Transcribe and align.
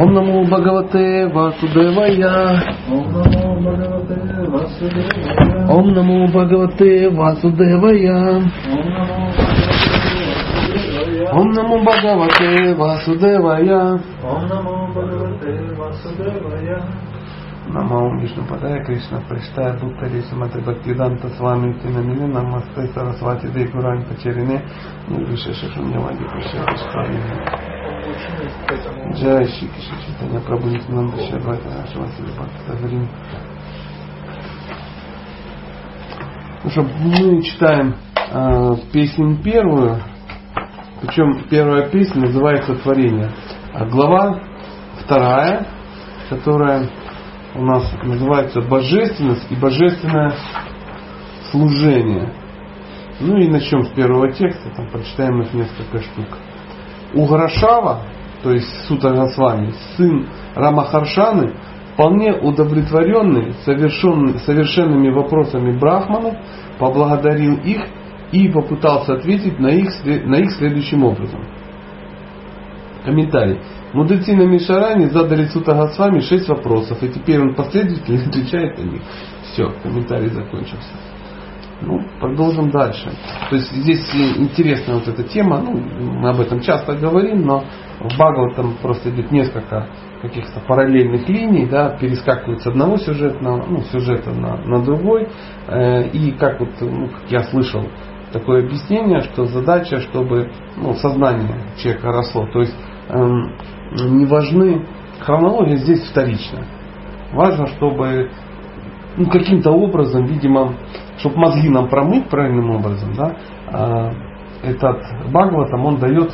Ом 0.00 0.14
Наму 0.14 0.44
Бхагавате 0.46 1.26
Васудевая. 1.26 2.62
Ом 5.68 5.92
Наму 5.92 6.26
Бхагавате 6.28 7.10
Васудевая. 7.10 8.42
Ом 11.32 11.50
Наму 11.52 11.82
Бхагавате 11.84 12.74
Васудевая. 12.76 14.00
Ом 14.24 14.46
Намо 14.48 14.88
Бхагавате 14.88 15.74
Васудевая. 15.76 16.82
Намаум 17.68 18.18
Вишну 18.20 18.46
Падая 18.46 18.82
Кришна 18.84 19.20
Прештая 19.28 19.78
Буттари 19.78 20.22
Сумати 20.22 20.58
Бхактиданта 20.60 21.28
Свами 21.36 21.74
Тинамини 21.74 22.26
Намасте 22.26 22.88
Сарасвати 22.94 23.48
Декурань 23.48 24.04
Пачарине 24.06 24.62
Нирвишеша 25.08 25.72
Шуньявади 25.74 26.24
Пришевашками 26.24 27.20
Джай 27.20 27.70
Ши 27.74 27.79
Киши 29.70 29.94
Читания 30.06 30.40
Прабhu 30.40 30.70
Нитянанда 30.70 31.16
Шабата 31.26 31.82
Ашвасили 31.82 32.32
Бхакта 32.32 32.66
Таврим 32.66 33.08
Ну 36.62 36.70
что, 36.70 36.82
мы 36.82 37.42
читаем 37.42 37.94
э, 38.16 38.70
песню 38.92 39.36
первую, 39.42 40.02
причем 41.00 41.44
первая 41.48 41.88
песня 41.88 42.26
называется 42.26 42.74
«Творение», 42.74 43.30
а 43.72 43.86
глава 43.86 44.40
вторая, 45.02 45.66
которая 46.28 46.86
у 47.54 47.64
нас 47.64 47.90
называется 48.02 48.60
«Божественность 48.60 49.50
и 49.50 49.56
божественное 49.56 50.34
служение». 51.50 52.30
Ну 53.20 53.38
и 53.38 53.48
начнем 53.48 53.82
с 53.84 53.88
первого 53.94 54.30
текста, 54.32 54.70
там 54.76 54.88
прочитаем 54.90 55.40
их 55.40 55.54
несколько 55.54 55.98
штук. 56.00 56.38
Уграшава, 57.14 58.02
то 58.42 58.52
есть 58.52 58.68
Сута 58.86 59.10
Госвами, 59.10 59.72
сын 59.96 60.26
Рамахаршаны, 60.54 61.54
вполне 61.92 62.32
удовлетворенный 62.32 63.54
совершен, 63.64 64.38
совершенными 64.40 65.10
вопросами 65.10 65.78
Брахмана, 65.78 66.40
поблагодарил 66.78 67.56
их 67.58 67.82
и 68.32 68.48
попытался 68.48 69.14
ответить 69.14 69.58
на 69.58 69.68
их, 69.68 69.90
на 70.04 70.36
их 70.36 70.52
следующим 70.52 71.04
образом. 71.04 71.44
Комментарий. 73.04 73.60
Мудрецы 73.92 74.36
на 74.36 74.42
Мишаране 74.42 75.10
задали 75.10 75.46
Сута 75.46 75.74
Госвами 75.74 76.20
шесть 76.20 76.48
вопросов, 76.48 77.02
и 77.02 77.08
теперь 77.08 77.40
он 77.40 77.54
последовательно 77.54 78.22
отвечает 78.28 78.78
на 78.78 78.82
них. 78.82 79.02
Все, 79.52 79.68
комментарий 79.82 80.28
закончился. 80.28 81.09
Ну, 81.82 82.00
продолжим 82.20 82.70
дальше. 82.70 83.10
То 83.48 83.56
есть 83.56 83.72
здесь 83.72 84.04
интересная 84.36 84.96
вот 84.96 85.08
эта 85.08 85.22
тема, 85.24 85.60
ну, 85.60 85.72
мы 85.72 86.28
об 86.28 86.40
этом 86.40 86.60
часто 86.60 86.94
говорим, 86.94 87.42
но 87.42 87.64
в 88.00 88.06
Бхагаватам 88.08 88.76
просто 88.82 89.10
идет 89.10 89.30
несколько 89.30 89.88
каких-то 90.20 90.60
параллельных 90.60 91.26
линий, 91.28 91.66
да, 91.66 91.96
перескакивают 91.98 92.60
с 92.60 92.66
одного 92.66 92.98
сюжета 92.98 93.38
ну, 93.40 93.80
сюжета 93.92 94.30
на, 94.30 94.56
на 94.58 94.84
другой. 94.84 95.28
Э, 95.68 96.08
и 96.08 96.32
как 96.32 96.60
вот, 96.60 96.68
ну, 96.80 97.08
как 97.08 97.30
я 97.30 97.44
слышал, 97.44 97.86
такое 98.32 98.64
объяснение, 98.64 99.22
что 99.22 99.46
задача, 99.46 100.00
чтобы 100.00 100.50
ну, 100.76 100.94
сознание 100.94 101.64
человека 101.78 102.12
росло. 102.12 102.46
То 102.52 102.60
есть 102.60 102.76
эм, 103.08 103.54
не 103.92 104.26
важны, 104.26 104.86
хронология 105.20 105.76
здесь 105.76 106.04
вторична. 106.10 106.66
Важно, 107.32 107.66
чтобы 107.68 108.30
ну, 109.16 109.28
каким-то 109.30 109.70
образом, 109.70 110.26
видимо, 110.26 110.74
чтобы 111.20 111.38
мозги 111.38 111.68
нам 111.68 111.88
промыть 111.88 112.28
правильным 112.28 112.70
образом, 112.70 113.14
да, 113.14 113.36
а, 113.68 114.12
этот 114.62 115.02
Бхагаватам, 115.30 115.86
он 115.86 115.98
дает... 115.98 116.32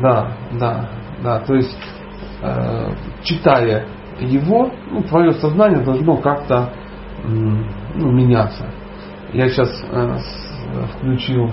Да, 0.00 0.32
да, 0.60 0.90
да, 1.22 1.40
то 1.40 1.54
есть 1.54 1.76
э, 2.42 2.90
читая 3.22 3.86
его, 4.20 4.70
ну, 4.90 5.02
твое 5.02 5.32
сознание 5.32 5.82
должно 5.82 6.18
как-то 6.18 6.70
ну, 7.24 8.12
меняться. 8.12 8.66
Я 9.32 9.48
сейчас 9.48 9.70
э, 9.90 10.18
включил 10.98 11.50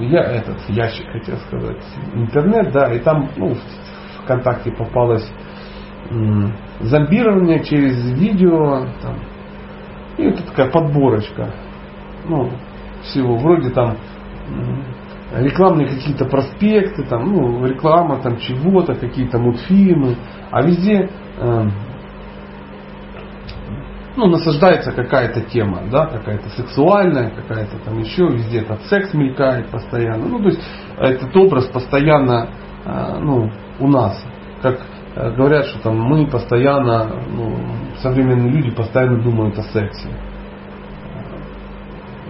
я 0.00 0.22
этот 0.22 0.58
ящик 0.68 1.06
хотел 1.12 1.36
сказать 1.46 1.82
интернет 2.14 2.72
да 2.72 2.92
и 2.92 2.98
там 2.98 3.30
ну, 3.36 3.54
в 3.54 4.24
ВКонтакте 4.24 4.72
попалось 4.72 5.28
зомбирование 6.80 7.62
через 7.62 8.12
видео 8.18 8.86
там, 9.00 9.16
и 10.18 10.24
это 10.24 10.42
такая 10.42 10.70
подборочка 10.70 11.52
ну, 12.26 12.50
всего 13.02 13.36
вроде 13.36 13.70
там 13.70 13.96
рекламные 15.34 15.88
какие-то 15.88 16.26
проспекты, 16.26 17.04
там, 17.04 17.32
ну, 17.32 17.66
реклама 17.66 18.20
там 18.20 18.36
чего-то, 18.38 18.94
какие-то 18.94 19.38
мультфильмы, 19.38 20.16
а 20.50 20.62
везде 20.62 21.08
э, 21.38 21.68
ну, 24.16 24.26
насаждается 24.26 24.92
какая-то 24.92 25.40
тема, 25.42 25.82
да, 25.90 26.06
какая-то 26.06 26.50
сексуальная, 26.50 27.30
какая-то 27.30 27.78
там 27.78 27.98
еще, 27.98 28.26
везде 28.26 28.60
этот 28.60 28.82
секс 28.84 29.14
мелькает 29.14 29.68
постоянно. 29.68 30.26
Ну, 30.26 30.38
то 30.38 30.48
есть 30.50 30.60
этот 30.98 31.34
образ 31.34 31.64
постоянно 31.66 32.50
э, 32.84 33.18
ну, 33.20 33.50
у 33.80 33.88
нас. 33.88 34.22
Как 34.60 34.80
говорят, 35.14 35.66
что 35.66 35.82
там 35.82 35.98
мы 35.98 36.26
постоянно, 36.26 37.22
ну, 37.30 37.56
современные 38.02 38.50
люди 38.50 38.70
постоянно 38.70 39.22
думают 39.22 39.58
о 39.58 39.62
сексе. 39.62 40.08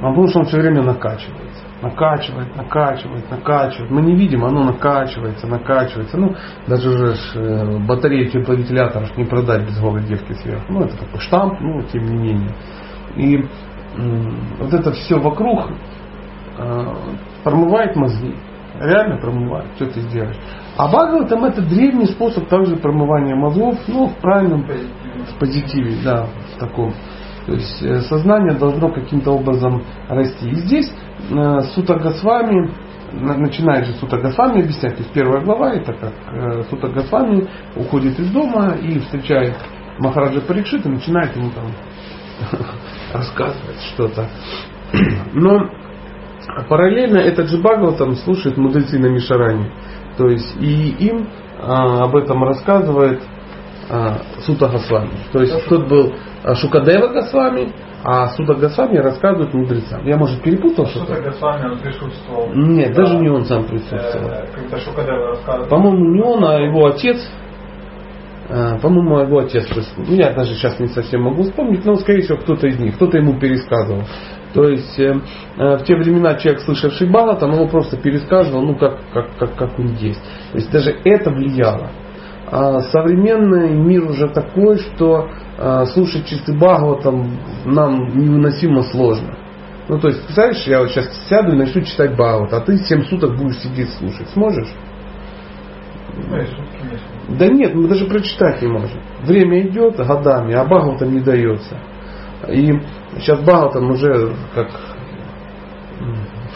А 0.01 0.09
потому 0.09 0.27
что 0.29 0.41
он 0.41 0.45
все 0.47 0.59
время 0.59 0.83
накачивается 0.83 1.53
накачивает, 1.83 2.57
накачивает, 2.57 3.31
накачивает. 3.31 3.91
Мы 3.91 4.03
не 4.03 4.15
видим, 4.15 4.45
оно 4.45 4.63
накачивается, 4.63 5.47
накачивается. 5.47 6.17
Ну, 6.17 6.35
даже 6.67 6.89
уже 6.89 7.17
э, 7.35 7.79
батарею 7.87 8.31
тепловентилятора 8.31 9.07
не 9.17 9.25
продать 9.25 9.67
без 9.67 9.79
голой 9.81 10.03
девки 10.05 10.33
сверху. 10.35 10.73
Ну, 10.73 10.85
это 10.85 10.97
такой 10.97 11.21
штамп, 11.21 11.61
ну, 11.61 11.83
тем 11.93 12.05
не 12.05 12.17
менее. 12.17 12.55
И 13.17 13.45
вот 14.59 14.73
это 14.73 14.93
все 14.93 15.19
вокруг 15.19 15.71
э, 16.59 16.95
промывает 17.45 17.97
мозги. 17.97 18.35
Реально 18.81 19.19
промывает, 19.19 19.67
что 19.77 19.87
ты 19.87 20.01
сделаешь. 20.01 20.39
А 20.77 20.89
Бхагаватам 20.89 21.45
это 21.45 21.63
древний 21.63 22.07
способ 22.07 22.49
также 22.49 22.77
промывания 22.77 23.35
мозгов, 23.35 23.79
ну, 23.89 24.09
в 24.09 24.15
правильном, 24.17 24.65
в 24.65 25.39
позитиве, 25.39 25.97
да, 26.03 26.27
в 26.55 26.59
таком. 26.59 26.95
То 27.47 27.53
есть 27.53 27.83
э, 27.83 28.01
сознание 28.03 28.57
должно 28.57 28.91
каким-то 28.91 29.33
образом 29.33 29.83
расти. 30.09 30.49
И 30.49 30.55
здесь 30.55 30.91
э, 31.31 31.61
Сута 31.75 31.97
Госвами, 31.97 32.73
начинает 33.13 33.87
же 33.87 33.95
Сута 33.95 34.19
Госвами 34.19 34.63
объяснять, 34.63 34.97
то 34.97 35.03
есть 35.03 35.13
первая 35.13 35.45
глава, 35.45 35.75
это 35.75 35.93
как 35.93 36.13
э, 36.33 36.63
Сута 36.71 36.89
Госвами 36.89 37.49
уходит 37.77 38.19
из 38.19 38.31
дома 38.31 38.75
и 38.81 38.99
встречает 39.01 39.57
Махараджа 39.99 40.41
Парикшита, 40.41 40.89
начинает 40.89 41.37
ему 41.37 41.51
там 41.51 41.67
рассказывать 43.13 43.81
что-то. 43.93 44.29
Но 45.35 45.69
параллельно 46.69 47.19
этот 47.19 47.49
же 47.49 47.59
Бхагаватам 47.59 48.15
слушает 48.17 48.57
мудрецы 48.57 48.99
на 48.99 49.07
Мишаране. 49.07 49.71
То 50.17 50.29
есть 50.29 50.57
и 50.61 50.91
им 51.07 51.29
а, 51.59 52.05
об 52.05 52.17
этом 52.17 52.45
рассказывает 52.45 53.23
а, 53.89 54.19
Сута 54.41 54.69
Госвами. 54.69 55.11
То 55.33 55.41
есть 55.41 55.69
тут 55.69 55.89
был 55.89 56.13
а, 56.45 56.55
Шукадева 56.55 57.09
Госвами, 57.09 57.73
а 58.05 58.29
Суда 58.29 58.55
Госвами 58.55 58.97
рассказывают 58.97 59.55
мудрецам. 59.55 60.05
Я, 60.05 60.17
может, 60.17 60.43
перепутал 60.43 60.87
что-то? 60.87 61.15
Суда 61.15 61.31
Госвами 61.31 61.73
он 61.73 61.79
присутствовал. 61.79 62.53
Нет, 62.53 62.95
да, 62.95 63.03
даже 63.03 63.19
не 63.19 63.29
он 63.29 63.45
сам 63.45 63.65
присутствовал. 63.65 64.29
Э, 64.29 64.47
когда 64.55 64.79
Шукадева 64.79 65.27
рассказывал. 65.29 65.69
По-моему, 65.69 66.05
не 66.15 66.23
он, 66.23 66.45
а 66.45 66.61
его 66.61 66.87
отец. 66.87 67.19
Э, 68.49 68.79
по-моему, 68.81 69.21
его 69.21 69.39
отец. 69.39 69.67
Ну, 69.97 70.15
я 70.15 70.33
даже 70.33 70.55
сейчас 70.55 70.79
не 70.81 70.89
совсем 70.89 71.23
могу 71.23 71.45
вспомнить, 71.45 71.85
но, 71.85 71.95
скорее 71.97 72.23
всего, 72.23 72.39
кто-то 72.39 72.67
из 72.67 72.79
них, 72.79 72.97
кто-то 72.97 73.19
ему 73.19 73.39
пересказывал. 73.39 74.03
То 74.53 74.69
есть 74.69 74.99
э, 74.99 75.15
э, 75.57 75.77
в 75.77 75.85
те 75.85 75.95
времена 75.95 76.35
человек, 76.35 76.63
слышавший 76.63 77.09
Балат, 77.09 77.43
он 77.43 77.55
его 77.55 77.69
просто 77.69 77.97
пересказывал, 77.97 78.63
ну, 78.63 78.75
как, 78.77 78.99
как, 79.13 79.37
как, 79.39 79.57
как 79.57 79.79
он 79.79 79.95
есть. 79.95 80.23
То 80.53 80.59
есть 80.59 80.71
даже 80.71 80.95
это 81.05 81.31
влияло. 81.31 81.91
А 82.51 82.81
современный 82.81 83.71
мир 83.71 84.05
уже 84.05 84.29
такой, 84.29 84.77
что 84.77 85.31
а, 85.59 85.87
слушать 85.87 86.27
чистый 86.27 86.55
Бхагаватам 86.55 87.39
нам 87.65 88.09
невыносимо 88.19 88.83
сложно. 88.83 89.39
Ну, 89.89 89.99
то 89.99 90.09
есть, 90.09 90.23
представляешь, 90.23 90.67
я 90.67 90.81
вот 90.81 90.91
сейчас 90.91 91.09
сяду 91.31 91.53
и 91.53 91.57
начну 91.57 91.81
читать 91.81 92.13
Бхагават, 92.13 92.53
а 92.53 92.61
ты 92.61 92.77
7 92.77 93.05
суток 93.05 93.39
будешь 93.39 93.57
сидеть 93.57 93.89
слушать. 93.95 94.29
Сможешь? 94.35 94.69
Ну, 96.15 96.37
да 97.29 97.47
нет, 97.47 97.75
мы 97.75 97.89
даже 97.89 98.07
прочитать 98.07 98.63
не 98.63 98.69
можем. 98.69 99.01
Время 99.23 99.63
идет 99.63 99.97
годами, 99.97 100.55
а 100.55 100.65
Бхагаватам 100.65 101.13
не 101.13 101.21
дается. 101.21 101.77
И 102.49 102.73
сейчас 103.19 103.41
Бхагаватам 103.41 103.91
уже 103.91 104.35
как 104.55 104.69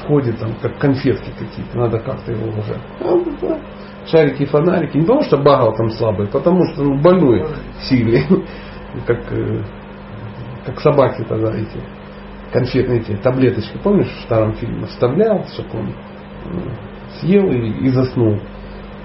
входит 0.01 0.39
там, 0.39 0.55
как 0.61 0.79
конфетки 0.79 1.31
какие-то, 1.39 1.79
надо 1.79 1.99
как-то 1.99 2.33
его 2.33 2.49
уже 2.49 3.61
шарики 4.11 4.43
и 4.43 4.47
фонарики. 4.47 4.97
Не 4.97 5.03
потому 5.03 5.23
что 5.23 5.37
Багал 5.37 5.75
там 5.75 5.91
слабый, 5.91 6.27
потому 6.29 6.65
что 6.67 6.83
он 6.83 7.01
больной 7.01 7.45
сильный. 7.89 8.25
Как, 9.07 9.31
э, 9.31 9.63
как 10.65 10.81
собаки 10.81 11.23
тогда 11.29 11.53
эти 11.53 11.79
конфетные 12.53 13.01
эти 13.01 13.15
таблеточки, 13.17 13.77
помнишь, 13.83 14.09
в 14.09 14.23
старом 14.23 14.55
фильме 14.55 14.87
вставлял, 14.87 15.45
чтобы 15.49 15.69
он 15.81 15.93
съел 17.21 17.51
и, 17.51 17.85
и 17.85 17.89
заснул. 17.91 18.39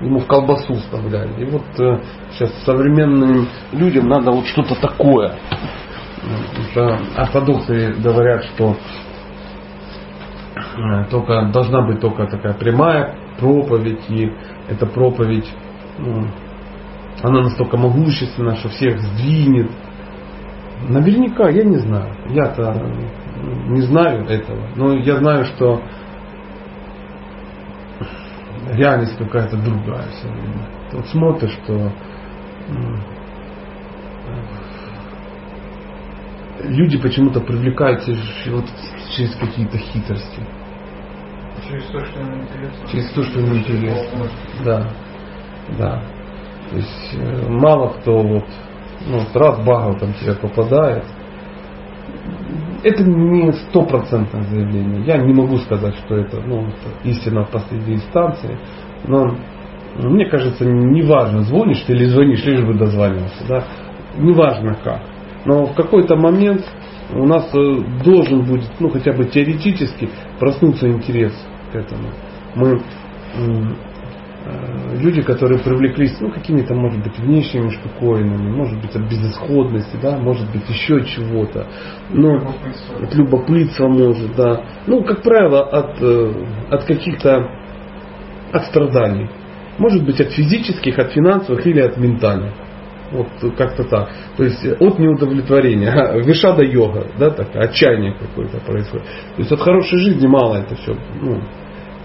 Ему 0.02 0.20
в 0.20 0.28
колбасу 0.28 0.74
вставляли. 0.76 1.42
И 1.42 1.46
вот 1.46 1.64
э, 1.80 2.02
сейчас 2.32 2.54
современным 2.64 3.48
людям 3.72 4.08
надо 4.08 4.32
вот 4.32 4.46
что-то 4.48 4.76
такое. 4.76 5.36
Это 6.72 7.00
ортодоксы 7.16 7.94
говорят, 8.02 8.44
что 8.46 8.76
э, 10.56 11.06
только 11.10 11.50
должна 11.54 11.82
быть 11.82 12.00
только 12.00 12.28
такая 12.28 12.54
прямая 12.54 13.16
проповедь, 13.40 14.02
и 14.10 14.32
эта 14.68 14.86
проповедь, 14.86 15.52
ну, 15.98 16.28
она 17.24 17.42
настолько 17.42 17.78
могущественна, 17.78 18.56
что 18.56 18.70
всех 18.70 19.00
сдвинет. 19.00 19.70
Наверняка, 20.88 21.50
я 21.50 21.64
не 21.64 21.78
знаю. 21.78 22.16
Я-то 22.30 22.74
не 23.68 23.82
знаю 23.82 24.26
этого. 24.26 24.68
Но 24.76 24.94
я 24.94 25.18
знаю, 25.18 25.46
что 25.46 25.82
реальность 28.70 29.18
какая-то 29.18 29.58
другая 29.58 30.08
все 30.10 30.28
время. 30.28 30.68
Вот 30.92 31.08
смотришь, 31.08 31.58
что 31.64 31.92
люди 36.64 36.98
почему-то 36.98 37.40
привлекаются 37.42 38.14
вот 38.48 38.66
через 39.16 39.36
какие-то 39.36 39.78
хитрости. 39.78 40.42
Через 41.68 41.86
то, 41.86 42.06
что 42.06 42.20
им 42.20 42.42
интересно. 42.42 42.88
Через 42.92 43.12
то, 43.12 43.24
что 43.24 43.40
им 43.40 43.58
интересно. 43.58 44.28
Да. 44.66 44.90
Да. 45.78 46.04
То 46.70 46.76
есть 46.78 47.14
э, 47.14 47.50
мало 47.50 47.90
кто 47.90 48.22
вот, 48.22 48.46
ну, 49.06 49.20
вот 49.20 49.36
раз 49.36 49.60
Багов 49.66 50.00
там 50.00 50.14
тебе 50.14 50.34
попадает, 50.36 51.04
это 52.84 53.04
не 53.04 53.52
стопроцентное 53.52 54.44
заявление. 54.44 55.04
Я 55.06 55.18
не 55.18 55.34
могу 55.34 55.58
сказать, 55.58 55.96
что 55.96 56.16
это, 56.16 56.42
ну, 56.42 56.68
истина 57.04 57.46
в 57.46 57.52
последней 57.52 57.96
инстанции. 57.96 58.58
Но 59.08 59.36
мне 59.98 60.26
кажется, 60.26 60.66
неважно, 60.66 61.44
звонишь 61.44 61.82
ты 61.82 61.94
или 61.94 62.06
звонишь, 62.06 62.44
лишь 62.46 62.64
бы 62.64 62.74
дозвонился. 62.74 63.48
Да? 63.48 63.64
Неважно 64.18 64.76
как. 64.84 65.02
Но 65.46 65.66
в 65.66 65.74
какой-то 65.74 66.16
момент 66.16 66.64
у 67.14 67.26
нас 67.26 67.50
э, 67.54 67.78
должен 68.04 68.44
будет, 68.44 68.70
ну 68.80 68.90
хотя 68.90 69.12
бы 69.12 69.26
теоретически, 69.26 70.10
проснуться 70.40 70.88
интерес 70.88 71.34
к 71.72 71.76
этому. 71.76 72.10
Мы 72.56 72.82
люди, 75.00 75.22
которые 75.22 75.60
привлеклись 75.60 76.20
ну, 76.20 76.32
какими-то, 76.32 76.74
может 76.74 77.04
быть, 77.04 77.18
внешними 77.20 77.70
штуковинами, 77.70 78.50
может 78.50 78.80
быть, 78.82 78.96
от 78.96 79.04
безысходности, 79.04 79.98
да, 80.02 80.18
может 80.18 80.50
быть, 80.52 80.68
еще 80.70 81.04
чего-то. 81.06 81.68
Но 82.10 82.36
любопытство. 82.36 83.04
от 83.04 83.16
любопытства 83.16 83.88
может, 83.88 84.36
да. 84.36 84.64
Ну, 84.88 85.04
как 85.04 85.22
правило, 85.22 85.62
от, 85.62 86.02
э, 86.02 86.34
от 86.70 86.84
каких-то 86.86 87.50
от 88.52 88.66
страданий. 88.66 89.30
Может 89.78 90.04
быть, 90.06 90.20
от 90.20 90.32
физических, 90.32 90.98
от 91.00 91.12
финансовых 91.12 91.66
или 91.66 91.80
от 91.80 91.98
ментальных. 91.98 92.54
Вот 93.12 93.28
как-то 93.58 93.84
так. 93.84 94.10
То 94.38 94.44
есть 94.44 94.66
от 94.80 95.00
неудовлетворения. 95.00 96.22
Вишада 96.24 96.64
йога, 96.64 97.08
да, 97.20 97.30
так, 97.30 97.54
отчаяние 97.56 98.14
какое-то 98.14 98.60
происходит. 98.60 99.06
То 99.06 99.40
есть 99.40 99.52
от 99.52 99.60
хорошей 99.60 100.00
жизни 100.00 100.28
мало 100.28 100.56
это 100.58 100.76
все 100.76 100.96
ну, 101.22 101.42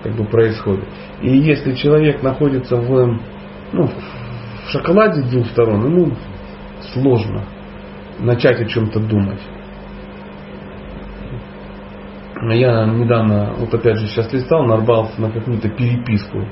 как 0.07 0.17
бы 0.17 0.25
происходит. 0.25 0.85
И 1.21 1.37
если 1.37 1.75
человек 1.75 2.23
находится 2.23 2.77
в, 2.77 3.19
ну, 3.73 3.87
в 3.87 4.71
шоколаде 4.71 5.23
с 5.23 5.31
двух 5.31 5.47
сторон, 5.49 5.85
ему 5.85 6.13
сложно 6.93 7.45
начать 8.21 8.61
о 8.61 8.65
чем-то 8.67 9.01
думать. 9.01 9.41
Я 12.53 12.85
недавно, 12.87 13.55
вот 13.59 13.75
опять 13.75 13.97
же 13.97 14.07
сейчас 14.07 14.33
листал, 14.33 14.65
нарвался 14.65 15.21
на 15.21 15.31
какую-то 15.31 15.69
переписку 15.71 16.47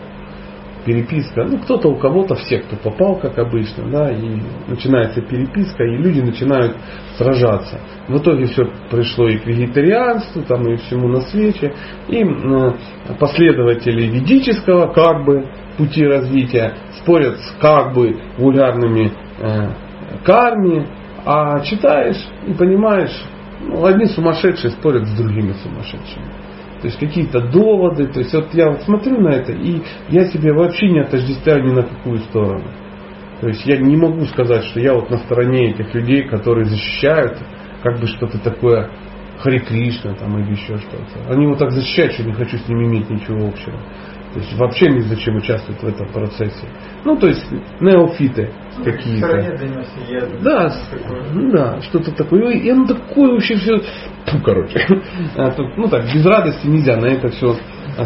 переписка, 0.84 1.44
ну 1.44 1.58
кто-то 1.58 1.88
у 1.88 1.96
кого-то, 1.96 2.34
все, 2.34 2.58
кто 2.58 2.76
попал, 2.76 3.16
как 3.16 3.38
обычно, 3.38 3.90
да, 3.90 4.10
и 4.10 4.40
начинается 4.69 5.20
переписка, 5.22 5.84
и 5.84 5.96
люди 5.96 6.20
начинают 6.20 6.76
сражаться. 7.16 7.81
В 8.08 8.19
итоге 8.19 8.46
все 8.46 8.64
пришло 8.90 9.28
и 9.28 9.38
к 9.38 9.46
вегетарианству, 9.46 10.42
там 10.42 10.69
и 10.69 10.76
всему 10.76 11.08
на 11.08 11.20
свете, 11.22 11.75
и 12.08 12.22
э, 12.22 12.72
последователи 13.19 14.06
ведического 14.06 14.92
как 14.92 15.25
бы 15.25 15.46
пути 15.76 16.04
развития 16.06 16.75
спорят 16.98 17.38
с 17.38 17.56
как 17.60 17.94
бы 17.94 18.16
вульгарными 18.38 19.12
э, 19.40 19.69
карми, 20.25 20.86
а 21.25 21.60
читаешь 21.60 22.22
и 22.46 22.52
понимаешь, 22.52 23.25
ну, 23.60 23.84
одни 23.84 24.06
сумасшедшие 24.06 24.70
спорят 24.72 25.06
с 25.06 25.16
другими 25.16 25.52
сумасшедшими 25.62 26.44
то 26.84 26.88
есть 26.88 27.00
какие-то 27.00 27.40
доводы. 27.40 28.08
То 28.08 28.19
есть 28.19 28.34
вот 28.34 28.52
я 28.52 28.69
вот 28.69 28.82
смотрю 28.82 29.19
на 29.19 29.31
это, 29.31 29.52
и 29.52 29.81
я 30.10 30.26
себе 30.26 30.52
вообще 30.52 30.90
не 30.90 31.00
отождествляю 31.00 31.64
ни 31.64 31.72
на 31.72 31.82
какую 31.82 32.19
сторону. 32.19 32.66
То 33.40 33.48
есть 33.48 33.64
я 33.64 33.78
не 33.78 33.96
могу 33.96 34.26
сказать, 34.26 34.64
что 34.64 34.81
я 34.81 34.92
вот 34.92 35.08
на 35.08 35.16
стороне 35.16 35.70
этих 35.70 35.94
людей, 35.94 36.25
которые 36.25 36.66
защищают 36.66 37.38
как 37.82 38.00
бы 38.00 38.06
что-то 38.06 38.38
такое 38.38 38.90
Хари 39.38 39.60
Кришна 39.60 40.12
там 40.12 40.38
или 40.38 40.50
еще 40.52 40.76
что-то. 40.76 41.32
Они 41.32 41.46
вот 41.46 41.58
так 41.58 41.70
защищают, 41.70 42.12
что 42.12 42.25
не 42.25 42.34
хочу 42.34 42.58
с 42.58 42.69
ними 42.69 42.84
иметь 42.84 43.08
ничего 43.08 43.46
общего. 43.46 43.78
То 44.34 44.40
есть 44.40 44.52
вообще 44.58 44.88
ни 44.88 44.98
зачем 44.98 45.36
участвовать 45.36 45.81
в 45.81 45.86
этом 45.86 46.08
процессе. 46.08 46.66
Ну, 47.04 47.16
то 47.16 47.28
есть 47.28 47.46
неофиты 47.81 48.50
ну, 48.78 48.84
какие-то. 48.84 49.28
Да, 50.42 50.75
да, 51.52 51.81
что-то 51.82 52.10
такое. 52.10 52.50
И 52.54 52.69
оно 52.69 52.84
такое 52.84 53.31
вообще 53.31 53.54
все, 53.54 53.78
фу, 53.78 54.38
короче. 54.44 54.81
А, 55.36 55.54
ну 55.76 55.88
так, 55.88 56.12
без 56.12 56.26
радости 56.26 56.66
нельзя 56.66 56.96
на 56.96 57.06
это 57.06 57.28
все 57.28 57.54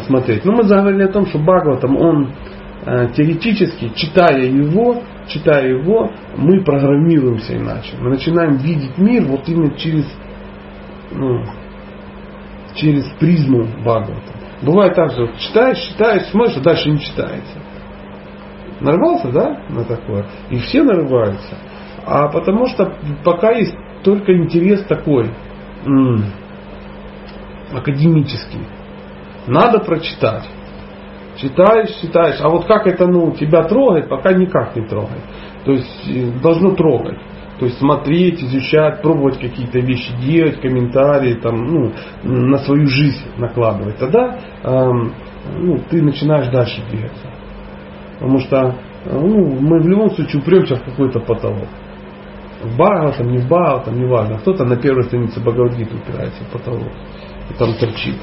смотреть. 0.07 0.45
Но 0.45 0.53
мы 0.53 0.65
заговорили 0.65 1.05
о 1.05 1.09
том, 1.13 1.25
что 1.25 1.39
Бхагаватам, 1.39 1.97
он 1.97 2.31
а, 2.85 3.07
теоретически, 3.07 3.91
читая 3.95 4.45
его, 4.45 5.03
читая 5.29 5.67
его, 5.67 6.13
мы 6.37 6.63
программируемся 6.63 7.57
иначе. 7.57 7.97
Мы 7.99 8.11
начинаем 8.11 8.57
видеть 8.59 8.99
мир 8.99 9.25
вот 9.25 9.49
именно 9.49 9.75
через, 9.79 10.05
ну, 11.11 11.43
через 12.75 13.07
призму 13.19 13.65
Бхагавата. 13.81 14.39
Бывает 14.63 14.95
так 14.95 15.13
же, 15.13 15.31
читаешь, 15.39 15.79
читаешь, 15.79 16.27
смотришь, 16.31 16.57
а 16.57 16.61
дальше 16.61 16.91
не 16.91 16.99
читается. 17.01 17.59
Нарвался, 18.81 19.29
да, 19.31 19.61
на 19.69 19.85
такое? 19.85 20.27
И 20.51 20.59
все 20.59 20.83
нарываются. 20.83 21.57
А 22.05 22.29
потому 22.29 22.67
что 22.67 22.93
пока 23.25 23.53
есть 23.53 23.75
только 24.03 24.37
интерес 24.37 24.85
такой, 24.85 25.31
м- 25.85 26.25
академический. 27.73 28.61
Надо 29.47 29.81
прочитать. 29.81 30.45
Читаешь, 31.37 31.91
читаешь. 32.01 32.41
А 32.41 32.49
вот 32.49 32.67
как 32.67 32.87
это 32.87 33.07
ну, 33.07 33.33
тебя 33.33 33.65
трогает, 33.65 34.09
пока 34.09 34.33
никак 34.33 34.75
не 34.77 34.87
трогает. 34.87 35.23
То 35.65 35.73
есть 35.73 36.09
э, 36.09 36.31
должно 36.41 36.75
трогать. 36.75 37.19
То 37.59 37.67
есть 37.67 37.79
смотреть, 37.79 38.43
изучать, 38.43 39.03
пробовать 39.03 39.41
какие-то 39.41 39.81
вещи 39.81 40.13
делать, 40.25 40.61
комментарии 40.61 41.35
там, 41.35 41.65
ну, 41.65 41.93
на 42.23 42.59
свою 42.59 42.87
жизнь 42.87 43.25
накладывать. 43.37 43.97
Тогда 43.99 44.39
эм, 44.63 45.13
ну, 45.57 45.79
ты 45.91 46.03
начинаешь 46.03 46.49
дальше 46.49 46.83
двигаться. 46.89 47.27
Потому 48.15 48.39
что 48.41 48.77
ну, 49.07 49.61
мы 49.61 49.81
в 49.81 49.89
любом 49.89 50.11
случае 50.11 50.41
упремся 50.41 50.77
в 50.77 50.85
какой-то 50.85 51.21
потолок. 51.21 51.69
В 52.63 52.77
Бага, 52.77 53.13
там, 53.13 53.31
не 53.31 53.39
в 53.39 53.49
Бага, 53.49 53.85
там, 53.85 53.99
не 53.99 54.07
важно. 54.07 54.39
Кто-то 54.39 54.65
на 54.65 54.77
первой 54.77 55.05
странице 55.05 55.41
Бхагавадгиты 55.41 55.97
упирается 55.97 56.45
в 56.45 56.53
потолок. 56.53 56.93
И 57.51 57.55
там 57.55 57.73
торчит. 57.75 58.17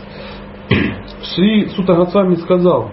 Шри 1.24 1.70
Сутагасвами 1.70 2.36
сказал, 2.36 2.92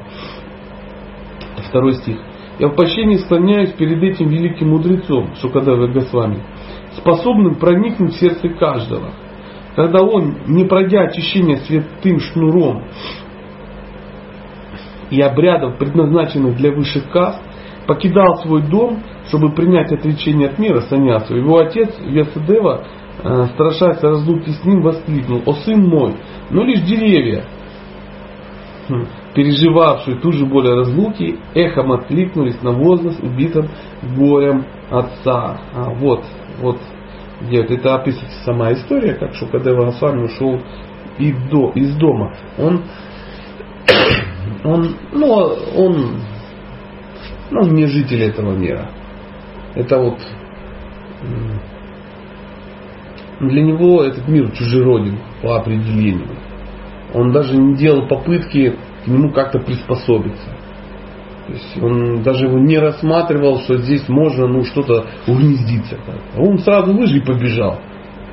второй 1.68 1.94
стих, 1.94 2.18
я 2.58 2.68
в 2.68 2.76
почтении 2.76 3.16
склоняюсь 3.16 3.72
перед 3.72 4.02
этим 4.02 4.28
великим 4.28 4.70
мудрецом, 4.70 5.34
Шукадава 5.40 5.88
Госвами, 5.88 6.42
способным 6.96 7.56
проникнуть 7.56 8.14
в 8.14 8.20
сердце 8.20 8.48
каждого. 8.50 9.10
Когда 9.74 10.02
он, 10.02 10.36
не 10.46 10.64
пройдя 10.64 11.02
очищение 11.02 11.56
святым 11.58 12.20
шнуром 12.20 12.84
и 15.10 15.20
обрядов, 15.20 15.78
предназначенных 15.78 16.56
для 16.56 16.72
высших 16.72 17.10
каст, 17.10 17.40
покидал 17.86 18.36
свой 18.42 18.62
дом, 18.62 19.02
чтобы 19.28 19.52
принять 19.52 19.90
отречение 19.92 20.48
от 20.48 20.58
мира 20.58 20.80
саньясу. 20.82 21.34
Его 21.34 21.58
отец 21.58 21.98
Вьясадева, 22.00 22.84
э, 23.22 23.44
страшась 23.54 24.02
разлуки 24.02 24.50
с 24.50 24.64
ним, 24.64 24.82
воскликнул, 24.82 25.42
«О 25.46 25.54
сын 25.54 25.80
мой, 25.80 26.16
но 26.50 26.62
лишь 26.64 26.82
деревья, 26.82 27.44
хм, 28.88 29.06
переживавшие 29.34 30.16
ту 30.18 30.32
же 30.32 30.46
боль 30.46 30.68
разлуки, 30.68 31.38
эхом 31.54 31.92
откликнулись 31.92 32.60
на 32.62 32.72
возглас 32.72 33.18
убитым 33.20 33.68
горем 34.16 34.66
отца. 34.90 35.60
А, 35.74 35.90
вот, 35.90 36.24
вот 36.60 36.78
где 37.40 37.62
это 37.62 37.94
описывается 37.96 38.44
сама 38.44 38.72
история, 38.72 39.14
как 39.14 39.34
Шукадева 39.34 39.86
Госвами 39.86 40.24
ушел 40.24 40.60
и 41.18 41.32
до, 41.32 41.70
из 41.74 41.96
дома. 41.96 42.34
Он, 42.58 42.82
он, 44.64 44.96
ну, 45.12 45.32
он, 45.76 46.20
ну, 47.50 47.66
не 47.68 47.86
житель 47.86 48.22
этого 48.22 48.52
мира. 48.54 48.90
Это 49.74 49.98
вот 49.98 50.18
для 53.40 53.62
него 53.62 54.02
этот 54.04 54.28
мир 54.28 54.50
чужероден 54.52 55.18
по 55.42 55.56
определению. 55.56 56.28
Он 57.14 57.32
даже 57.32 57.56
не 57.56 57.76
делал 57.76 58.06
попытки 58.06 58.76
к 59.04 59.06
нему 59.06 59.32
как-то 59.32 59.58
приспособиться. 59.58 60.50
То 61.46 61.52
есть 61.52 61.82
он 61.82 62.22
даже 62.22 62.46
его 62.46 62.58
не 62.58 62.78
рассматривал, 62.78 63.60
что 63.60 63.76
здесь 63.78 64.08
можно 64.08 64.46
ну, 64.46 64.64
что-то 64.64 65.06
угнездиться. 65.26 65.98
Он 66.36 66.58
сразу 66.58 66.94
выжил 66.94 67.16
и 67.16 67.24
побежал. 67.24 67.80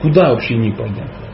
Куда 0.02 0.30
вообще 0.30 0.56
непонятно. 0.56 1.29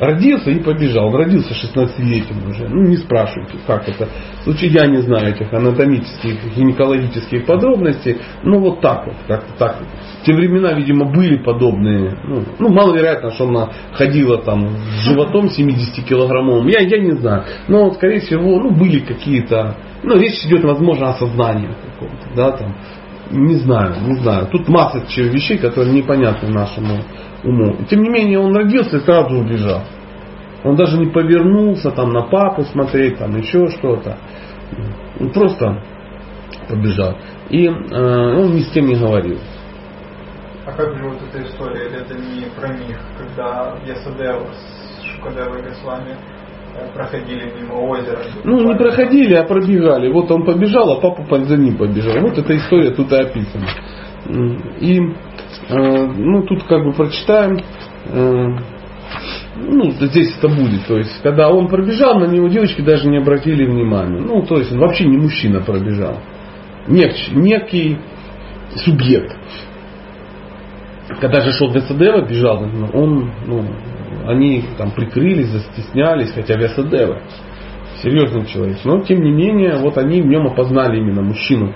Родился 0.00 0.50
и 0.50 0.60
побежал. 0.60 1.08
Он 1.08 1.14
родился 1.14 1.52
16-летним 1.52 2.48
уже. 2.48 2.68
Ну, 2.68 2.88
не 2.88 2.96
спрашивайте, 2.96 3.58
как 3.66 3.86
это. 3.86 4.08
В 4.40 4.44
случае 4.44 4.70
я 4.70 4.86
не 4.86 5.02
знаю 5.02 5.34
этих 5.34 5.52
анатомических, 5.52 6.56
гинекологических 6.56 7.44
подробностей. 7.44 8.16
Но 8.42 8.60
вот 8.60 8.80
так 8.80 9.06
вот, 9.06 9.16
как-то 9.28 9.52
так. 9.58 9.76
В 10.22 10.24
те 10.24 10.32
времена, 10.32 10.72
видимо, 10.72 11.12
были 11.12 11.36
подобные. 11.36 12.16
Ну, 12.24 12.44
ну 12.58 12.68
маловероятно, 12.70 13.30
что 13.32 13.46
она 13.46 13.68
ходила 13.92 14.38
там 14.38 14.70
с 14.70 15.04
животом 15.04 15.48
70-килограммовым. 15.48 16.66
Я, 16.70 16.80
я 16.80 16.98
не 16.98 17.18
знаю. 17.18 17.44
Но, 17.68 17.92
скорее 17.92 18.20
всего, 18.20 18.58
ну, 18.58 18.70
были 18.70 19.00
какие-то... 19.00 19.76
Ну, 20.02 20.16
речь 20.16 20.42
идет, 20.46 20.64
возможно, 20.64 21.10
о 21.10 21.14
сознании 21.14 21.68
каком-то. 21.92 22.34
Да, 22.34 22.52
там. 22.52 22.74
Не 23.32 23.56
знаю, 23.56 23.94
не 24.06 24.14
знаю. 24.16 24.48
Тут 24.50 24.66
масса 24.68 25.04
вещей, 25.16 25.58
которые 25.58 25.92
непонятны 25.92 26.48
нашему 26.48 27.02
уму. 27.44 27.76
Тем 27.88 28.02
не 28.02 28.08
менее, 28.08 28.38
он 28.38 28.54
родился 28.54 28.98
и 28.98 29.00
сразу 29.00 29.36
убежал. 29.36 29.82
Он 30.64 30.76
даже 30.76 30.98
не 30.98 31.06
повернулся 31.06 31.90
там 31.90 32.10
на 32.10 32.22
папу 32.22 32.62
смотреть, 32.64 33.18
там 33.18 33.36
еще 33.36 33.68
что-то. 33.68 34.18
Он 35.18 35.30
просто 35.30 35.82
побежал. 36.68 37.16
И 37.48 37.66
э, 37.66 37.70
он 37.70 38.54
ни 38.54 38.60
с 38.60 38.70
кем 38.70 38.86
не 38.86 38.94
говорил. 38.94 39.38
А 40.66 40.72
как 40.72 40.96
же 40.96 41.08
вот 41.08 41.18
эта 41.28 41.42
история, 41.48 41.86
или 41.86 42.00
это 42.00 42.14
не 42.14 42.46
про 42.54 42.68
них, 42.68 42.98
когда 43.18 43.74
Ясадева 43.86 44.46
с 44.52 45.02
Шукадевой 45.02 45.62
Госвами 45.62 46.16
э, 46.76 46.92
проходили 46.94 47.52
мимо 47.58 47.74
озера? 47.74 48.20
Ну, 48.44 48.60
не 48.60 48.76
проходили, 48.76 49.34
а 49.34 49.44
пробегали. 49.44 50.12
Вот 50.12 50.30
он 50.30 50.44
побежал, 50.44 50.92
а 50.92 51.00
папа 51.00 51.44
за 51.44 51.56
ним 51.56 51.76
побежал. 51.76 52.20
Вот 52.20 52.36
эта 52.38 52.56
история 52.56 52.90
тут 52.90 53.10
и 53.10 53.16
описана. 53.16 53.66
И 54.80 55.00
ну, 55.76 56.42
тут 56.42 56.64
как 56.64 56.84
бы 56.84 56.92
прочитаем, 56.92 57.58
э, 58.06 58.46
ну, 59.56 59.90
здесь 59.90 60.34
это 60.38 60.48
будет. 60.48 60.86
То 60.86 60.98
есть, 60.98 61.20
когда 61.22 61.50
он 61.50 61.68
пробежал, 61.68 62.18
на 62.18 62.26
него 62.26 62.48
девочки 62.48 62.80
даже 62.80 63.08
не 63.08 63.18
обратили 63.18 63.64
внимания. 63.64 64.20
Ну, 64.20 64.42
то 64.42 64.56
есть, 64.56 64.72
он 64.72 64.78
вообще 64.78 65.04
не 65.04 65.18
мужчина 65.18 65.60
пробежал. 65.60 66.18
Нек, 66.86 67.12
некий 67.32 67.98
субъект. 68.76 69.36
Когда 71.20 71.40
же 71.40 71.52
шел 71.52 71.70
Весадева, 71.72 72.26
бежал, 72.26 72.64
он, 72.94 73.32
ну, 73.46 73.64
они 74.26 74.64
там 74.78 74.92
прикрылись, 74.92 75.48
застеснялись, 75.48 76.32
хотя 76.32 76.54
Весадева 76.54 77.20
серьезный 78.02 78.46
человек. 78.46 78.78
Но, 78.84 79.00
тем 79.00 79.22
не 79.22 79.32
менее, 79.32 79.76
вот 79.76 79.98
они 79.98 80.22
в 80.22 80.26
нем 80.26 80.46
опознали 80.46 80.98
именно 80.98 81.22
мужчину 81.22 81.74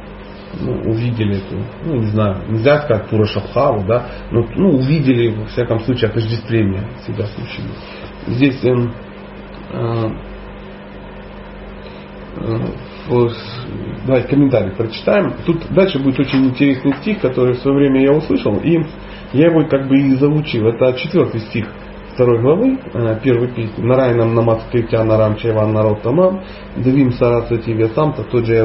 ну, 0.60 0.90
увидели 0.90 1.40
ну 1.84 1.96
не 1.96 2.06
знаю, 2.06 2.36
нельзя 2.48 2.82
сказать 2.82 3.08
Пура 3.08 3.24
Шабхаву, 3.26 3.84
да, 3.86 4.06
но 4.30 4.46
ну, 4.56 4.70
увидели, 4.76 5.28
во 5.28 5.46
всяком 5.46 5.80
случае, 5.80 6.10
отождествление 6.10 6.88
себя 7.06 7.26
с 7.26 7.38
мужчиной. 7.38 7.74
Здесь 8.26 8.64
эм, 8.64 8.92
э, 9.72 10.08
э, 13.10 13.28
давайте 14.06 14.28
комментарий 14.28 14.72
прочитаем. 14.72 15.34
Тут 15.44 15.66
дальше 15.70 15.98
будет 15.98 16.20
очень 16.20 16.46
интересный 16.46 16.94
стих, 16.96 17.20
который 17.20 17.54
в 17.54 17.58
свое 17.58 17.76
время 17.76 18.02
я 18.02 18.12
услышал, 18.12 18.56
и 18.58 18.80
я 19.32 19.46
его 19.50 19.66
как 19.66 19.88
бы 19.88 19.98
и 19.98 20.14
заучил. 20.14 20.66
Это 20.68 20.94
четвертый 20.98 21.40
стих 21.40 21.66
второй 22.14 22.40
главы, 22.40 22.78
э, 22.92 23.20
первой 23.22 23.48
песни. 23.48 23.82
Нарайнам 23.82 24.34
намаскритя 24.34 25.04
нарам 25.04 25.36
чайван 25.36 25.72
народ 25.72 26.02
тамам, 26.02 26.42
девим 26.76 27.12
сарасати 27.12 27.70
весам, 27.70 28.14
тот 28.14 28.46
же 28.46 28.54
я 28.54 28.64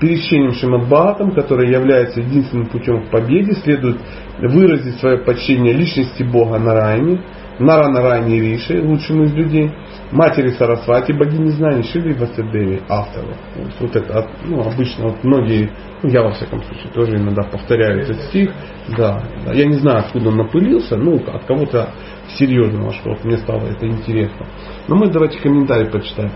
Перед 0.00 0.20
чтением 0.22 0.52
Шимадбхатам, 0.52 1.32
который 1.32 1.70
является 1.70 2.20
единственным 2.20 2.66
путем 2.66 3.06
к 3.06 3.10
победе, 3.10 3.54
следует 3.54 3.98
выразить 4.38 5.00
свое 5.00 5.18
почтение 5.18 5.72
личности 5.72 6.22
Бога 6.22 6.58
Нарайни, 6.58 7.20
Нара 7.58 7.88
Нарайни 7.88 8.38
Риши, 8.38 8.80
лучшему 8.80 9.24
из 9.24 9.34
людей, 9.34 9.72
матери 10.12 10.50
Сарасвати, 10.50 11.12
богини 11.12 11.50
знаний, 11.50 11.82
Шили 11.82 12.12
Васадеви, 12.12 12.80
автору. 12.88 13.34
Вот 13.80 13.96
это, 13.96 14.28
ну, 14.44 14.60
обычно 14.60 15.08
вот 15.08 15.24
многие, 15.24 15.72
ну, 16.02 16.10
я 16.10 16.22
во 16.22 16.30
всяком 16.30 16.62
случае 16.62 16.92
тоже 16.92 17.16
иногда 17.16 17.42
повторяю 17.42 18.02
этот 18.02 18.20
стих, 18.22 18.52
да, 18.96 19.20
да. 19.44 19.52
Я 19.52 19.66
не 19.66 19.74
знаю, 19.74 20.04
откуда 20.06 20.28
он 20.28 20.36
напылился, 20.36 20.96
ну, 20.96 21.16
от 21.16 21.44
кого-то 21.44 21.88
серьезного, 22.36 22.92
что 22.92 23.10
вот 23.10 23.24
мне 23.24 23.38
стало 23.38 23.66
это 23.66 23.86
интересно. 23.86 24.46
Но 24.86 24.94
мы 24.94 25.10
давайте 25.10 25.40
комментарий 25.40 25.90
почитаем. 25.90 26.30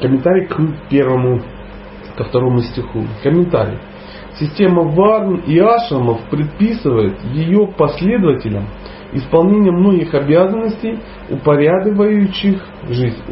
Комментарий 0.00 0.46
к 0.46 0.88
первому 0.90 1.40
ко 2.16 2.24
второму 2.24 2.60
стиху. 2.60 3.04
Комментарий. 3.22 3.78
Система 4.38 4.82
варн 4.82 5.42
и 5.46 5.58
ашрамов 5.58 6.20
предписывает 6.30 7.18
ее 7.32 7.68
последователям 7.76 8.66
исполнение 9.14 9.72
многих 9.72 10.12
обязанностей, 10.12 10.98
упорядочивающих 11.30 12.60
жизнь, 12.88 13.22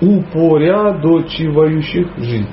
упорядочивающих 0.00 2.18
жизнь. 2.18 2.48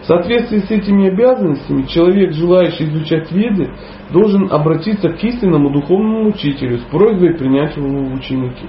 В 0.00 0.06
соответствии 0.06 0.58
с 0.58 0.70
этими 0.70 1.08
обязанностями 1.08 1.82
человек, 1.82 2.32
желающий 2.32 2.84
изучать 2.84 3.30
веды, 3.30 3.70
должен 4.10 4.50
обратиться 4.50 5.10
к 5.10 5.22
истинному 5.22 5.70
духовному 5.70 6.30
учителю 6.30 6.78
с 6.78 6.82
просьбой 6.84 7.34
принять 7.34 7.76
его 7.76 7.88
в 7.88 8.14
ученики. 8.14 8.66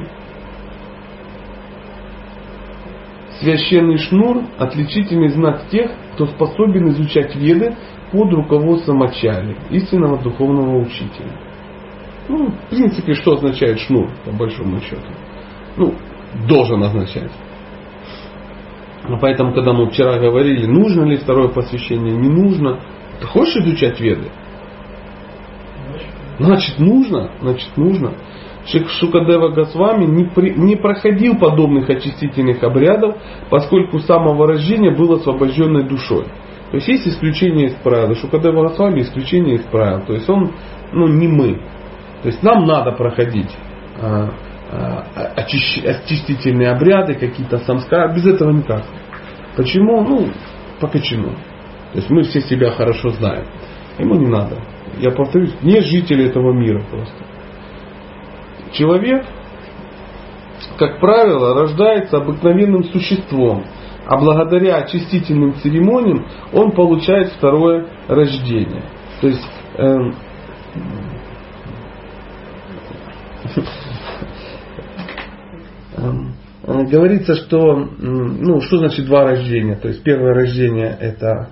Священный 3.39 3.97
шнур– 3.97 4.43
отличительный 4.57 5.29
знак 5.29 5.67
тех, 5.69 5.91
кто 6.13 6.27
способен 6.27 6.89
изучать 6.89 7.35
веды 7.35 7.75
под 8.11 8.31
руководством 8.31 9.01
Ачали, 9.03 9.57
истинного 9.71 10.21
духовного 10.21 10.77
учителя. 10.77 11.31
Ну, 12.29 12.51
в 12.51 12.69
принципе, 12.69 13.13
что 13.13 13.33
означает 13.33 13.79
шнур, 13.79 14.09
по 14.23 14.31
большому 14.31 14.79
счету? 14.79 15.07
Ну, 15.77 15.95
должен 16.47 16.83
означать. 16.83 17.31
Поэтому, 19.19 19.53
когда 19.53 19.73
мы 19.73 19.89
вчера 19.89 20.17
говорили, 20.17 20.65
нужно 20.65 21.03
ли 21.03 21.17
второе 21.17 21.49
посвящение, 21.49 22.15
не 22.15 22.29
нужно. 22.29 22.79
Ты 23.19 23.25
хочешь 23.25 23.57
изучать 23.57 23.99
веды? 23.99 24.29
Значит, 26.39 26.79
нужно. 26.79 27.31
Значит, 27.41 27.75
нужно. 27.75 28.13
Шукадева 28.65 29.49
Госвами 29.49 30.05
не, 30.05 30.25
при, 30.25 30.51
не 30.51 30.75
проходил 30.75 31.37
подобных 31.37 31.89
очистительных 31.89 32.63
обрядов, 32.63 33.17
поскольку 33.49 33.99
с 33.99 34.05
самого 34.05 34.47
рождения 34.47 34.91
был 34.91 35.13
освобожденной 35.13 35.87
душой. 35.87 36.25
То 36.71 36.77
есть 36.77 36.87
есть 36.87 37.07
исключение 37.07 37.67
из 37.67 37.73
правил. 37.75 38.15
Шукадева 38.15 38.69
Госвами 38.69 39.01
исключение 39.01 39.55
из 39.55 39.63
правил. 39.63 40.05
То 40.05 40.13
есть 40.13 40.29
он 40.29 40.53
ну, 40.93 41.07
не 41.07 41.27
мы. 41.27 41.55
То 42.21 42.29
есть 42.29 42.41
нам 42.41 42.65
надо 42.65 42.93
проходить 42.93 43.51
а, 44.01 44.29
а, 44.71 45.33
очищ, 45.35 45.83
очистительные 45.83 46.69
обряды, 46.69 47.15
какие-то 47.15 47.57
самскары. 47.59 48.15
Без 48.15 48.25
этого 48.25 48.51
никак. 48.51 48.83
Почему? 49.57 50.01
Ну, 50.01 50.29
по 50.79 50.87
почему. 50.87 51.31
То 51.91 51.99
есть 51.99 52.09
мы 52.09 52.23
все 52.23 52.41
себя 52.41 52.71
хорошо 52.71 53.09
знаем. 53.09 53.45
Ему 53.99 54.15
не 54.15 54.27
надо. 54.27 54.57
Я 54.99 55.11
повторюсь, 55.11 55.53
не 55.61 55.81
жители 55.81 56.25
этого 56.25 56.53
мира 56.53 56.81
просто. 56.89 57.32
Человек, 58.73 59.25
как 60.77 60.99
правило, 60.99 61.53
рождается 61.53 62.17
обыкновенным 62.17 62.83
существом, 62.85 63.65
а 64.05 64.17
благодаря 64.17 64.77
очистительным 64.77 65.55
церемониям 65.55 66.25
он 66.51 66.71
получает 66.71 67.31
второе 67.33 67.87
рождение. 68.07 68.83
То 69.21 69.27
есть 69.27 69.47
э, 69.77 69.97
говорится, 76.89 77.35
что 77.35 77.75
ну, 77.75 78.61
что 78.61 78.79
значит 78.79 79.05
два 79.05 79.23
рождения? 79.23 79.75
То 79.75 79.89
есть 79.89 80.03
первое 80.03 80.33
рождение 80.33 80.97
это, 80.99 81.51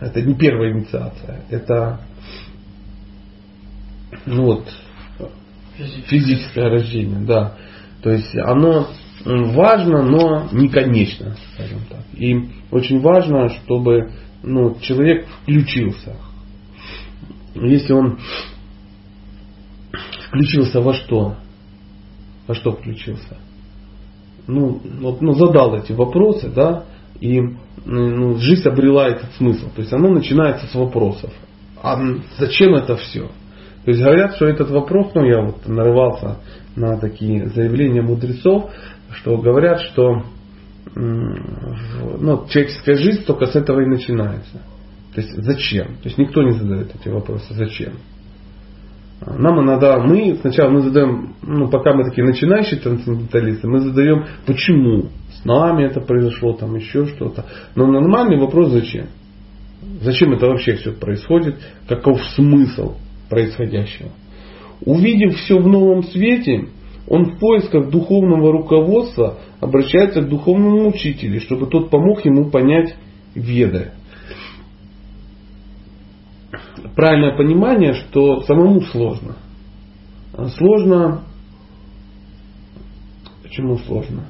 это 0.00 0.22
не 0.22 0.34
первая 0.34 0.72
инициация, 0.72 1.42
это 1.50 2.00
ну, 4.26 4.44
вот, 4.44 4.64
физическое 6.06 6.68
рождение, 6.68 7.20
да. 7.20 7.56
То 8.02 8.10
есть 8.10 8.34
оно 8.36 8.88
важно, 9.24 10.02
но 10.02 10.48
не 10.52 10.68
конечно, 10.68 11.36
скажем 11.54 11.80
так. 11.88 12.02
И 12.14 12.48
очень 12.70 13.00
важно, 13.00 13.48
чтобы 13.50 14.12
ну, 14.42 14.76
человек 14.80 15.26
включился. 15.42 16.16
Если 17.54 17.92
он 17.92 18.18
включился 20.28 20.80
во 20.80 20.94
что? 20.94 21.36
Во 22.46 22.54
что 22.54 22.72
включился? 22.72 23.38
Ну, 24.46 24.80
вот, 25.00 25.20
ну 25.20 25.32
задал 25.34 25.74
эти 25.74 25.92
вопросы, 25.92 26.48
да, 26.48 26.84
и 27.20 27.40
ну, 27.84 28.36
жизнь 28.36 28.66
обрела 28.66 29.08
этот 29.08 29.32
смысл. 29.34 29.68
То 29.74 29.82
есть 29.82 29.92
оно 29.92 30.08
начинается 30.10 30.66
с 30.66 30.74
вопросов. 30.74 31.32
А 31.82 31.98
зачем 32.38 32.74
это 32.74 32.96
все? 32.96 33.30
То 33.84 33.90
есть 33.90 34.02
говорят, 34.02 34.34
что 34.34 34.46
этот 34.46 34.70
вопрос, 34.70 35.12
ну 35.14 35.24
я 35.24 35.42
вот 35.42 35.66
нарывался 35.66 36.38
на 36.76 36.98
такие 36.98 37.48
заявления 37.48 38.02
мудрецов, 38.02 38.70
что 39.12 39.38
говорят, 39.38 39.80
что 39.80 40.22
ну, 40.94 42.46
человеческая 42.48 42.96
жизнь 42.96 43.24
только 43.24 43.46
с 43.46 43.56
этого 43.56 43.80
и 43.80 43.86
начинается. 43.86 44.60
То 45.14 45.20
есть 45.20 45.32
зачем? 45.36 45.96
То 45.96 46.04
есть 46.04 46.18
никто 46.18 46.42
не 46.42 46.52
задает 46.52 46.94
эти 46.94 47.08
вопросы. 47.08 47.54
Зачем? 47.54 47.94
Нам 49.20 49.60
иногда, 49.60 49.98
мы 49.98 50.36
сначала 50.40 50.70
мы 50.70 50.80
задаем, 50.80 51.34
ну 51.42 51.68
пока 51.68 51.92
мы 51.92 52.04
такие 52.04 52.24
начинающие 52.24 52.78
трансценденталисты, 52.78 53.66
мы 53.66 53.80
задаем, 53.80 54.26
почему 54.46 55.08
с 55.32 55.44
нами 55.44 55.84
это 55.84 56.00
произошло, 56.00 56.52
там 56.52 56.76
еще 56.76 57.06
что-то. 57.06 57.44
Но 57.74 57.86
нормальный 57.86 58.38
вопрос 58.38 58.70
зачем? 58.70 59.06
Зачем 60.02 60.32
это 60.34 60.46
вообще 60.46 60.76
все 60.76 60.92
происходит? 60.92 61.58
Каков 61.88 62.22
смысл 62.36 62.96
происходящего? 63.28 64.10
Увидев 64.84 65.36
все 65.36 65.58
в 65.58 65.66
новом 65.66 66.04
свете, 66.04 66.68
он 67.08 67.24
в 67.24 67.38
поисках 67.38 67.90
духовного 67.90 68.52
руководства 68.52 69.38
обращается 69.60 70.22
к 70.22 70.28
духовному 70.28 70.88
учителю, 70.88 71.40
чтобы 71.40 71.66
тот 71.66 71.90
помог 71.90 72.24
ему 72.24 72.50
понять 72.50 72.94
веды. 73.34 73.92
Правильное 76.94 77.36
понимание, 77.36 77.94
что 77.94 78.42
самому 78.42 78.82
сложно. 78.82 79.36
Сложно. 80.56 81.22
Почему 83.42 83.78
сложно? 83.78 84.28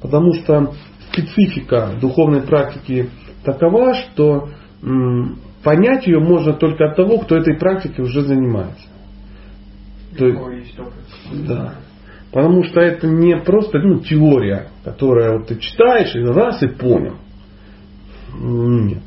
Потому 0.00 0.34
что 0.34 0.74
специфика 1.10 1.94
духовной 2.00 2.42
практики 2.42 3.10
такова, 3.44 3.94
что 3.94 4.50
понять 5.66 6.06
ее 6.06 6.20
можно 6.20 6.52
только 6.52 6.84
от 6.84 6.94
того, 6.94 7.18
кто 7.18 7.36
этой 7.36 7.58
практикой 7.58 8.04
уже 8.04 8.20
занимается. 8.20 8.86
То 10.16 10.26
есть, 10.28 10.78
да. 11.44 11.74
Потому 12.30 12.62
что 12.62 12.78
это 12.78 13.08
не 13.08 13.36
просто 13.38 13.80
ну, 13.80 13.98
теория, 13.98 14.68
которая 14.84 15.38
вот 15.38 15.48
ты 15.48 15.58
читаешь 15.58 16.14
и 16.14 16.20
раз 16.20 16.62
и 16.62 16.68
понял. 16.68 17.16
Нет. 18.38 19.02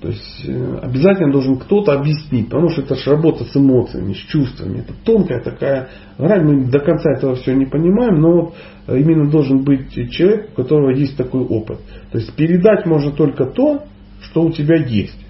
То 0.00 0.08
есть 0.08 0.44
э, 0.48 0.78
обязательно 0.82 1.30
должен 1.30 1.58
кто-то 1.58 1.92
объяснить, 1.92 2.46
потому 2.46 2.70
что 2.70 2.82
это 2.82 2.96
же 2.96 3.10
работа 3.12 3.44
с 3.44 3.56
эмоциями, 3.56 4.14
с 4.14 4.30
чувствами. 4.32 4.80
Это 4.80 4.94
тонкая 5.04 5.44
такая 5.44 5.90
грань, 6.18 6.44
мы 6.44 6.64
до 6.64 6.80
конца 6.80 7.12
этого 7.12 7.36
все 7.36 7.54
не 7.54 7.66
понимаем, 7.66 8.20
но 8.20 8.32
вот 8.32 8.54
именно 8.88 9.30
должен 9.30 9.62
быть 9.62 9.92
человек, 10.10 10.50
у 10.50 10.62
которого 10.62 10.90
есть 10.90 11.16
такой 11.16 11.42
опыт. 11.42 11.78
То 12.10 12.18
есть 12.18 12.34
передать 12.34 12.84
можно 12.84 13.12
только 13.12 13.44
то, 13.44 13.84
что 14.22 14.42
у 14.42 14.50
тебя 14.50 14.76
есть. 14.84 15.21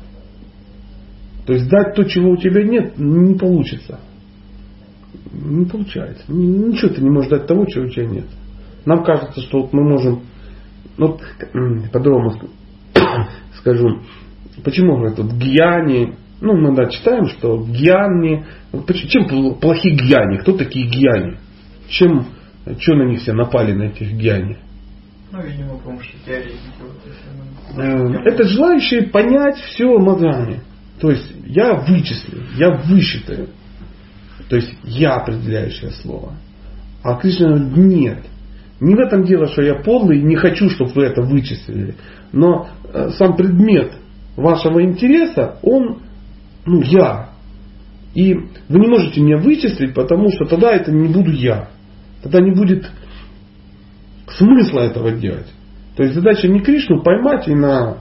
То 1.46 1.54
есть 1.54 1.68
дать 1.68 1.94
то, 1.94 2.04
чего 2.04 2.30
у 2.30 2.36
тебя 2.36 2.62
нет, 2.62 2.98
не 2.98 3.34
получится. 3.34 4.00
Не 5.32 5.64
получается. 5.64 6.24
Ничего 6.28 6.94
ты 6.94 7.02
не 7.02 7.10
можешь 7.10 7.30
дать 7.30 7.46
того, 7.46 7.64
чего 7.66 7.86
у 7.86 7.88
тебя 7.88 8.06
нет. 8.06 8.26
Нам 8.84 9.04
кажется, 9.04 9.40
что 9.40 9.62
вот 9.62 9.72
мы 9.72 9.82
можем, 9.82 10.22
ну, 10.96 11.18
по-другому 11.92 12.34
скажу, 13.58 14.00
почему 14.64 14.96
говорят, 14.96 15.18
вот 15.18 15.32
гьяни, 15.32 16.14
ну, 16.40 16.54
мы 16.56 16.74
да, 16.74 16.86
читаем, 16.86 17.26
что 17.26 17.58
гьяни, 17.64 18.44
чем 19.08 19.58
плохи 19.60 19.88
гьяни, 19.90 20.38
кто 20.38 20.56
такие 20.56 20.88
гьяни? 20.88 21.38
Чем, 21.88 22.26
что 22.78 22.94
на 22.94 23.04
них 23.04 23.20
все 23.20 23.32
напали, 23.32 23.72
на 23.72 23.84
этих 23.84 24.12
гьяни? 24.12 24.58
Ну, 25.30 25.42
видимо, 25.42 25.78
потому 25.78 26.00
что 26.00 26.12
теоретики. 26.26 26.58
Э, 27.76 28.28
это 28.28 28.44
желающие 28.44 29.04
понять 29.04 29.56
все 29.56 29.86
мозгами. 29.98 30.60
То 31.02 31.10
есть 31.10 31.32
я 31.46 31.74
вычислю, 31.74 32.44
я 32.56 32.70
высчитаю. 32.70 33.48
То 34.48 34.54
есть 34.54 34.72
я 34.84 35.16
определяющее 35.16 35.90
слово. 35.90 36.34
А 37.02 37.16
Кришна 37.16 37.48
говорит, 37.48 37.76
нет. 37.76 38.18
Не 38.78 38.94
в 38.94 39.00
этом 39.00 39.24
дело, 39.24 39.48
что 39.48 39.62
я 39.62 39.82
подлый 39.82 40.20
и 40.20 40.22
не 40.22 40.36
хочу, 40.36 40.70
чтобы 40.70 40.92
вы 40.92 41.02
это 41.02 41.22
вычислили. 41.22 41.96
Но 42.30 42.68
э, 42.84 43.10
сам 43.18 43.34
предмет 43.34 43.94
вашего 44.36 44.80
интереса, 44.84 45.58
он, 45.62 46.02
ну, 46.66 46.82
я. 46.82 47.30
И 48.14 48.34
вы 48.34 48.78
не 48.78 48.86
можете 48.86 49.22
меня 49.22 49.38
вычислить, 49.38 49.94
потому 49.94 50.30
что 50.30 50.44
тогда 50.44 50.70
это 50.70 50.92
не 50.92 51.08
буду 51.08 51.32
я. 51.32 51.70
Тогда 52.22 52.38
не 52.38 52.52
будет 52.52 52.88
смысла 54.28 54.82
этого 54.82 55.10
делать. 55.10 55.52
То 55.96 56.04
есть 56.04 56.14
задача 56.14 56.46
не 56.46 56.60
Кришну 56.60 57.02
поймать 57.02 57.48
и 57.48 57.54
на 57.56 57.98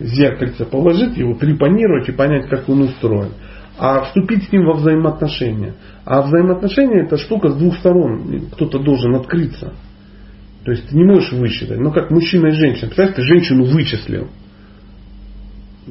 зеркальце 0.00 0.64
положить 0.64 1.16
его, 1.16 1.34
трепанировать 1.34 2.08
и 2.08 2.12
понять, 2.12 2.48
как 2.48 2.68
он 2.68 2.82
устроен 2.82 3.32
а 3.78 4.02
вступить 4.02 4.48
с 4.48 4.52
ним 4.52 4.66
во 4.66 4.74
взаимоотношения. 4.74 5.74
А 6.04 6.22
взаимоотношения 6.22 7.04
это 7.04 7.16
штука 7.16 7.50
с 7.50 7.56
двух 7.56 7.76
сторон. 7.76 8.48
Кто-то 8.52 8.80
должен 8.80 9.14
открыться. 9.14 9.72
То 10.64 10.72
есть 10.72 10.88
ты 10.88 10.96
не 10.96 11.04
можешь 11.04 11.32
высчитать. 11.32 11.78
Ну 11.78 11.92
как 11.92 12.10
мужчина 12.10 12.48
и 12.48 12.50
женщина. 12.50 12.88
Представляешь, 12.88 13.16
ты 13.16 13.22
женщину 13.22 13.64
вычислил. 13.64 14.28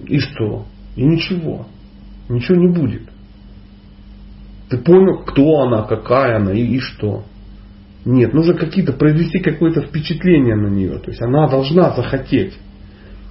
И 0.06 0.20
что? 0.20 0.66
И 0.98 1.04
ничего. 1.04 1.66
Ничего 2.28 2.58
не 2.58 2.68
будет. 2.68 3.04
Ты 4.70 4.78
понял, 4.80 5.24
кто 5.24 5.62
она, 5.62 5.84
какая 5.84 6.38
она 6.38 6.52
и, 6.52 6.62
и 6.62 6.80
что. 6.80 7.24
Нет, 8.04 8.34
нужно 8.34 8.54
какие-то 8.54 8.92
произвести 8.92 9.40
какое-то 9.40 9.82
впечатление 9.82 10.56
на 10.56 10.68
нее. 10.68 11.00
То 11.00 11.10
есть 11.10 11.22
она 11.22 11.48
должна 11.48 11.92
захотеть. 11.92 12.54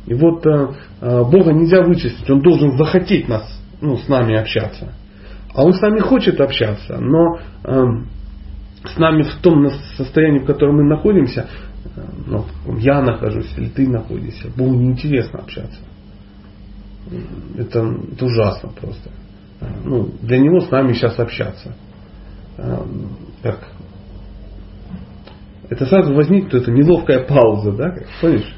И 0.07 0.15
вот 0.15 0.47
э, 0.47 0.69
э 1.01 1.25
Бога 1.25 1.53
нельзя 1.53 1.83
вычислить, 1.83 2.31
Он 2.31 2.41
должен 2.41 2.77
захотеть 2.77 3.29
нас 3.29 3.61
ну, 3.81 3.97
с 3.97 4.09
нами 4.09 4.37
общаться. 4.37 4.93
А 5.53 5.65
он 5.65 5.73
с 5.73 5.81
нами 5.81 6.01
хочет 6.01 6.41
общаться, 6.41 6.99
но 6.99 7.39
э, 7.65 7.85
с 8.85 8.99
нами 8.99 9.23
в 9.23 9.35
том 9.37 9.69
состоянии, 9.97 10.41
в 10.41 10.47
котором 10.47 10.77
мы 10.77 10.85
находимся, 10.85 11.49
э, 11.85 12.01
ну, 12.27 12.45
я 12.79 13.01
нахожусь 13.03 13.53
или 13.57 13.69
ты 13.69 13.89
находишься, 13.89 14.49
Богу 14.57 14.75
неинтересно 14.75 15.41
общаться. 15.41 15.81
Это, 17.57 17.81
это 18.13 18.25
ужасно 18.25 18.71
просто. 18.71 19.11
Ну, 19.85 20.11
для 20.23 20.39
него 20.39 20.61
с 20.61 20.71
нами 20.71 20.93
сейчас 20.93 21.19
общаться. 21.19 21.75
Как? 23.43 23.61
Это 25.69 25.87
сразу 25.87 26.15
возникнет 26.15 26.55
эта 26.55 26.71
неловкая 26.71 27.27
пауза, 27.27 27.73
да? 27.73 27.95
Помнишь? 28.21 28.55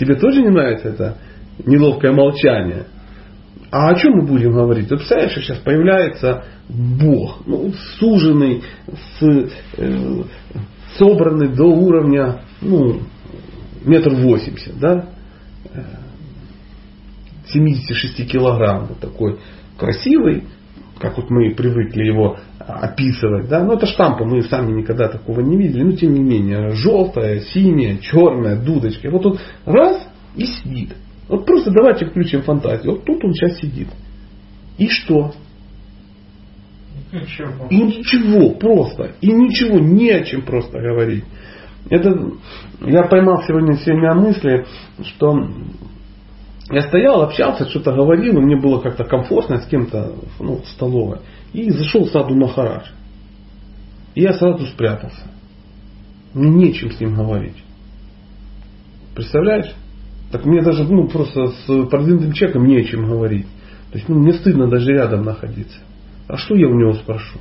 Тебе 0.00 0.14
тоже 0.14 0.40
не 0.40 0.48
нравится 0.48 0.88
это 0.88 1.18
неловкое 1.66 2.12
молчание? 2.12 2.86
А 3.70 3.90
о 3.90 3.94
чем 3.94 4.14
мы 4.14 4.26
будем 4.26 4.52
говорить? 4.52 4.88
Ты 4.88 4.96
представляешь, 4.96 5.32
что 5.32 5.42
сейчас 5.42 5.58
появляется 5.58 6.44
Бог, 6.70 7.42
ну, 7.46 7.70
суженный, 7.98 8.62
с, 8.88 9.50
э, 9.76 10.22
собранный 10.96 11.54
до 11.54 11.64
уровня 11.64 12.40
ну, 12.62 13.02
метр 13.84 14.14
восемьдесят, 14.14 14.78
да? 14.78 15.10
76 17.48 18.26
килограмм, 18.26 18.86
вот 18.86 19.00
такой 19.00 19.38
красивый, 19.76 20.44
как 20.98 21.18
вот 21.18 21.28
мы 21.28 21.54
привыкли 21.54 22.04
его 22.04 22.38
описывать, 22.72 23.48
да, 23.48 23.64
но 23.64 23.74
это 23.74 23.86
штампа, 23.86 24.24
мы 24.24 24.42
сами 24.42 24.72
никогда 24.72 25.08
такого 25.08 25.40
не 25.40 25.56
видели, 25.56 25.82
но 25.82 25.92
тем 25.92 26.12
не 26.12 26.20
менее, 26.20 26.70
желтая, 26.70 27.40
синяя, 27.40 27.98
черная, 27.98 28.56
дудочка, 28.56 29.10
вот 29.10 29.26
он 29.26 29.38
раз 29.64 30.08
и 30.36 30.46
сидит. 30.46 30.94
Вот 31.28 31.46
просто 31.46 31.70
давайте 31.70 32.06
включим 32.06 32.42
фантазию. 32.42 32.92
Вот 32.92 33.04
тут 33.04 33.24
он 33.24 33.32
сейчас 33.34 33.58
сидит. 33.58 33.88
И 34.78 34.88
что? 34.88 35.32
Ничего. 37.12 37.66
И 37.70 37.76
ничего 37.76 38.50
просто. 38.50 39.12
И 39.20 39.32
ничего, 39.32 39.78
не 39.78 40.10
о 40.10 40.24
чем 40.24 40.42
просто 40.42 40.80
говорить. 40.80 41.24
Это, 41.88 42.32
я 42.80 43.04
поймал 43.04 43.42
сегодня 43.46 43.76
себя 43.76 44.14
мысли, 44.14 44.66
что 45.04 45.38
я 46.70 46.82
стоял, 46.82 47.22
общался, 47.22 47.68
что-то 47.68 47.92
говорил, 47.92 48.38
и 48.38 48.40
мне 48.40 48.56
было 48.56 48.80
как-то 48.80 49.04
комфортно 49.04 49.60
с 49.60 49.66
кем-то 49.66 50.14
ну, 50.38 50.58
в 50.58 50.66
столовой. 50.68 51.18
И 51.52 51.70
зашел 51.70 52.04
в 52.04 52.10
саду 52.10 52.34
Махарадж. 52.34 52.86
И 54.14 54.22
я 54.22 54.32
сразу 54.34 54.66
спрятался. 54.66 55.30
Мне 56.34 56.68
нечем 56.68 56.92
с 56.92 57.00
ним 57.00 57.14
говорить. 57.14 57.56
Представляешь? 59.14 59.74
Так 60.30 60.44
мне 60.44 60.62
даже 60.62 60.84
ну, 60.84 61.08
просто 61.08 61.48
с 61.48 61.66
продвинутым 61.88 62.32
человеком 62.32 62.66
не 62.66 62.78
о 62.78 62.84
чем 62.84 63.06
говорить. 63.06 63.46
То 63.90 63.98
есть 63.98 64.08
ну, 64.08 64.16
мне 64.16 64.32
стыдно 64.32 64.68
даже 64.68 64.92
рядом 64.92 65.24
находиться. 65.24 65.78
А 66.28 66.36
что 66.36 66.54
я 66.54 66.68
у 66.68 66.74
него 66.74 66.92
спрошу? 66.94 67.38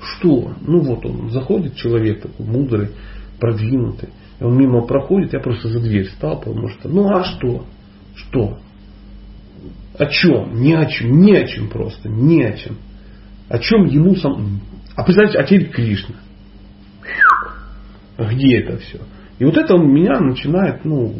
Что? 0.00 0.52
Ну 0.60 0.80
вот 0.80 1.06
он 1.06 1.30
заходит 1.30 1.76
человек 1.76 2.22
такой 2.22 2.44
мудрый, 2.44 2.90
продвинутый. 3.40 4.10
И 4.38 4.44
он 4.44 4.58
мимо 4.58 4.86
проходит, 4.86 5.32
я 5.32 5.40
просто 5.40 5.68
за 5.68 5.80
дверь 5.80 6.08
стал, 6.10 6.38
потому 6.40 6.68
что, 6.68 6.88
ну 6.90 7.08
а 7.08 7.24
что? 7.24 7.64
Что? 8.14 8.58
О 9.98 10.06
чем? 10.06 10.60
Ни 10.60 10.72
о 10.72 10.84
чем, 10.84 11.18
ни 11.20 11.32
о 11.32 11.46
чем 11.46 11.68
просто, 11.68 12.10
ни 12.10 12.42
о 12.42 12.52
чем. 12.52 12.76
О 13.48 13.58
чем 13.58 13.86
ему 13.86 14.16
сам... 14.16 14.60
А 14.96 15.04
представляете, 15.04 15.38
а 15.38 15.44
теперь 15.44 15.70
Кришна. 15.70 16.16
Где 18.18 18.60
это 18.60 18.78
все? 18.78 18.98
И 19.38 19.44
вот 19.44 19.56
это 19.56 19.76
меня 19.76 20.18
начинает, 20.20 20.84
ну, 20.84 21.14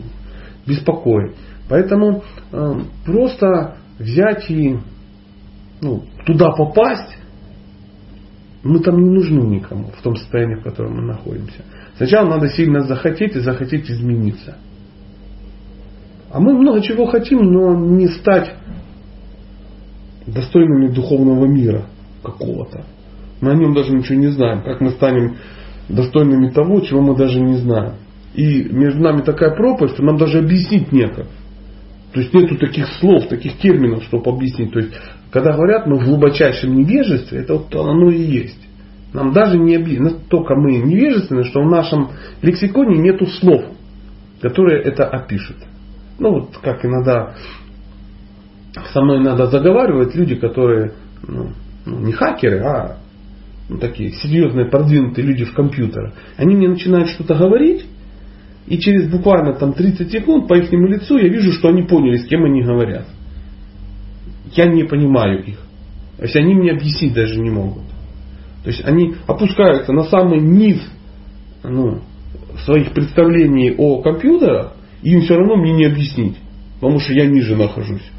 беспокоит. 0.67 1.37
Поэтому 1.69 2.25
э, 2.53 2.75
просто 3.05 3.77
взять 3.99 4.51
и 4.51 4.79
ну, 5.81 6.05
туда 6.25 6.51
попасть 6.53 7.19
мы 8.63 8.81
там 8.81 8.97
не 8.97 9.11
нужны 9.11 9.43
никому 9.43 9.91
в 9.97 10.03
том 10.03 10.17
состоянии, 10.17 10.57
в 10.57 10.63
котором 10.63 10.97
мы 10.97 11.03
находимся. 11.03 11.65
Сначала 11.97 12.29
надо 12.29 12.49
сильно 12.49 12.81
захотеть 12.81 13.37
и 13.37 13.41
захотеть 13.41 13.89
измениться. 13.91 14.57
А 16.31 16.41
мы 16.41 16.55
много 16.55 16.83
чего 16.83 17.07
хотим, 17.07 17.39
но 17.39 17.75
не 17.75 18.09
стать 18.09 18.55
достойными 20.27 20.93
духовного 20.93 21.47
мира 21.47 21.87
какого-то. 22.27 22.85
Мы 23.41 23.53
о 23.53 23.55
нем 23.55 23.75
даже 23.75 23.93
ничего 23.93 24.19
не 24.19 24.29
знаем. 24.29 24.63
Как 24.63 24.81
мы 24.81 24.91
станем 24.91 25.37
достойными 25.89 26.51
того, 26.51 26.81
чего 26.81 27.01
мы 27.01 27.17
даже 27.17 27.41
не 27.41 27.57
знаем. 27.57 27.95
И 28.35 28.65
между 28.65 29.03
нами 29.03 29.23
такая 29.23 29.55
пропасть, 29.55 29.95
что 29.95 30.03
нам 30.03 30.19
даже 30.19 30.39
объяснить 30.39 30.93
некак. 30.93 31.27
То 32.13 32.21
есть 32.21 32.33
нету 32.33 32.57
таких 32.57 32.87
слов, 33.01 33.29
таких 33.29 33.59
терминов, 33.59 34.05
чтобы 34.05 34.31
объяснить. 34.31 34.73
То 34.73 34.81
есть, 34.81 34.93
когда 35.31 35.53
говорят, 35.53 35.87
мы 35.87 35.99
в 35.99 36.05
глубочайшем 36.05 36.75
невежестве, 36.75 37.41
это 37.41 37.55
вот 37.55 37.75
оно 37.75 38.11
и 38.11 38.21
есть. 38.21 38.61
Нам 39.13 39.33
даже 39.33 39.59
не 39.59 39.77
объяснить, 39.77 40.01
настолько 40.01 40.55
мы 40.55 40.77
невежественны, 40.77 41.45
что 41.45 41.63
в 41.63 41.71
нашем 41.71 42.11
лексиконе 42.43 42.99
нету 42.99 43.27
слов, 43.27 43.65
которые 44.41 44.83
это 44.83 45.07
опишут. 45.07 45.57
Ну 46.19 46.33
вот 46.33 46.59
как 46.63 46.85
иногда 46.85 47.35
со 48.93 49.01
мной 49.03 49.19
иногда 49.19 49.47
заговаривают 49.47 50.15
люди, 50.15 50.35
которые 50.35 50.93
ну, 51.27 51.51
ну, 51.87 52.01
не 52.01 52.13
хакеры, 52.13 52.59
а 52.61 52.99
ну, 53.69 53.79
такие 53.79 54.13
серьезные 54.13 54.67
продвинутые 54.67 55.27
люди 55.27 55.45
в 55.45 55.55
компьютерах. 55.55 56.13
Они 56.37 56.55
мне 56.55 56.69
начинают 56.69 57.09
что-то 57.09 57.35
говорить, 57.35 57.87
и 58.67 58.79
через 58.79 59.09
буквально 59.09 59.55
там 59.55 59.73
30 59.73 60.11
секунд 60.11 60.49
по 60.49 60.55
их 60.55 60.71
лицу 60.73 61.17
я 61.17 61.29
вижу, 61.29 61.53
что 61.53 61.69
они 61.69 61.83
поняли, 61.83 62.17
с 62.17 62.27
кем 62.27 62.45
они 62.45 62.63
говорят. 62.63 63.07
Я 64.53 64.67
не 64.67 64.85
понимаю 64.85 65.45
их. 65.45 65.59
То 66.19 66.25
есть 66.25 66.37
они 66.37 66.55
мне 66.55 66.73
объяснить 66.73 67.15
даже 67.15 67.39
не 67.39 67.51
могут. 67.51 67.85
То 68.65 68.71
есть 68.71 68.85
они 68.85 69.15
опускаются 69.27 69.93
на 69.93 70.05
самый 70.05 70.41
низ 70.41 70.81
ну, 71.63 72.01
своих 72.65 72.93
представлений 72.93 73.75
о 73.77 74.03
компьютерах, 74.03 74.73
и 75.03 75.13
им 75.13 75.21
все 75.21 75.37
равно 75.37 75.57
мне 75.57 75.73
не 75.73 75.85
объяснить. 75.85 76.37
Потому 76.81 76.99
что 76.99 77.13
я 77.13 77.27
ниже 77.27 77.55
нахожусь. 77.57 78.11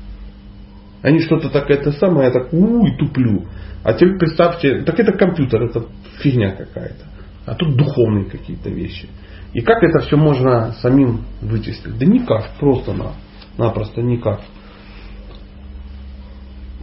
Они 1.01 1.19
что-то 1.19 1.49
так 1.49 1.69
это 1.69 1.91
самое, 1.91 2.27
я 2.27 2.33
так 2.33 2.53
у 2.53 2.85
и 2.85 2.97
туплю. 2.97 3.45
А 3.83 3.93
теперь 3.93 4.17
представьте, 4.17 4.81
так 4.81 4.99
это 4.99 5.13
компьютер, 5.13 5.63
это 5.63 5.85
фигня 6.19 6.51
какая-то. 6.51 7.05
А 7.45 7.55
тут 7.55 7.77
духовные 7.77 8.25
какие-то 8.25 8.69
вещи. 8.69 9.07
И 9.53 9.61
как 9.61 9.81
это 9.83 9.99
все 9.99 10.17
можно 10.17 10.73
самим 10.81 11.21
вычислить? 11.41 11.97
Да 11.97 12.05
никак, 12.05 12.51
просто 12.59 12.93
на, 12.93 13.13
напросто 13.57 14.01
никак. 14.01 14.41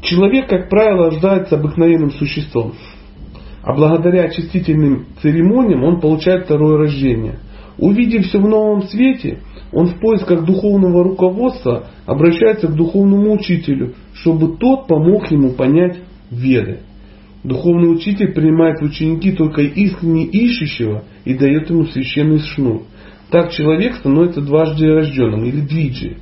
Человек, 0.00 0.48
как 0.48 0.68
правило, 0.68 1.10
рождается 1.10 1.56
обыкновенным 1.56 2.10
существом. 2.12 2.74
А 3.62 3.74
благодаря 3.74 4.24
очистительным 4.24 5.06
церемониям 5.22 5.82
он 5.82 6.00
получает 6.00 6.44
второе 6.44 6.78
рождение. 6.78 7.38
Увидев 7.78 8.26
все 8.26 8.38
в 8.38 8.48
новом 8.48 8.82
свете, 8.82 9.40
он 9.72 9.86
в 9.88 9.98
поисках 9.98 10.44
духовного 10.44 11.02
руководства 11.02 11.88
обращается 12.06 12.68
к 12.68 12.74
духовному 12.74 13.32
учителю, 13.32 13.94
чтобы 14.14 14.56
тот 14.56 14.86
помог 14.86 15.30
ему 15.30 15.50
понять 15.50 15.98
веды. 16.30 16.80
Духовный 17.42 17.92
учитель 17.92 18.32
принимает 18.32 18.80
ученики 18.80 19.32
только 19.32 19.62
искренне 19.62 20.24
ищущего 20.24 21.04
и 21.24 21.34
дает 21.34 21.68
ему 21.68 21.86
священный 21.86 22.38
шнур. 22.38 22.84
Так 23.30 23.50
человек 23.50 23.96
становится 23.96 24.40
дважды 24.40 24.86
рожденным 24.86 25.44
или 25.44 25.60
двиджи. 25.60 26.18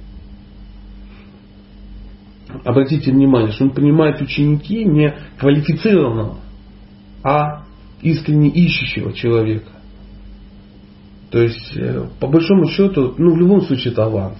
Обратите 2.65 3.13
внимание, 3.13 3.53
что 3.53 3.65
он 3.65 3.71
принимает 3.71 4.21
ученики 4.21 4.85
не 4.85 5.15
квалифицированного, 5.39 6.39
а 7.23 7.65
искренне 8.03 8.49
ищущего 8.49 9.13
человека. 9.13 9.82
То 11.33 11.41
есть, 11.41 11.77
э, 11.77 12.05
по 12.21 12.29
большому 12.29 12.67
счету, 12.67 13.15
ну, 13.17 13.35
в 13.35 13.39
любом 13.39 13.63
случае 13.63 13.93
это 13.93 14.05
аванс. 14.05 14.39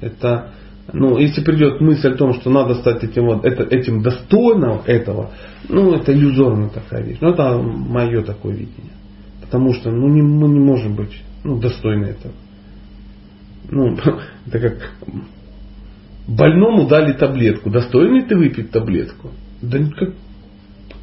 Это 0.00 0.52
ну, 0.92 1.18
если 1.18 1.42
придет 1.42 1.80
мысль 1.80 2.12
о 2.12 2.16
том, 2.16 2.34
что 2.34 2.50
надо 2.50 2.74
стать 2.74 3.02
этим, 3.02 3.26
вот, 3.26 3.44
это, 3.44 3.64
этим 3.64 4.02
достойным 4.02 4.82
этого, 4.86 5.32
ну, 5.68 5.94
это 5.94 6.12
иллюзорная 6.12 6.68
такая 6.68 7.02
вещь. 7.02 7.18
Ну, 7.20 7.30
это 7.30 7.58
мое 7.58 8.22
такое 8.22 8.52
видение. 8.52 8.92
Потому 9.40 9.72
что 9.74 9.90
ну, 9.90 10.08
не, 10.08 10.22
мы 10.22 10.48
не 10.48 10.60
можем 10.60 10.94
быть 10.94 11.22
ну, 11.42 11.58
достойны 11.58 12.06
этого. 12.06 12.34
Ну, 13.68 13.96
это 14.46 14.58
как 14.60 14.92
больному 16.28 16.86
дали 16.88 17.14
таблетку. 17.14 17.70
Достойный 17.70 18.22
ты 18.22 18.36
выпить 18.36 18.70
таблетку? 18.70 19.30
Да 19.62 19.78
как, 19.78 20.14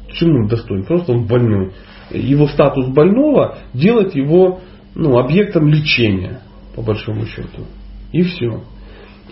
почему 0.06 0.48
достоин? 0.48 0.84
Просто 0.84 1.12
он 1.12 1.26
больной. 1.26 1.72
Его 2.10 2.46
статус 2.48 2.86
больного 2.86 3.58
делает 3.74 4.14
его 4.14 4.60
ну, 4.94 5.18
объектом 5.18 5.68
лечения, 5.68 6.40
по 6.74 6.82
большому 6.82 7.26
счету. 7.26 7.66
И 8.12 8.22
все. 8.22 8.62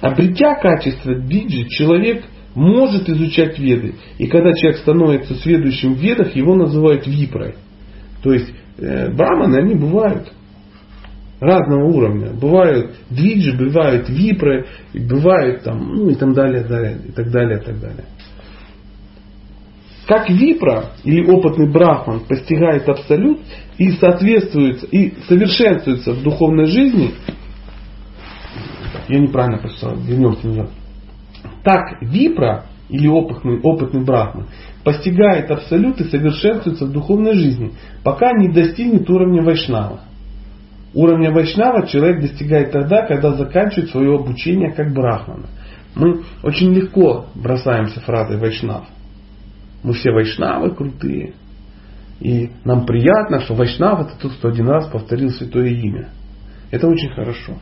Обретя 0.01 0.57
качество 0.57 1.15
биджи, 1.15 1.69
человек 1.69 2.25
может 2.55 3.09
изучать 3.09 3.59
веды. 3.59 3.95
И 4.19 4.27
когда 4.27 4.53
человек 4.53 4.81
становится 4.81 5.35
сведущим 5.35 5.95
в 5.95 5.99
ведах, 5.99 6.35
его 6.35 6.55
называют 6.55 7.07
випрой. 7.07 7.55
То 8.23 8.33
есть 8.33 8.53
э, 8.79 9.13
браманы, 9.13 9.57
они 9.57 9.75
бывают 9.75 10.33
разного 11.41 11.85
уровня. 11.85 12.33
Бывают 12.33 12.95
двиджи, 13.11 13.57
бывают 13.57 14.09
випры, 14.09 14.67
бывают 14.95 15.63
там, 15.63 15.79
ну 15.95 16.11
и 16.11 16.15
так 16.15 16.33
далее, 16.35 16.65
далее, 16.65 16.99
и 17.09 17.13
так 17.13 17.31
далее, 17.31 17.59
и 17.59 17.63
так 17.63 17.81
далее. 17.81 18.05
Как 20.13 20.29
випра 20.29 20.91
или 21.05 21.25
опытный 21.25 21.73
брахман 21.73 22.21
постигает 22.29 22.87
абсолют 22.87 23.41
и 23.79 23.93
соответствует 23.93 24.85
и 24.93 25.15
совершенствуется 25.27 26.13
в 26.13 26.23
духовной 26.23 26.67
жизни, 26.67 27.15
я 29.09 29.19
неправильно 29.19 29.57
прочитал, 29.57 29.97
вернемся 29.97 30.49
назад. 30.49 30.69
Так 31.65 32.03
Випра 32.03 32.67
или 32.91 33.09
опытный, 33.09 33.59
опытный 33.63 34.05
брахман 34.05 34.49
постигает 34.85 35.51
абсолют 35.51 35.99
и 36.03 36.05
совершенствуется 36.05 36.85
в 36.85 36.93
духовной 36.93 37.33
жизни, 37.33 37.73
пока 38.05 38.33
не 38.33 38.53
достигнет 38.53 39.09
уровня 39.09 39.43
Вайшнава. 39.43 40.01
Уровня 40.93 41.33
Вайшнава 41.33 41.87
человек 41.87 42.21
достигает 42.21 42.71
тогда, 42.71 43.07
когда 43.07 43.33
заканчивает 43.33 43.89
свое 43.89 44.15
обучение 44.17 44.73
как 44.73 44.93
брахмана. 44.93 45.47
Мы 45.95 46.21
очень 46.43 46.75
легко 46.75 47.29
бросаемся 47.35 48.01
фразой 48.01 48.37
Вайшнав. 48.37 48.85
Мы 49.83 49.95
все 49.95 50.13
Вайшнавы 50.13 50.75
крутые. 50.75 51.35
И 52.21 52.51
нам 52.65 52.87
приятно, 52.87 53.41
что 53.41 53.55
Вайшнав 53.55 54.01
это 54.01 54.19
тот, 54.21 54.33
кто 54.35 54.49
один 54.49 54.69
раз 54.69 54.87
повторил 54.89 55.31
святое 55.31 55.71
имя. 55.71 56.11
Это 56.71 56.87
очень 56.87 57.11
хорошо. 57.11 57.59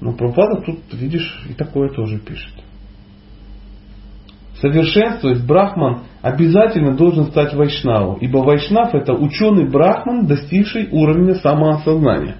Но 0.00 0.12
Прабхупада 0.12 0.62
тут, 0.62 0.78
видишь, 0.92 1.44
и 1.48 1.54
такое 1.54 1.90
тоже 1.90 2.18
пишет. 2.18 2.54
Совершенствуясь, 4.60 5.40
брахман 5.40 6.04
обязательно 6.22 6.94
должен 6.94 7.26
стать 7.30 7.54
вайшнавом, 7.54 8.18
ибо 8.18 8.38
вайшнав 8.38 8.94
это 8.94 9.14
ученый 9.14 9.68
брахман, 9.68 10.26
достигший 10.26 10.88
уровня 10.90 11.34
самоосознания. 11.34 12.36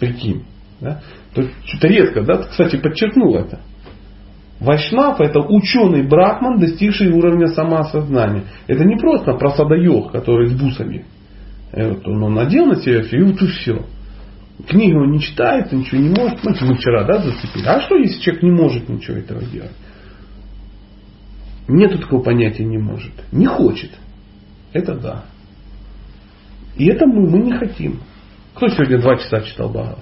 Прикинь. 0.00 0.44
Да? 0.80 1.00
То 1.34 1.42
есть, 1.42 1.54
что-то 1.64 1.88
редко, 1.88 2.22
да? 2.22 2.42
Кстати, 2.42 2.76
подчеркнул 2.76 3.36
это. 3.36 3.60
Вайшнав 4.64 5.20
это 5.20 5.40
ученый 5.40 6.08
брахман, 6.08 6.58
достигший 6.58 7.10
уровня 7.10 7.48
самоосознания. 7.48 8.44
Это 8.66 8.84
не 8.84 8.96
просто 8.96 9.34
просада 9.34 9.74
йог, 9.74 10.10
который 10.10 10.48
с 10.48 10.52
бусами. 10.52 11.04
Э, 11.72 11.90
вот 11.90 12.08
он, 12.08 12.34
надел 12.34 12.66
на 12.66 12.76
себя 12.76 13.02
и 13.02 13.22
вот 13.22 13.42
и 13.42 13.46
все. 13.46 13.84
Книги 14.66 14.94
он 14.94 15.10
не 15.10 15.20
читает, 15.20 15.70
ничего 15.70 16.00
не 16.00 16.08
может. 16.08 16.42
Ну, 16.42 16.52
мы 16.62 16.76
вчера 16.76 17.04
да, 17.04 17.18
зацепили. 17.18 17.66
А 17.66 17.80
что, 17.80 17.96
если 17.96 18.20
человек 18.20 18.42
не 18.42 18.50
может 18.52 18.88
ничего 18.88 19.18
этого 19.18 19.42
делать? 19.44 19.72
Нету 21.68 21.98
такого 21.98 22.22
понятия 22.22 22.64
не 22.64 22.78
может. 22.78 23.12
Не 23.32 23.46
хочет. 23.46 23.90
Это 24.72 24.94
да. 24.94 25.24
И 26.76 26.86
это 26.86 27.06
мы, 27.06 27.28
мы 27.28 27.38
не 27.40 27.52
хотим. 27.52 28.00
Кто 28.54 28.68
сегодня 28.68 28.98
два 29.00 29.16
часа 29.16 29.42
читал 29.42 29.68
Бхагават? 29.68 29.98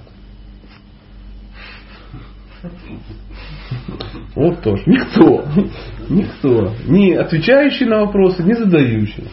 Вот 4.34 4.62
тоже. 4.62 4.82
Никто. 4.86 5.44
Никто. 6.08 6.72
Не 6.86 7.14
отвечающий 7.14 7.86
на 7.86 8.00
вопросы, 8.00 8.42
не 8.42 8.54
задающий. 8.54 9.24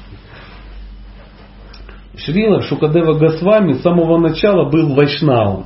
Шрила 2.17 2.62
Шукадева 2.62 3.13
Госвами 3.13 3.73
с 3.73 3.82
самого 3.82 4.17
начала 4.17 4.69
был 4.69 4.93
вайшнавом. 4.93 5.65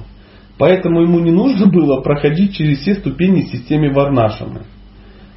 Поэтому 0.57 1.01
ему 1.01 1.19
не 1.19 1.31
нужно 1.31 1.67
было 1.67 2.01
проходить 2.01 2.55
через 2.55 2.79
все 2.79 2.95
ступени 2.95 3.41
системы 3.41 3.91
Варнашамы. 3.91 4.61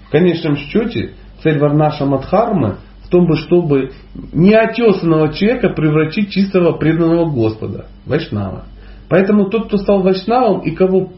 В 0.09 0.11
конечном 0.11 0.57
счете, 0.57 1.15
цель 1.43 1.59
Варнашама 1.59 2.19
Дхармы 2.19 2.77
в 3.03 3.09
том, 3.09 3.33
чтобы 3.37 3.93
неотесанного 4.33 5.33
человека 5.33 5.71
превратить 5.71 6.29
в 6.29 6.33
чистого 6.33 6.73
преданного 6.73 7.31
Господа, 7.31 7.87
Вайшнава. 8.05 8.67
Поэтому 9.09 9.49
тот, 9.49 9.69
кто 9.69 9.79
стал 9.79 10.03
Вайшнавом 10.03 10.61
и 10.61 10.73
кого 10.73 11.13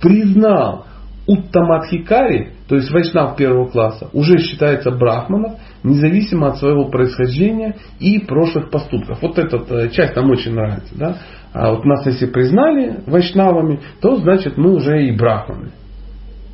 признал 0.00 0.86
Уттамадхикари, 1.26 2.52
то 2.68 2.76
есть 2.76 2.90
вайшнав 2.90 3.36
первого 3.36 3.68
класса, 3.68 4.10
уже 4.12 4.38
считается 4.38 4.90
брахманом, 4.90 5.56
независимо 5.82 6.48
от 6.48 6.58
своего 6.58 6.90
происхождения 6.90 7.76
и 7.98 8.18
прошлых 8.18 8.70
поступков. 8.70 9.22
Вот 9.22 9.38
эта 9.38 9.56
э, 9.56 9.88
часть 9.90 10.14
нам 10.16 10.30
очень 10.30 10.52
нравится. 10.52 10.94
Да? 10.94 11.16
А 11.54 11.70
вот 11.70 11.84
нас 11.84 12.04
если 12.06 12.26
признали 12.26 13.00
вайшнавами, 13.06 13.80
то 14.00 14.16
значит 14.16 14.58
мы 14.58 14.74
уже 14.74 15.06
и 15.06 15.16
брахманы. 15.16 15.70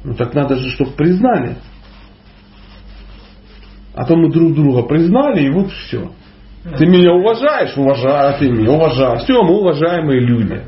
Ну 0.05 0.15
так 0.15 0.35
надо 0.35 0.57
же, 0.57 0.71
чтобы 0.71 0.93
признали. 0.93 1.57
А 3.95 4.05
то 4.05 4.17
мы 4.17 4.31
друг 4.31 4.55
друга 4.55 4.83
признали, 4.83 5.47
и 5.47 5.51
вот 5.51 5.71
все. 5.73 6.13
Ты 6.63 6.87
меня 6.87 7.13
уважаешь? 7.13 7.77
Уважаю, 7.77 8.39
ты 8.39 8.51
меня 8.51 8.73
уважаешь. 8.73 9.23
Все, 9.23 9.43
мы 9.43 9.61
уважаемые 9.61 10.21
люди. 10.21 10.61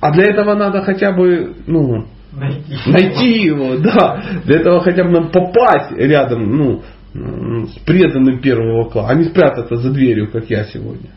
А 0.00 0.12
для 0.12 0.24
этого 0.24 0.54
надо 0.54 0.82
хотя 0.82 1.12
бы, 1.12 1.56
ну, 1.66 2.06
найти, 2.32 2.90
найти 2.90 3.42
его, 3.44 3.76
да. 3.76 4.22
Для 4.44 4.60
этого 4.60 4.80
хотя 4.80 5.04
бы 5.04 5.10
нам 5.10 5.30
попасть 5.30 5.92
рядом, 5.92 6.56
ну, 6.56 6.82
с 7.66 7.78
преданным 7.84 8.40
первого 8.40 8.88
класса, 8.88 9.10
а 9.10 9.14
не 9.14 9.24
спрятаться 9.24 9.76
за 9.76 9.92
дверью, 9.92 10.30
как 10.30 10.48
я 10.48 10.64
сегодня. 10.64 11.10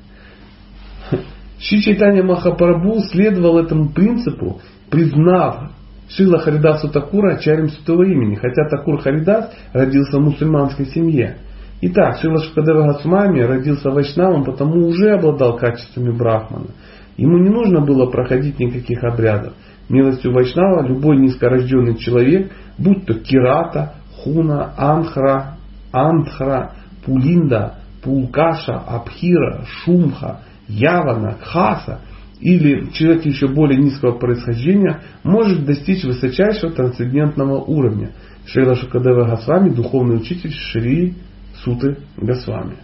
Ши 1.60 1.82
Чайтанья 1.82 2.24
Махапрабху 2.24 3.00
следовал 3.12 3.58
этому 3.60 3.90
принципу, 3.90 4.62
признав 4.90 5.72
Шила 6.10 6.40
Харидасу 6.40 6.90
Такура 6.90 7.38
чарем 7.38 7.70
святого 7.70 8.04
имени, 8.04 8.36
хотя 8.36 8.68
Такур 8.70 9.00
Харидас 9.02 9.54
родился 9.74 10.18
в 10.18 10.22
мусульманской 10.22 10.88
семье. 10.88 11.38
Итак, 11.82 12.18
Шила 12.18 12.40
Шукадева 12.40 12.88
Госвами 12.94 13.40
родился 13.40 13.90
вайшнавом, 13.90 14.44
потому 14.44 14.86
уже 14.88 15.12
обладал 15.12 15.56
качествами 15.56 16.12
брахмана. 16.12 16.72
Ему 17.16 17.38
не 17.38 17.50
нужно 17.50 17.82
было 17.82 18.10
проходить 18.10 18.60
никаких 18.60 19.02
обрядов. 19.04 19.54
Милостью 19.88 20.34
Вайшнава 20.34 20.86
любой 20.86 21.18
низкорожденный 21.18 21.96
человек, 21.98 22.52
будь 22.78 23.06
то 23.06 23.14
Кирата, 23.16 23.96
Хуна, 24.18 24.74
Анхра, 24.78 25.58
Антхра, 25.92 26.74
Пулинда, 27.06 27.76
Пулкаша, 28.04 28.76
Абхира, 28.76 29.66
Шумха, 29.66 30.42
Явана, 30.68 31.38
Хаса 31.42 32.02
или 32.40 32.90
человек 32.92 33.26
еще 33.26 33.48
более 33.48 33.82
низкого 33.82 34.18
происхождения 34.18 35.02
может 35.24 35.66
достичь 35.66 36.04
высочайшего 36.04 36.72
трансцендентного 36.72 37.58
уровня. 37.58 38.12
Шейла 38.46 38.76
Шукадева 38.76 39.26
Госвами, 39.26 39.70
духовный 39.70 40.18
учитель 40.18 40.52
Шри 40.52 41.16
Суты 41.64 41.98
Госвами. 42.18 42.78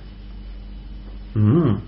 М-м. 1.35 1.81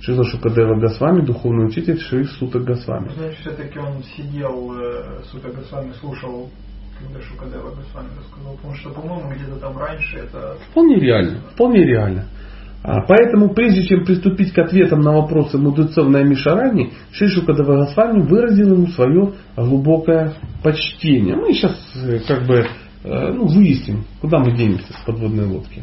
Шила 0.00 0.22
Шукадева 0.24 0.78
Госвами, 0.78 1.24
духовный 1.24 1.66
учитель 1.66 1.98
Шри 1.98 2.24
Сута 2.24 2.58
Госвами. 2.58 3.08
Значит, 3.16 3.38
все-таки 3.40 3.78
он 3.78 4.02
сидел, 4.02 4.72
э, 4.78 5.22
Сута 5.30 5.48
Госвами, 5.48 5.92
слушал, 5.98 6.50
когда 6.98 7.20
Шукадева 7.22 7.70
Госвами 7.70 8.10
рассказал. 8.18 8.54
Потому 8.56 8.74
что, 8.74 8.90
по-моему, 8.90 9.30
где-то 9.30 9.56
там 9.60 9.78
раньше 9.78 10.18
это... 10.18 10.58
Вполне 10.70 10.96
реально, 10.96 11.40
вполне 11.54 11.84
реально. 11.84 12.26
А, 12.82 13.00
поэтому, 13.00 13.54
прежде 13.54 13.84
чем 13.84 14.04
приступить 14.04 14.52
к 14.52 14.58
ответам 14.58 15.00
на 15.00 15.12
вопросы 15.12 15.56
мудрецов 15.56 16.06
на 16.10 16.22
Мишаране, 16.22 16.90
Шри 17.12 17.28
Шукадева 17.28 17.86
Госвами 17.86 18.20
выразил 18.20 18.74
ему 18.74 18.88
свое 18.88 19.32
глубокое 19.56 20.34
почтение. 20.62 21.34
Мы 21.34 21.54
сейчас 21.54 21.80
э, 21.96 22.18
как 22.28 22.46
бы 22.46 22.66
э, 23.04 23.32
ну, 23.32 23.46
выясним, 23.46 24.04
куда 24.20 24.38
мы 24.38 24.54
денемся 24.54 24.92
с 24.92 25.06
подводной 25.06 25.46
лодки. 25.46 25.82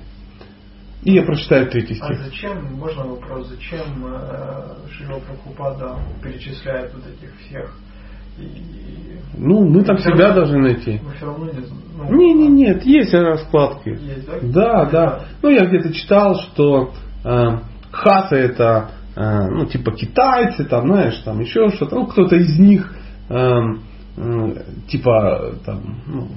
И 1.03 1.13
я 1.13 1.23
прочитаю 1.23 1.67
третий 1.69 1.97
А 1.99 2.05
стих. 2.05 2.23
зачем, 2.25 2.73
можно 2.75 3.03
вопрос, 3.05 3.47
зачем 3.47 4.05
э, 4.05 4.89
Шрила 4.91 5.19
Прабхупада 5.19 5.95
перечисляет 6.23 6.93
вот 6.93 7.03
этих 7.07 7.35
всех? 7.39 7.75
И, 8.37 9.17
Ну, 9.37 9.67
мы 9.67 9.83
там 9.83 9.97
себя 9.97 10.11
равно- 10.27 10.33
должны 10.35 10.59
найти. 10.59 10.99
мы 11.03 11.11
все 11.13 11.25
равно 11.25 11.45
не 11.45 11.51
знаем. 11.53 11.81
Ну, 12.09 12.17
Не, 12.17 12.33
не, 12.33 12.47
нет, 12.47 12.83
есть 12.85 13.13
раскладки. 13.13 13.89
Есть, 13.89 14.25
да? 14.27 14.39
Да, 14.41 14.85
да. 14.85 15.19
Ну, 15.41 15.49
я 15.49 15.65
где-то 15.65 15.91
читал, 15.93 16.35
что 16.35 16.93
э, 17.23 17.47
хасы 17.91 18.35
это, 18.35 18.91
э, 19.15 19.47
ну, 19.49 19.65
типа 19.65 19.91
китайцы, 19.93 20.65
там, 20.65 20.87
знаешь, 20.87 21.17
там 21.25 21.39
еще 21.39 21.69
что-то. 21.71 21.95
Ну, 21.95 22.07
кто-то 22.07 22.35
из 22.35 22.57
них, 22.59 22.93
э, 23.29 23.59
э, 24.17 24.53
типа, 24.87 25.55
там, 25.65 25.81
ну, 26.07 26.27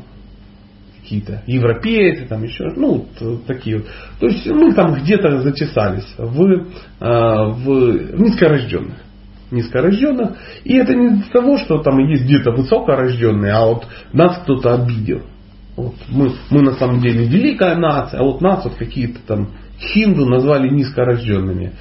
какие-то 1.05 1.43
европейцы, 1.47 2.27
там 2.27 2.43
еще, 2.43 2.64
ну, 2.77 3.07
вот 3.21 3.47
такие 3.47 3.77
вот. 3.77 3.87
То 4.21 4.27
есть 4.27 4.47
мы 4.47 4.73
там 4.73 4.95
где-то 4.95 5.43
зачесались 5.43 6.14
в, 6.17 6.43
э, 6.43 6.64
в 7.01 8.21
низкорожденных 8.21 8.97
низкорожденных. 9.51 10.37
И 10.64 10.75
это 10.75 10.95
не 10.95 11.19
из-за 11.19 11.31
того, 11.31 11.59
что 11.59 11.79
там 11.79 11.99
есть 11.99 12.25
где-то 12.25 12.51
высокорожденные, 12.51 13.53
а 13.53 13.67
вот 13.67 13.87
нас 14.12 14.38
кто-то 14.43 14.75
обидел. 14.75 15.21
Вот 15.77 15.95
мы, 16.09 16.33
мы 16.51 16.62
на 16.62 16.73
самом 16.73 17.01
деле 17.01 17.27
великая 17.27 17.77
нация, 17.77 18.19
а 18.19 18.25
вот 18.25 18.40
нас 18.40 18.64
вот 18.64 18.75
какие-то 18.75 19.21
там 19.27 19.51
хинду 19.79 20.27
назвали 20.27 20.69
низкорожденными. 20.71 21.73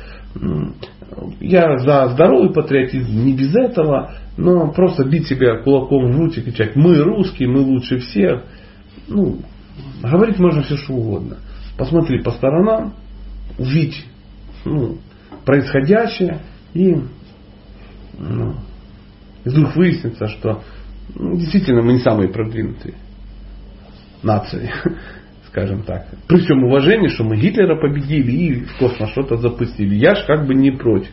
Я 1.39 1.77
за 1.79 2.09
здоровый 2.09 2.53
патриотизм, 2.53 3.23
не 3.23 3.33
без 3.33 3.55
этого, 3.55 4.13
но 4.37 4.71
просто 4.71 5.03
бить 5.03 5.27
себя 5.27 5.57
кулаком 5.57 6.11
в 6.11 6.15
грудь 6.15 6.37
и 6.37 6.41
кричать, 6.41 6.75
мы 6.75 6.97
русские, 6.99 7.49
мы 7.49 7.61
лучше 7.61 7.99
всех. 7.99 8.43
Ну, 9.07 9.39
говорить 10.01 10.39
можно 10.39 10.63
все 10.63 10.77
что 10.77 10.93
угодно. 10.93 11.37
Посмотри 11.77 12.21
по 12.21 12.31
сторонам, 12.31 12.95
увидеть 13.57 14.05
ну, 14.65 14.97
происходящее 15.45 16.41
и 16.73 16.95
ну, 18.17 18.55
из 19.43 19.53
вдруг 19.53 19.75
выяснится, 19.75 20.27
что 20.27 20.63
ну, 21.15 21.37
действительно 21.37 21.81
мы 21.81 21.93
не 21.93 21.99
самые 21.99 22.29
продвинутые 22.29 22.95
нации, 24.21 24.71
скажем 25.47 25.83
так. 25.83 26.07
При 26.27 26.39
всем 26.39 26.63
уважении, 26.63 27.09
что 27.09 27.23
мы 27.23 27.37
Гитлера 27.37 27.79
победили 27.79 28.31
и 28.31 28.59
в 28.61 28.77
космос 28.77 29.11
что-то 29.11 29.37
запустили. 29.37 29.95
Я 29.95 30.15
ж 30.15 30.25
как 30.25 30.47
бы 30.47 30.55
не 30.55 30.71
против. 30.71 31.11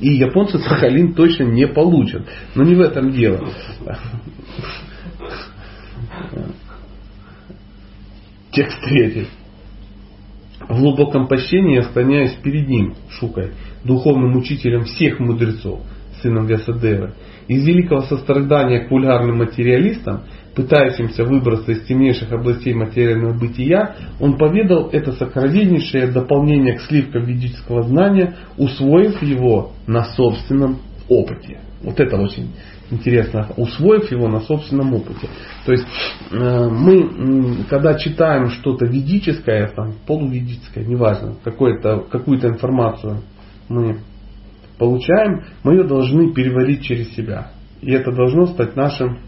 И 0.00 0.12
японцы 0.12 0.58
Сахалин 0.58 1.14
точно 1.14 1.44
не 1.44 1.66
получат. 1.66 2.26
Но 2.54 2.64
не 2.64 2.74
в 2.74 2.80
этом 2.80 3.12
дело. 3.12 3.48
Текст 8.52 8.80
третий. 8.82 9.28
В 10.68 10.80
глубоком 10.80 11.28
почтении 11.28 11.80
склоняюсь 11.82 12.32
перед 12.42 12.68
ним, 12.68 12.94
Шукой, 13.08 13.52
духовным 13.84 14.36
учителем 14.36 14.84
всех 14.84 15.20
мудрецов, 15.20 15.80
сыном 16.20 16.46
Вясадевы. 16.46 17.14
Из 17.46 17.64
великого 17.64 18.00
сострадания 18.02 18.80
к 18.80 18.90
вульгарным 18.90 19.38
материалистам, 19.38 20.22
пытающимся 20.56 21.24
выбраться 21.24 21.70
из 21.70 21.82
темнейших 21.86 22.32
областей 22.32 22.74
материального 22.74 23.38
бытия, 23.38 23.94
он 24.18 24.36
поведал 24.36 24.88
это 24.90 25.12
сокровеннейшее 25.12 26.08
дополнение 26.08 26.74
к 26.74 26.80
сливкам 26.82 27.26
ведического 27.26 27.84
знания, 27.84 28.34
усвоив 28.58 29.22
его 29.22 29.70
на 29.86 30.04
собственном 30.04 30.80
опыте. 31.08 31.60
Вот 31.82 31.98
это 31.98 32.16
очень 32.16 32.52
интересно, 32.90 33.48
усвоив 33.56 34.10
его 34.10 34.28
на 34.28 34.40
собственном 34.40 34.92
опыте. 34.94 35.28
То 35.64 35.72
есть 35.72 35.86
э, 36.30 36.68
мы, 36.68 37.64
когда 37.70 37.94
читаем 37.94 38.50
что-то 38.50 38.84
ведическое, 38.84 39.68
там, 39.68 39.94
полуведическое, 40.06 40.84
неважно, 40.84 41.36
какую-то 41.42 42.48
информацию 42.48 43.22
мы 43.68 44.00
получаем, 44.78 45.44
мы 45.62 45.74
ее 45.74 45.84
должны 45.84 46.34
переварить 46.34 46.82
через 46.82 47.14
себя. 47.14 47.52
И 47.80 47.92
это 47.92 48.12
должно 48.12 48.46
стать 48.46 48.76
нашим, 48.76 49.18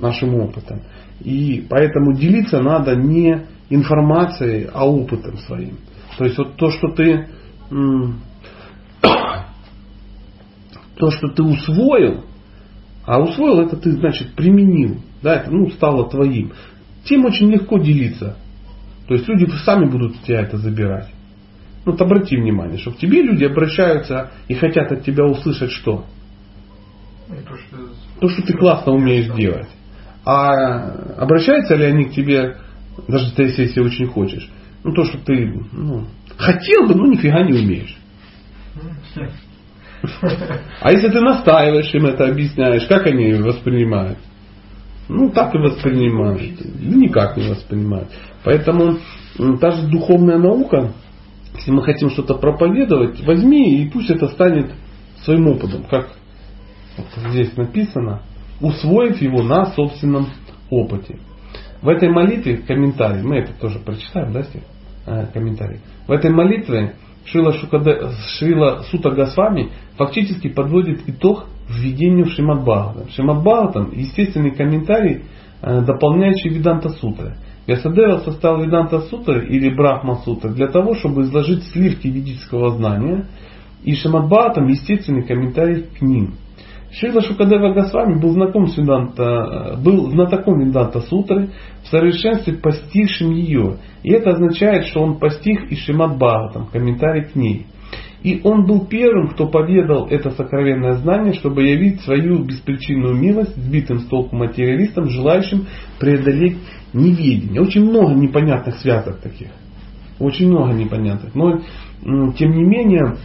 нашим 0.00 0.34
опытом. 0.36 0.82
И 1.20 1.66
поэтому 1.68 2.14
делиться 2.14 2.60
надо 2.60 2.96
не 2.96 3.46
информацией, 3.68 4.68
а 4.72 4.88
опытом 4.88 5.36
своим. 5.38 5.78
То 6.18 6.24
есть 6.24 6.38
вот 6.38 6.56
то, 6.56 6.70
что 6.70 6.88
ты 6.88 7.26
то, 11.02 11.10
что 11.10 11.26
ты 11.30 11.42
усвоил, 11.42 12.22
а 13.04 13.20
усвоил 13.20 13.58
это 13.58 13.76
ты, 13.76 13.90
значит, 13.90 14.36
применил, 14.36 15.00
да, 15.20 15.34
это 15.34 15.50
ну, 15.50 15.68
стало 15.70 16.08
твоим. 16.08 16.52
Тем 17.04 17.24
очень 17.24 17.50
легко 17.50 17.78
делиться. 17.78 18.36
То 19.08 19.14
есть 19.14 19.26
люди 19.26 19.50
сами 19.64 19.90
будут 19.90 20.12
у 20.12 20.24
тебя 20.24 20.42
это 20.42 20.58
забирать. 20.58 21.08
Ну, 21.84 21.90
вот 21.90 22.00
обрати 22.00 22.36
внимание, 22.36 22.78
что 22.78 22.92
к 22.92 22.98
тебе 22.98 23.20
люди 23.20 23.42
обращаются 23.42 24.30
и 24.46 24.54
хотят 24.54 24.92
от 24.92 25.02
тебя 25.02 25.24
услышать 25.24 25.72
что? 25.72 26.04
Ну, 27.28 27.34
то, 27.34 27.56
что, 27.56 27.76
То, 28.20 28.28
что 28.28 28.42
ты 28.42 28.52
классно 28.56 28.92
умеешь 28.92 29.34
делать. 29.34 29.70
А 30.24 31.18
обращаются 31.18 31.74
ли 31.74 31.84
они 31.84 32.04
к 32.04 32.12
тебе, 32.12 32.58
даже 33.08 33.32
если, 33.38 33.62
если 33.62 33.80
очень 33.80 34.06
хочешь, 34.06 34.48
ну 34.84 34.92
то, 34.92 35.04
что 35.04 35.18
ты 35.18 35.52
ну, 35.72 36.06
хотел 36.38 36.86
бы, 36.86 36.94
но 36.94 37.08
нифига 37.08 37.42
не 37.42 37.58
умеешь. 37.58 37.96
А 40.80 40.90
если 40.90 41.08
ты 41.08 41.20
настаиваешь 41.20 41.94
им 41.94 42.06
это 42.06 42.26
объясняешь, 42.26 42.86
как 42.86 43.06
они 43.06 43.32
воспринимают? 43.34 44.18
Ну, 45.08 45.30
так 45.30 45.54
и 45.54 45.58
воспринимают. 45.58 46.40
Или 46.42 47.06
никак 47.06 47.36
не 47.36 47.48
воспринимают. 47.48 48.08
Поэтому 48.44 48.98
та 49.60 49.70
же 49.70 49.88
духовная 49.88 50.38
наука, 50.38 50.92
если 51.54 51.70
мы 51.70 51.82
хотим 51.82 52.10
что-то 52.10 52.34
проповедовать, 52.34 53.24
возьми 53.24 53.82
и 53.82 53.90
пусть 53.90 54.10
это 54.10 54.28
станет 54.28 54.72
своим 55.22 55.48
опытом. 55.48 55.84
Как 55.84 56.08
здесь 57.30 57.56
написано, 57.56 58.22
усвоив 58.60 59.20
его 59.20 59.42
на 59.42 59.66
собственном 59.66 60.28
опыте. 60.70 61.18
В 61.80 61.88
этой 61.88 62.08
молитве, 62.08 62.58
комментарий, 62.58 63.22
мы 63.22 63.38
это 63.38 63.52
тоже 63.54 63.78
прочитаем, 63.80 64.32
да, 64.32 64.44
Стив? 64.44 64.62
Э, 65.04 65.26
комментарий. 65.32 65.80
В 66.06 66.12
этой 66.12 66.30
молитве 66.30 66.94
Шрила, 67.26 67.52
Шукаде, 67.52 68.00
Шрила 68.38 68.82
Сута 68.90 69.10
Госвами 69.10 69.70
фактически 69.96 70.48
подводит 70.48 71.08
итог 71.08 71.46
введению 71.68 72.26
в 72.26 72.30
Шримад 72.30 72.62
Бхагаватам. 72.62 73.08
Шримад 73.10 73.42
Бхагаватам– 73.42 73.90
естественный 73.92 74.50
комментарий, 74.50 75.22
э, 75.62 75.80
дополняющий 75.82 76.50
Виданта 76.50 76.90
Сутры. 76.90 77.36
Вясадева 77.66 78.18
составил 78.18 78.62
Виданта 78.64 79.00
Сутры 79.02 79.46
или 79.46 79.74
Брахма 79.74 80.16
Сутры 80.24 80.52
для 80.52 80.66
того, 80.66 80.94
чтобы 80.94 81.22
изложить 81.22 81.64
сливки 81.64 82.08
ведического 82.08 82.70
знания, 82.70 83.28
и 83.84 83.94
Шримад 83.94 84.26
Бхагаватам– 84.26 84.66
естественный 84.68 85.22
комментарий 85.22 85.82
к 85.82 86.02
ним. 86.02 86.34
Шрила 86.92 87.22
Шукадева 87.22 87.72
Госвами 87.72 88.20
был 88.20 88.30
знаком 88.30 88.66
с 88.66 88.76
Веданта, 88.76 89.78
был 89.82 90.10
знатоком 90.10 90.60
Веданта 90.60 91.00
Сутры, 91.00 91.50
в 91.82 91.88
совершенстве 91.88 92.54
постигшим 92.54 93.30
ее. 93.30 93.78
И 94.02 94.12
это 94.12 94.30
означает, 94.30 94.86
что 94.86 95.00
он 95.00 95.18
постиг 95.18 95.70
и 95.70 95.74
Шимат 95.74 96.18
Бхагаватам, 96.18 96.66
комментарий 96.66 97.24
к 97.24 97.34
ней. 97.34 97.66
И 98.22 98.40
он 98.44 98.66
был 98.66 98.86
первым, 98.86 99.28
кто 99.28 99.48
поведал 99.48 100.06
это 100.06 100.30
сокровенное 100.30 100.94
знание, 100.94 101.32
чтобы 101.32 101.62
явить 101.62 102.02
свою 102.02 102.44
беспричинную 102.44 103.14
милость 103.14 103.56
сбитым 103.56 104.00
с 104.00 104.04
толку 104.04 104.36
материалистам, 104.36 105.08
желающим 105.08 105.66
преодолеть 105.98 106.58
неведение. 106.92 107.62
Очень 107.62 107.88
много 107.88 108.12
непонятных 108.12 108.76
связок 108.76 109.18
таких. 109.20 109.48
Очень 110.20 110.50
много 110.50 110.74
непонятных. 110.74 111.34
Но, 111.34 111.62
тем 112.32 112.50
не 112.52 112.64
менее, 112.64 113.16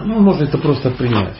ну, 0.00 0.20
можно 0.20 0.44
это 0.44 0.58
просто 0.58 0.90
принять 0.90 1.34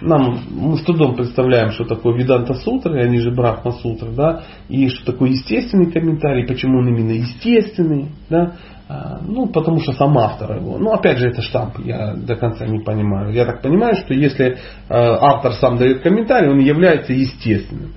нам, 0.00 0.40
мы 0.50 0.78
с 0.78 0.82
трудом 0.82 1.14
представляем, 1.14 1.70
что 1.72 1.84
такое 1.84 2.16
Виданта 2.16 2.54
Сутры, 2.54 3.02
они 3.02 3.18
же 3.18 3.30
Брахма 3.30 3.72
Сутры, 3.72 4.10
да, 4.12 4.42
и 4.68 4.88
что 4.88 5.12
такое 5.12 5.30
естественный 5.30 5.90
комментарий, 5.90 6.46
почему 6.46 6.78
он 6.78 6.88
именно 6.88 7.12
естественный, 7.12 8.06
да, 8.28 8.56
а, 8.88 9.20
ну, 9.22 9.46
потому 9.46 9.80
что 9.80 9.92
сам 9.92 10.16
автор 10.18 10.56
его. 10.56 10.78
Ну, 10.78 10.92
опять 10.92 11.18
же, 11.18 11.28
это 11.28 11.42
штамп, 11.42 11.78
я 11.84 12.14
до 12.14 12.34
конца 12.34 12.66
не 12.66 12.80
понимаю. 12.80 13.32
Я 13.32 13.44
так 13.44 13.62
понимаю, 13.62 13.94
что 13.94 14.14
если 14.14 14.58
а, 14.88 15.34
автор 15.34 15.52
сам 15.54 15.76
дает 15.76 16.02
комментарий, 16.02 16.50
он 16.50 16.58
является 16.58 17.12
естественным. 17.12 17.92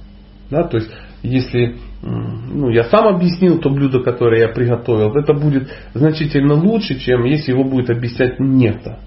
Да, 0.51 0.63
то 0.63 0.77
есть, 0.77 0.91
если 1.23 1.77
ну, 2.03 2.69
я 2.69 2.83
сам 2.83 3.07
объяснил 3.07 3.59
то 3.59 3.69
блюдо, 3.69 4.01
которое 4.01 4.41
я 4.41 4.49
приготовил, 4.49 5.15
это 5.15 5.33
будет 5.33 5.69
значительно 5.93 6.53
лучше, 6.53 6.99
чем 6.99 7.23
если 7.23 7.53
его 7.53 7.63
будет 7.63 7.89
объяснять 7.89 8.39
некто. 8.39 8.99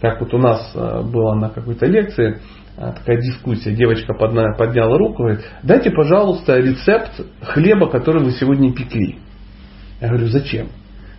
Как 0.00 0.20
вот 0.20 0.32
у 0.32 0.38
нас 0.38 0.72
э, 0.74 1.02
была 1.02 1.34
на 1.34 1.50
какой-то 1.50 1.86
лекции 1.86 2.38
э, 2.76 2.92
такая 2.96 3.20
дискуссия, 3.20 3.72
девочка 3.72 4.14
подняла 4.14 4.96
руку, 4.96 5.24
говорит, 5.24 5.44
дайте, 5.62 5.90
пожалуйста, 5.90 6.58
рецепт 6.58 7.20
хлеба, 7.42 7.90
который 7.90 8.24
вы 8.24 8.32
сегодня 8.32 8.72
пекли. 8.72 9.18
Я 10.00 10.08
говорю, 10.08 10.28
зачем? 10.28 10.68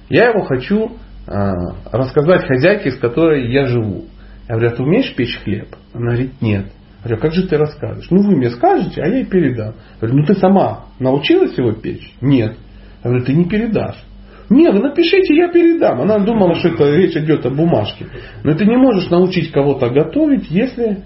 Я 0.10 0.30
его 0.30 0.41
хочу 0.41 0.98
э, 1.28 1.54
рассказать 1.91 2.48
хозяйке, 2.48 2.91
с 2.91 2.98
которой 2.98 3.52
я 3.52 3.67
живу. 3.67 4.06
Я 4.50 4.56
говорю, 4.56 4.74
а 4.74 4.76
ты 4.76 4.84
умеешь 4.84 5.15
печь 5.15 5.38
хлеб? 5.44 5.76
Она 5.94 6.13
говорит, 6.13 6.41
нет. 6.41 6.65
Я 7.04 7.10
говорю, 7.10 7.17
«А 7.17 7.22
как 7.22 7.34
же 7.34 7.48
ты 7.48 7.58
расскажешь? 7.58 8.08
Ну 8.12 8.22
вы 8.22 8.36
мне 8.36 8.50
скажете, 8.52 9.02
а 9.02 9.08
я 9.08 9.17
ей 9.17 9.26
передам. 9.26 9.76
Я 10.02 10.08
говорю, 10.08 10.17
ну 10.17 10.26
ты 10.26 10.36
сама 10.36 10.86
научилась 11.00 11.58
его 11.58 11.72
печь? 11.72 12.13
Нет. 12.22 12.58
Я 13.04 13.10
говорю, 13.10 13.26
ты 13.26 13.34
не 13.34 13.46
передашь. 13.46 14.04
Не, 14.51 14.69
вы 14.69 14.79
напишите, 14.79 15.33
я 15.33 15.47
передам. 15.47 16.01
Она 16.01 16.19
думала, 16.19 16.55
что 16.55 16.67
это 16.67 16.93
речь 16.93 17.15
идет 17.15 17.45
о 17.45 17.49
бумажке. 17.49 18.07
Но 18.43 18.53
ты 18.53 18.65
не 18.65 18.75
можешь 18.75 19.09
научить 19.09 19.49
кого-то 19.49 19.89
готовить, 19.89 20.51
если 20.51 21.05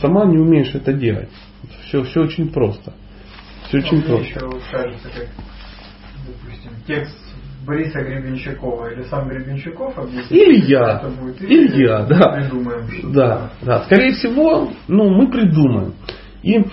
сама 0.00 0.26
не 0.26 0.38
умеешь 0.38 0.72
это 0.72 0.92
делать. 0.92 1.28
Все, 1.86 2.04
все 2.04 2.20
очень 2.20 2.52
просто. 2.52 2.92
Все 3.66 3.78
очень 3.78 3.96
Мне 3.96 4.06
просто. 4.06 4.26
еще 4.26 4.38
кажется, 4.70 5.08
как, 5.08 5.28
допустим, 6.24 6.70
текст 6.86 7.18
Бориса 7.66 8.00
Гребенщикова 8.00 8.92
или 8.92 9.02
сам 9.08 9.28
Гребенщиков 9.28 9.98
объяснит. 9.98 10.30
Или 10.30 10.70
я. 10.70 11.00
Это 11.00 11.08
будет, 11.08 11.42
или 11.42 11.82
я, 11.82 12.04
да. 12.04 12.28
Придумаем 12.28 13.12
Да, 13.12 13.50
да. 13.62 13.82
Скорее 13.86 14.12
всего, 14.12 14.70
ну, 14.86 15.10
мы 15.10 15.28
придумаем. 15.28 15.94
И, 16.44 16.64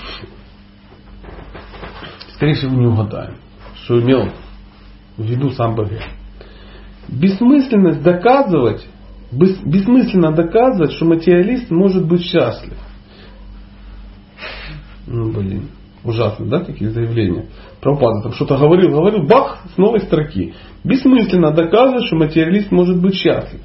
скорее 2.36 2.54
всего, 2.54 2.75
не 2.75 2.86
угадаем, 2.86 3.38
что 3.73 3.99
имел 3.99 4.30
в 5.20 5.26
виду 5.26 5.52
сам 5.52 5.76
Богу. 5.76 5.92
Бессмысленность 7.08 8.02
доказывать, 8.02 8.88
бессмысленно 9.32 10.32
доказывать, 10.32 10.94
что 10.94 11.06
материалист 11.06 11.70
может 11.70 12.08
быть 12.08 12.24
счастлив. 12.24 12.78
Ну, 15.08 15.32
блин, 15.32 15.70
ужасно, 16.04 16.46
да, 16.46 16.64
такие 16.64 16.92
заявления. 16.92 17.48
Прабхупада 17.82 18.24
там 18.24 18.34
что-то 18.34 18.58
говорил, 18.58 18.92
говорил, 18.92 19.26
бах, 19.26 19.64
с 19.74 19.78
новой 19.78 20.02
строки. 20.02 20.54
Бессмысленно 20.84 21.52
доказывать, 21.52 22.06
что 22.06 22.16
материалист 22.16 22.72
может 22.72 23.02
быть 23.02 23.16
счастлив. 23.16 23.62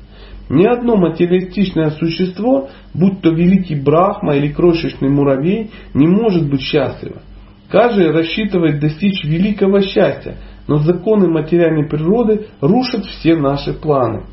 Ни 0.49 0.67
одно 0.67 0.97
материалистичное 0.97 1.90
существо, 1.90 2.69
будь 2.93 3.23
то 3.23 3.31
великий 3.31 3.77
Брахма 3.77 4.37
или 4.37 4.53
крошечный 4.53 5.09
муравей, 5.09 5.71
не 5.95 6.07
может 6.07 6.49
быть 6.49 6.61
счастливо. 6.61 7.23
Каждый 7.71 8.11
рассчитывает 8.11 8.79
достичь 8.79 9.25
великого 9.25 9.81
счастья, 9.81 10.37
но 10.66 10.79
законы 10.79 11.29
материальной 11.29 11.88
природы 11.88 12.46
рушат 12.61 13.05
все 13.07 13.37
наши 13.37 13.74
планы. 13.74 14.24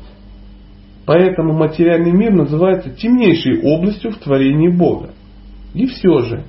Поэтому 1.04 1.52
материальный 1.52 2.12
мир 2.12 2.32
называется 2.32 2.90
темнейшей 2.90 3.60
областью 3.62 4.12
в 4.12 4.18
творении 4.18 4.68
Бога. 4.68 5.10
И 5.74 5.86
все 5.86 6.20
же, 6.20 6.44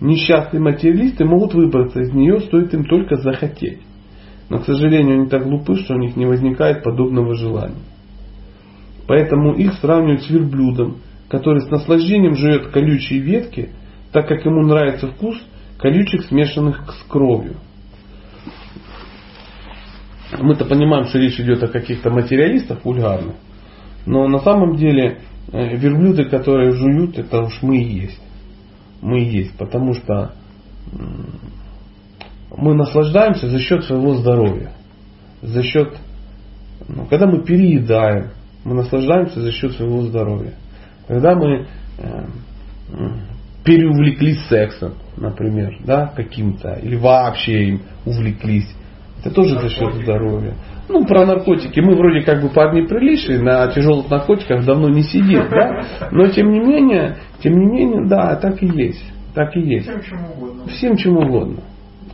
несчастные 0.00 0.60
материалисты 0.60 1.24
могут 1.24 1.54
выбраться 1.54 2.00
из 2.00 2.12
нее, 2.12 2.40
стоит 2.40 2.72
им 2.74 2.84
только 2.84 3.16
захотеть. 3.16 3.80
Но, 4.48 4.58
к 4.58 4.64
сожалению, 4.64 5.20
они 5.20 5.28
так 5.28 5.42
глупы, 5.42 5.74
что 5.76 5.94
у 5.94 5.98
них 5.98 6.16
не 6.16 6.26
возникает 6.26 6.84
подобного 6.84 7.34
желания. 7.34 7.82
Поэтому 9.08 9.54
их 9.54 9.74
сравнивают 9.74 10.22
с 10.22 10.30
верблюдом, 10.30 10.98
который 11.28 11.62
с 11.62 11.70
наслаждением 11.70 12.34
жует 12.34 12.68
колючие 12.68 13.20
ветки, 13.20 13.70
так 14.12 14.28
как 14.28 14.44
ему 14.44 14.62
нравится 14.62 15.08
вкус 15.08 15.36
колючек, 15.78 16.22
смешанных 16.22 16.84
с 16.88 17.10
кровью. 17.10 17.56
Мы-то 20.38 20.64
понимаем, 20.64 21.06
что 21.06 21.18
речь 21.18 21.38
идет 21.40 21.62
о 21.62 21.68
каких-то 21.68 22.10
материалистах 22.10 22.84
вульгарных, 22.84 23.36
но 24.06 24.26
на 24.28 24.38
самом 24.40 24.76
деле 24.76 25.20
э, 25.52 25.76
верблюды, 25.76 26.24
которые 26.24 26.72
жуют, 26.72 27.18
это 27.18 27.42
уж 27.42 27.62
мы 27.62 27.78
и 27.78 28.00
есть. 28.00 28.20
Мы 29.02 29.20
и 29.20 29.28
есть, 29.28 29.56
потому 29.56 29.94
что 29.94 30.32
мы 32.56 32.74
наслаждаемся 32.74 33.48
за 33.48 33.58
счет 33.58 33.84
своего 33.84 34.14
здоровья. 34.14 34.72
За 35.42 35.62
счет, 35.62 35.96
ну, 36.88 37.06
когда 37.06 37.26
мы 37.26 37.44
переедаем, 37.44 38.30
мы 38.64 38.74
наслаждаемся 38.74 39.40
за 39.40 39.52
счет 39.52 39.72
своего 39.72 40.02
здоровья. 40.02 40.54
Когда 41.06 41.34
мы 41.36 41.66
э, 41.98 42.26
переувлеклись 43.64 44.44
сексом, 44.48 44.94
например, 45.16 45.78
да, 45.84 46.06
каким-то, 46.06 46.74
или 46.74 46.96
вообще 46.96 47.68
им 47.68 47.82
увлеклись, 48.04 48.68
это 49.20 49.34
тоже 49.34 49.58
за 49.58 49.68
счет 49.68 49.94
здоровья. 49.94 50.54
Ну, 50.88 51.04
про 51.04 51.26
наркотики. 51.26 51.80
Мы 51.80 51.96
вроде 51.96 52.24
как 52.24 52.42
бы 52.42 52.48
парни 52.48 52.82
приличные, 52.86 53.40
на 53.40 53.66
тяжелых 53.68 54.08
наркотиках 54.08 54.64
давно 54.64 54.88
не 54.88 55.02
сидим, 55.02 55.48
да? 55.50 56.08
Но 56.12 56.26
тем 56.28 56.50
не 56.50 56.60
менее, 56.60 57.16
тем 57.42 57.54
не 57.54 57.66
менее, 57.66 58.08
да, 58.08 58.36
так 58.36 58.62
и 58.62 58.66
есть. 58.66 59.04
Так 59.34 59.56
и 59.56 59.60
есть. 59.60 59.88
Всем 59.88 60.02
чем 60.02 60.24
угодно. 60.24 60.66
Всем 60.68 60.96
чем 60.96 61.16
угодно. 61.16 61.62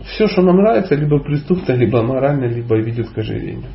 Все, 0.05 0.27
что 0.27 0.43
нам 0.43 0.57
нравится, 0.57 0.95
либо 0.95 1.21
преступно, 1.21 1.73
либо 1.73 2.03
морально, 2.03 2.47
либо 2.47 2.77
ведет 2.77 3.11
к 3.11 3.19
ожирению. 3.19 3.71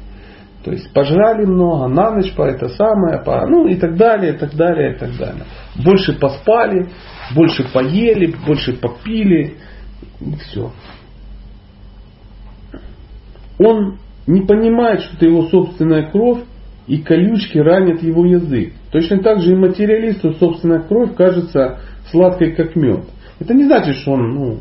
То 0.63 0.71
есть 0.71 0.91
пожрали 0.91 1.45
много, 1.45 1.87
на 1.87 2.11
ночь 2.11 2.33
по 2.33 2.41
это 2.41 2.67
самое, 2.67 3.19
по, 3.23 3.47
ну 3.47 3.67
и 3.67 3.75
так 3.75 3.95
далее, 3.95 4.33
и 4.33 4.37
так 4.37 4.53
далее, 4.55 4.93
и 4.93 4.97
так 4.97 5.15
далее. 5.17 5.43
Больше 5.81 6.19
поспали, 6.19 6.89
больше 7.33 7.63
поели, 7.71 8.35
больше 8.45 8.73
попили, 8.73 9.55
и 10.19 10.35
все. 10.35 10.71
Он 13.59 13.97
не 14.27 14.41
понимает, 14.41 15.01
что 15.01 15.15
это 15.15 15.25
его 15.25 15.47
собственная 15.47 16.11
кровь, 16.11 16.39
и 16.87 16.99
колючки 16.99 17.57
ранят 17.57 18.01
его 18.01 18.25
язык. 18.25 18.73
Точно 18.91 19.19
так 19.21 19.41
же 19.41 19.51
и 19.51 19.55
материалисту 19.55 20.33
собственная 20.33 20.79
кровь 20.79 21.15
кажется 21.15 21.79
сладкой, 22.11 22.55
как 22.55 22.75
мед. 22.75 23.03
Это 23.39 23.53
не 23.53 23.65
значит, 23.65 23.95
что 23.97 24.13
он 24.13 24.33
ну, 24.33 24.57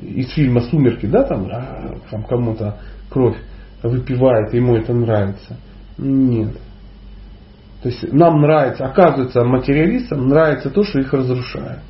из 0.00 0.30
фильма 0.32 0.62
«Сумерки», 0.62 1.06
да, 1.06 1.24
там, 1.24 1.48
а, 1.52 1.98
там 2.10 2.22
кому-то 2.24 2.78
кровь 3.10 3.36
выпивает, 3.82 4.54
ему 4.54 4.74
это 4.74 4.94
нравится. 4.94 5.58
Нет. 5.98 6.54
То 7.82 7.90
есть 7.90 8.12
нам 8.12 8.40
нравится, 8.40 8.86
оказывается, 8.86 9.44
материалистам 9.44 10.28
нравится 10.28 10.70
то, 10.70 10.82
что 10.82 10.98
их 10.98 11.12
разрушает. 11.12 11.80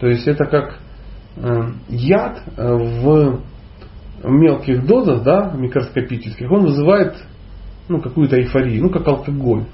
То 0.00 0.08
есть 0.08 0.26
это 0.26 0.44
как 0.46 0.78
э, 1.36 1.70
яд 1.88 2.42
э, 2.56 2.72
в 2.74 3.40
в 4.22 4.30
мелких 4.30 4.86
дозах, 4.86 5.22
да, 5.22 5.52
микроскопических, 5.56 6.50
он 6.50 6.64
вызывает 6.64 7.16
ну, 7.88 8.00
какую-то 8.00 8.36
эйфорию, 8.36 8.82
ну 8.82 8.90
как 8.90 9.06
алкоголь. 9.08 9.64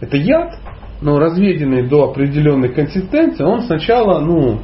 Это 0.00 0.16
яд, 0.16 0.58
но 1.00 1.18
разведенный 1.18 1.88
до 1.88 2.10
определенной 2.10 2.72
консистенции, 2.72 3.44
он 3.44 3.62
сначала, 3.62 4.20
ну, 4.20 4.60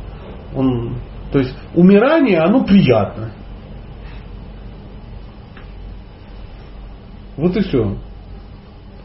он, 0.55 0.97
то 1.33 1.39
есть 1.39 1.55
умирание, 1.75 2.39
оно 2.39 2.65
приятно. 2.65 3.31
Вот 7.37 7.57
и 7.57 7.61
все. 7.63 7.97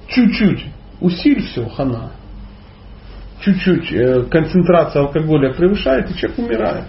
Чуть-чуть 0.07 0.65
усиль 0.99 1.41
все, 1.43 1.67
хана. 1.69 2.11
Чуть-чуть 3.41 3.91
э, 3.91 4.23
концентрация 4.23 5.03
алкоголя 5.03 5.53
превышает, 5.53 6.09
и 6.09 6.15
человек 6.15 6.39
умирает. 6.39 6.85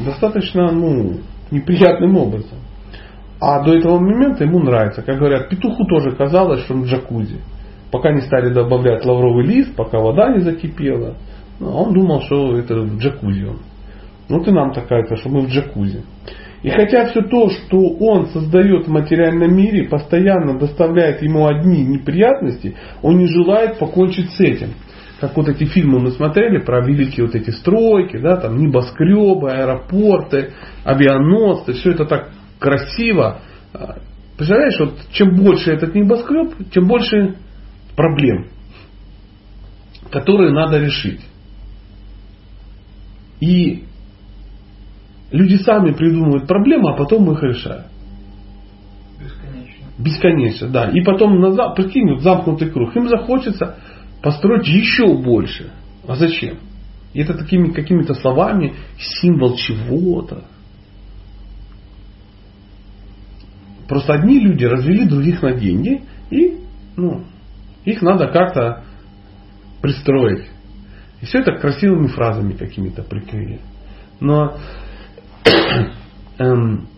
Достаточно, 0.00 0.72
ну, 0.72 1.20
неприятным 1.54 2.16
образом. 2.16 2.58
А 3.40 3.62
до 3.62 3.74
этого 3.74 3.98
момента 3.98 4.44
ему 4.44 4.60
нравится. 4.60 5.02
Как 5.02 5.18
говорят, 5.18 5.48
петуху 5.48 5.84
тоже 5.86 6.12
казалось, 6.12 6.60
что 6.60 6.74
он 6.74 6.82
в 6.82 6.86
джакузи. 6.86 7.40
Пока 7.90 8.12
не 8.12 8.22
стали 8.22 8.52
добавлять 8.52 9.04
лавровый 9.04 9.46
лист, 9.46 9.76
пока 9.76 9.98
вода 9.98 10.32
не 10.32 10.40
закипела. 10.40 11.16
Ну, 11.60 11.70
он 11.70 11.92
думал, 11.92 12.22
что 12.22 12.56
это 12.58 12.74
в 12.74 12.98
джакузи 12.98 13.44
он. 13.44 13.58
Вот 14.28 14.48
и 14.48 14.50
нам 14.50 14.72
такая, 14.72 15.04
что 15.14 15.28
мы 15.28 15.42
в 15.42 15.48
джакузи. 15.48 16.02
И 16.62 16.70
хотя 16.70 17.06
все 17.06 17.20
то, 17.20 17.50
что 17.50 17.78
он 18.00 18.26
создает 18.28 18.86
в 18.86 18.90
материальном 18.90 19.54
мире, 19.54 19.86
постоянно 19.86 20.58
доставляет 20.58 21.20
ему 21.22 21.46
одни 21.46 21.84
неприятности, 21.84 22.74
он 23.02 23.18
не 23.18 23.26
желает 23.26 23.78
покончить 23.78 24.30
с 24.30 24.40
этим. 24.40 24.70
Как 25.24 25.38
вот 25.38 25.48
эти 25.48 25.64
фильмы 25.64 26.00
мы 26.00 26.10
смотрели 26.10 26.58
про 26.58 26.84
великие 26.84 27.24
вот 27.24 27.34
эти 27.34 27.48
стройки, 27.48 28.18
да, 28.18 28.36
там 28.36 28.58
небоскребы, 28.58 29.50
аэропорты, 29.50 30.52
авианосцы, 30.84 31.72
все 31.72 31.92
это 31.92 32.04
так 32.04 32.28
красиво. 32.58 33.40
Представляешь, 34.36 34.78
вот 34.78 34.98
чем 35.12 35.34
больше 35.34 35.70
этот 35.70 35.94
небоскреб, 35.94 36.70
тем 36.74 36.86
больше 36.86 37.36
проблем, 37.96 38.48
которые 40.10 40.52
надо 40.52 40.78
решить. 40.78 41.22
И 43.40 43.84
люди 45.30 45.56
сами 45.56 45.92
придумывают 45.92 46.46
проблемы, 46.46 46.90
а 46.90 46.96
потом 46.98 47.32
их 47.32 47.42
решают. 47.42 47.86
Бесконечно. 49.18 49.86
Бесконечно, 49.98 50.68
да. 50.68 50.90
И 50.90 51.00
потом, 51.00 51.40
назад, 51.40 51.76
прикинь, 51.76 52.10
вот 52.10 52.20
замкнутый 52.20 52.70
круг. 52.70 52.94
Им 52.94 53.08
захочется 53.08 53.78
построить 54.24 54.66
еще 54.66 55.18
больше. 55.18 55.70
А 56.08 56.16
зачем? 56.16 56.58
И 57.12 57.20
это 57.20 57.34
такими 57.34 57.72
какими-то 57.72 58.14
словами 58.14 58.74
символ 58.98 59.54
чего-то. 59.54 60.44
Просто 63.86 64.14
одни 64.14 64.40
люди 64.40 64.64
развели 64.64 65.06
других 65.06 65.42
на 65.42 65.52
деньги, 65.52 66.04
и 66.30 66.58
ну, 66.96 67.24
их 67.84 68.00
надо 68.00 68.28
как-то 68.28 68.84
пристроить. 69.82 70.46
И 71.20 71.26
все 71.26 71.40
это 71.40 71.58
красивыми 71.58 72.06
фразами 72.06 72.54
какими-то 72.54 73.02
прикрыли. 73.02 73.60
Но 74.20 74.56
эм, 76.38 76.88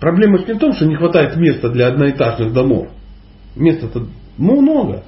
проблема 0.00 0.38
не 0.38 0.54
в 0.54 0.58
том, 0.58 0.72
что 0.72 0.86
не 0.86 0.96
хватает 0.96 1.36
места 1.36 1.68
для 1.68 1.88
одноэтажных 1.88 2.54
домов. 2.54 2.88
Места-то 3.56 4.06
много. 4.38 5.04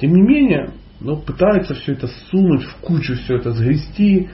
Тем 0.00 0.12
не 0.12 0.22
менее, 0.22 0.70
ну, 1.00 1.16
пытаются 1.16 1.74
все 1.74 1.92
это 1.92 2.08
сунуть 2.30 2.64
в 2.64 2.76
кучу, 2.76 3.14
все 3.14 3.36
это 3.36 3.52
сгрести. 3.52 4.28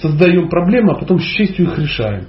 Создаем 0.00 0.48
проблемы, 0.48 0.92
а 0.92 0.98
потом 0.98 1.20
с 1.20 1.24
честью 1.24 1.66
их 1.66 1.78
решаем. 1.78 2.26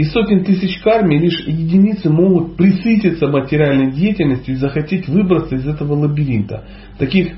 Из 0.00 0.12
сотен 0.12 0.44
тысяч 0.44 0.80
карми 0.80 1.18
лишь 1.18 1.46
единицы 1.46 2.08
могут 2.08 2.56
присытиться 2.56 3.26
материальной 3.26 3.92
деятельностью 3.92 4.54
и 4.54 4.56
захотеть 4.56 5.06
выбраться 5.08 5.56
из 5.56 5.66
этого 5.66 5.92
лабиринта. 5.92 6.64
Таких 6.98 7.32
э, 7.32 7.34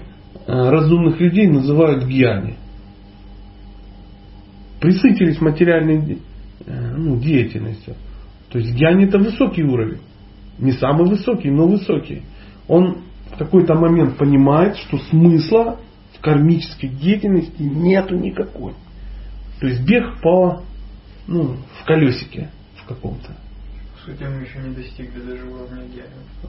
разумных 0.47 1.19
людей 1.19 1.49
называют 1.49 2.05
гьяни. 2.05 2.55
Присытились 4.81 5.41
материальной 5.41 6.19
ну, 6.67 7.19
деятельностью. 7.19 7.95
То 8.51 8.59
есть 8.59 8.75
гьяни 8.75 9.07
это 9.07 9.19
высокий 9.19 9.63
уровень. 9.63 10.01
Не 10.59 10.73
самый 10.73 11.09
высокий, 11.09 11.51
но 11.51 11.67
высокий. 11.67 12.23
Он 12.69 12.99
в 13.33 13.39
какой-то 13.39 13.75
момент 13.75 14.17
понимает, 14.19 14.77
что 14.77 14.99
смысла 14.99 15.81
в 16.15 16.21
кармической 16.21 16.91
деятельности 16.91 17.63
нету 17.63 18.17
никакой. 18.17 18.75
То 19.61 19.67
есть 19.67 19.83
бег 19.85 20.21
по 20.21 20.63
ну, 21.27 21.57
в 21.81 21.85
колесике 21.87 22.51
в 22.77 22.87
каком-то. 22.87 23.33
В 23.97 24.05
сути, 24.05 24.25
мы 24.25 24.43
еще 24.43 24.59
не 24.59 24.75
достигли 24.75 25.21
даже 25.21 25.45
уровня. 25.47 25.83
Что... 26.39 26.49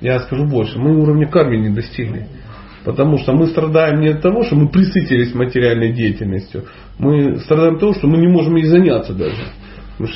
Я 0.00 0.20
скажу 0.20 0.46
больше, 0.46 0.78
мы 0.78 0.96
уровня 1.00 1.28
кармы 1.28 1.56
не 1.56 1.70
достигли. 1.70 2.26
Потому 2.84 3.18
что 3.18 3.32
мы 3.32 3.46
страдаем 3.48 4.00
не 4.00 4.08
от 4.08 4.22
того, 4.22 4.42
что 4.42 4.56
мы 4.56 4.68
присытились 4.68 5.34
материальной 5.34 5.92
деятельностью. 5.92 6.64
Мы 6.98 7.36
страдаем 7.40 7.74
от 7.74 7.80
того, 7.80 7.92
что 7.92 8.06
мы 8.06 8.16
не 8.18 8.28
можем 8.28 8.56
ей 8.56 8.66
заняться 8.66 9.12
даже. 9.12 9.42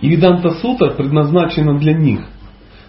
И 0.00 0.08
Веданта 0.08 0.50
Сутра 0.50 0.90
предназначена 0.90 1.78
для 1.78 1.94
них. 1.94 2.20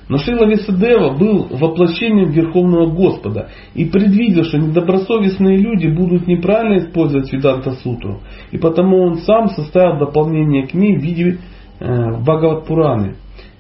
Но 0.08 0.18
Шила 0.18 0.46
Висадева 0.46 1.18
был 1.18 1.48
воплощением 1.50 2.30
Верховного 2.30 2.92
Господа 2.92 3.50
и 3.74 3.86
предвидел, 3.86 4.44
что 4.44 4.58
недобросовестные 4.60 5.58
люди 5.58 5.88
будут 5.88 6.28
неправильно 6.28 6.80
использовать 6.80 7.32
Веданта 7.32 7.72
Сутру. 7.72 8.22
И 8.52 8.58
потому 8.58 9.02
он 9.02 9.18
сам 9.20 9.50
составил 9.50 9.98
дополнение 9.98 10.68
к 10.68 10.74
ней 10.74 10.98
в 10.98 11.02
виде 11.02 11.40
э, 11.80 12.20
Бхагават 12.22 12.68
Пураны. 12.68 13.16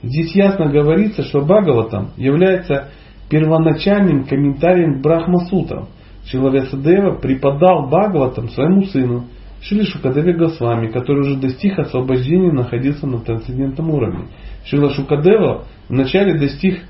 Здесь 0.05 0.35
ясно 0.35 0.67
говорится, 0.67 1.23
что 1.23 1.41
Бхагаватам 1.41 2.11
является 2.15 2.89
первоначальным 3.27 4.25
комментарием 4.25 4.99
к 4.99 5.01
Брахма 5.01 5.47
Сутрам. 5.47 5.87
Шила 6.25 6.49
Висадева 6.49 7.15
преподал 7.15 7.87
Бхагаватам 7.87 8.49
своему 8.49 8.83
сыну 8.83 9.25
Шили 9.61 9.83
Шукадеве 9.83 10.37
Госвами, 10.37 10.91
который 10.91 11.21
уже 11.21 11.37
достиг 11.37 11.79
освобождения 11.79 12.51
находился 12.51 13.07
на 13.07 13.19
трансцендентном 13.19 13.89
уровне. 13.89 14.27
Шила 14.65 14.91
Шукадева 14.91 15.65
вначале 15.89 16.37
достиг, 16.37 16.83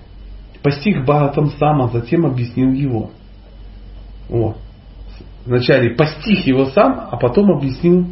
постиг 0.61 1.05
Бхагатам 1.05 1.51
сам, 1.51 1.83
а 1.83 1.87
затем 1.87 2.25
объяснил 2.25 2.73
его. 2.73 3.11
О. 4.29 4.55
Вначале 5.45 5.95
постиг 5.95 6.45
его 6.45 6.65
сам, 6.65 7.07
а 7.11 7.15
потом 7.15 7.49
объяснил, 7.51 8.07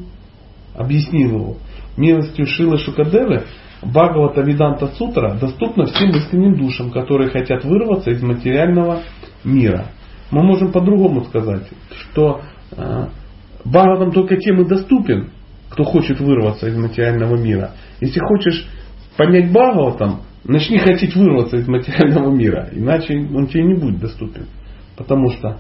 объяснил 0.76 1.30
его. 1.30 1.58
Милостью 1.98 2.46
Шила 2.46 2.78
Шукадевы 2.78 3.44
Бхагавата 3.86 4.42
Виданта 4.42 4.88
Сутра 4.88 5.36
доступна 5.40 5.86
всем 5.86 6.12
искренним 6.12 6.56
душам, 6.56 6.92
которые 6.92 7.30
хотят 7.30 7.64
вырваться 7.64 8.12
из 8.12 8.22
материального 8.22 9.02
мира. 9.44 9.88
Мы 10.32 10.44
можем 10.44 10.72
по-другому 10.72 11.26
сказать, 11.26 11.68
что 11.92 12.42
э, 12.76 13.08
Бхагаватам 13.66 14.12
только 14.12 14.38
тем 14.38 14.62
и 14.62 14.68
доступен, 14.68 15.30
кто 15.70 15.84
хочет 15.84 16.20
вырваться 16.20 16.68
из 16.68 16.78
материального 16.78 17.36
мира. 17.36 17.72
Если 18.00 18.20
хочешь 18.20 18.68
понять 19.18 19.52
Бхагаватам, 19.52 20.22
начни 20.44 20.78
хотеть 20.78 21.16
вырваться 21.16 21.58
из 21.58 21.68
материального 21.68 22.32
мира, 22.32 22.70
иначе 22.72 23.16
он 23.16 23.48
тебе 23.48 23.64
не 23.64 23.76
будет 23.76 24.00
доступен. 24.00 24.48
Потому 24.98 25.30
что 25.32 25.60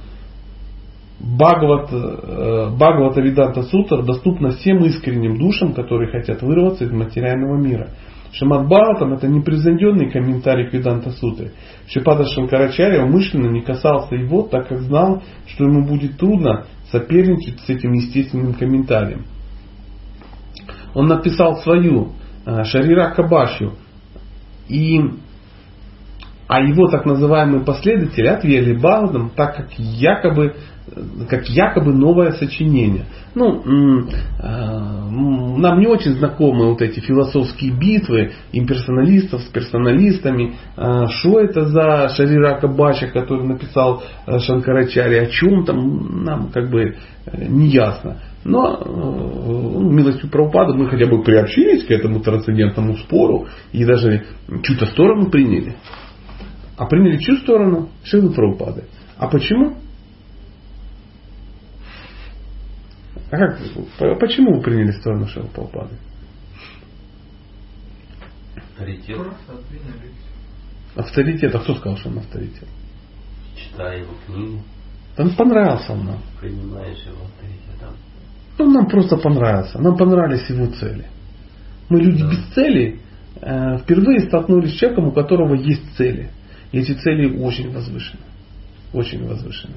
Бхагават, 1.19 1.89
э, 1.91 2.69
Бхагавата 2.75 3.21
Виданта 3.21 3.63
Сутра 3.63 4.01
доступна 4.01 4.49
всем 4.51 4.83
искренним 4.85 5.37
душам, 5.37 5.73
которые 5.73 6.11
хотят 6.11 6.41
вырваться 6.41 6.83
из 6.83 6.91
материального 6.91 7.57
мира. 7.57 7.89
Шимат 8.33 8.65
Бхагаватам 8.65 9.13
это 9.13 9.27
непревзойденный 9.27 10.09
комментарий 10.09 10.67
к 10.67 10.73
Виданта 10.73 11.11
Сутре. 11.11 11.51
Шипада 11.87 12.25
Шанкарачаря 12.25 13.05
умышленно 13.05 13.47
не 13.47 13.61
касался 13.61 14.15
его, 14.15 14.43
так 14.43 14.69
как 14.69 14.81
знал, 14.81 15.21
что 15.47 15.65
ему 15.65 15.85
будет 15.85 16.17
трудно 16.17 16.65
соперничать 16.91 17.59
с 17.59 17.69
этим 17.69 17.93
естественным 17.93 18.53
комментарием. 18.53 19.25
Он 20.95 21.07
написал 21.07 21.57
свою 21.57 22.13
э, 22.45 22.63
Шарира 22.63 23.13
Кабашью, 23.13 23.73
и, 24.67 24.99
а 26.47 26.61
его 26.61 26.87
так 26.87 27.05
называемые 27.05 27.63
последователи 27.63 28.27
отвели 28.27 28.73
Бхагаватам, 28.73 29.31
так 29.35 29.55
как 29.55 29.71
якобы 29.77 30.55
как 31.29 31.47
якобы 31.49 31.93
новое 31.93 32.33
сочинение. 32.33 33.05
Ну, 33.35 33.61
э, 33.61 34.43
нам 35.57 35.79
не 35.79 35.87
очень 35.87 36.11
знакомы 36.11 36.69
вот 36.69 36.81
эти 36.81 36.99
философские 36.99 37.71
битвы 37.71 38.33
имперсоналистов 38.51 39.41
с 39.41 39.45
персоналистами. 39.45 40.55
Э, 40.75 41.07
что 41.07 41.39
это 41.39 41.65
за 41.65 42.09
Шарирака 42.09 42.67
Бача, 42.67 43.07
который 43.07 43.47
написал 43.47 44.03
э, 44.27 44.39
Шанкарачари, 44.39 45.15
о 45.15 45.25
чем 45.27 45.65
там, 45.65 46.23
нам 46.25 46.51
как 46.51 46.69
бы 46.69 46.97
не 47.37 47.69
ясно. 47.69 48.17
Но 48.43 48.83
ну, 48.85 49.89
милостью 49.89 50.29
правопада 50.29 50.73
мы 50.73 50.89
хотя 50.89 51.05
бы 51.05 51.23
приобщились 51.23 51.85
к 51.85 51.91
этому 51.91 52.19
трансцендентному 52.19 52.97
спору 52.97 53.47
и 53.71 53.85
даже 53.85 54.25
чью-то 54.63 54.85
сторону 54.87 55.29
приняли. 55.29 55.75
А 56.77 56.85
приняли 56.85 57.17
чью 57.17 57.37
сторону? 57.37 57.89
Шилы 58.03 58.33
Прабхупады. 58.33 58.85
А 59.17 59.27
почему? 59.27 59.77
А 63.31 63.37
как, 63.37 63.59
почему 64.19 64.57
вы 64.57 64.61
приняли 64.61 64.91
сторону 64.91 65.27
Шилпалпады? 65.27 65.95
Авторитет. 68.55 69.17
Авторитет. 70.95 71.55
А 71.55 71.59
кто 71.59 71.75
сказал, 71.75 71.97
что 71.97 72.09
он 72.09 72.19
авторитет? 72.19 72.67
Читая 73.55 74.01
его 74.01 74.13
книги. 74.27 74.61
Он 75.17 75.35
понравился 75.35 75.95
нам. 75.95 76.19
Принимаешь 76.39 76.99
его 77.05 77.25
авторитетом. 77.25 77.95
Ну, 78.59 78.71
нам 78.71 78.87
просто 78.87 79.17
понравился. 79.17 79.79
Нам 79.79 79.97
понравились 79.97 80.47
его 80.49 80.67
цели. 80.67 81.05
Мы 81.89 82.01
люди 82.01 82.23
да. 82.23 82.29
без 82.29 82.53
цели 82.53 82.99
э, 83.41 83.77
впервые 83.79 84.27
столкнулись 84.27 84.73
с 84.73 84.77
человеком, 84.77 85.07
у 85.07 85.11
которого 85.11 85.55
есть 85.55 85.95
цели. 85.97 86.29
Эти 86.73 86.93
цели 86.93 87.37
очень 87.37 87.71
возвышены. 87.71 88.23
Очень 88.91 89.25
возвышены. 89.27 89.75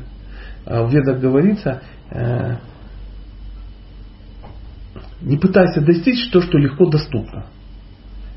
А 0.64 0.82
в 0.82 0.92
ведах 0.92 1.20
говорится, 1.20 1.82
э, 2.10 2.56
не 5.20 5.36
пытайся 5.36 5.82
достичь 5.82 6.30
то, 6.30 6.40
что 6.40 6.58
легко 6.58 6.86
доступно. 6.86 7.46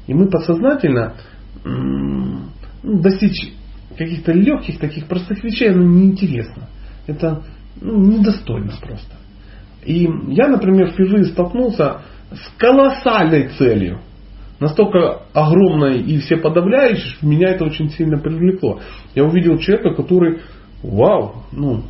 И 0.08 0.14
мы 0.14 0.30
подсознательно 0.30 1.16
ну, 1.64 2.50
достичь 2.84 3.54
каких-то 3.98 4.34
легких, 4.34 4.78
таких 4.80 5.08
простых 5.08 5.44
вещей, 5.44 5.72
оно 5.72 5.84
неинтересно. 5.84 6.68
Это 7.08 7.44
ну, 7.80 7.98
недостойно 7.98 8.74
просто. 8.82 9.16
И 9.86 10.08
я, 10.28 10.48
например, 10.48 10.92
впервые 10.92 11.26
столкнулся 11.26 12.02
с 12.32 12.60
колоссальной 12.60 13.50
целью. 13.58 14.02
Настолько 14.60 15.22
огромной 15.34 16.02
и 16.02 16.20
все 16.20 16.36
подавляющей, 16.38 17.16
меня 17.22 17.52
это 17.52 17.64
очень 17.64 17.90
сильно 17.92 18.18
привлекло. 18.18 18.82
Я 19.16 19.24
увидел 19.24 19.58
человека, 19.58 19.94
который, 19.94 20.42
вау, 20.84 21.44
ну, 21.54 21.84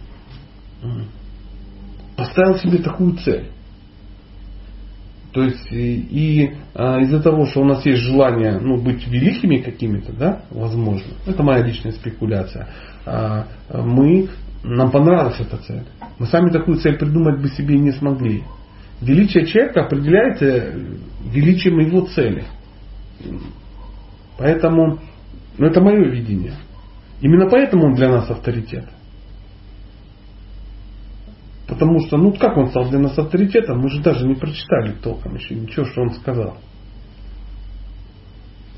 поставил 2.15 2.57
себе 2.59 2.77
такую 2.77 3.17
цель. 3.17 3.47
То 5.33 5.43
есть 5.43 5.71
и, 5.71 5.95
и 5.95 6.51
а, 6.73 6.99
из-за 7.01 7.21
того, 7.21 7.45
что 7.45 7.61
у 7.61 7.65
нас 7.65 7.85
есть 7.85 8.01
желание 8.01 8.59
ну, 8.59 8.81
быть 8.81 9.07
великими 9.07 9.57
какими-то, 9.57 10.11
да, 10.11 10.41
возможно, 10.49 11.13
это 11.27 11.43
моя 11.43 11.63
личная 11.63 11.91
спекуляция, 11.91 12.67
а, 13.05 13.45
мы, 13.71 14.27
нам 14.63 14.91
понравилась 14.91 15.39
эта 15.39 15.57
цель. 15.57 15.83
Мы 16.17 16.25
сами 16.25 16.49
такую 16.49 16.77
цель 16.79 16.97
придумать 16.97 17.41
бы 17.41 17.47
себе 17.49 17.77
не 17.77 17.91
смогли. 17.91 18.43
Величие 19.01 19.45
человека 19.45 19.85
определяется 19.85 20.73
величием 21.31 21.79
его 21.79 22.01
цели. 22.07 22.45
Поэтому, 24.37 24.99
ну 25.57 25.67
это 25.67 25.81
мое 25.81 26.09
видение. 26.09 26.55
Именно 27.21 27.49
поэтому 27.49 27.87
он 27.87 27.95
для 27.95 28.09
нас 28.09 28.29
авторитет. 28.29 28.85
Потому 31.67 31.99
что, 31.99 32.17
ну 32.17 32.33
как 32.33 32.57
он 32.57 32.69
стал 32.69 32.89
для 32.89 32.99
нас 32.99 33.17
авторитетом, 33.17 33.79
мы 33.79 33.89
же 33.89 34.01
даже 34.01 34.25
не 34.25 34.35
прочитали 34.35 34.93
толком 35.03 35.35
еще 35.35 35.55
ничего, 35.55 35.85
что 35.85 36.01
он 36.01 36.11
сказал. 36.13 36.57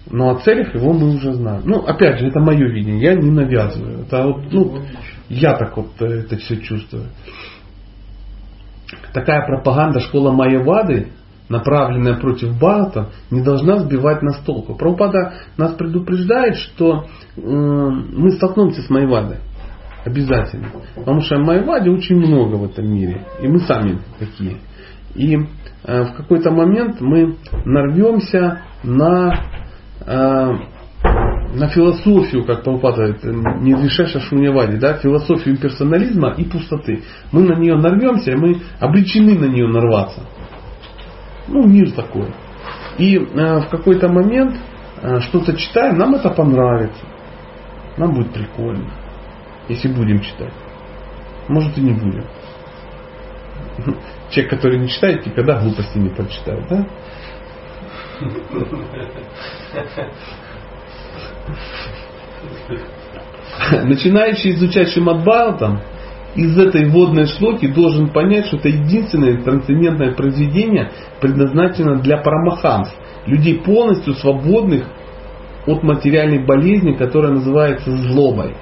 Но 0.09 0.31
о 0.31 0.39
целях 0.39 0.75
его 0.75 0.91
мы 0.91 1.15
уже 1.15 1.33
знаем. 1.33 1.61
Ну, 1.65 1.85
опять 1.85 2.19
же, 2.19 2.27
это 2.27 2.39
мое 2.39 2.67
видение, 2.67 2.99
я 2.99 3.15
не 3.15 3.31
навязываю. 3.31 4.01
Это 4.01 4.25
вот, 4.25 4.51
ну, 4.51 4.81
я 5.29 5.55
так 5.55 5.77
вот 5.77 5.89
э, 6.01 6.05
это 6.05 6.35
все 6.37 6.57
чувствую. 6.57 7.05
Такая 9.13 9.45
пропаганда 9.45 10.01
школа 10.01 10.31
Майявады, 10.31 11.13
направленная 11.49 12.15
против 12.15 12.55
Бхагавата, 12.55 13.09
не 13.29 13.41
должна 13.41 13.79
сбивать 13.79 14.21
нас 14.21 14.39
толку. 14.45 14.75
Прабхупада 14.75 15.33
нас 15.57 15.73
предупреждает, 15.73 16.55
что 16.55 17.05
э, 17.35 17.41
мы 17.41 18.31
столкнемся 18.31 18.81
с 18.81 18.89
Майявадой. 18.89 19.37
Обязательно. 20.03 20.67
Потому 20.95 21.21
что 21.21 21.37
Майвади 21.37 21.89
очень 21.89 22.15
много 22.15 22.55
в 22.55 22.65
этом 22.65 22.91
мире. 22.91 23.25
И 23.41 23.47
мы 23.47 23.59
сами 23.59 23.99
такие. 24.17 24.57
И 25.13 25.35
э, 25.35 26.03
в 26.03 26.13
какой-то 26.13 26.51
момент 26.51 27.01
мы 27.01 27.37
нарвемся 27.65 28.61
на, 28.83 29.45
э, 30.05 30.51
на 31.53 31.67
философию, 31.67 32.45
как 32.45 32.63
Павпата, 32.63 33.15
не 33.59 33.73
решаша 33.73 34.19
шуньявади, 34.21 34.77
да, 34.77 34.97
философию 34.97 35.57
персонализма 35.57 36.33
и 36.35 36.45
пустоты. 36.45 37.03
Мы 37.31 37.43
на 37.43 37.59
нее 37.59 37.75
нарвемся, 37.75 38.31
и 38.31 38.35
мы 38.35 38.61
обречены 38.79 39.37
на 39.37 39.45
нее 39.45 39.67
нарваться. 39.67 40.21
Ну, 41.51 41.67
мир 41.67 41.91
такой. 41.91 42.33
И 42.97 43.17
э, 43.17 43.59
в 43.59 43.69
какой-то 43.69 44.07
момент 44.07 44.57
э, 45.01 45.19
что-то 45.21 45.55
читаем, 45.55 45.97
нам 45.97 46.15
это 46.15 46.29
понравится. 46.29 47.03
Нам 47.97 48.13
будет 48.13 48.31
прикольно 48.31 48.89
если 49.71 49.87
будем 49.87 50.21
читать. 50.21 50.53
Может 51.47 51.77
и 51.77 51.81
не 51.81 51.93
будем. 51.93 52.25
Человек, 54.29 54.51
который 54.51 54.79
не 54.79 54.89
читает, 54.89 55.25
никогда 55.25 55.59
глупости 55.59 55.97
не 55.97 56.09
прочитает, 56.09 56.67
да? 56.69 56.85
Начинающий 63.83 64.51
изучать 64.51 64.89
Шимадбхагаватам 64.89 65.81
из 66.35 66.57
этой 66.57 66.89
водной 66.89 67.27
шлоки 67.27 67.67
должен 67.67 68.09
понять, 68.09 68.45
что 68.47 68.57
это 68.57 68.69
единственное 68.69 69.41
трансцендентное 69.41 70.13
произведение 70.13 70.91
предназначено 71.19 71.99
для 71.99 72.17
парамаханс, 72.17 72.89
людей 73.25 73.59
полностью 73.59 74.13
свободных 74.13 74.85
от 75.67 75.83
материальной 75.83 76.45
болезни, 76.45 76.93
которая 76.93 77.33
называется 77.33 77.91
злобой. 77.91 78.55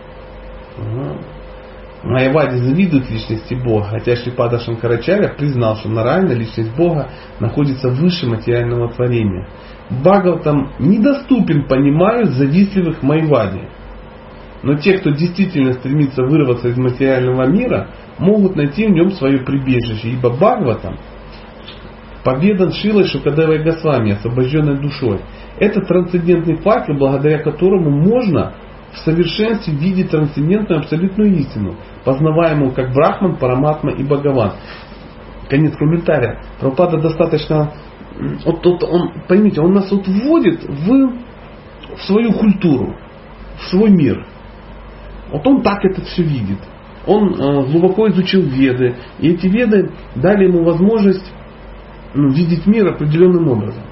Майявади 2.03 2.57
завидует 2.57 3.09
личности 3.09 3.55
Бога, 3.55 3.87
хотя 3.89 4.15
Шрипада 4.15 4.59
Шанкарачаря 4.59 5.29
признал, 5.37 5.75
что 5.75 5.89
моральная 5.89 6.35
личность 6.35 6.73
Бога 6.75 7.09
находится 7.39 7.89
выше 7.89 8.25
материального 8.25 8.89
творения. 8.89 9.47
Бхагаватам 9.89 10.71
недоступен 10.79 11.67
понимаю 11.67 12.27
завистливых 12.27 13.01
Майвади. 13.03 13.67
Но 14.63 14.75
те, 14.75 14.97
кто 14.97 15.11
действительно 15.11 15.73
стремится 15.73 16.23
вырваться 16.23 16.67
из 16.67 16.77
материального 16.77 17.47
мира, 17.47 17.89
могут 18.17 18.55
найти 18.55 18.87
в 18.87 18.91
нем 18.91 19.11
свое 19.11 19.39
прибежище, 19.39 20.09
ибо 20.09 20.29
Бхагаватам 20.31 20.97
победан 22.23 22.71
Шилой 22.71 23.05
Шукадевой 23.05 23.63
Госвами, 23.63 24.11
освобожденной 24.11 24.79
душой. 24.79 25.21
Это 25.57 25.81
трансцендентный 25.81 26.57
факт, 26.57 26.89
благодаря 26.89 27.39
которому 27.39 27.89
можно 27.89 28.53
в 28.93 28.97
совершенстве 28.99 29.73
видит 29.73 30.11
трансцендентную 30.11 30.81
абсолютную 30.81 31.35
истину, 31.37 31.75
познаваемую 32.03 32.71
как 32.71 32.93
Брахман, 32.93 33.37
Параматма 33.37 33.91
и 33.91 34.03
Бхагаван. 34.03 34.53
Конец 35.49 35.75
комментария. 35.75 36.41
Прабхупада 36.59 36.99
достаточно... 36.99 37.71
Вот, 38.45 38.65
вот 38.65 38.83
он, 38.83 39.13
поймите, 39.27 39.61
он 39.61 39.73
нас 39.73 39.89
вот 39.91 40.05
вводит 40.07 40.63
в, 40.63 41.13
в 41.95 42.01
свою 42.01 42.33
культуру, 42.33 42.95
в 43.57 43.69
свой 43.69 43.91
мир. 43.91 44.25
Вот 45.31 45.45
он 45.45 45.61
так 45.61 45.83
это 45.85 46.01
все 46.01 46.23
видит. 46.23 46.59
Он 47.05 47.33
э, 47.33 47.71
глубоко 47.71 48.09
изучил 48.09 48.41
веды, 48.41 48.95
и 49.19 49.31
эти 49.31 49.47
веды 49.47 49.91
дали 50.15 50.45
ему 50.45 50.63
возможность 50.63 51.31
ну, 52.13 52.29
видеть 52.29 52.65
мир 52.65 52.87
определенным 52.87 53.47
образом. 53.47 53.83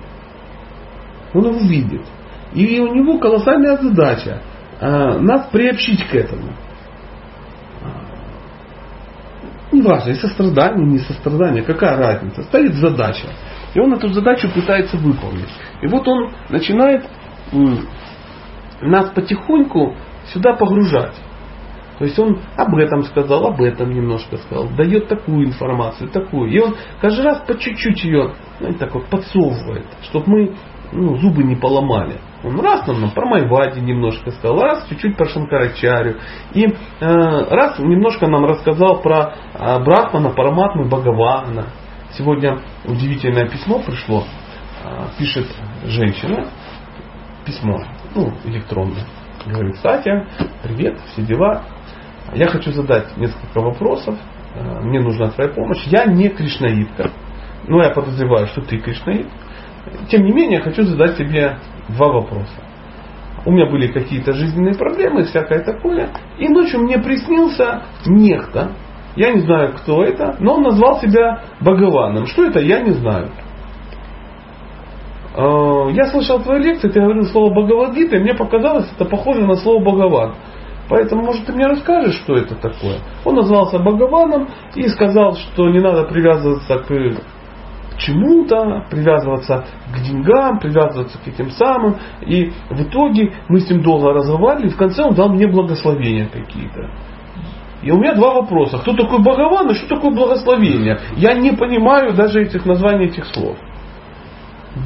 Он 1.34 1.46
его 1.46 1.60
видит. 1.60 2.02
И 2.54 2.80
у 2.80 2.94
него 2.94 3.20
колоссальная 3.20 3.78
задача 3.78 4.42
а, 4.80 5.20
нас 5.20 5.50
приобщить 5.52 6.08
к 6.08 6.16
этому. 6.16 6.54
Не 9.72 9.82
важно, 9.82 10.12
и 10.12 10.16
сострадание, 10.16 10.88
не 10.88 11.00
сострадание, 11.00 11.62
какая 11.62 11.98
разница. 11.98 12.44
Стоит 12.44 12.74
задача. 12.76 13.28
И 13.74 13.80
он 13.80 13.94
эту 13.94 14.08
задачу 14.10 14.50
пытается 14.54 14.98
выполнить. 14.98 15.50
И 15.82 15.88
вот 15.88 16.08
он 16.08 16.32
начинает 16.50 17.06
нас 18.82 19.10
потихоньку 19.12 19.96
сюда 20.34 20.54
погружать. 20.54 21.16
То 21.98 22.06
есть 22.06 22.18
он 22.20 22.40
об 22.56 22.76
этом 22.76 23.04
сказал, 23.04 23.48
об 23.48 23.62
этом 23.62 23.92
немножко 23.92 24.38
сказал, 24.38 24.70
дает 24.70 25.08
такую 25.08 25.48
информацию, 25.48 26.10
такую. 26.10 26.52
И 26.52 26.60
он 26.60 26.76
каждый 27.02 27.26
раз 27.26 27.40
по 27.48 27.58
чуть-чуть 27.58 28.04
ее 28.04 28.34
знаете, 28.60 28.80
так 28.80 28.94
вот 28.94 29.08
подсовывает, 29.08 29.86
чтобы 30.04 30.26
мы 30.28 30.56
ну, 30.92 31.18
зубы 31.18 31.44
не 31.44 31.56
поломали. 31.56 32.20
Он 32.44 32.60
раз 32.60 32.88
нам 32.88 33.12
про 33.12 33.26
Майвади 33.26 33.80
немножко 33.80 34.32
сказал, 34.32 34.60
раз 34.62 34.86
чуть-чуть 34.88 35.18
про 35.18 35.26
Шанкарачарю. 35.26 36.18
И 36.54 36.66
э, 36.66 36.74
раз 37.00 37.80
немножко 37.80 38.28
нам 38.28 38.46
рассказал 38.46 39.02
про 39.02 39.34
э, 39.54 39.84
Брахмана, 39.84 40.30
Параматму 40.30 40.86
и 40.86 40.88
Бхагавана. 40.88 41.68
Сегодня 42.12 42.60
удивительное 42.86 43.50
письмо 43.50 43.80
пришло. 43.80 44.24
Э, 44.84 45.08
пишет 45.18 45.48
женщина. 45.84 46.48
Письмо, 47.46 47.82
ну, 48.14 48.34
электронное. 48.46 49.06
Говорит, 49.46 49.76
Кстати, 49.76 50.10
привет, 50.64 51.00
все 51.14 51.22
дела. 51.24 51.64
Я 52.34 52.48
хочу 52.48 52.72
задать 52.72 53.16
несколько 53.18 53.62
вопросов. 53.62 54.16
Э, 54.56 54.82
мне 54.82 55.00
нужна 55.00 55.30
твоя 55.30 55.50
помощь. 55.50 55.86
Я 55.88 56.06
не 56.06 56.30
кришнаитка. 56.30 57.12
Но 57.68 57.82
я 57.84 57.90
подозреваю, 57.90 58.48
что 58.48 58.62
ты 58.62 58.78
кришнаит. 58.78 59.28
Тем 60.10 60.24
не 60.24 60.34
менее, 60.34 60.62
хочу 60.62 60.84
задать 60.84 61.18
тебе 61.18 61.58
два 61.90 62.08
вопроса. 62.10 62.64
У 63.46 63.52
меня 63.52 63.70
были 63.70 63.88
какие-то 63.88 64.34
жизненные 64.34 64.74
проблемы, 64.74 65.24
всякое 65.24 65.64
такое. 65.64 66.10
И 66.38 66.50
ночью 66.50 66.82
мне 66.82 66.98
приснился 66.98 67.84
некто, 68.06 68.72
Я 69.16 69.32
не 69.32 69.40
знаю, 69.40 69.74
кто 69.74 70.04
это, 70.04 70.36
но 70.40 70.56
он 70.56 70.64
назвал 70.64 71.00
себя 71.00 71.44
Бхагаваном. 71.62 72.26
Что 72.28 72.46
это, 72.46 72.60
я 72.60 72.82
не 72.82 72.92
знаю. 72.92 73.30
А, 75.34 75.88
я 75.92 76.08
слышал 76.08 76.42
твою 76.42 76.62
лекцию, 76.62 76.92
ты 76.92 77.00
говорил 77.00 77.24
слово 77.26 77.54
Бхагавадгита, 77.54 78.18
и 78.18 78.20
мне 78.20 78.34
показалось, 78.34 78.92
это 78.94 79.06
похоже 79.06 79.46
на 79.46 79.56
слово 79.56 79.84
Бхагаван. 79.84 80.36
Поэтому, 80.90 81.24
может, 81.24 81.46
ты 81.46 81.54
мне 81.54 81.68
расскажешь, 81.68 82.16
что 82.16 82.36
это 82.36 82.56
такое? 82.56 83.00
Он 83.26 83.36
назвался 83.36 83.80
Бхагаваном 83.80 84.48
и 84.76 84.88
сказал, 84.88 85.36
что 85.36 85.70
не 85.70 85.80
надо 85.80 86.04
привязываться 86.04 86.78
к 86.78 86.88
чему-то, 87.98 88.86
привязываться 88.90 89.66
к 89.94 90.00
деньгам, 90.02 90.60
привязываться 90.60 91.18
к 91.18 91.28
этим 91.28 91.50
самым. 91.52 91.98
И 92.22 92.52
в 92.70 92.84
итоге 92.84 93.34
мы 93.50 93.60
с 93.60 93.70
ним 93.70 93.82
долго 93.82 94.14
разговаривали, 94.14 94.68
и 94.68 94.74
в 94.74 94.78
конце 94.78 95.04
он 95.04 95.14
дал 95.14 95.30
мне 95.30 95.48
благословения 95.48 96.28
какие-то. 96.28 96.90
И 97.82 97.92
у 97.92 97.98
меня 97.98 98.16
два 98.16 98.34
вопроса. 98.34 98.80
Кто 98.80 98.94
такой 98.94 99.20
Бхагаван 99.20 99.70
и 99.72 99.74
что 99.76 99.96
такое 99.96 100.12
благословение? 100.12 101.00
Я 101.16 101.34
не 101.34 101.52
понимаю 101.52 102.14
даже 102.14 102.42
этих 102.42 102.66
названий 102.66 103.06
этих 103.06 103.26
слов. 103.28 103.58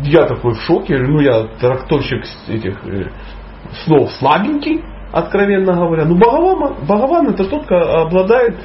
Я 0.03 0.25
такой 0.25 0.53
в 0.53 0.61
шоке, 0.61 0.97
ну 0.97 1.19
я 1.19 1.47
трактовщик 1.59 2.23
этих 2.47 2.85
э, 2.85 3.11
слов 3.83 4.11
слабенький, 4.13 4.81
откровенно 5.11 5.73
говоря. 5.73 6.05
Но 6.05 6.15
Бхагаван, 6.15 6.85
Бхагаван 6.85 7.27
это 7.29 7.45
тот, 7.45 7.65
кто 7.65 8.01
обладает 8.01 8.57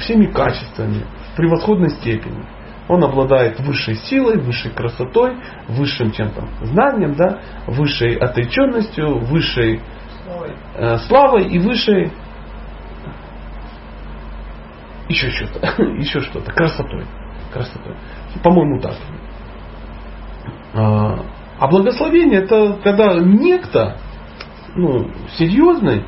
всеми 0.00 0.26
качествами 0.26 1.04
в 1.32 1.36
превосходной 1.36 1.90
степени. 1.90 2.44
Он 2.88 3.04
обладает 3.04 3.60
высшей 3.60 3.94
силой, 3.94 4.40
высшей 4.40 4.72
красотой, 4.72 5.36
высшим 5.68 6.10
чем-то 6.10 6.48
знанием, 6.62 7.14
да, 7.14 7.38
высшей 7.68 8.16
отреченностью, 8.16 9.20
высшей 9.26 9.80
славой, 10.24 10.50
э, 10.74 10.98
славой 10.98 11.44
и 11.44 11.58
высшей 11.58 12.12
еще 15.08 15.30
что-то, 15.30 15.82
еще 15.98 16.20
что-то, 16.20 16.52
красотой. 16.52 17.04
красотой. 17.52 17.96
По-моему, 18.42 18.80
так. 18.80 18.94
А, 20.72 21.20
а 21.58 21.66
благословение 21.68 22.42
это 22.42 22.78
когда 22.82 23.14
некто, 23.14 23.96
ну, 24.76 25.10
серьезный, 25.36 26.04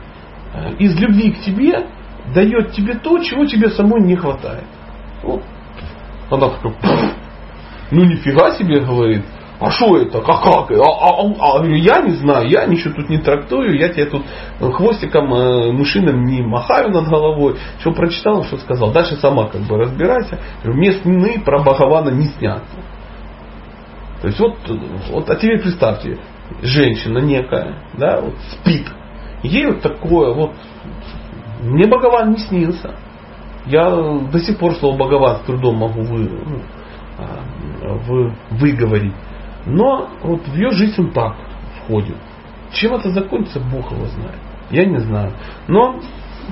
э, 0.54 0.74
из 0.78 0.98
любви 0.98 1.32
к 1.32 1.40
тебе 1.40 1.86
дает 2.34 2.72
тебе 2.72 2.94
то, 2.94 3.18
чего 3.18 3.46
тебе 3.46 3.70
самой 3.70 4.02
не 4.02 4.16
хватает. 4.16 4.64
Вот 5.22 5.42
она 6.30 6.48
такая, 6.48 6.74
ну 7.90 8.04
нифига 8.04 8.52
себе, 8.56 8.80
говорит, 8.80 9.24
а 9.60 9.70
что 9.70 9.96
это, 9.96 10.20
как, 10.22 10.42
как? 10.42 10.70
А, 10.72 10.74
а, 10.74 11.22
а, 11.22 11.60
а, 11.60 11.66
я 11.66 12.00
не 12.00 12.16
знаю, 12.16 12.48
я 12.48 12.66
ничего 12.66 12.94
тут 12.94 13.08
не 13.08 13.18
трактую, 13.18 13.78
я 13.78 13.90
тебе 13.90 14.06
тут 14.06 14.24
хвостиком 14.58 15.32
э, 15.32 15.72
мышиным 15.72 16.24
не 16.24 16.42
махаю 16.42 16.90
над 16.90 17.06
головой. 17.06 17.56
Что 17.78 17.92
прочитал, 17.92 18.42
что 18.44 18.56
сказал. 18.56 18.90
Дальше 18.90 19.16
сама 19.16 19.46
как 19.46 19.60
бы 19.62 19.76
разбирайся. 19.76 20.40
Местные 20.64 21.38
про 21.40 21.60
Бхагавана 21.60 22.10
не 22.10 22.26
снят. 22.26 22.62
То 24.20 24.26
есть 24.28 24.40
вот, 24.40 24.56
вот 25.10 25.30
а 25.30 25.36
теперь 25.36 25.60
представьте, 25.60 26.18
женщина 26.62 27.18
некая, 27.18 27.76
да, 27.94 28.20
вот 28.20 28.34
спит. 28.50 28.86
Ей 29.42 29.66
вот 29.66 29.82
такое 29.82 30.32
вот, 30.34 30.52
мне 31.62 31.86
Бхагаван 31.86 32.30
не 32.30 32.38
снился. 32.38 32.94
Я 33.66 33.90
до 33.90 34.38
сих 34.40 34.58
пор 34.58 34.74
слово 34.74 34.96
Бхагаван 34.96 35.36
с 35.38 35.40
трудом 35.46 35.76
могу 35.76 36.02
вы, 36.02 36.28
ну, 36.28 36.60
а, 37.18 37.40
вы, 38.06 38.34
выговорить. 38.50 39.14
Но 39.66 40.08
вот 40.22 40.46
в 40.46 40.54
ее 40.54 40.70
жизнь 40.70 41.00
он 41.00 41.12
так 41.12 41.36
входит. 41.78 42.16
Чем 42.72 42.94
это 42.94 43.10
закончится, 43.10 43.60
Бог 43.60 43.92
его 43.92 44.06
знает. 44.06 44.38
Я 44.70 44.86
не 44.86 44.98
знаю. 44.98 45.32
Но 45.68 46.00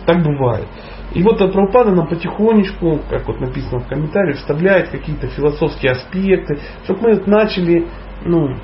так 0.07 0.23
бывает. 0.23 0.67
И 1.13 1.23
вот 1.23 1.39
Прабхупада 1.39 1.91
нам 1.91 2.07
потихонечку, 2.07 3.01
как 3.09 3.27
вот 3.27 3.41
написано 3.41 3.81
в 3.81 3.89
комментарии, 3.89 4.35
вставляет 4.35 4.91
какие-то 4.91 5.27
философские 5.29 5.93
аспекты, 5.93 6.61
чтобы 6.85 7.01
мы 7.03 7.23
начали 7.27 7.89
ну, 8.25 8.57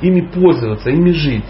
ими 0.00 0.20
пользоваться, 0.20 0.90
ими 0.90 1.10
жить. 1.10 1.44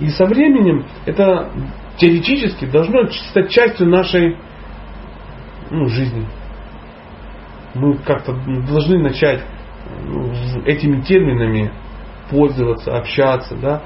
И 0.00 0.08
со 0.08 0.26
временем 0.26 0.84
это 1.06 1.50
теоретически 1.98 2.66
должно 2.66 3.08
стать 3.30 3.50
частью 3.50 3.88
нашей 3.88 4.36
ну, 5.70 5.86
жизни. 5.88 6.26
Мы 7.74 7.96
как-то 7.98 8.32
должны 8.68 8.98
начать 8.98 9.42
ну, 10.06 10.32
этими 10.64 11.00
терминами 11.02 11.72
пользоваться, 12.30 12.96
общаться, 12.96 13.56
да, 13.56 13.82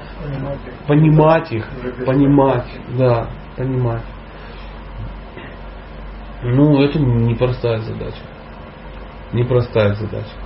понимать 0.87 1.51
их, 1.51 1.65
понимать, 1.65 1.95
их, 1.95 2.05
понимать 2.05 2.67
да, 2.97 3.29
понимать. 3.55 4.03
Ну, 6.41 6.81
это 6.81 6.99
непростая 6.99 7.79
задача. 7.79 8.21
Непростая 9.33 9.93
задача. 9.93 10.38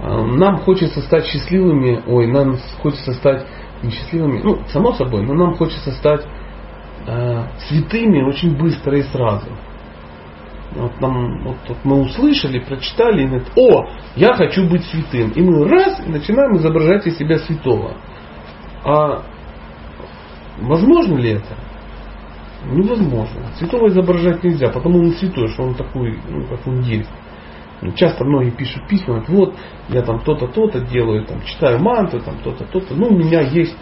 А, 0.00 0.24
нам 0.24 0.58
хочется 0.58 1.00
стать 1.02 1.26
счастливыми, 1.26 2.02
ой, 2.06 2.26
нам 2.26 2.56
хочется 2.80 3.12
стать 3.14 3.46
несчастливыми, 3.82 4.40
ну, 4.42 4.60
само 4.68 4.92
собой, 4.92 5.22
но 5.22 5.34
нам 5.34 5.54
хочется 5.54 5.92
стать 5.92 6.26
э, 7.06 7.42
святыми 7.68 8.22
очень 8.22 8.56
быстро 8.56 8.96
и 8.98 9.02
сразу. 9.02 9.46
Вот, 10.74 11.00
нам, 11.00 11.42
вот, 11.44 11.56
вот 11.66 11.78
мы 11.84 12.00
услышали, 12.02 12.58
прочитали, 12.60 13.22
и 13.22 13.26
говорит, 13.26 13.48
о, 13.56 13.88
я 14.16 14.34
хочу 14.34 14.68
быть 14.68 14.84
святым. 14.84 15.30
И 15.30 15.40
мы 15.40 15.66
раз, 15.66 15.98
и 16.06 16.10
начинаем 16.10 16.56
изображать 16.56 17.06
из 17.06 17.16
себя 17.16 17.38
святого. 17.38 17.94
А 18.84 19.22
возможно 20.60 21.16
ли 21.16 21.30
это? 21.30 21.56
Невозможно. 22.66 23.46
Святого 23.56 23.88
изображать 23.88 24.44
нельзя, 24.44 24.68
потому 24.68 24.98
он 24.98 25.12
святой, 25.12 25.48
что 25.48 25.62
он 25.62 25.74
такой, 25.74 26.18
ну, 26.28 26.46
как 26.46 26.66
он 26.66 26.80
есть. 26.82 27.08
Часто 27.94 28.24
многие 28.24 28.50
пишут 28.50 28.88
письма, 28.88 29.24
вот 29.28 29.54
я 29.88 30.02
там 30.02 30.20
то-то, 30.20 30.48
то-то 30.48 30.80
делаю, 30.80 31.24
там, 31.24 31.40
читаю 31.42 31.78
мантры, 31.78 32.20
там 32.20 32.36
то-то, 32.42 32.64
то-то. 32.64 32.94
Ну, 32.94 33.08
у 33.08 33.16
меня 33.16 33.40
есть 33.42 33.76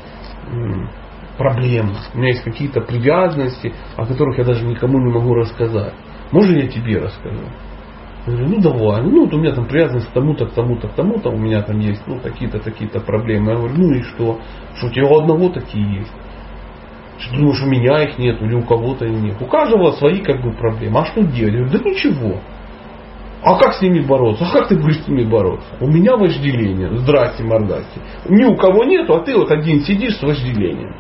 проблемы, 1.38 1.94
у 2.14 2.18
меня 2.18 2.28
есть 2.28 2.42
какие-то 2.42 2.80
привязанности, 2.80 3.72
о 3.96 4.06
которых 4.06 4.38
я 4.38 4.44
даже 4.44 4.64
никому 4.64 4.98
не 4.98 5.12
могу 5.12 5.34
рассказать. 5.34 5.94
Можно 6.30 6.56
я 6.58 6.68
тебе 6.68 6.98
расскажу? 6.98 7.40
Я 8.26 8.32
говорю, 8.32 8.48
ну 8.48 8.60
давай, 8.60 9.02
ну 9.02 9.24
вот 9.24 9.34
у 9.34 9.38
меня 9.38 9.54
там 9.54 9.66
привязанность 9.66 10.08
к 10.08 10.12
тому-то, 10.12 10.46
к 10.46 10.52
тому-то, 10.52 10.88
к 10.88 10.94
тому-то, 10.94 11.30
у 11.30 11.38
меня 11.38 11.62
там 11.62 11.78
есть 11.78 12.02
ну, 12.06 12.18
такие-то, 12.18 12.58
такие-то 12.58 13.00
проблемы. 13.00 13.52
Я 13.52 13.56
говорю, 13.58 13.74
ну 13.76 13.92
и 13.92 14.02
что? 14.02 14.40
Что 14.76 14.88
у 14.88 14.90
тебя 14.90 15.06
у 15.06 15.18
одного 15.20 15.48
такие 15.50 15.98
есть? 15.98 16.12
Что 17.18 17.30
ты 17.30 17.38
думаешь, 17.38 17.62
у 17.62 17.66
меня 17.66 18.02
их 18.02 18.18
нет, 18.18 18.42
или 18.42 18.54
у 18.54 18.62
кого-то 18.62 19.04
их 19.04 19.12
нет? 19.12 19.40
У 19.40 19.46
каждого 19.46 19.92
свои 19.92 20.20
как 20.20 20.42
бы 20.42 20.52
проблемы. 20.52 21.00
А 21.00 21.04
что 21.06 21.22
делать? 21.22 21.54
Я 21.54 21.60
говорю, 21.60 21.70
да 21.70 21.78
ничего. 21.78 22.40
А 23.46 23.56
как 23.58 23.74
с 23.74 23.80
ними 23.80 24.00
бороться? 24.00 24.44
А 24.44 24.52
как 24.52 24.68
ты 24.68 24.76
будешь 24.76 25.04
с 25.04 25.08
ними 25.08 25.24
бороться? 25.24 25.68
У 25.80 25.86
меня 25.86 26.16
вожделение. 26.16 26.96
Здрасте, 26.98 27.44
мордасте. 27.44 28.00
Ни 28.28 28.44
у 28.44 28.56
кого 28.56 28.82
нету, 28.84 29.14
а 29.14 29.20
ты 29.20 29.36
вот 29.36 29.52
один 29.52 29.82
сидишь 29.82 30.16
с 30.16 30.22
вожделением. 30.22 30.94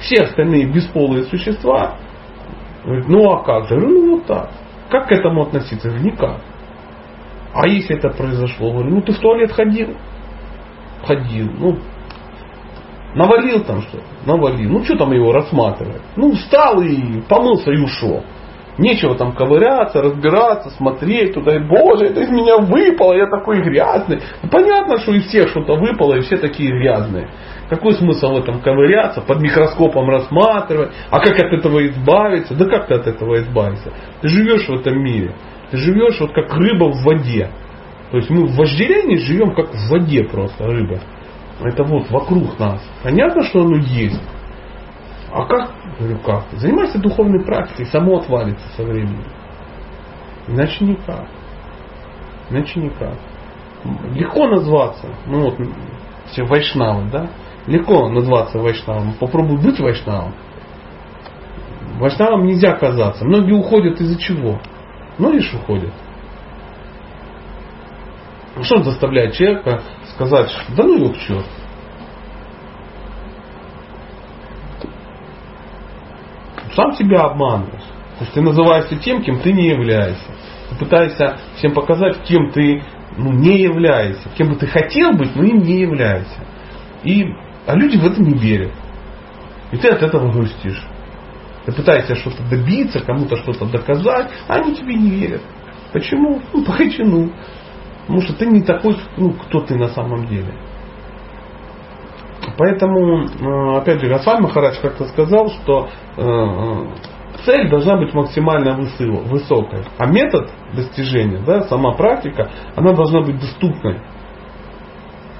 Все 0.00 0.22
остальные 0.22 0.72
бесполые 0.72 1.24
существа 1.24 1.98
Говорит, 2.84 3.08
ну 3.08 3.30
а 3.32 3.42
как 3.42 3.68
же? 3.68 3.76
Ну 3.76 4.16
вот 4.16 4.26
так. 4.26 4.50
Как 4.90 5.08
к 5.08 5.12
этому 5.12 5.42
относиться? 5.42 5.88
Говорю, 5.88 6.04
никак. 6.04 6.40
А 7.54 7.66
если 7.66 7.96
это 7.96 8.10
произошло? 8.10 8.72
Говорю, 8.72 8.90
ну 8.90 9.02
ты 9.02 9.12
в 9.12 9.18
туалет 9.18 9.52
ходил? 9.52 9.94
Ходил. 11.06 11.50
Ну, 11.58 11.78
навалил 13.14 13.64
там 13.64 13.82
что? 13.82 14.00
Навалил. 14.26 14.70
Ну 14.70 14.84
что 14.84 14.96
там 14.96 15.12
его 15.12 15.32
рассматривать? 15.32 16.02
Ну 16.16 16.32
встал 16.32 16.82
и 16.82 17.22
помылся 17.22 17.70
и 17.70 17.78
ушел. 17.78 18.22
Нечего 18.76 19.14
там 19.14 19.32
ковыряться, 19.32 20.02
разбираться, 20.02 20.70
смотреть 20.70 21.34
туда. 21.34 21.54
И, 21.54 21.60
Боже, 21.60 22.06
это 22.06 22.22
из 22.22 22.30
меня 22.30 22.58
выпало, 22.58 23.14
я 23.14 23.26
такой 23.26 23.62
грязный. 23.62 24.20
Понятно, 24.50 24.98
что 24.98 25.12
из 25.12 25.26
всех 25.26 25.48
что-то 25.50 25.74
выпало, 25.74 26.14
и 26.16 26.20
все 26.22 26.36
такие 26.36 26.70
грязные. 26.70 27.28
Какой 27.68 27.92
смысл 27.94 28.34
в 28.34 28.38
этом 28.38 28.60
ковыряться, 28.60 29.20
под 29.20 29.40
микроскопом 29.40 30.08
рассматривать? 30.10 30.90
А 31.10 31.20
как 31.20 31.38
от 31.38 31.52
этого 31.52 31.86
избавиться? 31.86 32.54
Да 32.54 32.64
как 32.66 32.88
ты 32.88 32.94
от 32.94 33.06
этого 33.06 33.38
избавиться? 33.40 33.92
Ты 34.20 34.28
живешь 34.28 34.66
в 34.66 34.74
этом 34.74 35.02
мире. 35.02 35.34
Ты 35.70 35.76
живешь 35.76 36.20
вот 36.20 36.32
как 36.32 36.52
рыба 36.54 36.90
в 36.90 37.04
воде. 37.04 37.50
То 38.10 38.18
есть 38.18 38.28
мы 38.30 38.46
в 38.46 38.56
вожделении 38.56 39.16
живем 39.16 39.54
как 39.54 39.72
в 39.72 39.90
воде 39.90 40.24
просто 40.24 40.66
рыба. 40.66 40.98
Это 41.62 41.84
вот 41.84 42.10
вокруг 42.10 42.58
нас. 42.58 42.82
Понятно, 43.02 43.44
что 43.44 43.60
оно 43.60 43.76
есть. 43.76 44.20
А 45.34 45.46
как? 45.46 45.72
Говорю, 45.98 46.18
как? 46.20 46.44
Занимайся 46.52 46.98
духовной 47.00 47.44
практикой, 47.44 47.86
само 47.86 48.18
отвалится 48.18 48.68
со 48.76 48.84
временем. 48.84 49.24
Иначе 50.46 50.84
никак. 50.84 51.26
Иначе 52.50 52.78
никак. 52.78 53.14
Легко 54.14 54.46
назваться. 54.46 55.08
Ну 55.26 55.46
вот, 55.46 55.58
все 56.26 56.44
вайшнавы, 56.44 57.10
да? 57.10 57.30
Легко 57.66 58.08
назваться 58.10 58.58
вайшнавом. 58.58 59.14
Попробуй 59.14 59.60
быть 59.60 59.80
вайшнавом. 59.80 60.34
Вайшнавом 61.98 62.46
нельзя 62.46 62.76
казаться. 62.76 63.24
Многие 63.24 63.54
уходят 63.54 64.00
из-за 64.00 64.16
чего? 64.20 64.60
Ну 65.18 65.32
лишь 65.32 65.52
уходят. 65.52 65.92
Что 68.62 68.84
заставляет 68.84 69.34
человека 69.34 69.82
сказать, 70.14 70.48
да 70.76 70.84
ну 70.84 70.96
его 70.96 71.08
к 71.12 71.16
черту. 71.16 71.42
Сам 76.74 76.92
себя 76.94 77.22
обманываешь. 77.22 77.82
То 78.18 78.20
есть 78.20 78.32
ты 78.32 78.40
называешься 78.40 78.96
тем, 78.96 79.22
кем 79.22 79.40
ты 79.40 79.52
не 79.52 79.68
являешься. 79.68 80.30
Ты 80.70 80.76
пытаешься 80.76 81.38
всем 81.56 81.72
показать, 81.72 82.22
кем 82.24 82.50
ты 82.50 82.82
ну, 83.16 83.32
не 83.32 83.60
являешься, 83.60 84.28
кем 84.36 84.50
бы 84.50 84.56
ты 84.56 84.66
хотел 84.66 85.12
быть, 85.12 85.34
но 85.36 85.44
им 85.44 85.58
не 85.58 85.80
являешься. 85.80 86.40
И, 87.04 87.24
а 87.66 87.76
люди 87.76 87.96
в 87.96 88.04
это 88.04 88.20
не 88.20 88.34
верят. 88.34 88.72
И 89.72 89.76
ты 89.76 89.88
от 89.88 90.02
этого 90.02 90.30
грустишь. 90.32 90.82
Ты 91.66 91.72
пытаешься 91.72 92.16
что-то 92.16 92.42
добиться, 92.48 93.00
кому-то 93.00 93.36
что-то 93.36 93.66
доказать, 93.66 94.30
а 94.48 94.56
они 94.56 94.74
тебе 94.74 94.94
не 94.94 95.10
верят. 95.10 95.42
Почему? 95.92 96.40
Ну, 96.52 96.64
по 96.64 96.72
причину. 96.72 97.32
Потому 98.02 98.20
что 98.20 98.34
ты 98.34 98.46
не 98.46 98.62
такой, 98.62 98.96
ну, 99.16 99.32
кто 99.32 99.60
ты 99.60 99.76
на 99.76 99.88
самом 99.88 100.26
деле. 100.26 100.54
Поэтому, 102.56 103.24
э, 103.24 103.78
опять 103.78 104.00
же, 104.00 104.08
Госвами 104.08 104.42
Махарадж 104.42 104.80
как-то 104.80 105.06
сказал, 105.06 105.48
что 105.48 105.88
э, 106.16 106.22
э, 106.22 106.86
цель 107.44 107.68
должна 107.68 107.96
быть 107.96 108.14
максимально 108.14 108.76
высокой. 108.76 109.84
А 109.98 110.06
метод 110.06 110.50
достижения, 110.74 111.40
да, 111.44 111.62
сама 111.62 111.92
практика, 111.92 112.50
она 112.76 112.92
должна 112.92 113.20
быть 113.22 113.40
доступной. 113.40 114.00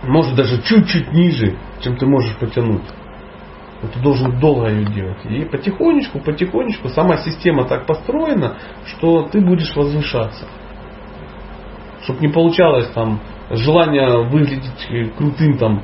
Может 0.03 0.35
даже 0.35 0.61
чуть-чуть 0.63 1.13
ниже, 1.13 1.57
чем 1.81 1.97
ты 1.97 2.07
можешь 2.07 2.37
потянуть. 2.37 2.85
Но 3.83 3.89
ты 3.89 4.01
должен 4.01 4.39
долго 4.39 4.69
ее 4.69 4.87
делать. 4.87 5.25
И 5.27 5.45
потихонечку, 5.45 6.21
потихонечку 6.21 6.89
сама 6.89 7.17
система 7.19 7.65
так 7.65 7.87
построена, 7.87 8.57
что 8.87 9.23
ты 9.23 9.41
будешь 9.41 9.75
возвышаться. 9.75 10.47
Чтобы 12.03 12.21
не 12.21 12.29
получалось 12.29 12.89
там 12.95 13.21
желание 13.51 14.27
выглядеть 14.29 15.15
крутым 15.17 15.59
там 15.59 15.83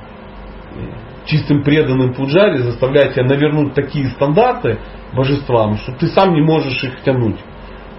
чистым 1.31 1.63
преданным 1.63 2.13
пуджари 2.13 2.59
заставляет 2.59 3.15
тебя 3.15 3.25
навернуть 3.25 3.75
такие 3.75 4.09
стандарты 4.11 4.79
божествам, 5.15 5.77
что 5.77 5.93
ты 5.93 6.09
сам 6.09 6.35
не 6.35 6.43
можешь 6.43 6.83
их 6.83 7.01
тянуть. 7.03 7.39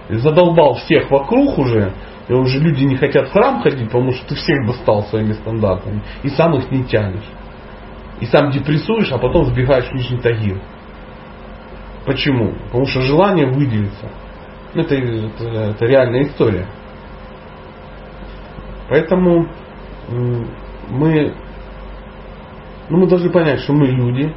И 0.08 0.16
задолбал 0.16 0.74
всех 0.74 1.10
вокруг 1.10 1.58
уже, 1.58 1.94
и 2.28 2.32
уже 2.32 2.58
люди 2.58 2.84
не 2.84 2.96
хотят 2.96 3.28
в 3.28 3.32
храм 3.32 3.60
ходить, 3.62 3.86
потому 3.86 4.12
что 4.12 4.28
ты 4.28 4.34
всех 4.34 4.66
достал 4.66 5.04
своими 5.04 5.32
стандартами, 5.32 6.02
и 6.22 6.28
сам 6.28 6.54
их 6.56 6.70
не 6.70 6.84
тянешь. 6.84 7.28
И 8.20 8.26
сам 8.26 8.50
депрессуешь, 8.50 9.10
а 9.10 9.18
потом 9.18 9.46
сбегаешь 9.46 9.86
в 9.86 9.94
Нижний 9.94 10.20
Тагир. 10.20 10.60
Почему? 12.04 12.52
Потому 12.66 12.86
что 12.86 13.00
желание 13.00 13.46
выделиться. 13.46 14.10
Это, 14.74 14.94
это, 14.94 15.44
это 15.44 15.86
реальная 15.86 16.22
история. 16.22 16.66
Поэтому 18.88 19.48
мы 20.90 21.34
но 22.92 22.98
ну, 22.98 23.04
мы 23.04 23.08
должны 23.08 23.30
понять, 23.30 23.60
что 23.60 23.72
мы 23.72 23.86
люди, 23.86 24.34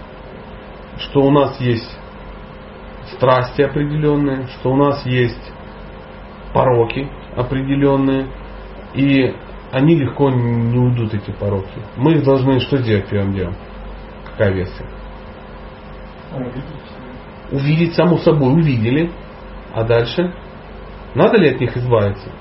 что 0.97 1.19
у 1.23 1.29
нас 1.29 1.59
есть 1.59 1.99
страсти 3.11 3.63
определенные, 3.63 4.47
что 4.47 4.71
у 4.71 4.77
нас 4.77 5.05
есть 5.05 5.51
пороки 6.53 7.11
определенные, 7.35 8.27
и 8.93 9.35
они 9.73 9.95
легко 9.95 10.29
не 10.29 10.79
уйдут, 10.79 11.13
эти 11.13 11.31
пороки. 11.31 11.81
Мы 11.97 12.13
их 12.13 12.23
должны 12.23 12.61
что 12.61 12.77
сделать 12.77 13.09
первым 13.09 13.33
делом? 13.33 13.55
Какая 14.23 14.53
версия? 14.53 14.85
Увидеть, 17.51 17.93
само 17.95 18.19
собой, 18.19 18.53
увидели. 18.53 19.11
А 19.73 19.83
дальше? 19.83 20.33
Надо 21.13 21.35
ли 21.39 21.49
от 21.49 21.59
них 21.59 21.75
избавиться? 21.75 22.31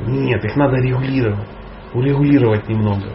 Нет, 0.00 0.42
их 0.42 0.56
надо 0.56 0.76
регулировать. 0.76 1.46
Урегулировать 1.92 2.66
немного. 2.66 3.14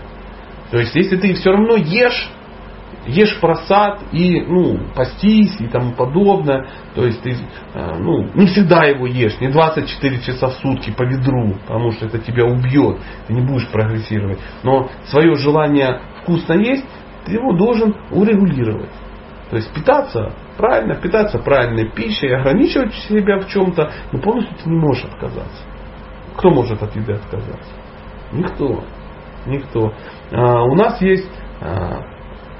То 0.75 0.79
есть, 0.81 0.93
если 0.93 1.15
ты 1.15 1.33
все 1.35 1.51
равно 1.51 1.77
ешь, 1.77 2.29
ешь 3.05 3.39
просад 3.39 4.01
и 4.11 4.41
ну, 4.41 4.77
постись 4.93 5.55
и 5.61 5.67
тому 5.67 5.93
подобное. 5.93 6.67
То 6.93 7.05
есть 7.05 7.21
ты 7.21 7.37
э, 7.73 7.97
ну, 7.97 8.29
не 8.33 8.47
всегда 8.47 8.83
его 8.83 9.07
ешь, 9.07 9.39
не 9.39 9.47
24 9.47 10.19
часа 10.19 10.49
в 10.49 10.55
сутки 10.55 10.91
по 10.91 11.03
ведру, 11.03 11.53
потому 11.65 11.91
что 11.91 12.07
это 12.07 12.19
тебя 12.19 12.43
убьет, 12.43 12.97
ты 13.25 13.33
не 13.33 13.39
будешь 13.39 13.69
прогрессировать. 13.69 14.37
Но 14.63 14.89
свое 15.05 15.35
желание 15.35 16.01
вкусно 16.21 16.55
есть, 16.55 16.83
ты 17.25 17.35
его 17.35 17.53
должен 17.53 17.95
урегулировать. 18.11 18.91
То 19.51 19.55
есть 19.55 19.73
питаться 19.73 20.33
правильно, 20.57 20.95
питаться 20.95 21.39
правильной 21.39 21.89
пищей, 21.89 22.35
ограничивать 22.35 22.93
себя 22.95 23.39
в 23.39 23.47
чем-то, 23.47 23.93
но 24.11 24.19
полностью 24.19 24.57
ты 24.61 24.69
не 24.69 24.77
можешь 24.77 25.05
отказаться. 25.05 25.63
Кто 26.35 26.49
может 26.49 26.83
от 26.83 26.93
еды 26.97 27.13
отказаться? 27.13 27.71
Никто. 28.33 28.83
Никто. 29.45 29.93
А, 30.31 30.63
у 30.63 30.75
нас 30.75 31.01
есть 31.01 31.29
а, 31.61 32.03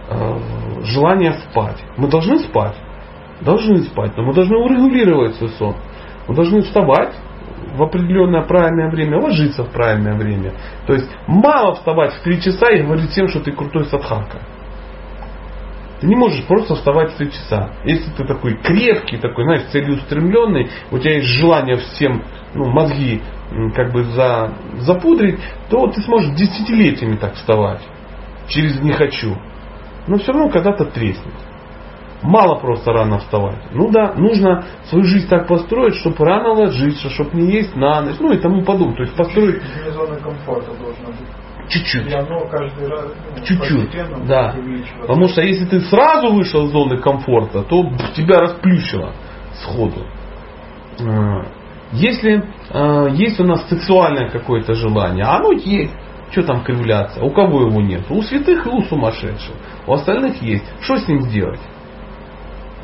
а, 0.09 0.39
желание 0.83 1.33
спать. 1.33 1.83
Мы 1.97 2.07
должны 2.07 2.39
спать. 2.39 2.75
Должны 3.41 3.83
спать, 3.83 4.15
но 4.15 4.23
мы 4.23 4.33
должны 4.33 4.57
урегулировать 4.57 5.35
свой 5.35 5.49
сон. 5.51 5.75
Мы 6.27 6.35
должны 6.35 6.61
вставать 6.61 7.13
в 7.75 7.83
определенное 7.83 8.43
правильное 8.43 8.89
время, 8.89 9.19
ложиться 9.19 9.63
в 9.63 9.71
правильное 9.71 10.15
время. 10.15 10.53
То 10.87 10.93
есть 10.93 11.09
мало 11.27 11.75
вставать 11.75 12.13
в 12.13 12.21
3 12.21 12.41
часа 12.41 12.71
и 12.71 12.83
говорить 12.83 13.11
всем, 13.11 13.27
что 13.27 13.41
ты 13.41 13.51
крутой 13.51 13.85
садхака. 13.85 14.39
Ты 15.99 16.07
не 16.07 16.15
можешь 16.15 16.45
просто 16.45 16.75
вставать 16.75 17.13
в 17.13 17.17
3 17.17 17.31
часа. 17.31 17.71
Если 17.83 18.09
ты 18.11 18.25
такой 18.25 18.55
крепкий, 18.57 19.17
такой, 19.17 19.43
знаешь, 19.43 19.63
целеустремленный, 19.71 20.69
у 20.91 20.97
тебя 20.97 21.15
есть 21.15 21.27
желание 21.27 21.77
всем 21.77 22.23
ну, 22.55 22.65
мозги 22.65 23.21
как 23.75 23.91
бы 23.91 24.03
за, 24.03 24.53
запудрить, 24.79 25.39
то 25.69 25.87
ты 25.87 26.01
сможешь 26.01 26.33
десятилетиями 26.35 27.17
так 27.17 27.35
вставать. 27.35 27.81
Через 28.47 28.79
не 28.81 28.91
хочу. 28.91 29.35
Но 30.07 30.17
все 30.17 30.31
равно 30.31 30.49
когда-то 30.49 30.85
треснет. 30.85 31.33
Мало 32.21 32.59
просто 32.59 32.91
рано 32.91 33.19
вставать. 33.19 33.59
Ну 33.71 33.91
да, 33.91 34.13
нужно 34.15 34.63
свою 34.85 35.03
жизнь 35.05 35.27
так 35.27 35.47
построить, 35.47 35.95
чтобы 35.95 36.25
рано 36.25 36.53
ложиться, 36.53 37.09
чтобы 37.09 37.39
не 37.39 37.51
есть 37.51 37.75
на 37.75 38.01
ночь, 38.01 38.15
ну 38.19 38.31
и 38.31 38.37
тому 38.37 38.63
подобное. 38.63 38.95
То 38.95 39.03
есть 39.03 39.15
построить... 39.15 39.61
Зона 39.91 40.15
комфорта 40.15 40.71
должна 40.73 41.07
быть. 41.07 41.69
Чуть-чуть. 41.69 42.11
Каждый 42.11 42.87
раз 42.87 43.05
ну, 43.37 43.43
Чуть-чуть. 43.43 44.27
Да. 44.27 44.55
Потому 45.01 45.27
что 45.27 45.41
если 45.41 45.65
ты 45.65 45.81
сразу 45.81 46.31
вышел 46.33 46.65
из 46.65 46.71
зоны 46.71 46.97
комфорта, 46.97 47.63
то 47.63 47.91
тебя 48.15 48.39
расплющило 48.39 49.13
сходу. 49.53 50.05
Если 51.91 52.43
э, 52.71 53.07
есть 53.13 53.39
у 53.39 53.43
нас 53.43 53.67
сексуальное 53.69 54.29
какое-то 54.29 54.73
желание, 54.73 55.25
оно 55.25 55.51
есть, 55.51 55.93
что 56.31 56.43
там 56.43 56.63
кривляться? 56.63 57.23
У 57.23 57.29
кого 57.31 57.61
его 57.61 57.81
нет? 57.81 58.03
У 58.09 58.21
святых 58.21 58.65
и 58.65 58.69
у 58.69 58.81
сумасшедших. 58.83 59.55
У 59.87 59.93
остальных 59.93 60.41
есть. 60.41 60.65
Что 60.81 60.97
с 60.97 61.07
ним 61.07 61.21
сделать? 61.21 61.61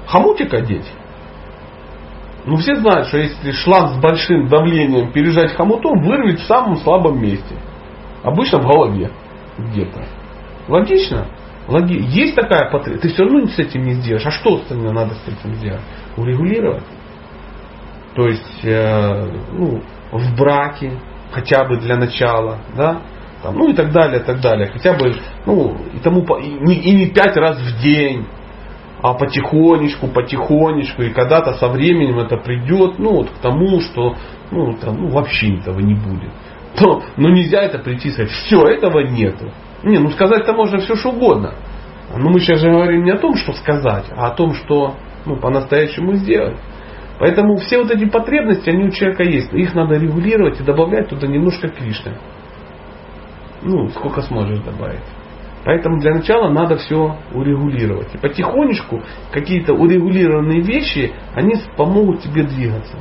Хомутик 0.07 0.53
одеть? 0.53 0.89
Ну 2.45 2.55
все 2.57 2.75
знают, 2.75 3.07
что 3.07 3.17
если 3.17 3.51
шланг 3.51 3.95
с 3.95 3.99
большим 3.99 4.47
давлением 4.47 5.11
пережать 5.11 5.53
хомутом, 5.55 6.01
вырвет 6.01 6.39
в 6.39 6.45
самом 6.45 6.77
слабом 6.77 7.21
месте. 7.21 7.55
Обычно 8.23 8.59
в 8.59 8.67
голове 8.67 9.11
где-то. 9.57 10.05
Логично? 10.67 11.27
Логи... 11.67 12.01
Есть 12.01 12.35
такая 12.35 12.71
потребность. 12.71 13.03
Ты 13.03 13.09
все 13.09 13.23
равно 13.23 13.47
с 13.47 13.59
этим 13.59 13.83
не 13.83 13.93
сделаешь. 13.93 14.25
А 14.25 14.31
что 14.31 14.55
остальное 14.55 14.91
надо 14.91 15.15
с 15.15 15.27
этим 15.27 15.55
сделать? 15.55 15.81
Урегулировать. 16.17 16.83
То 18.15 18.27
есть 18.27 18.63
э, 18.63 19.31
ну, 19.53 19.81
в 20.11 20.37
браке, 20.37 20.93
хотя 21.31 21.63
бы 21.65 21.77
для 21.77 21.95
начала, 21.95 22.59
да, 22.75 23.01
там, 23.41 23.57
ну 23.57 23.69
и 23.69 23.73
так 23.73 23.91
далее, 23.91 24.19
так 24.19 24.41
далее. 24.41 24.69
Хотя 24.71 24.93
бы, 24.93 25.15
ну, 25.45 25.77
и, 25.93 25.99
тому, 25.99 26.21
и, 26.37 26.49
не, 26.59 26.75
и 26.75 26.91
не 26.91 27.07
пять 27.07 27.35
раз 27.37 27.57
в 27.57 27.81
день, 27.81 28.25
а 29.01 29.13
потихонечку, 29.13 30.07
потихонечку, 30.07 31.01
и 31.01 31.09
когда-то 31.09 31.53
со 31.53 31.67
временем 31.69 32.19
это 32.19 32.37
придет, 32.37 32.99
ну, 32.99 33.15
вот 33.17 33.29
к 33.29 33.37
тому, 33.41 33.79
что, 33.81 34.15
ну, 34.51 34.73
там, 34.73 34.97
ну 34.97 35.09
вообще 35.09 35.55
этого 35.55 35.79
не 35.79 35.95
будет. 35.95 36.31
Но, 36.79 37.01
но 37.17 37.29
нельзя 37.29 37.61
это 37.63 37.79
прийти 37.79 38.09
и 38.09 38.11
сказать, 38.11 38.31
все, 38.31 38.65
этого 38.67 38.99
нету. 38.99 39.51
Не, 39.83 39.97
ну 39.97 40.09
сказать-то 40.11 40.53
можно 40.53 40.79
все 40.79 40.95
что 40.95 41.09
угодно. 41.09 41.55
Но 42.15 42.29
мы 42.29 42.39
сейчас 42.39 42.59
же 42.59 42.69
говорим 42.69 43.03
не 43.03 43.11
о 43.11 43.17
том, 43.17 43.35
что 43.35 43.53
сказать, 43.53 44.05
а 44.15 44.27
о 44.27 44.31
том, 44.31 44.53
что 44.53 44.95
ну, 45.25 45.37
по-настоящему 45.37 46.13
сделать. 46.13 46.57
Поэтому 47.21 47.57
все 47.57 47.77
вот 47.77 47.91
эти 47.91 48.05
потребности, 48.05 48.67
они 48.71 48.85
у 48.85 48.89
человека 48.89 49.21
есть. 49.21 49.53
Их 49.53 49.75
надо 49.75 49.93
регулировать 49.93 50.59
и 50.59 50.63
добавлять 50.63 51.07
туда 51.07 51.27
немножко 51.27 51.67
Кришны. 51.67 52.17
Ну, 53.61 53.89
сколько 53.89 54.23
сможешь 54.23 54.57
добавить. 54.61 55.03
Поэтому 55.63 55.99
для 55.99 56.15
начала 56.15 56.49
надо 56.49 56.77
все 56.77 57.17
урегулировать. 57.31 58.07
И 58.15 58.17
потихонечку 58.17 59.03
какие-то 59.31 59.73
урегулированные 59.73 60.61
вещи, 60.61 61.13
они 61.35 61.53
помогут 61.77 62.21
тебе 62.21 62.41
двигаться. 62.41 62.97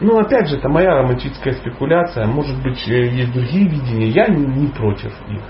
Ну, 0.00 0.18
опять 0.18 0.48
же, 0.48 0.56
это 0.56 0.70
моя 0.70 1.02
романтическая 1.02 1.52
спекуляция. 1.52 2.24
Может 2.24 2.62
быть, 2.62 2.82
э, 2.88 3.10
есть 3.10 3.34
другие 3.34 3.68
видения. 3.68 4.08
Я 4.08 4.26
не, 4.28 4.46
не 4.46 4.68
против 4.68 5.12
их. 5.28 5.42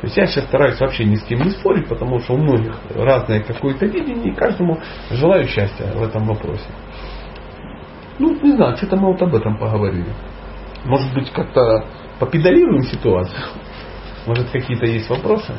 То 0.00 0.06
есть 0.06 0.16
я 0.16 0.26
сейчас 0.26 0.44
стараюсь 0.44 0.78
вообще 0.78 1.04
ни 1.04 1.16
с 1.16 1.24
кем 1.24 1.40
не 1.40 1.50
спорить, 1.50 1.88
потому 1.88 2.20
что 2.20 2.34
у 2.34 2.38
многих 2.38 2.76
разное 2.94 3.42
какое-то 3.42 3.86
видение, 3.86 4.32
и 4.32 4.34
каждому 4.34 4.78
желаю 5.10 5.48
счастья 5.48 5.86
в 5.92 6.02
этом 6.02 6.24
вопросе. 6.24 6.68
Ну, 8.20 8.38
не 8.40 8.52
знаю, 8.52 8.76
что-то 8.76 8.96
мы 8.96 9.12
вот 9.12 9.22
об 9.22 9.34
этом 9.34 9.58
поговорили. 9.58 10.12
Может 10.84 11.12
быть, 11.14 11.30
как-то 11.32 11.84
попедалируем 12.20 12.82
ситуацию? 12.82 13.42
Может, 14.26 14.50
какие-то 14.50 14.86
есть 14.86 15.10
вопросы? 15.10 15.52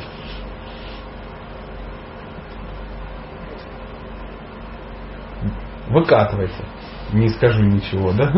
Выкатывайте. 5.88 6.64
не 7.12 7.28
скажу 7.30 7.62
ничего, 7.64 8.12
да? 8.12 8.32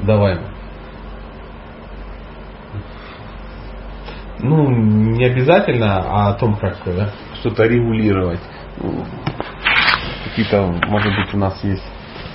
Давай. 0.00 0.38
Ну, 4.44 4.68
не 4.68 5.24
обязательно, 5.24 6.02
а 6.06 6.30
о 6.30 6.34
том, 6.34 6.56
как 6.56 6.76
э, 6.86 7.08
что-то 7.40 7.64
регулировать. 7.64 8.40
Ну, 8.78 9.04
Какие-то, 10.24 10.66
может 10.88 11.14
быть, 11.14 11.32
у 11.32 11.38
нас 11.38 11.58
есть 11.62 11.84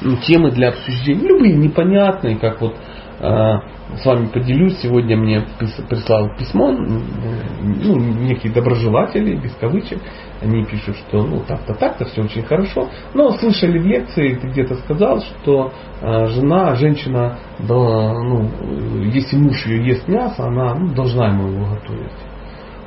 ну, 0.02 0.18
темы 0.18 0.52
для 0.52 0.70
обсуждения, 0.70 1.28
любые 1.28 1.56
непонятные, 1.56 2.38
как 2.38 2.62
вот 2.62 2.76
э, 3.20 3.54
с 3.98 4.06
вами 4.06 4.26
поделюсь. 4.28 4.80
Сегодня 4.80 5.18
мне 5.18 5.44
прислал 5.88 6.36
письмо, 6.36 6.72
ну, 6.72 7.96
некие 7.96 8.52
доброжелатели, 8.54 9.36
без 9.36 9.54
кавычек. 9.56 10.00
Они 10.42 10.64
пишут, 10.64 10.96
что 10.96 11.24
ну 11.24 11.44
так-то, 11.46 11.74
так-то, 11.74 12.06
все 12.06 12.24
очень 12.24 12.44
хорошо. 12.44 12.88
Но 13.14 13.32
слышали 13.32 13.78
в 13.78 13.86
лекции, 13.86 14.36
ты 14.36 14.48
где-то 14.48 14.76
сказал, 14.76 15.20
что 15.20 15.74
э, 16.02 16.26
жена, 16.28 16.76
женщина, 16.76 17.38
да, 17.60 18.14
ну, 18.14 18.44
э, 18.46 19.10
если 19.14 19.36
муж 19.36 19.66
ее 19.66 19.86
ест 19.86 20.08
мясо, 20.08 20.46
она 20.46 20.76
ну, 20.76 20.94
должна 20.94 21.28
ему 21.28 21.48
его 21.50 21.66
готовить. 21.66 22.12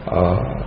А, 0.07 0.67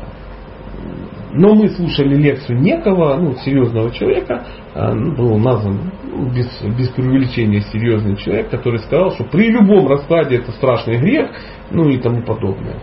но 1.31 1.53
мы 1.53 1.69
слушали 1.69 2.15
лекцию 2.15 2.59
некого, 2.59 3.15
ну, 3.17 3.36
серьезного 3.36 3.91
человека, 3.91 4.45
а, 4.73 4.93
ну, 4.93 5.15
был 5.15 5.38
назван 5.38 5.91
ну, 6.03 6.29
без, 6.31 6.47
без 6.77 6.89
преувеличения 6.89 7.61
серьезный 7.61 8.15
человек, 8.15 8.49
который 8.49 8.79
сказал, 8.79 9.11
что 9.11 9.23
при 9.25 9.49
любом 9.49 9.88
раскладе 9.88 10.38
это 10.38 10.51
страшный 10.51 10.97
грех, 10.97 11.31
ну 11.71 11.89
и 11.89 11.97
тому 11.97 12.21
подобное. 12.21 12.79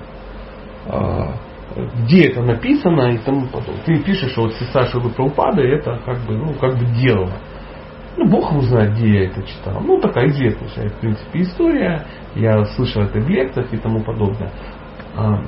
А, 0.86 1.34
Где 2.05 2.29
это 2.29 2.43
написано 2.43 3.12
и 3.12 3.18
тому 3.18 3.47
подобное. 3.47 3.83
Ты 3.85 4.03
пишешь, 4.03 4.33
что 4.33 4.43
вот 4.43 4.55
сестра 4.55 4.87
Шилы 4.87 5.11
Прабхупады 5.11 5.62
это 5.62 5.99
как 6.05 6.18
бы, 6.27 6.37
ну, 6.37 6.55
как 6.55 6.79
бы 6.79 6.85
дело. 7.01 7.31
Ну, 8.16 8.29
Бог 8.29 8.51
его 8.53 8.61
знает, 8.62 8.93
где 8.93 9.09
я 9.09 9.25
это 9.27 9.43
читал. 9.43 9.81
Ну, 9.81 9.99
такая 10.01 10.29
известная, 10.29 10.89
в 10.91 11.01
принципе, 11.01 11.41
история. 11.41 12.07
Я 12.35 12.64
слышал 12.64 13.03
это 13.03 13.18
в 13.18 13.29
лекциях 13.29 13.73
и 13.73 13.79
тому 13.79 14.03
подобное. 14.03 14.51
А, 15.16 15.41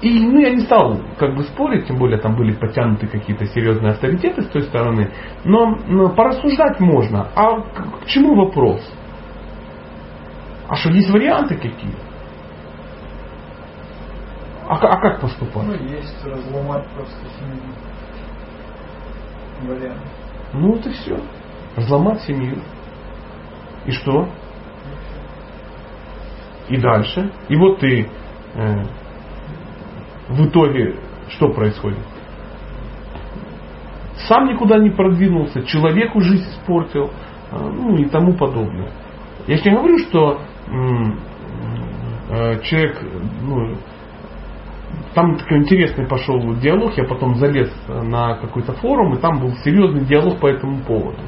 и 0.00 0.18
ну, 0.18 0.40
я 0.40 0.50
не 0.50 0.60
стал 0.60 0.98
как 1.18 1.36
бы 1.36 1.42
спорить, 1.44 1.86
тем 1.86 1.98
более 1.98 2.18
там 2.18 2.34
были 2.34 2.52
потянуты 2.52 3.06
какие-то 3.06 3.44
серьезные 3.46 3.92
авторитеты 3.92 4.42
с 4.42 4.46
той 4.46 4.62
стороны. 4.62 5.12
Но, 5.44 5.76
но 5.88 6.08
порассуждать 6.08 6.80
можно. 6.80 7.28
А 7.34 7.60
к, 7.60 8.04
к 8.04 8.06
чему 8.06 8.34
вопрос? 8.34 8.80
А 10.68 10.76
что, 10.76 10.90
есть 10.90 11.10
варианты 11.10 11.56
какие? 11.56 11.94
А, 14.70 14.76
а 14.76 15.00
как 15.00 15.20
поступать? 15.20 15.66
Ну, 15.66 15.72
есть 15.72 16.24
разломать 16.24 16.86
просто 16.90 17.18
семью. 17.40 17.60
Вариант. 19.62 20.00
Ну 20.52 20.72
вот 20.74 20.86
и 20.86 20.90
все. 20.90 21.18
Разломать 21.74 22.20
семью. 22.22 22.62
И 23.84 23.90
что? 23.90 24.28
И 26.68 26.76
дальше. 26.76 27.32
И 27.48 27.56
вот 27.56 27.80
ты 27.80 28.08
э, 28.54 28.84
в 30.28 30.46
итоге 30.46 30.94
что 31.30 31.48
происходит? 31.48 31.98
Сам 34.28 34.46
никуда 34.46 34.78
не 34.78 34.90
продвинулся, 34.90 35.64
человеку 35.64 36.20
жизнь 36.20 36.48
испортил, 36.48 37.10
э, 37.50 37.58
ну 37.58 37.96
и 37.96 38.04
тому 38.04 38.34
подобное. 38.34 38.92
Я 39.48 39.56
же 39.56 39.64
не 39.64 39.76
говорю, 39.76 39.98
что 39.98 40.40
э, 42.30 42.60
человек, 42.62 43.02
ну, 43.42 43.76
там 45.14 45.36
такой 45.36 45.58
интересный 45.58 46.06
пошел 46.06 46.38
диалог, 46.56 46.96
я 46.96 47.04
потом 47.04 47.36
залез 47.36 47.70
на 47.88 48.36
какой-то 48.36 48.72
форум, 48.74 49.14
и 49.14 49.20
там 49.20 49.40
был 49.40 49.52
серьезный 49.64 50.04
диалог 50.04 50.38
по 50.38 50.46
этому 50.46 50.78
поводу. 50.84 51.18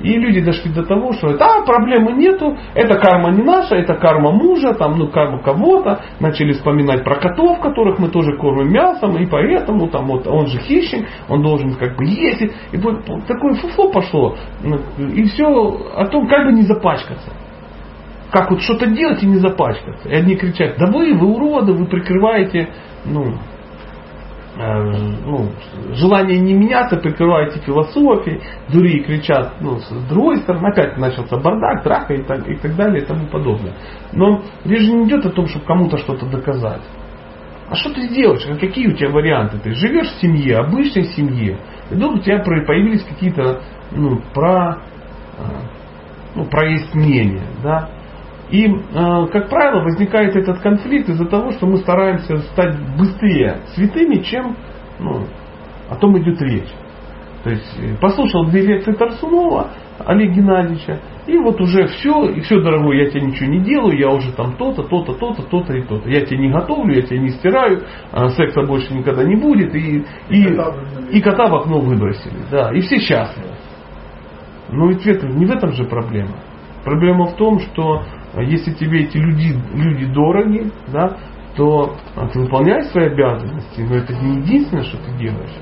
И 0.00 0.14
люди 0.14 0.40
дошли 0.40 0.72
до 0.72 0.82
того, 0.82 1.12
что 1.12 1.36
да, 1.36 1.62
проблемы 1.64 2.12
нету, 2.12 2.56
это 2.74 2.98
карма 2.98 3.30
не 3.30 3.42
наша, 3.42 3.76
это 3.76 3.94
карма 3.94 4.32
мужа, 4.32 4.72
там, 4.72 4.98
ну, 4.98 5.08
карма 5.08 5.40
кого-то. 5.42 6.00
Начали 6.20 6.52
вспоминать 6.52 7.04
про 7.04 7.16
котов, 7.16 7.60
которых 7.60 7.98
мы 7.98 8.08
тоже 8.08 8.36
кормим 8.38 8.72
мясом, 8.72 9.16
и 9.18 9.26
поэтому 9.26 9.88
там, 9.88 10.06
вот, 10.06 10.26
он 10.26 10.46
же 10.46 10.58
хищник, 10.58 11.06
он 11.28 11.42
должен 11.42 11.74
как 11.74 11.96
бы 11.96 12.04
есть. 12.06 12.40
И 12.72 12.76
вот, 12.78 13.04
такое 13.26 13.54
фуфло 13.54 13.92
пошло. 13.92 14.36
И 14.98 15.22
все 15.24 15.46
о 15.46 16.06
том, 16.06 16.26
как 16.28 16.46
бы 16.46 16.52
не 16.52 16.62
запачкаться. 16.62 17.30
Как 18.32 18.50
вот 18.50 18.62
что-то 18.62 18.86
делать 18.86 19.22
и 19.22 19.26
не 19.26 19.38
запачкаться. 19.38 20.08
И 20.08 20.14
одни 20.14 20.36
кричат, 20.36 20.76
да 20.78 20.86
вы, 20.86 21.14
вы 21.14 21.26
уроды, 21.34 21.72
вы 21.72 21.86
прикрываете 21.86 22.68
ну, 23.04 23.34
э, 24.56 24.82
ну, 25.24 25.50
желание 25.94 26.38
не 26.38 26.54
меняться, 26.54 26.96
прикрываете 26.96 27.60
философией, 27.60 28.40
другие 28.68 29.02
кричат, 29.02 29.54
ну, 29.60 29.78
с 29.78 29.88
другой 30.08 30.38
стороны, 30.38 30.68
опять 30.68 30.96
начался 30.96 31.38
бардак, 31.38 31.82
драка 31.82 32.14
и 32.14 32.22
так, 32.22 32.48
и 32.48 32.56
так 32.56 32.76
далее 32.76 33.02
и 33.02 33.06
тому 33.06 33.26
подобное. 33.26 33.74
Но 34.12 34.42
речь 34.64 34.82
же 34.82 34.92
не 34.92 35.08
идет 35.08 35.26
о 35.26 35.30
том, 35.30 35.46
чтобы 35.46 35.64
кому-то 35.64 35.96
что-то 35.98 36.26
доказать. 36.26 36.82
А 37.68 37.74
что 37.76 37.92
ты 37.94 38.02
сделаешь? 38.08 38.44
А 38.48 38.56
Какие 38.58 38.88
у 38.88 38.96
тебя 38.96 39.10
варианты? 39.10 39.58
Ты 39.58 39.72
живешь 39.74 40.08
в 40.08 40.20
семье, 40.20 40.58
обычной 40.58 41.04
семье, 41.04 41.58
и 41.90 41.94
вдруг 41.94 42.16
у 42.16 42.18
тебя 42.18 42.40
появились 42.40 43.04
какие-то 43.04 43.62
ну, 43.92 44.20
про, 44.34 44.82
э, 45.38 45.42
ну, 46.34 46.44
прояснения, 46.46 47.46
да? 47.62 47.90
И, 48.50 48.66
э, 48.66 49.26
как 49.32 49.48
правило, 49.48 49.82
возникает 49.82 50.34
этот 50.34 50.60
конфликт 50.60 51.08
из-за 51.08 51.26
того, 51.26 51.52
что 51.52 51.66
мы 51.66 51.78
стараемся 51.78 52.38
стать 52.38 52.76
быстрее 52.98 53.58
святыми, 53.74 54.22
чем 54.22 54.56
ну, 54.98 55.26
о 55.88 55.96
том 55.96 56.18
идет 56.18 56.40
речь. 56.42 56.68
То 57.44 57.50
есть 57.50 57.78
э, 57.78 57.94
послушал 58.00 58.46
две 58.46 58.62
лекции 58.62 58.92
Тарсунова, 58.92 59.70
Олега 60.04 60.34
Геннадьевича, 60.34 61.00
и 61.26 61.38
вот 61.38 61.60
уже 61.60 61.86
все, 61.86 62.28
и 62.30 62.40
все, 62.40 62.60
дорогой, 62.60 62.98
я 62.98 63.10
тебе 63.10 63.22
ничего 63.22 63.48
не 63.48 63.60
делаю, 63.60 63.96
я 63.96 64.10
уже 64.10 64.32
там 64.32 64.54
то-то, 64.56 64.82
то-то, 64.82 65.14
то-то, 65.14 65.42
то-то 65.42 65.72
и 65.74 65.82
то-то. 65.82 66.08
Я 66.08 66.22
тебе 66.22 66.38
не 66.38 66.50
готовлю, 66.50 66.94
я 66.94 67.02
тебе 67.02 67.20
не 67.20 67.30
стираю, 67.30 67.82
а 68.10 68.30
секса 68.30 68.62
больше 68.62 68.92
никогда 68.92 69.22
не 69.22 69.36
будет, 69.36 69.74
и, 69.74 70.04
и, 70.28 70.44
кота 70.44 70.70
выбросили. 70.70 71.18
и 71.18 71.20
кота 71.20 71.46
в 71.46 71.54
окно 71.54 71.78
выбросили. 71.80 72.34
Да, 72.50 72.72
и 72.72 72.80
все 72.80 72.98
счастливы. 72.98 73.48
Но 74.70 74.88
ведь 74.88 75.02
в 75.02 75.06
этом- 75.06 75.36
не 75.38 75.46
в 75.46 75.50
этом 75.50 75.72
же 75.72 75.84
проблема. 75.84 76.36
Проблема 76.84 77.26
в 77.26 77.36
том, 77.36 77.60
что 77.60 78.02
если 78.38 78.72
тебе 78.72 79.04
эти 79.04 79.16
люди, 79.16 79.54
люди 79.74 80.06
дороги, 80.12 80.70
да, 80.88 81.16
то 81.56 81.96
а, 82.16 82.28
ты 82.28 82.40
выполняешь 82.40 82.86
свои 82.86 83.06
обязанности, 83.06 83.80
но 83.80 83.96
это 83.96 84.14
не 84.14 84.40
единственное, 84.40 84.84
что 84.84 84.98
ты 84.98 85.12
делаешь. 85.18 85.54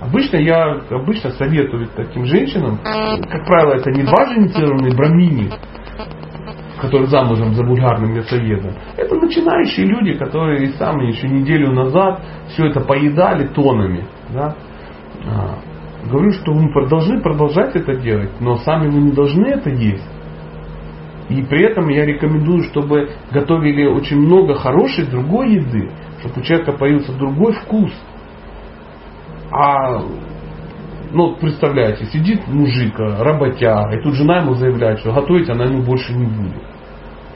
Обычно 0.00 0.36
я 0.36 0.80
обычно 0.90 1.30
советую 1.30 1.88
таким 1.94 2.24
женщинам, 2.26 2.78
как 2.82 3.46
правило, 3.46 3.74
это 3.74 3.90
не 3.90 4.02
два 4.02 4.24
инициированные 4.34 4.94
брамини, 4.94 5.50
которые 6.80 7.08
замужем 7.08 7.54
за 7.54 7.64
вульгарным 7.64 8.14
мясоедом. 8.14 8.72
Это 8.96 9.14
начинающие 9.14 9.86
люди, 9.86 10.14
которые 10.18 10.64
и 10.64 10.72
сами 10.72 11.06
еще 11.06 11.28
неделю 11.28 11.72
назад 11.72 12.22
все 12.48 12.66
это 12.66 12.80
поедали 12.80 13.48
тонами. 13.48 14.06
Да? 14.32 14.54
А, 15.26 15.58
Говорю, 16.10 16.30
что 16.32 16.52
вы 16.52 16.88
должны 16.88 17.20
продолжать 17.20 17.74
это 17.74 17.96
делать, 17.96 18.30
но 18.40 18.56
сами 18.58 18.88
вы 18.88 19.00
не 19.00 19.12
должны 19.12 19.46
это 19.46 19.70
есть. 19.70 20.04
И 21.28 21.42
при 21.42 21.64
этом 21.64 21.88
я 21.88 22.04
рекомендую, 22.04 22.62
чтобы 22.64 23.10
готовили 23.32 23.84
очень 23.86 24.18
много 24.18 24.54
хорошей 24.54 25.06
другой 25.06 25.54
еды, 25.54 25.90
чтобы 26.20 26.40
у 26.40 26.42
человека 26.42 26.72
появился 26.72 27.12
другой 27.16 27.52
вкус. 27.52 27.92
А 29.50 30.02
ну, 31.12 31.36
представляете, 31.36 32.04
сидит 32.06 32.46
мужик, 32.46 32.98
работяга, 32.98 33.96
и 33.96 34.02
тут 34.02 34.14
жена 34.14 34.38
ему 34.38 34.54
заявляет, 34.54 35.00
что 35.00 35.12
готовить 35.12 35.48
она 35.48 35.64
ему 35.64 35.82
больше 35.82 36.12
не 36.12 36.26
будет. 36.26 36.62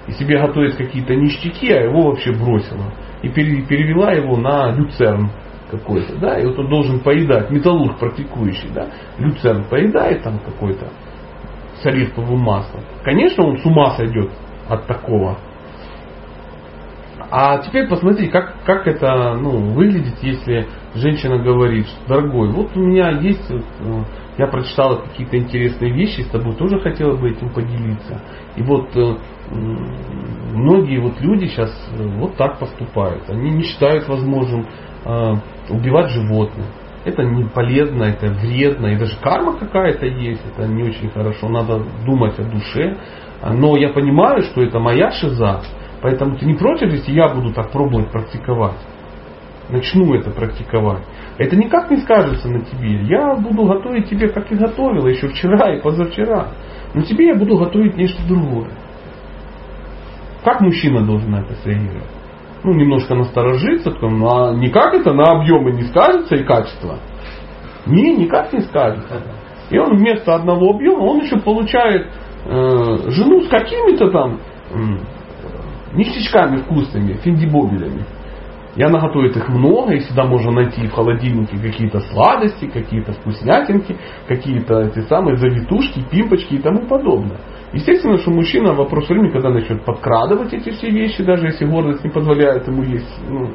И 0.07 0.13
себе 0.13 0.41
готовит 0.41 0.77
какие-то 0.77 1.15
ништяки, 1.15 1.71
а 1.73 1.83
его 1.83 2.09
вообще 2.09 2.33
бросила. 2.33 2.93
И 3.23 3.29
пере- 3.29 3.63
перевела 3.63 4.13
его 4.13 4.37
на 4.37 4.73
люцерн 4.73 5.31
какой-то, 5.71 6.17
да, 6.19 6.39
и 6.39 6.47
вот 6.47 6.59
он 6.59 6.69
должен 6.69 7.01
поедать, 7.01 7.51
металлург 7.51 7.99
практикующий, 7.99 8.71
да, 8.75 8.89
люцерн 9.19 9.65
поедает 9.65 10.23
там 10.23 10.39
какой-то 10.41 10.89
с 11.83 11.87
оливковым 11.87 12.41
маслом. 12.41 12.83
Конечно, 13.05 13.45
он 13.47 13.59
с 13.59 13.65
ума 13.65 13.91
сойдет 13.97 14.31
от 14.69 14.87
такого. 14.87 15.39
А 17.33 17.59
теперь 17.59 17.89
посмотрите, 17.89 18.31
как, 18.31 18.65
как 18.65 18.89
это 18.89 19.35
ну, 19.35 19.73
выглядит, 19.73 20.15
если 20.21 20.67
женщина 20.95 21.39
говорит, 21.39 21.87
что, 21.87 22.09
дорогой, 22.09 22.51
вот 22.51 22.77
у 22.77 22.81
меня 22.81 23.11
есть, 23.11 23.49
э, 23.51 23.61
я 24.37 24.49
прочитала 24.49 24.97
какие-то 24.97 25.39
интересные 25.39 25.93
вещи, 25.93 26.23
с 26.23 26.31
тобой 26.31 26.57
тоже 26.57 26.81
хотела 26.81 27.17
бы 27.17 27.31
этим 27.31 27.51
поделиться. 27.51 28.21
И 28.57 28.63
вот 28.63 28.89
э, 28.97 29.17
многие 29.53 30.99
вот 30.99 31.21
люди 31.21 31.47
сейчас 31.47 31.71
э, 31.97 32.05
вот 32.19 32.37
так 32.37 32.59
поступают. 32.59 33.31
Они 33.31 33.51
не 33.51 33.63
считают 33.63 34.09
возможным 34.09 34.67
убивать 35.71 36.11
животных. 36.11 36.67
Это 37.05 37.23
не 37.23 37.45
полезно, 37.45 38.05
это 38.05 38.27
вредно, 38.29 38.89
и 38.89 38.97
даже 38.97 39.17
карма 39.23 39.57
какая-то 39.57 40.05
есть, 40.05 40.43
это 40.53 40.67
не 40.69 40.83
очень 40.83 41.09
хорошо, 41.11 41.49
надо 41.49 41.83
думать 42.05 42.39
о 42.39 42.45
душе. 42.45 42.99
Но 43.43 43.77
я 43.77 43.89
понимаю, 43.89 44.43
что 44.43 44.63
это 44.63 44.79
моя 44.79 45.11
шиза, 45.11 45.63
поэтому 46.03 46.37
ты 46.37 46.45
не 46.45 46.55
против, 46.55 46.93
если 46.93 47.13
я 47.13 47.29
буду 47.29 47.55
так 47.55 47.71
пробовать 47.71 48.11
практиковать. 48.11 48.77
начну 49.71 50.15
это 50.15 50.31
практиковать, 50.31 51.03
это 51.39 51.57
никак 51.57 51.91
не 51.91 51.99
скажется 51.99 52.49
на 52.49 52.61
тебе. 52.61 53.03
Я 53.05 53.35
буду 53.35 53.65
готовить 53.65 54.11
тебе, 54.11 54.29
как 54.29 54.53
и 54.53 54.57
готовила 54.57 55.07
еще 55.07 55.29
вчера 55.29 55.75
и 55.75 55.81
позавчера. 55.81 56.49
Но 56.93 57.03
тебе 57.03 57.29
я 57.29 57.35
буду 57.35 57.57
готовить 57.57 57.97
нечто 57.97 58.21
другое. 58.29 58.71
Как 60.45 60.61
мужчина 60.61 61.03
должен 61.03 61.35
это 61.35 61.55
среагировать? 61.63 62.20
Ну, 62.63 62.75
немножко 62.75 63.15
насторожиться, 63.15 63.91
ну, 64.03 64.29
а 64.29 64.55
никак 64.55 64.95
это 64.95 65.15
на 65.15 65.25
объемы 65.25 65.73
не 65.73 65.83
скажется 65.85 66.37
и 66.37 66.45
качество. 66.45 66.99
Не, 67.87 68.15
никак 68.17 68.53
не 68.53 68.61
скажется. 68.61 69.23
И 69.71 69.79
он 69.79 69.97
вместо 69.97 70.35
одного 70.35 70.71
объема, 70.71 71.05
он 71.05 71.21
еще 71.21 71.39
получает 71.39 72.09
э, 72.45 73.11
жену 73.11 73.43
с 73.43 73.49
какими-то 73.49 74.11
там 74.11 74.41
э, 74.73 74.77
ништячками 75.95 76.59
вкусными, 76.59 77.15
финдибобелями. 77.15 78.05
И 78.77 78.83
она 78.83 79.01
готовит 79.01 79.37
их 79.37 79.49
много, 79.49 79.95
и 79.95 79.99
всегда 79.99 80.25
можно 80.25 80.53
найти 80.53 80.87
в 80.87 80.93
холодильнике 80.93 81.59
какие-то 81.59 82.01
сладости, 82.01 82.67
какие-то 82.67 83.13
вкуснятинки, 83.13 83.97
какие-то 84.29 84.83
эти 84.83 85.01
самые 85.07 85.37
завитушки, 85.37 86.05
пимпочки 86.11 86.55
и 86.55 86.59
тому 86.59 86.87
подобное. 86.87 87.39
Естественно, 87.73 88.19
что 88.19 88.31
мужчина 88.31 88.73
в 88.73 88.79
вопрос 88.79 89.09
времени, 89.09 89.31
когда 89.31 89.51
начнет 89.51 89.85
подкрадывать 89.85 90.53
эти 90.53 90.71
все 90.71 90.91
вещи, 90.91 91.23
даже 91.23 91.47
если 91.47 91.67
гордость 91.67 92.03
не 92.03 92.11
позволяет 92.11 92.67
ему 92.67 92.83
есть, 92.83 93.09
ну, 93.29 93.51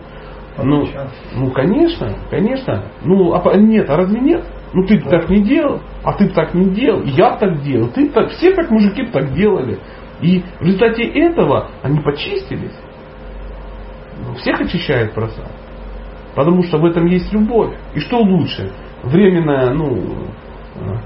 ну, 0.63 0.87
ну 1.35 1.51
конечно, 1.51 2.15
конечно. 2.29 2.85
Ну, 3.03 3.33
а 3.33 3.57
нет, 3.57 3.89
а 3.89 3.97
разве 3.97 4.21
нет? 4.21 4.45
Ну 4.73 4.83
ты 4.85 4.99
так 5.01 5.29
не 5.29 5.41
делал, 5.41 5.81
а 6.03 6.13
ты 6.13 6.29
так 6.29 6.53
не 6.53 6.69
делал, 6.69 7.03
я 7.03 7.35
так 7.37 7.61
делал, 7.61 7.89
ты 7.89 8.09
так, 8.09 8.29
все 8.31 8.53
как 8.53 8.71
мужики 8.71 9.05
так 9.07 9.33
делали. 9.33 9.79
И 10.21 10.43
в 10.59 10.63
результате 10.63 11.03
этого 11.03 11.69
они 11.81 11.99
почистились. 11.99 12.75
Ну, 14.25 14.35
всех 14.35 14.61
очищает 14.61 15.13
просад. 15.13 15.51
Потому 16.35 16.63
что 16.63 16.77
в 16.77 16.85
этом 16.85 17.05
есть 17.05 17.31
любовь. 17.33 17.75
И 17.93 17.99
что 17.99 18.19
лучше? 18.19 18.71
Временная, 19.03 19.73
ну, 19.73 20.29
э, 20.75 20.97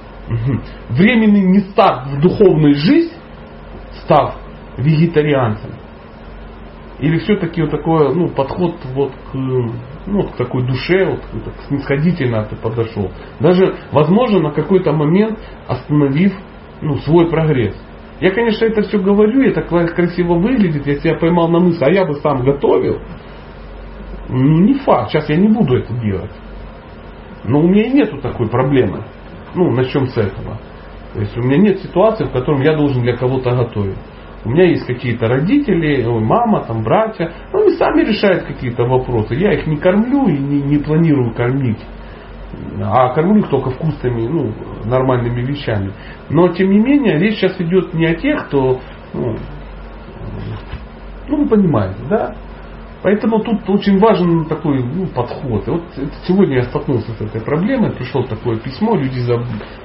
временный 0.90 1.42
не 1.42 1.60
старт 1.60 2.08
в 2.08 2.22
духовную 2.22 2.76
жизнь, 2.76 3.14
став 4.04 4.36
вегетарианцем. 4.78 5.72
Или 7.00 7.18
все-таки 7.20 7.62
вот 7.62 7.72
такой 7.72 8.14
ну, 8.14 8.28
подход 8.28 8.76
вот 8.94 9.12
к, 9.12 9.36
ну, 9.36 10.24
к 10.24 10.36
такой 10.36 10.68
душе, 10.68 11.06
вот, 11.06 11.22
к 11.22 11.68
снисходительно 11.68 12.44
ты 12.46 12.56
подошел. 12.58 13.12
Даже, 13.40 13.76
возможно, 13.92 14.40
на 14.40 14.52
какой-то 14.52 14.92
момент 14.92 15.40
остановив 15.68 16.34
ну, 16.82 16.98
свой 16.98 17.30
прогресс. 17.30 17.76
Я, 18.20 18.32
конечно, 18.32 18.66
это 18.66 18.82
все 18.82 19.00
говорю, 19.00 19.42
это 19.44 19.62
красиво 19.62 20.34
выглядит, 20.34 20.86
я 20.86 20.96
себя 20.96 21.16
поймал 21.18 21.48
на 21.48 21.60
мысли, 21.60 21.86
а 21.86 21.90
я 21.90 22.06
бы 22.06 22.16
сам 22.16 22.44
готовил. 22.44 23.00
Не 24.28 24.74
факт, 24.80 25.12
сейчас 25.12 25.30
я 25.30 25.38
не 25.38 25.48
буду 25.48 25.78
это 25.78 25.94
делать. 25.94 26.32
Но 27.46 27.62
у 27.62 27.68
меня 27.68 27.90
нету 27.90 28.18
такой 28.18 28.50
проблемы. 28.50 29.06
Ну, 29.56 29.72
начнем 29.72 30.08
с 30.08 30.18
этого. 30.18 30.58
То 31.14 31.20
есть 31.22 31.36
у 31.38 31.41
меня 31.41 31.58
нет 31.58 31.80
ситуации, 31.80 32.26
в 32.26 32.32
котором 32.32 32.62
я 32.62 32.76
должен 32.76 33.02
для 33.02 33.16
кого-то 33.16 33.52
готовить. 33.52 33.97
У 34.45 34.50
меня 34.52 34.66
есть 34.66 34.86
какие-то 34.86 35.28
родители, 35.28 36.06
мама, 36.06 36.64
там, 36.66 36.84
братья. 36.84 37.32
Ну, 37.52 37.64
они 37.64 37.72
сами 37.76 38.04
решают 38.04 38.43
какие-то 38.43 38.84
вопросы. 38.84 39.36
Я 39.36 39.54
их 39.54 39.68
не 39.68 39.78
кормлю 39.78 40.28
и 40.28 40.38
не, 40.38 40.62
не 40.62 40.78
планирую 40.78 41.34
кормить. 41.34 41.80
А 42.82 43.14
кормлю 43.14 43.39
их 43.41 43.50
только 43.50 43.72
вкусными, 43.72 44.28
ну, 44.28 44.54
нормальными 44.86 45.41
вещами. 45.41 45.91
Но, 46.30 46.47
тем 46.50 46.70
не 46.70 46.80
менее, 46.80 47.20
речь 47.20 47.38
сейчас 47.38 47.60
идет 47.60 47.93
не 47.93 48.06
о 48.06 48.16
тех, 48.16 48.47
кто, 48.47 48.80
ну, 49.14 49.36
ну 51.28 51.43
вы 51.43 51.47
понимаете, 51.50 52.00
да? 52.10 52.36
Поэтому 53.02 53.39
тут 53.39 53.70
очень 53.70 53.97
важен 54.00 54.45
такой 54.45 54.84
ну, 54.84 55.08
подход. 55.08 55.68
И 55.68 55.72
вот 55.72 55.84
сегодня 56.28 56.58
я 56.58 56.64
столкнулся 56.64 57.12
с 57.14 57.22
этой 57.22 57.41
проблемой, 57.41 57.91
пришло 57.91 58.24
такое 58.24 58.58
письмо, 58.58 58.95
люди 58.95 59.22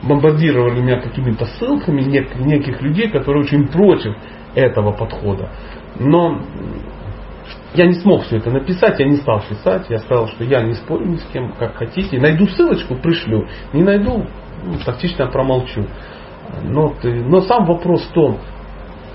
бомбардировали 0.02 0.80
меня 0.80 1.00
какими-то 1.00 1.46
ссылками 1.46 2.02
неких 2.02 2.82
людей, 2.82 3.08
которые 3.08 3.44
очень 3.44 3.68
против 3.68 4.16
этого 4.54 4.92
подхода. 4.92 5.50
Но 6.00 6.40
я 7.74 7.86
не 7.86 7.94
смог 7.94 8.24
все 8.24 8.38
это 8.38 8.50
написать, 8.50 8.98
я 8.98 9.06
не 9.06 9.16
стал 9.16 9.42
писать, 9.48 9.86
я 9.90 9.98
сказал, 9.98 10.28
что 10.28 10.44
я 10.44 10.62
не 10.62 10.74
спорю 10.74 11.06
ни 11.06 11.16
с 11.16 11.24
кем, 11.32 11.52
как 11.52 11.76
хотите. 11.76 12.20
Найду 12.20 12.46
ссылочку, 12.46 12.96
пришлю. 12.96 13.46
Не 13.72 13.82
найду, 13.82 14.26
ну, 14.64 14.78
тактично 14.84 15.26
промолчу. 15.26 15.86
Но, 16.64 16.94
но 17.02 17.40
сам 17.42 17.64
вопрос 17.64 18.02
в 18.02 18.12
том, 18.12 18.38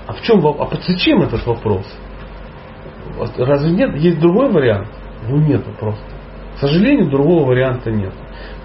а 0.06 0.12
в 0.12 0.22
чем 0.22 0.44
а 0.46 0.68
зачем 0.86 1.22
этот 1.22 1.46
вопрос? 1.46 1.86
Разве 3.38 3.70
нет? 3.70 3.94
Есть 3.96 4.20
другой 4.20 4.50
вариант? 4.50 4.88
Ну 5.28 5.36
нету 5.38 5.70
просто. 5.78 6.04
К 6.56 6.58
сожалению, 6.58 7.10
другого 7.10 7.46
варианта 7.48 7.90
нет. 7.90 8.12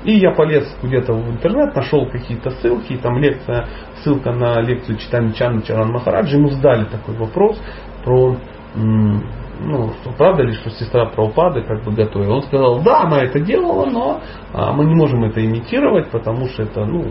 И 0.04 0.18
я 0.18 0.32
полез 0.32 0.66
где-то 0.84 1.14
в 1.14 1.32
интернет, 1.32 1.76
нашел 1.76 2.08
какие-то 2.08 2.52
ссылки, 2.52 2.94
и 2.94 2.98
там 2.98 3.18
лекция, 3.18 3.68
ссылка 4.04 4.32
на 4.32 4.62
лекцию 4.62 4.98
Читани 4.98 5.32
Чана 5.32 5.62
Чаран 5.64 5.92
Махараджи, 5.92 6.38
ему 6.38 6.50
задали 6.50 6.86
такой 6.86 7.16
вопрос 7.16 7.60
про, 8.04 8.38
ну, 8.76 9.92
что 10.02 10.12
правда 10.18 10.44
ли, 10.44 10.54
что 10.54 10.70
сестра 10.70 11.06
Праупады 11.08 11.64
как 11.64 11.84
бы 11.84 11.92
готовила. 11.92 12.36
Он 12.36 12.44
сказал, 12.44 12.82
да, 12.82 13.04
она 13.04 13.24
это 13.24 13.40
делала, 13.40 13.86
но 13.88 14.22
а, 14.54 14.74
мы 14.74 14.86
не 14.86 14.94
можем 14.94 15.24
это 15.24 15.44
имитировать, 15.44 16.12
потому 16.12 16.48
что 16.50 16.64
это, 16.64 16.86
ну, 16.86 17.06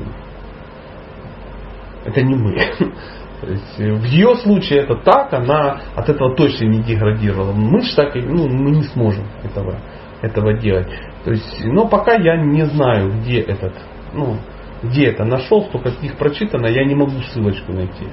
это 2.05 2.23
не 2.23 2.35
мы. 2.35 2.57
То 3.41 3.51
есть 3.51 3.79
э, 3.81 3.93
в 3.93 4.05
ее 4.05 4.37
случае 4.37 4.81
это 4.81 4.97
так, 4.97 5.33
она 5.33 5.81
от 5.95 6.09
этого 6.09 6.35
точно 6.35 6.67
не 6.67 6.83
деградировала. 6.83 7.53
Мы 7.53 7.83
же 7.83 7.95
так, 7.95 8.15
ну, 8.15 8.49
мы 8.49 8.71
не 8.71 8.83
сможем 8.85 9.25
этого, 9.43 9.81
этого 10.23 10.55
делать. 10.55 10.89
То 11.25 11.31
есть, 11.31 11.65
но 11.65 11.87
пока 11.89 12.15
я 12.15 12.37
не 12.37 12.65
знаю, 12.67 13.13
где 13.21 13.41
этот, 13.41 13.75
ну, 14.13 14.37
где 14.83 15.07
это 15.07 15.25
нашел, 15.25 15.65
что 15.65 15.79
каких 15.79 16.17
прочитано, 16.17 16.67
я 16.67 16.85
не 16.85 16.95
могу 16.95 17.19
ссылочку 17.33 17.73
найти. 17.73 18.07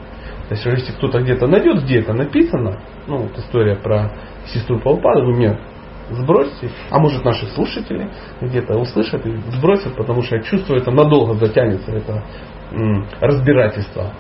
То 0.48 0.56
есть, 0.56 0.66
если 0.66 0.92
кто-то 0.94 1.22
где-то 1.22 1.48
найдет, 1.48 1.84
где 1.84 2.00
это 2.00 2.14
написано, 2.14 2.80
ну, 3.08 3.20
вот 3.20 3.38
история 3.38 3.76
про 3.76 4.12
сестру 4.48 4.80
Палпада, 4.80 5.24
вы 5.24 5.34
мне 5.36 5.58
сбросьте, 6.10 6.70
а 6.90 7.00
может 7.00 7.24
наши 7.24 7.46
слушатели 7.48 8.10
где-то 8.42 8.78
услышат 8.78 9.26
и 9.26 9.36
сбросят, 9.52 9.96
потому 9.96 10.22
что 10.24 10.36
я 10.36 10.42
чувствую, 10.42 10.82
это 10.82 10.92
надолго 10.92 11.36
затянется, 11.36 11.92
это 11.92 12.24
разбирательство, 13.20 14.12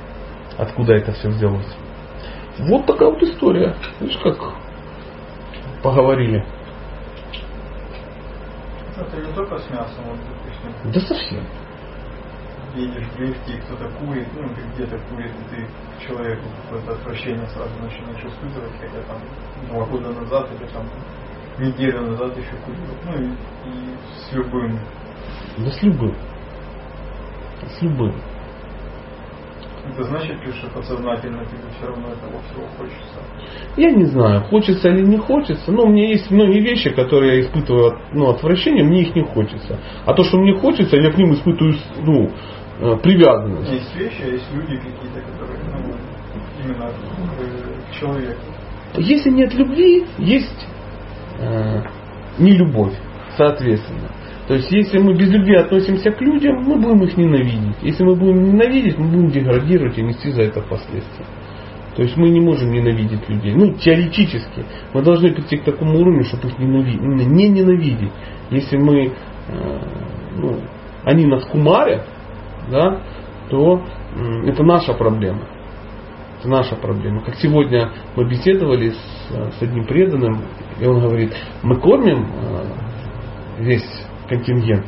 откуда 0.61 0.93
это 0.93 1.11
все 1.13 1.29
взялось. 1.29 1.75
Вот 2.59 2.85
такая 2.85 3.09
вот 3.09 3.21
история. 3.23 3.75
Видишь, 3.99 4.19
как 4.21 4.37
поговорили. 5.81 6.45
Это 8.95 9.17
не 9.17 9.33
только 9.33 9.57
с 9.57 9.69
мясом, 9.71 10.03
вот, 10.05 10.19
допустим. 10.19 10.91
Да 10.91 10.99
совсем. 10.99 11.43
Едешь 12.75 13.07
в 13.07 13.19
лифте, 13.19 13.53
и 13.53 13.57
кто-то 13.61 13.89
курит, 13.99 14.27
ну, 14.35 14.47
ты 14.49 14.61
где-то 14.75 14.97
курит, 15.09 15.31
и 15.31 15.55
ты 15.55 15.65
к 15.65 16.07
человеку 16.07 16.43
какое-то 16.63 16.93
отвращение 16.93 17.45
сразу 17.47 17.71
начинаешь 17.81 18.23
испытывать, 18.23 18.71
хотя 18.79 19.01
там 19.07 19.17
два 19.67 19.85
года 19.87 20.13
назад 20.13 20.47
или 20.57 20.67
там 20.67 20.85
неделю 21.57 22.01
назад 22.11 22.37
еще 22.37 22.55
курил. 22.63 22.95
Ну 23.05 23.21
и, 23.21 23.25
и 23.25 23.95
с 24.19 24.31
любым. 24.33 24.79
Да 25.57 25.71
с 25.71 25.81
любым. 25.81 26.15
С 27.67 27.81
любым. 27.81 28.30
Это 29.89 30.03
значит 30.03 30.37
что 30.55 30.69
подсознательно 30.69 31.43
тебе 31.45 31.69
все 31.77 31.87
равно 31.87 32.09
этого 32.09 32.39
всего 32.43 32.65
хочется? 32.77 33.19
Я 33.77 33.91
не 33.91 34.05
знаю, 34.05 34.43
хочется 34.43 34.89
или 34.89 35.01
не 35.01 35.17
хочется. 35.17 35.71
Но 35.71 35.83
у 35.83 35.89
меня 35.89 36.09
есть 36.09 36.29
многие 36.29 36.61
вещи, 36.61 36.91
которые 36.91 37.37
я 37.37 37.41
испытываю 37.41 37.99
ну, 38.13 38.29
отвращение, 38.29 38.83
мне 38.83 39.01
их 39.01 39.15
не 39.15 39.23
хочется. 39.23 39.79
А 40.05 40.13
то, 40.13 40.23
что 40.23 40.37
мне 40.37 40.53
хочется, 40.53 40.97
я 40.97 41.11
к 41.11 41.17
ним 41.17 41.33
испытываю 41.33 41.75
ну, 42.03 42.31
э, 42.79 42.97
привязанность. 43.01 43.71
Есть 43.71 43.95
вещи, 43.95 44.21
а 44.21 44.27
есть 44.27 44.53
люди 44.53 44.77
какие-то, 44.77 45.21
которые 45.31 45.59
ну, 45.73 45.95
именно 46.63 46.87
к 46.87 47.99
человеку. 47.99 48.41
Если 48.97 49.29
нет 49.29 49.53
любви, 49.55 50.05
есть 50.19 50.67
э, 51.39 51.81
нелюбовь, 52.37 52.93
соответственно. 53.35 54.10
То 54.47 54.55
есть, 54.55 54.71
если 54.71 54.97
мы 54.97 55.13
без 55.13 55.29
любви 55.29 55.55
относимся 55.55 56.11
к 56.11 56.19
людям, 56.21 56.63
мы 56.63 56.75
будем 56.75 57.03
их 57.03 57.15
ненавидеть. 57.15 57.77
Если 57.81 58.03
мы 58.03 58.15
будем 58.15 58.43
ненавидеть, 58.43 58.97
мы 58.97 59.07
будем 59.07 59.29
деградировать 59.29 59.97
и 59.97 60.01
нести 60.01 60.31
за 60.31 60.43
это 60.43 60.61
последствия. 60.61 61.25
То 61.95 62.03
есть 62.03 62.15
мы 62.17 62.29
не 62.29 62.39
можем 62.39 62.71
ненавидеть 62.71 63.27
людей. 63.29 63.53
Ну, 63.53 63.73
теоретически. 63.73 64.65
Мы 64.93 65.01
должны 65.01 65.33
прийти 65.33 65.57
к 65.57 65.63
такому 65.63 65.99
уровню, 65.99 66.23
чтобы 66.23 66.47
их 66.47 66.57
ненавидеть. 66.57 67.01
Не 67.01 67.49
ненавидеть. 67.49 68.11
Если 68.49 68.77
мы, 68.77 69.07
э, 69.07 69.13
ну, 70.37 70.59
они 71.03 71.25
нас 71.25 71.45
кумарят, 71.45 72.05
да, 72.69 73.01
то 73.49 73.83
это 74.45 74.63
наша 74.63 74.93
проблема. 74.93 75.41
Это 76.39 76.49
наша 76.49 76.75
проблема. 76.75 77.21
Как 77.23 77.35
сегодня 77.35 77.91
мы 78.15 78.27
беседовали 78.27 78.89
с, 78.89 79.57
с 79.57 79.61
одним 79.61 79.85
преданным, 79.85 80.41
и 80.79 80.85
он 80.85 81.01
говорит, 81.01 81.33
мы 81.61 81.75
кормим 81.79 82.25
э, 82.25 82.63
весь 83.59 84.07
контингент, 84.31 84.85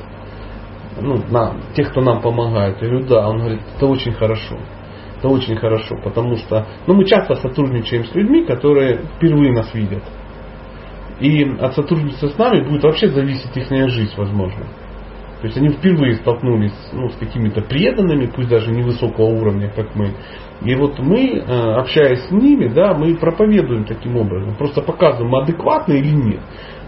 ну, 1.01 1.21
на, 1.29 1.55
тех, 1.75 1.89
кто 1.91 2.01
нам 2.01 2.21
помогает. 2.21 2.81
Я 2.81 2.89
говорю, 2.89 3.05
да. 3.07 3.27
Он 3.27 3.39
говорит, 3.39 3.61
это 3.75 3.87
очень 3.87 4.13
хорошо. 4.13 4.57
Это 5.17 5.27
очень 5.29 5.55
хорошо, 5.55 5.95
потому 6.03 6.35
что 6.35 6.65
ну, 6.85 6.95
мы 6.95 7.05
часто 7.05 7.35
сотрудничаем 7.35 8.05
с 8.05 8.13
людьми, 8.13 8.45
которые 8.45 8.99
впервые 9.15 9.53
нас 9.53 9.73
видят. 9.73 10.03
И 11.19 11.43
от 11.59 11.75
сотрудничества 11.75 12.27
с 12.27 12.37
нами 12.37 12.67
будет 12.67 12.83
вообще 12.83 13.07
зависеть 13.07 13.55
их 13.55 13.69
жизнь, 13.89 14.13
возможно. 14.17 14.65
То 15.39 15.47
есть 15.47 15.57
они 15.57 15.69
впервые 15.69 16.15
столкнулись 16.15 16.73
ну, 16.93 17.09
с 17.09 17.15
какими-то 17.15 17.61
преданными, 17.61 18.27
пусть 18.33 18.49
даже 18.49 18.71
невысокого 18.71 19.25
уровня, 19.25 19.71
как 19.73 19.95
мы. 19.95 20.11
И 20.61 20.75
вот 20.75 20.99
мы, 20.99 21.37
э, 21.37 21.73
общаясь 21.75 22.27
с 22.27 22.31
ними, 22.31 22.67
да, 22.67 22.93
мы 22.93 23.15
проповедуем 23.15 23.85
таким 23.85 24.17
образом. 24.17 24.55
Просто 24.55 24.81
показываем, 24.81 25.31
мы 25.31 25.41
адекватны 25.43 25.93
или 25.93 26.11
нет. 26.11 26.39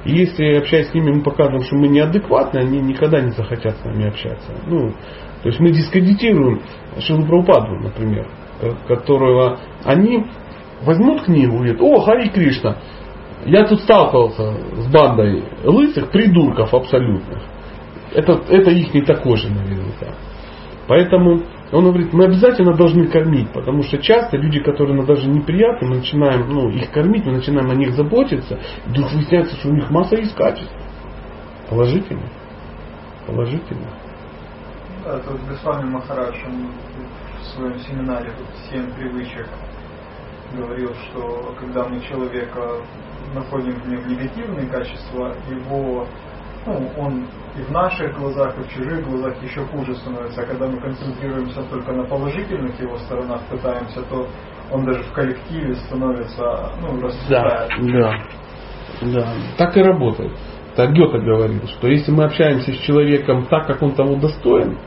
И 0.05 0.15
если 0.15 0.57
общаясь 0.57 0.89
с 0.89 0.93
ними, 0.93 1.11
мы 1.11 1.23
показываем, 1.23 1.63
что 1.63 1.75
мы 1.75 1.87
неадекватны, 1.87 2.59
они 2.59 2.79
никогда 2.79 3.21
не 3.21 3.31
захотят 3.31 3.75
с 3.77 3.83
нами 3.83 4.07
общаться. 4.07 4.51
Ну, 4.67 4.91
то 5.41 5.49
есть 5.49 5.59
мы 5.59 5.71
дискредитируем 5.71 6.61
Шилу 6.99 7.25
Прабхупаду, 7.25 7.75
например, 7.75 8.27
которого 8.87 9.59
они 9.83 10.25
возьмут 10.83 11.23
книгу 11.23 11.55
и 11.55 11.57
говорят, 11.57 11.81
о, 11.81 12.01
Хари 12.01 12.29
Кришна, 12.29 12.77
я 13.45 13.65
тут 13.65 13.81
сталкивался 13.81 14.53
с 14.77 14.87
бандой 14.91 15.43
лысых 15.63 16.09
придурков 16.09 16.73
абсолютных. 16.73 17.41
Это, 18.13 18.41
это 18.49 18.71
их 18.71 18.93
не 18.93 19.01
такой 19.01 19.37
же 19.37 19.49
наверняка. 19.49 20.15
Поэтому 20.87 21.41
он 21.75 21.85
говорит, 21.85 22.13
мы 22.13 22.25
обязательно 22.25 22.73
должны 22.73 23.07
кормить, 23.07 23.51
потому 23.51 23.83
что 23.83 23.97
часто 23.97 24.37
люди, 24.37 24.59
которые 24.59 24.95
нам 24.95 25.05
даже 25.05 25.27
неприятны, 25.27 25.87
мы 25.87 25.95
начинаем 25.97 26.47
ну, 26.49 26.69
их 26.69 26.91
кормить, 26.91 27.25
мы 27.25 27.33
начинаем 27.33 27.69
о 27.69 27.75
них 27.75 27.93
заботиться, 27.93 28.59
и 28.85 28.89
вдруг 28.89 29.11
выясняется, 29.11 29.55
что 29.57 29.69
у 29.69 29.73
них 29.73 29.89
масса 29.89 30.15
есть 30.15 30.35
качеств. 30.35 30.73
Положительно. 31.69 32.29
Положительно. 33.27 33.87
Да, 35.03 35.19
тут 35.19 35.41
Госвами 35.47 35.89
Махарадж, 35.89 36.35
он 36.45 36.71
в 37.41 37.45
своем 37.55 37.79
семинаре 37.79 38.31
«Семь 38.69 38.89
привычек» 38.91 39.47
говорил, 40.55 40.93
что 40.95 41.55
когда 41.59 41.83
мы 41.87 41.99
человека 42.01 42.77
находим 43.33 43.73
в 43.81 43.87
нем 43.87 44.07
негативные 44.07 44.67
качества, 44.67 45.35
его 45.49 46.07
ну, 46.65 46.89
он 46.97 47.27
и 47.57 47.61
в 47.61 47.71
наших 47.71 48.17
глазах, 48.17 48.57
и 48.57 48.63
в 48.63 48.69
чужих 48.69 49.07
глазах 49.07 49.41
еще 49.43 49.61
хуже 49.65 49.95
становится. 49.95 50.41
А 50.41 50.45
когда 50.45 50.67
мы 50.67 50.79
концентрируемся 50.79 51.61
только 51.69 51.91
на 51.93 52.03
положительных 52.05 52.79
его 52.79 52.97
сторонах, 52.97 53.41
пытаемся, 53.49 54.01
то 54.03 54.27
он 54.71 54.85
даже 54.85 55.03
в 55.03 55.11
коллективе 55.13 55.75
становится, 55.75 56.71
ну, 56.81 56.99
расцветает. 57.01 57.69
Да, 57.79 58.17
да, 59.01 59.21
да. 59.21 59.27
Так 59.57 59.77
и 59.77 59.81
работает. 59.81 60.31
Так 60.75 60.91
Гёте 60.91 61.19
говорил, 61.19 61.65
что 61.67 61.87
если 61.87 62.11
мы 62.11 62.25
общаемся 62.25 62.73
с 62.73 62.77
человеком 62.79 63.45
так, 63.45 63.67
как 63.67 63.81
он 63.81 63.93
того 63.93 64.15
достоин, 64.15 64.77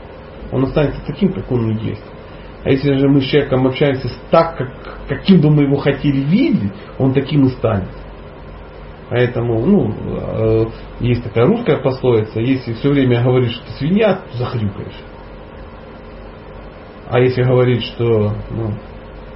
он 0.51 0.65
останется 0.65 1.01
таким, 1.07 1.33
как 1.33 1.51
он 1.51 1.71
и 1.71 1.85
есть. 1.85 2.03
А 2.63 2.69
если 2.69 2.93
же 2.97 3.07
мы 3.07 3.21
с 3.21 3.25
человеком 3.25 3.65
общаемся 3.65 4.09
так, 4.29 4.57
как, 4.57 4.69
каким 5.07 5.41
бы 5.41 5.49
мы 5.49 5.63
его 5.63 5.77
хотели 5.77 6.19
видеть, 6.19 6.73
он 6.97 7.13
таким 7.13 7.45
и 7.45 7.49
станет. 7.49 7.87
Поэтому, 9.09 9.65
ну, 9.65 9.91
э, 9.91 10.65
есть 10.99 11.23
такая 11.23 11.47
русская 11.47 11.77
пословица, 11.77 12.39
если 12.39 12.73
все 12.73 12.89
время 12.89 13.23
говоришь, 13.23 13.53
что 13.53 13.65
ты 13.65 13.71
свинья, 13.71 14.21
то 14.31 14.37
захрюкаешь. 14.37 15.03
А 17.09 17.19
если 17.19 17.41
говорить, 17.41 17.83
что 17.85 18.33
ну, 18.51 18.73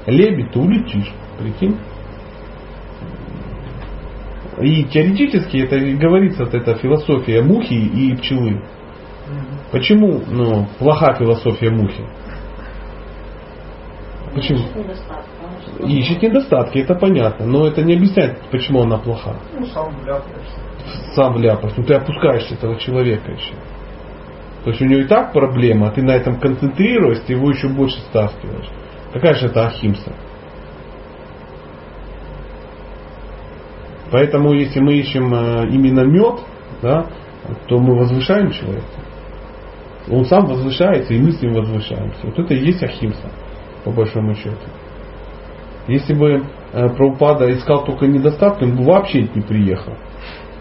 лебедь, 0.05 0.51
то 0.51 0.59
улетишь. 0.59 1.11
Прикинь? 1.39 1.77
И 4.61 4.83
теоретически 4.83 5.57
это 5.57 5.79
говорится, 5.97 6.45
вот 6.45 6.53
эта 6.53 6.75
философия 6.75 7.41
мухи 7.41 7.73
и 7.73 8.15
пчелы. 8.15 8.61
Почему 9.71 10.21
ну, 10.27 10.67
плоха 10.77 11.15
философия 11.15 11.71
мухи? 11.71 12.05
Почему? 14.35 14.59
Ищет 15.79 16.21
недостатки, 16.21 16.79
это 16.79 16.95
понятно. 16.95 17.45
Но 17.45 17.67
это 17.67 17.83
не 17.83 17.95
объясняет, 17.95 18.39
почему 18.51 18.81
она 18.81 18.97
плоха. 18.97 19.35
Ну, 19.57 19.65
сам 19.67 19.93
вляпаешься. 20.01 20.59
Сам 21.15 21.33
вляпаешься. 21.33 21.79
Ну 21.79 21.85
ты 21.85 21.93
опускаешь 21.93 22.51
этого 22.51 22.77
человека 22.77 23.31
еще. 23.31 23.53
То 24.63 24.69
есть 24.69 24.81
у 24.81 24.85
него 24.85 25.01
и 25.01 25.07
так 25.07 25.33
проблема, 25.33 25.87
а 25.87 25.91
ты 25.91 26.01
на 26.01 26.11
этом 26.11 26.39
концентрируешься, 26.39 27.33
его 27.33 27.49
еще 27.49 27.67
больше 27.67 27.99
стаскиваешь. 28.01 28.69
Какая 29.11 29.33
же 29.33 29.47
это 29.47 29.67
ахимса? 29.67 30.13
Поэтому, 34.09 34.53
если 34.53 34.79
мы 34.79 34.93
ищем 34.93 35.33
э, 35.33 35.67
именно 35.69 36.01
мед, 36.01 36.39
да, 36.81 37.07
то 37.67 37.79
мы 37.79 37.97
возвышаем 37.97 38.51
человека. 38.51 38.85
Он 40.09 40.25
сам 40.25 40.45
возвышается, 40.45 41.13
и 41.13 41.19
мы 41.19 41.31
с 41.31 41.41
ним 41.41 41.53
возвышаемся. 41.53 42.19
Вот 42.23 42.37
это 42.37 42.53
и 42.53 42.65
есть 42.65 42.83
ахимса, 42.83 43.31
по 43.83 43.91
большому 43.91 44.35
счету. 44.35 44.67
Если 45.87 46.13
бы 46.13 46.43
э, 46.73 46.89
Прабхупада 46.89 47.51
искал 47.51 47.83
только 47.85 48.07
недостатки, 48.07 48.63
он 48.63 48.77
бы 48.77 48.83
вообще 48.83 49.23
не 49.23 49.41
приехал 49.41 49.93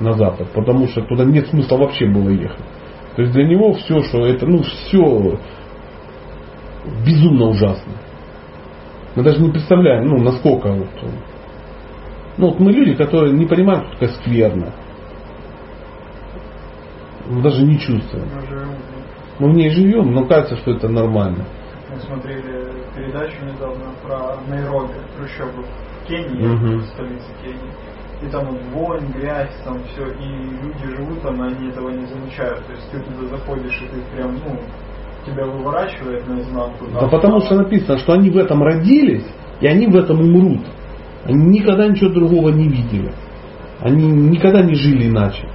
на 0.01 0.13
Запад, 0.15 0.49
потому 0.53 0.89
что 0.89 1.03
туда 1.03 1.25
нет 1.25 1.47
смысла 1.49 1.77
вообще 1.77 2.07
было 2.07 2.29
ехать. 2.29 2.65
То 3.15 3.23
есть 3.23 3.35
для 3.35 3.47
него 3.47 3.73
все, 3.75 4.03
что 4.03 4.27
это, 4.27 4.47
ну, 4.47 4.63
все 4.63 5.39
безумно 7.07 7.47
ужасно. 7.47 7.93
Мы 9.15 9.23
даже 9.23 9.41
не 9.41 9.51
представляем, 9.51 10.09
ну, 10.09 10.19
насколько 10.19 10.73
вот, 10.73 10.89
ну, 12.39 12.49
вот 12.49 12.61
мы 12.61 12.73
люди, 12.73 12.95
которые 12.95 13.33
не 13.33 13.47
понимают, 13.47 13.85
что 13.85 13.93
такое 13.93 14.09
скверно. 14.09 14.73
Мы 17.29 17.43
даже 17.43 17.63
не 17.63 17.79
чувствуем. 17.79 18.29
Мы 19.39 19.51
в 19.51 19.55
ней 19.55 19.71
живем, 19.71 20.13
но 20.13 20.25
кажется, 20.27 20.57
что 20.57 20.73
это 20.73 20.89
нормально. 20.89 21.45
Мы 21.91 22.01
смотрели 22.01 22.62
передачу 22.95 23.45
недавно 23.45 23.93
про 24.03 24.37
Найроби, 24.49 24.95
трущобы 25.17 25.63
в 25.63 26.07
Кении, 26.07 26.47
угу. 26.47 26.83
столице 26.87 27.27
Кении. 27.43 27.73
И 28.23 28.31
там 28.31 28.47
вот 28.47 28.61
вонь, 28.73 29.07
грязь, 29.13 29.55
там 29.65 29.83
все, 29.85 30.07
и 30.07 30.27
люди 30.63 30.97
живут 30.97 31.23
там, 31.23 31.43
и 31.43 31.49
они 31.49 31.71
этого 31.71 31.91
не 31.91 32.07
замечают. 32.07 32.65
То 32.67 32.73
есть 32.73 32.91
ты 32.91 33.01
туда 33.01 33.37
заходишь, 33.37 33.83
и 33.83 33.87
ты 33.87 34.01
прям, 34.15 34.35
ну, 34.35 34.61
тебя 35.27 35.45
выворачивает 35.47 36.27
наизнанку. 36.29 36.87
Да 36.93 37.09
потому 37.09 37.41
что 37.41 37.57
написано, 37.57 37.99
что 37.99 38.13
они 38.13 38.31
в 38.31 38.37
этом 38.37 38.63
родились, 38.63 39.27
и 39.61 39.67
они 39.67 39.87
в 39.87 39.97
этом 39.97 40.21
умрут. 40.21 40.65
Они 41.25 41.59
никогда 41.59 41.87
ничего 41.87 42.11
другого 42.11 42.51
не 42.51 42.69
видели. 42.69 43.13
Они 43.81 44.07
никогда 44.07 44.63
не 44.63 44.75
жили 44.75 45.09
иначе. 45.09 45.49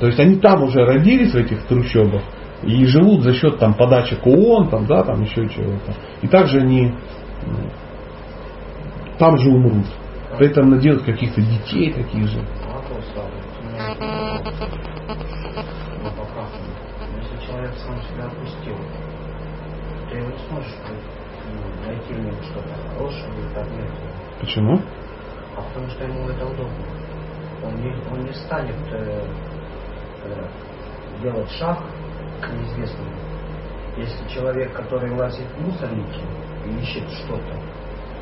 То 0.00 0.06
есть 0.06 0.18
они 0.18 0.36
там 0.36 0.62
уже 0.62 0.84
родились 0.84 1.32
в 1.32 1.36
этих 1.36 1.64
трущобах, 1.64 2.22
и 2.62 2.84
живут 2.86 3.22
за 3.22 3.34
счет 3.34 3.58
там, 3.58 3.74
подачи 3.74 4.18
ООН, 4.24 4.68
там, 4.68 4.86
да, 4.86 5.02
там 5.04 5.22
еще 5.22 5.48
чего-то. 5.48 5.94
И 6.22 6.28
также 6.28 6.60
они 6.60 6.92
там 9.18 9.38
же 9.38 9.50
умрут. 9.50 9.86
Поэтому 10.38 10.70
надо 10.70 10.98
каких-то 10.98 11.40
детей 11.40 11.92
таких 11.92 12.26
же. 12.28 12.38
Если 17.16 17.46
человек 17.46 17.74
сам 17.78 18.02
себя 18.02 18.26
опустил, 18.26 18.76
ты 20.10 20.16
не 20.16 20.38
сможешь 20.48 20.74
найти 21.86 22.12
в 22.12 22.20
нем 22.24 22.34
что-то 22.42 22.74
хорошее 22.92 23.24
или 23.38 23.54
поднять 23.54 23.90
Почему? 24.40 24.80
А 25.56 25.62
потому 25.62 25.88
что 25.90 26.04
ему 26.04 26.28
это 26.28 26.44
удобно. 26.44 26.84
Он 27.64 27.74
не, 27.76 27.92
он 28.12 28.24
не 28.24 28.32
станет 28.32 28.76
э, 28.92 29.24
э, 30.24 30.48
делать 31.22 31.50
шаг 31.52 31.78
неизвестному. 32.46 33.10
Если 33.96 34.28
человек, 34.28 34.72
который 34.74 35.10
лазит 35.12 35.46
в 35.56 35.60
мусорники 35.60 36.20
и 36.66 36.80
ищет 36.80 37.08
что-то, 37.10 37.54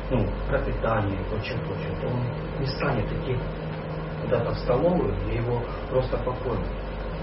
ну, 0.09 0.25
пропитание, 0.49 1.19
прочее, 1.29 1.57
прочее, 1.65 1.93
то 2.01 2.07
он 2.07 2.23
не 2.59 2.65
станет 2.65 3.05
идти 3.05 3.37
куда-то 4.23 4.51
в 4.51 4.57
столовую, 4.59 5.13
и 5.29 5.35
его 5.35 5.61
просто 5.91 6.17
покормят. 6.17 6.67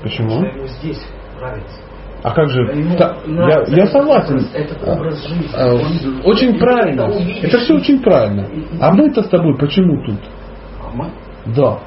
Почему? 0.03 0.29
Потому 0.29 0.47
что 0.47 0.57
ему 0.59 0.66
здесь 0.69 1.07
нравится. 1.39 1.81
А 2.23 2.31
как 2.31 2.49
же? 2.49 2.97
Та, 2.97 3.16
я, 3.27 3.65
я 3.69 3.87
согласен. 3.87 4.49
Этот 4.55 4.83
образ 4.89 5.27
жизни. 5.27 5.51
А, 5.55 5.75
Он- 5.75 6.23
очень 6.25 6.59
правильно. 6.59 7.03
это. 7.03 7.47
Это 7.47 7.59
все 7.59 7.75
очень 7.75 8.01
правильно. 8.03 8.49
А 8.81 8.93
мы-то 8.93 9.23
с 9.23 9.29
тобой 9.29 9.57
почему 9.59 10.03
тут? 10.07 10.21
А 10.83 10.91
мы? 10.95 11.11
Да. 11.55 11.79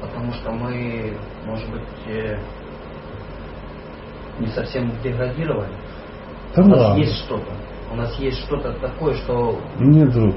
Потому 0.00 0.32
что 0.32 0.50
мы, 0.50 1.12
может 1.44 1.70
быть, 1.70 1.82
э, 2.08 2.36
не 4.38 4.48
совсем 4.48 4.90
деградировали. 5.02 5.72
Да 6.54 6.62
У 6.62 6.68
нас 6.68 6.98
есть 6.98 7.16
что-то. 7.24 7.52
У 7.92 7.96
нас 7.96 8.18
есть 8.18 8.38
что-то 8.44 8.72
такое, 8.80 9.14
что 9.14 9.58
Нет, 9.78 10.10
друг. 10.12 10.34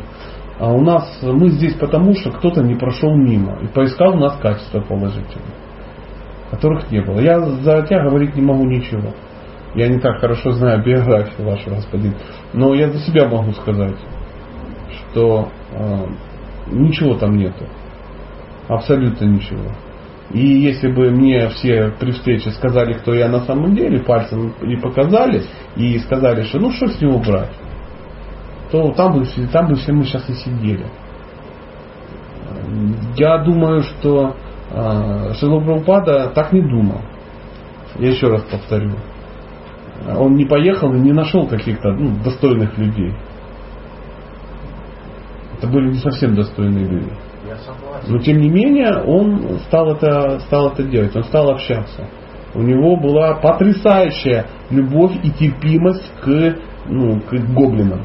А 0.60 0.72
у 0.72 0.82
нас 0.82 1.20
мы 1.22 1.50
здесь 1.50 1.74
потому, 1.76 2.14
что 2.16 2.32
кто-то 2.32 2.62
не 2.62 2.76
прошел 2.76 3.16
мимо 3.16 3.58
и 3.62 3.68
поискал 3.68 4.16
у 4.16 4.20
нас 4.20 4.38
качества 4.42 4.82
положительные, 4.82 5.56
которых 6.52 6.92
не 6.92 7.02
было. 7.02 7.20
Я 7.20 7.40
за 7.40 7.84
тебя 7.84 8.04
говорить 8.04 8.36
не 8.36 8.42
могу 8.42 8.66
ничего. 8.66 9.14
Я 9.76 9.88
не 9.88 10.00
так 10.00 10.20
хорошо 10.20 10.52
знаю 10.52 10.84
биографию 10.84 11.48
вашего 11.48 11.76
господин. 11.76 12.16
Но 12.54 12.74
я 12.74 12.90
за 12.92 13.00
себя 13.00 13.28
могу 13.28 13.54
сказать, 13.54 13.96
что 14.90 15.50
э, 15.72 16.06
ничего 16.72 17.16
там 17.16 17.38
нету. 17.38 17.66
Абсолютно 18.68 19.26
ничего. 19.26 19.72
И 20.32 20.46
если 20.46 20.92
бы 20.92 21.10
мне 21.10 21.50
все 21.50 21.92
при 22.00 22.12
встрече 22.12 22.52
сказали, 22.52 22.94
кто 22.94 23.14
я 23.14 23.30
на 23.30 23.42
самом 23.46 23.74
деле, 23.74 24.00
пальцем 24.00 24.54
и 24.62 24.76
показали, 24.76 25.44
и 25.76 25.98
сказали, 26.00 26.44
что 26.44 26.60
ну 26.60 26.72
что 26.72 26.88
с 26.88 27.02
него 27.02 27.18
брать, 27.18 27.52
то 28.72 28.92
там 28.92 29.14
бы, 29.14 29.26
там 29.52 29.68
бы 29.68 29.76
все 29.76 29.92
мы 29.92 30.04
сейчас 30.04 30.30
и 30.30 30.34
сидели. 30.34 30.86
Я 33.18 33.40
думаю, 33.40 33.82
что 33.82 34.36
э, 34.72 35.34
Шила 35.40 35.60
Прабхупада 35.62 36.32
так 36.36 36.54
не 36.54 36.62
думал. 36.62 37.02
Я 37.98 38.10
еще 38.10 38.28
раз 38.28 38.44
повторю. 38.44 38.94
Он 40.08 40.36
не 40.36 40.46
поехал 40.46 40.94
и 40.94 41.00
не 41.00 41.12
нашел 41.12 41.48
каких-то 41.48 41.92
ну, 41.92 42.24
достойных 42.24 42.78
людей. 42.78 43.14
Это 45.58 45.68
были 45.68 45.90
не 45.90 45.98
совсем 45.98 46.36
достойные 46.36 46.86
люди. 46.86 47.12
Но 48.08 48.20
тем 48.20 48.38
не 48.40 48.50
менее 48.50 49.02
он 49.04 49.60
стал 49.68 49.94
это, 49.94 50.40
стал 50.42 50.72
это 50.72 50.84
делать, 50.84 51.16
он 51.16 51.24
стал 51.24 51.50
общаться. 51.50 52.08
У 52.54 52.62
него 52.62 52.96
была 52.96 53.36
потрясающая 53.36 54.48
любовь 54.70 55.14
и 55.24 55.30
терпимость 55.32 56.12
к, 56.22 56.56
ну, 56.88 57.22
к 57.22 57.34
гоблинам, 57.54 58.02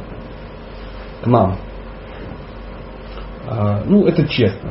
к 1.22 1.26
нам. 1.26 1.56
А, 3.46 3.82
ну, 3.86 4.06
это 4.06 4.26
честно. 4.26 4.70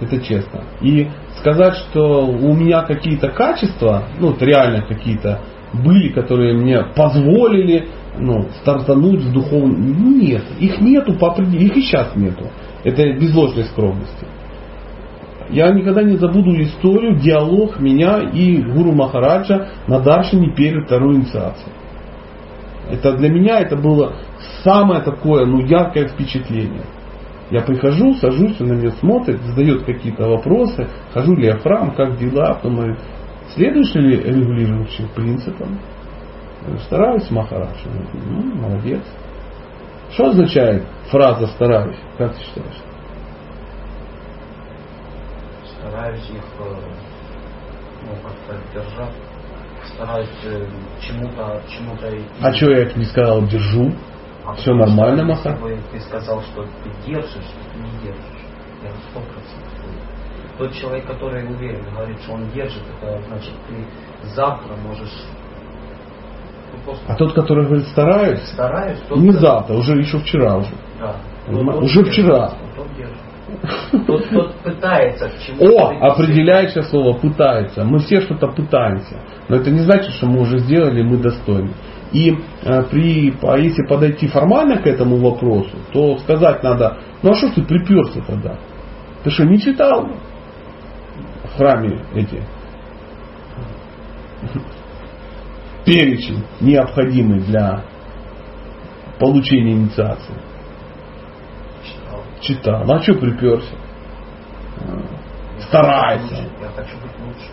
Это 0.00 0.20
честно. 0.20 0.62
И 0.80 1.08
сказать, 1.38 1.76
что 1.76 2.26
у 2.26 2.54
меня 2.54 2.82
какие-то 2.82 3.28
качества, 3.28 4.04
ну, 4.18 4.28
вот 4.28 4.42
реально 4.42 4.82
какие-то 4.82 5.40
были, 5.72 6.08
которые 6.12 6.54
мне 6.54 6.82
позволили 6.94 7.88
ну, 8.18 8.48
стартануть 8.60 9.20
в 9.20 9.32
духовном... 9.32 10.18
Нет, 10.18 10.42
их 10.58 10.80
нету 10.80 11.14
по 11.14 11.34
их 11.40 11.76
и 11.76 11.80
сейчас 11.82 12.14
нету. 12.16 12.50
Это 12.84 13.12
без 13.12 13.34
ложной 13.34 13.64
скромности. 13.64 14.26
Я 15.52 15.70
никогда 15.70 16.02
не 16.02 16.16
забуду 16.16 16.50
историю, 16.62 17.20
диалог 17.20 17.78
меня 17.78 18.20
и 18.20 18.62
Гуру 18.62 18.92
Махараджа 18.92 19.68
на 19.86 20.00
Даршине 20.00 20.54
перед 20.54 20.86
второй 20.86 21.16
инициацией. 21.16 21.74
Это 22.90 23.12
для 23.12 23.28
меня 23.28 23.60
это 23.60 23.76
было 23.76 24.14
самое 24.64 25.02
такое, 25.02 25.44
ну, 25.44 25.60
яркое 25.60 26.08
впечатление. 26.08 26.84
Я 27.50 27.60
прихожу, 27.60 28.14
сажусь, 28.14 28.58
он 28.62 28.68
на 28.68 28.72
меня 28.72 28.92
смотрит, 28.92 29.42
задает 29.42 29.84
какие-то 29.84 30.26
вопросы, 30.26 30.88
хожу 31.12 31.36
ли 31.36 31.44
я 31.46 31.58
в 31.58 31.62
храм, 31.62 31.94
как 31.94 32.16
дела, 32.16 32.54
потом 32.54 32.76
говорит, 32.76 32.98
следуешь 33.54 33.94
ли 33.94 34.16
регулирующим 34.16 35.08
принципам? 35.14 35.78
Стараюсь, 36.86 37.30
Махарадж. 37.30 37.76
Он 37.84 37.92
говорит, 37.92 38.10
ну, 38.24 38.54
молодец. 38.62 39.02
Что 40.12 40.28
означает 40.28 40.84
фраза 41.10 41.46
«стараюсь»? 41.48 41.96
Как 42.16 42.34
ты 42.34 42.42
считаешь? 42.42 42.91
Стараюсь 45.82 46.30
их 46.30 46.44
э, 46.60 46.74
ну, 48.02 48.14
как-то 48.22 48.56
держать. 48.72 49.14
Стараюсь 49.94 50.28
э, 50.44 50.64
чему-то 51.00 51.60
чему-то. 51.68 52.08
А 52.40 52.52
что 52.52 52.70
я 52.70 52.92
не 52.94 53.04
сказал 53.04 53.42
«держу»? 53.42 53.92
А 54.44 54.54
Все 54.54 54.62
что 54.62 54.74
нормально, 54.74 55.28
если 55.28 55.48
Маха? 55.50 55.58
ты 55.90 56.00
сказал, 56.00 56.40
что 56.42 56.62
ты 56.62 56.90
держишь, 57.04 57.34
ты 57.34 57.78
не 57.80 57.90
держишь. 58.00 58.42
Я 58.84 58.90
сто 59.10 59.20
процентов. 59.20 59.72
Тот 60.58 60.72
человек, 60.74 61.06
который 61.06 61.44
уверен, 61.44 61.84
говорит, 61.92 62.20
что 62.20 62.32
он 62.34 62.48
держит, 62.50 62.82
это 63.00 63.20
значит 63.26 63.54
ты 63.68 64.28
завтра 64.34 64.74
можешь 64.76 65.12
ну, 66.86 66.94
А 67.08 67.14
тот, 67.16 67.34
который 67.34 67.66
говорит 67.66 67.86
«стараюсь», 67.88 68.42
стараюсь, 68.48 68.98
тот 69.08 69.18
не 69.18 69.32
завтра, 69.32 69.74
уже 69.74 69.98
еще 69.98 70.18
вчера 70.18 70.58
уже. 70.58 70.74
Да. 71.00 71.16
Понимаешь? 71.46 71.82
Уже 71.82 72.04
вчера. 72.04 72.52
Тот 74.06 74.28
тот 74.30 74.54
пытается 74.56 75.28
к 75.28 75.38
чему-то. 75.40 75.64
О, 75.64 76.12
определяющее 76.12 76.82
слово 76.84 77.16
пытается. 77.18 77.84
Мы 77.84 78.00
все 78.00 78.20
что-то 78.20 78.48
пытаемся. 78.48 79.20
Но 79.48 79.56
это 79.56 79.70
не 79.70 79.80
значит, 79.80 80.12
что 80.14 80.26
мы 80.26 80.40
уже 80.40 80.58
сделали, 80.58 81.02
мы 81.02 81.18
достойны. 81.18 81.72
И 82.12 82.30
э, 82.30 82.82
при, 82.90 83.32
если 83.62 83.86
подойти 83.86 84.26
формально 84.26 84.78
к 84.78 84.86
этому 84.86 85.16
вопросу, 85.16 85.76
то 85.92 86.18
сказать 86.18 86.62
надо, 86.62 86.98
ну 87.22 87.30
а 87.30 87.34
что 87.34 87.50
ты 87.54 87.62
приперся 87.62 88.20
тогда? 88.26 88.58
Ты 89.22 89.30
что, 89.30 89.44
не 89.44 89.58
читал 89.60 90.10
в 91.44 91.56
храме 91.56 92.04
эти 92.14 92.42
перечень, 95.86 96.44
необходимый 96.60 97.40
для 97.40 97.84
получения 99.18 99.72
инициации? 99.72 100.34
Читал. 102.42 102.80
Читал. 102.82 102.90
А 102.90 103.02
что 103.02 103.14
приперся? 103.14 103.74
Старайся. 105.68 106.48
Я 106.60 106.68
хочу 106.74 106.96
быть 106.96 107.18
лучше. 107.20 107.50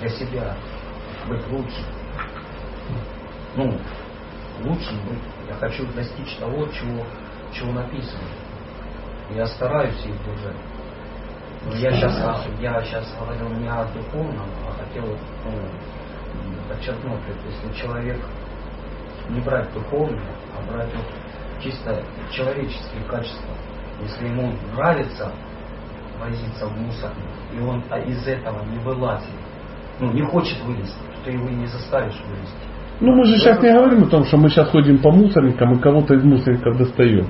Для 0.00 0.10
себя. 0.10 0.56
Быть 1.26 1.46
лучше. 1.50 1.84
Ну, 3.56 3.78
лучше 4.62 4.92
быть. 5.08 5.22
Я 5.48 5.54
хочу 5.54 5.86
достичь 5.94 6.36
того, 6.36 6.66
чего, 6.68 7.04
чего 7.52 7.72
написано. 7.72 8.28
Я 9.30 9.46
стараюсь 9.46 10.04
их 10.04 10.14
держать. 10.24 10.56
Но 11.64 11.74
я 11.74 11.90
сейчас, 11.92 12.46
я 12.60 12.82
сейчас 12.84 13.12
говорил 13.18 13.48
не 13.58 13.68
о 13.68 13.86
духовном, 13.86 14.46
а 14.68 14.84
хотел 14.84 15.04
ну, 15.44 16.68
подчеркнуть, 16.68 17.20
если 17.44 17.80
человек 17.80 18.20
не 19.30 19.40
брать 19.40 19.72
духовное, 19.72 20.22
а 20.56 20.70
брать 20.70 20.94
вот 20.94 21.06
чисто 21.62 22.02
человеческие 22.30 23.02
качества. 23.08 23.54
Если 24.02 24.28
ему 24.28 24.52
нравится 24.74 25.32
возиться 26.20 26.66
в 26.66 26.76
мусорник, 26.78 27.30
и 27.54 27.60
он 27.60 27.82
а, 27.90 27.98
из 27.98 28.26
этого 28.26 28.64
не 28.64 28.78
вылазит, 28.78 29.28
ну, 30.00 30.12
не 30.12 30.22
хочет 30.22 30.62
вылезти, 30.64 30.98
то 30.98 31.24
ты 31.24 31.30
его 31.32 31.48
не 31.48 31.66
заставишь 31.66 32.20
вылезти. 32.28 32.76
Ну, 32.98 33.14
мы 33.14 33.26
же 33.26 33.36
сейчас 33.36 33.62
не 33.62 33.72
говорим 33.72 34.04
о 34.04 34.06
том, 34.06 34.24
что 34.24 34.38
мы 34.38 34.48
сейчас 34.48 34.70
ходим 34.70 34.98
по 34.98 35.10
мусорникам 35.10 35.74
и 35.74 35.80
кого-то 35.80 36.14
из 36.14 36.24
мусорников 36.24 36.78
достаем. 36.78 37.26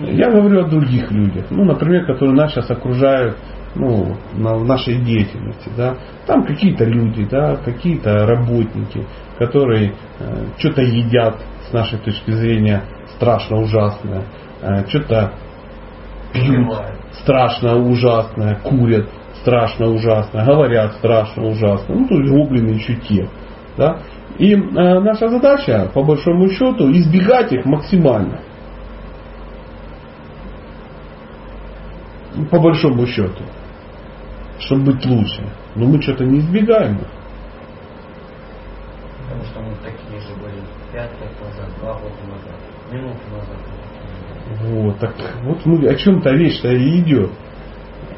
Я 0.00 0.30
говорю 0.30 0.64
о 0.64 0.68
других 0.68 1.10
людях. 1.10 1.46
Ну, 1.50 1.64
например, 1.64 2.06
которые 2.06 2.34
нас 2.34 2.52
сейчас 2.52 2.70
окружают 2.70 3.36
ну, 3.74 4.16
на, 4.34 4.54
в 4.54 4.64
нашей 4.64 4.96
деятельности. 4.96 5.70
Да. 5.76 5.96
Там 6.26 6.44
какие-то 6.44 6.84
люди, 6.84 7.26
да, 7.30 7.56
какие-то 7.56 8.26
работники, 8.26 9.06
которые 9.38 9.94
э, 10.18 10.44
что-то 10.58 10.82
едят 10.82 11.36
с 11.68 11.72
нашей 11.72 11.98
точки 11.98 12.30
зрения 12.30 12.82
страшно 13.20 13.58
ужасное, 13.58 14.24
э, 14.62 14.86
что-то 14.88 15.34
пьют 16.32 16.74
страшно 17.20 17.76
ужасное, 17.76 18.56
курят 18.62 19.10
страшно 19.42 19.86
ужасно, 19.88 20.44
говорят 20.44 20.94
страшно 20.94 21.46
ужасно. 21.46 21.94
Ну, 21.94 22.08
то 22.08 22.14
есть 22.14 22.30
гоблины 22.30 22.70
еще 22.70 22.94
те. 22.96 23.28
Да? 23.76 23.98
И 24.38 24.54
э, 24.54 24.56
наша 25.00 25.28
задача, 25.28 25.90
по 25.92 26.02
большому 26.02 26.48
счету, 26.48 26.90
избегать 26.92 27.52
их 27.52 27.64
максимально. 27.66 28.40
По 32.50 32.58
большому 32.58 33.06
счету. 33.06 33.42
Чтобы 34.60 34.92
быть 34.92 35.04
лучше. 35.04 35.42
Но 35.74 35.86
мы 35.86 36.00
что-то 36.00 36.24
не 36.24 36.38
избегаем 36.40 36.98
их. 36.98 37.08
Потому 39.22 39.44
что 39.44 39.60
мы 39.60 39.74
такие 39.82 40.20
же 40.20 40.34
были 40.40 40.60
пять 40.92 41.10
лет 41.20 41.40
назад, 41.40 41.68
два 41.80 41.94
года 41.94 42.22
назад, 42.28 42.49
минуту 42.92 43.20
назад. 43.32 43.56
Вот, 44.62 44.98
так 44.98 45.14
вот 45.44 45.64
мы 45.64 45.86
о 45.86 45.94
чем-то 45.94 46.30
речь-то 46.30 46.68
и 46.72 47.00
идет. 47.00 47.30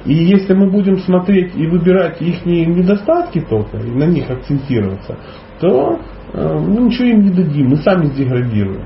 И 0.04 0.14
если 0.14 0.54
мы 0.54 0.70
будем 0.70 0.98
смотреть 0.98 1.54
и 1.54 1.66
выбирать 1.66 2.20
их 2.20 2.44
недостатки 2.44 3.40
только, 3.40 3.78
и 3.78 3.90
на 3.90 4.04
них 4.04 4.28
акцентироваться, 4.30 5.16
то 5.60 6.00
э, 6.32 6.58
мы 6.58 6.82
ничего 6.82 7.04
им 7.08 7.22
не 7.22 7.30
дадим, 7.30 7.68
мы 7.68 7.76
сами 7.76 8.06
сдеградируем. 8.06 8.84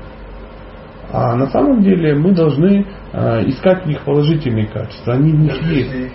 А 1.11 1.35
на 1.35 1.47
самом 1.47 1.81
деле 1.81 2.15
мы 2.15 2.33
должны 2.33 2.85
э, 3.13 3.47
искать 3.47 3.85
в 3.85 3.87
них 3.87 4.01
положительные 4.01 4.67
качества. 4.67 5.13
Они 5.13 5.31
в 5.31 5.39
них 5.39 5.53
Даже 5.53 5.73
есть. 5.73 5.93
нет. 5.93 6.11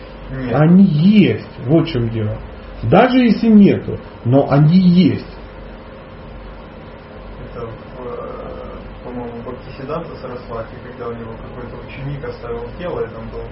Они 0.53 0.85
есть. 0.85 1.51
Вот 1.67 1.89
в 1.89 1.93
чем 1.93 2.11
дело. 2.11 2.39
Даже 2.83 3.19
если 3.19 3.49
нету, 3.49 3.99
но 4.25 4.51
они 4.51 4.79
есть. 4.79 5.27
Это, 7.51 7.67
в, 7.67 7.71
э, 8.07 9.13
Бхактисиданта 9.83 10.15
Сарасвати, 10.17 10.75
когда 10.85 11.09
у 11.09 11.13
него 11.13 11.33
какой-то 11.33 11.87
ученик 11.87 12.25
оставил 12.25 12.65
тело, 12.79 13.01
и 13.01 13.09
там 13.09 13.29
был, 13.31 13.43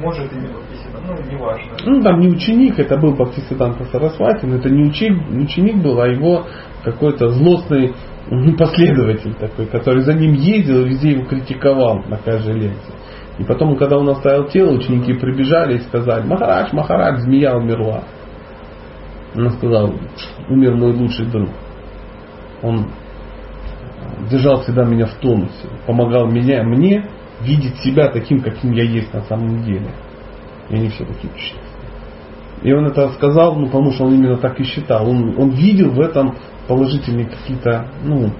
может 0.00 0.32
и 0.32 0.36
не 0.36 0.48
Бхактисиданта, 0.48 1.06
ну, 1.06 1.30
неважно. 1.30 1.72
Ну, 1.84 2.02
там 2.02 2.20
не 2.20 2.28
ученик, 2.28 2.78
это 2.78 2.96
был 2.96 3.12
Бхактисиданта 3.12 3.84
Сарасвати, 3.86 4.46
но 4.46 4.56
это 4.56 4.68
не 4.68 4.88
ученик, 4.88 5.22
ученик 5.30 5.82
был, 5.82 6.00
а 6.00 6.08
его 6.08 6.46
какой-то 6.84 7.30
злостный 7.30 7.94
м, 8.30 8.56
последователь 8.56 9.34
такой, 9.34 9.66
который 9.66 10.02
за 10.02 10.14
ним 10.14 10.34
ездил 10.34 10.84
и 10.84 10.88
везде 10.88 11.12
его 11.12 11.24
критиковал 11.24 12.02
на 12.08 12.16
каждой 12.16 12.54
лекции. 12.54 12.94
И 13.38 13.44
потом, 13.44 13.76
когда 13.76 13.98
он 13.98 14.08
оставил 14.08 14.48
тело, 14.48 14.72
ученики 14.72 15.12
прибежали 15.12 15.76
и 15.76 15.80
сказали, 15.80 16.26
Махарадж, 16.26 16.70
Махарадж, 16.72 17.20
змея 17.20 17.54
умерла. 17.54 18.04
Он 19.36 19.50
сказал, 19.50 19.92
умер 20.48 20.76
мой 20.76 20.92
лучший 20.94 21.26
друг. 21.26 21.50
Он 22.62 22.86
держал 24.30 24.62
всегда 24.62 24.84
меня 24.84 25.06
в 25.06 25.14
тонусе, 25.14 25.68
помогал 25.86 26.26
меня, 26.26 26.62
мне 26.62 27.08
видеть 27.40 27.76
себя 27.80 28.08
таким, 28.08 28.40
каким 28.40 28.72
я 28.72 28.84
есть 28.84 29.12
на 29.12 29.22
самом 29.22 29.62
деле. 29.62 29.90
И 30.68 30.74
они 30.74 30.88
все 30.88 31.04
такие 31.04 31.32
счастливы. 31.36 31.64
И 32.62 32.72
он 32.72 32.86
это 32.86 33.10
сказал, 33.10 33.54
ну, 33.54 33.66
потому 33.66 33.92
что 33.92 34.04
он 34.04 34.14
именно 34.14 34.38
так 34.38 34.58
и 34.58 34.64
считал. 34.64 35.08
Он, 35.08 35.38
он 35.38 35.50
видел 35.50 35.90
в 35.90 36.00
этом 36.00 36.34
положительные 36.66 37.26
какие-то, 37.26 37.88
ну, 38.02 38.32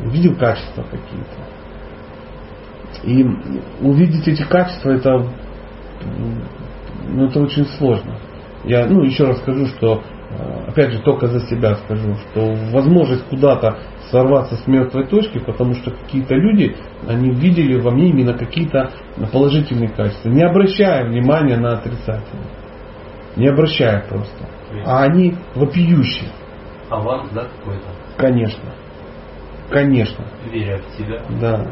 видел 0.00 0.36
качества 0.36 0.82
какие-то. 0.82 1.52
И 3.02 3.26
увидеть 3.80 4.28
эти 4.28 4.42
качества, 4.44 4.90
это 4.90 5.26
ну, 7.08 7.26
это 7.26 7.40
очень 7.40 7.66
сложно. 7.78 8.16
Я, 8.64 8.86
ну, 8.86 9.02
еще 9.02 9.24
раз 9.24 9.38
скажу, 9.38 9.66
что, 9.66 10.02
опять 10.68 10.92
же, 10.92 11.00
только 11.00 11.26
за 11.28 11.40
себя 11.46 11.74
скажу, 11.76 12.14
что 12.14 12.54
возможность 12.72 13.24
куда-то 13.28 13.78
сорваться 14.10 14.56
с 14.56 14.66
мертвой 14.66 15.06
точки, 15.06 15.38
потому 15.38 15.74
что 15.74 15.90
какие-то 15.90 16.34
люди, 16.34 16.76
они 17.06 17.30
видели 17.30 17.80
во 17.80 17.90
мне 17.90 18.08
именно 18.10 18.34
какие-то 18.34 18.90
положительные 19.32 19.88
качества, 19.88 20.28
не 20.28 20.42
обращая 20.42 21.04
внимания 21.06 21.56
на 21.56 21.74
отрицательные. 21.74 22.50
Не 23.36 23.48
обращая 23.48 24.06
просто. 24.08 24.46
А 24.84 25.02
они 25.04 25.34
вопиющие. 25.54 26.30
Аванс, 26.90 27.30
да, 27.32 27.46
какой-то? 27.58 27.86
Конечно. 28.18 28.74
Конечно. 29.70 30.26
Веря 30.50 30.78
в 30.78 30.96
тебя. 30.96 31.22
Да. 31.40 31.70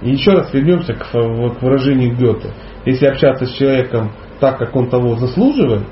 И 0.00 0.10
еще 0.10 0.32
раз 0.32 0.52
вернемся 0.52 0.94
к, 0.94 1.10
к 1.10 1.62
выражению 1.62 2.16
Гёте. 2.16 2.52
Если 2.84 3.06
общаться 3.06 3.46
с 3.46 3.52
человеком 3.52 4.12
так, 4.40 4.58
как 4.58 4.74
он 4.74 4.88
того 4.88 5.16
заслуживает, 5.16 5.86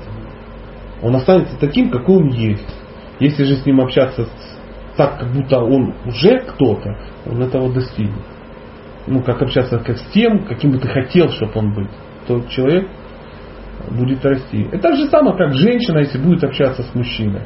он 1.01 1.15
останется 1.15 1.57
таким, 1.59 1.89
какой 1.89 2.17
он 2.17 2.29
есть. 2.29 2.67
Если 3.19 3.43
же 3.43 3.55
с 3.55 3.65
ним 3.65 3.81
общаться 3.81 4.27
так, 4.95 5.19
как 5.19 5.31
будто 5.31 5.59
он 5.59 5.93
уже 6.05 6.39
кто-то, 6.39 6.97
он 7.25 7.41
этого 7.41 7.71
достигнет. 7.71 8.25
Ну, 9.05 9.21
как 9.21 9.41
общаться 9.41 9.79
как 9.79 9.97
с 9.97 10.05
тем, 10.11 10.45
каким 10.45 10.71
бы 10.71 10.79
ты 10.79 10.87
хотел, 10.87 11.29
чтобы 11.29 11.53
он 11.55 11.73
был, 11.73 11.87
то 12.27 12.41
человек 12.49 12.89
будет 13.91 14.25
расти. 14.25 14.67
Это 14.71 14.95
же 14.95 15.07
самое, 15.07 15.37
как 15.37 15.53
женщина, 15.53 15.99
если 15.99 16.17
будет 16.17 16.43
общаться 16.43 16.83
с 16.83 16.93
мужчиной. 16.93 17.43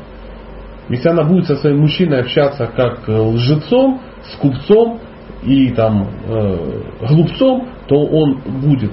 Если 0.90 1.08
она 1.10 1.24
будет 1.24 1.46
со 1.46 1.56
своим 1.58 1.80
мужчиной 1.80 2.22
общаться 2.22 2.66
как 2.76 3.08
э, 3.08 3.12
лжецом, 3.12 4.02
с 4.24 4.36
купцом 4.38 5.00
и 5.44 5.70
там 5.72 6.10
э, 6.26 6.82
глупцом, 7.08 7.70
то 7.88 7.96
он 7.96 8.42
будет 8.62 8.92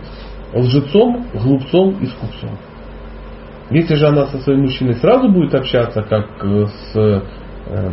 лжецом, 0.52 1.26
глупцом 1.34 1.96
и 2.00 2.06
скупцом. 2.06 2.50
Если 3.70 3.94
же 3.94 4.06
она 4.06 4.26
со 4.26 4.38
своим 4.38 4.62
мужчиной 4.62 4.94
сразу 4.94 5.28
будет 5.28 5.54
общаться, 5.54 6.02
как 6.02 6.26
э, 6.42 6.66
с 6.66 6.96
э, 6.96 7.90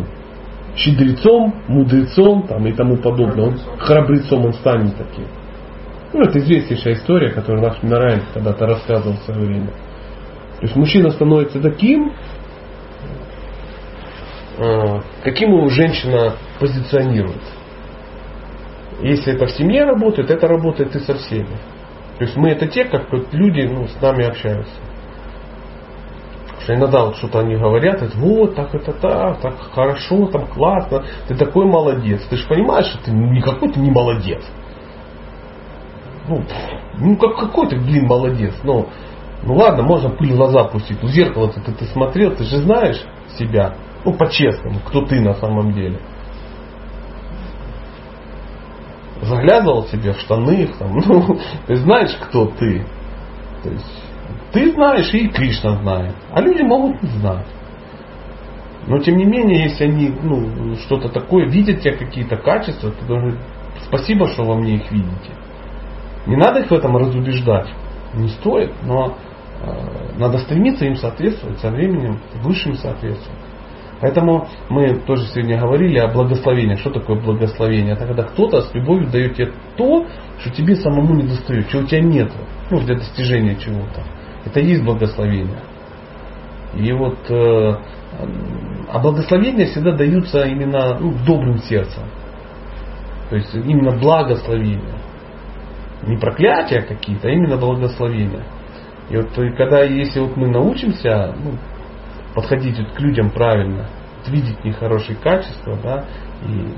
щедрецом, 0.78 1.54
мудрецом 1.68 2.48
там, 2.48 2.66
и 2.66 2.74
тому 2.74 2.98
подобное, 2.98 3.48
он, 3.48 3.60
храбрецом 3.80 4.46
он 4.46 4.54
станет 4.54 4.96
таким. 4.96 5.26
Ну, 6.14 6.22
это 6.22 6.40
известнейшая 6.40 6.94
история, 6.94 7.32
которую 7.32 7.64
Лакшми 7.64 7.90
Нараян 7.90 8.22
когда-то 8.34 8.66
рассказывал 8.68 9.18
в 9.18 9.24
свое 9.24 9.42
время. 9.42 9.68
То 9.68 10.62
есть 10.62 10.76
мужчина 10.78 11.10
становится 11.10 11.60
таким, 11.60 12.14
э, 14.58 15.02
каким 15.24 15.52
его 15.52 15.68
женщина 15.68 16.36
позиционирует. 16.58 17.42
Если 19.02 19.34
это 19.34 19.48
в 19.48 19.52
семье 19.52 19.84
работает, 19.84 20.32
это 20.32 20.48
работает 20.48 20.96
и 20.96 21.00
со 21.00 21.16
всеми. 21.16 21.58
То 22.18 22.24
есть 22.24 22.38
мы 22.38 22.50
это 22.52 22.66
те, 22.68 22.86
как 22.86 23.12
люди 23.34 23.68
ну, 23.68 23.88
с 23.88 24.02
нами 24.02 24.26
общаются. 24.26 24.74
Что 26.66 26.74
иногда 26.74 27.06
вот 27.06 27.18
что-то 27.18 27.42
они 27.42 27.56
говорят, 27.58 28.02
это, 28.02 28.18
вот 28.18 28.56
так 28.56 28.74
это 28.74 28.92
так, 28.92 29.40
так 29.40 29.56
хорошо, 29.72 30.26
там 30.26 30.48
классно, 30.48 31.04
ты 31.28 31.36
такой 31.36 31.68
молодец. 31.68 32.26
Ты 32.28 32.38
же 32.38 32.48
понимаешь, 32.48 32.88
что 32.88 33.04
ты 33.04 33.12
никакой 33.12 33.72
ты 33.72 33.80
не 33.80 33.92
молодец. 33.92 34.44
Ну, 36.28 36.44
ну 36.98 37.18
как, 37.18 37.38
какой 37.38 37.68
ты, 37.68 37.78
блин, 37.78 38.08
молодец. 38.08 38.56
Ну, 38.64 38.90
ну 39.44 39.54
ладно, 39.54 39.84
можно 39.84 40.10
пыль 40.10 40.34
в 40.34 40.38
глаза 40.38 40.64
пустить. 40.64 40.98
Ну, 41.04 41.08
зеркало 41.08 41.52
ты, 41.52 41.62
ты 41.62 41.86
смотрел, 41.86 42.32
ты 42.32 42.44
же 42.46 42.58
знаешь 42.58 43.00
себя. 43.38 43.76
Ну, 44.04 44.14
по-честному, 44.14 44.80
кто 44.88 45.06
ты 45.06 45.22
на 45.22 45.36
самом 45.36 45.72
деле 45.72 46.00
заглядывал 49.22 49.86
себе 49.86 50.14
в 50.14 50.20
штаны, 50.20 50.68
там, 50.80 50.98
ну, 51.06 51.40
ты 51.68 51.76
знаешь, 51.76 52.16
кто 52.28 52.48
ты. 52.48 52.84
То 53.62 53.70
есть, 53.70 54.05
ты 54.56 54.72
знаешь, 54.72 55.14
и 55.14 55.28
Кришна 55.28 55.76
знает. 55.82 56.16
А 56.32 56.40
люди 56.40 56.62
могут 56.62 57.04
не 57.04 57.10
знать. 57.10 57.46
Но 58.88 59.00
тем 59.00 59.18
не 59.18 59.26
менее, 59.26 59.64
если 59.64 59.84
они 59.84 60.08
ну, 60.08 60.76
что-то 60.78 61.10
такое 61.10 61.46
видят 61.46 61.82
тебя 61.82 61.98
какие-то 61.98 62.38
качества, 62.38 62.92
ты 62.92 63.06
должен 63.06 63.38
спасибо, 63.86 64.30
что 64.30 64.46
во 64.46 64.56
мне 64.56 64.76
их 64.76 64.90
видите. 64.90 65.32
Не 66.26 66.38
надо 66.38 66.62
их 66.62 66.72
в 66.72 66.74
этом 66.74 66.96
разубеждать. 66.96 67.68
Не 68.14 68.30
стоит, 68.30 68.72
но 68.84 69.18
э, 69.62 70.18
надо 70.18 70.38
стремиться 70.38 70.86
им 70.86 70.96
соответствовать, 70.96 71.60
со 71.60 71.70
временем 71.70 72.22
высшим 72.42 72.76
соответствовать. 72.76 73.42
Поэтому 74.00 74.48
мы 74.70 75.02
тоже 75.06 75.26
сегодня 75.34 75.60
говорили 75.60 75.98
о 75.98 76.08
благословении. 76.08 76.76
Что 76.76 76.92
такое 76.92 77.20
благословение? 77.20 77.96
Это 77.96 78.08
когда 78.08 78.24
кто-то 78.24 78.62
с 78.62 78.74
любовью 78.74 79.10
дает 79.10 79.36
тебе 79.36 79.52
то, 79.76 80.06
что 80.40 80.50
тебе 80.52 80.78
самому 80.78 81.14
не 81.14 81.24
достает, 81.24 81.68
чего 81.68 81.82
у 81.82 81.86
тебя 81.86 82.00
нет, 82.00 82.32
ну, 82.72 82.80
для 82.80 82.96
достижения 82.96 83.58
чего-то. 83.58 84.02
Это 84.46 84.60
и 84.60 84.68
есть 84.68 84.84
благословение. 84.84 85.62
И 86.76 86.92
вот, 86.92 87.18
э, 87.30 87.76
а 88.92 89.00
благословения 89.00 89.66
всегда 89.68 89.94
даются 89.94 90.44
именно 90.44 91.00
ну, 91.00 91.14
добрым 91.26 91.60
сердцем. 91.60 92.04
То 93.30 93.38
есть 93.38 93.54
именно 93.56 93.98
благословения. 93.98 94.96
Не 96.04 96.18
проклятия 96.18 96.82
какие-то, 96.82 97.28
а 97.28 97.32
именно 97.32 97.58
благословения. 97.58 98.44
И 99.10 99.18
вот 99.18 99.38
и 99.38 99.52
когда, 99.52 99.84
если 99.84 100.20
вот 100.20 100.36
мы 100.36 100.48
научимся 100.48 101.34
ну, 101.44 101.58
подходить 102.36 102.78
вот 102.80 102.92
к 102.92 103.00
людям 103.00 103.32
правильно, 103.32 103.88
видеть 104.28 104.60
в 104.60 104.66
них 104.66 104.78
хорошие 104.78 105.16
качества, 105.18 105.78
да, 105.82 106.06
и 106.48 106.74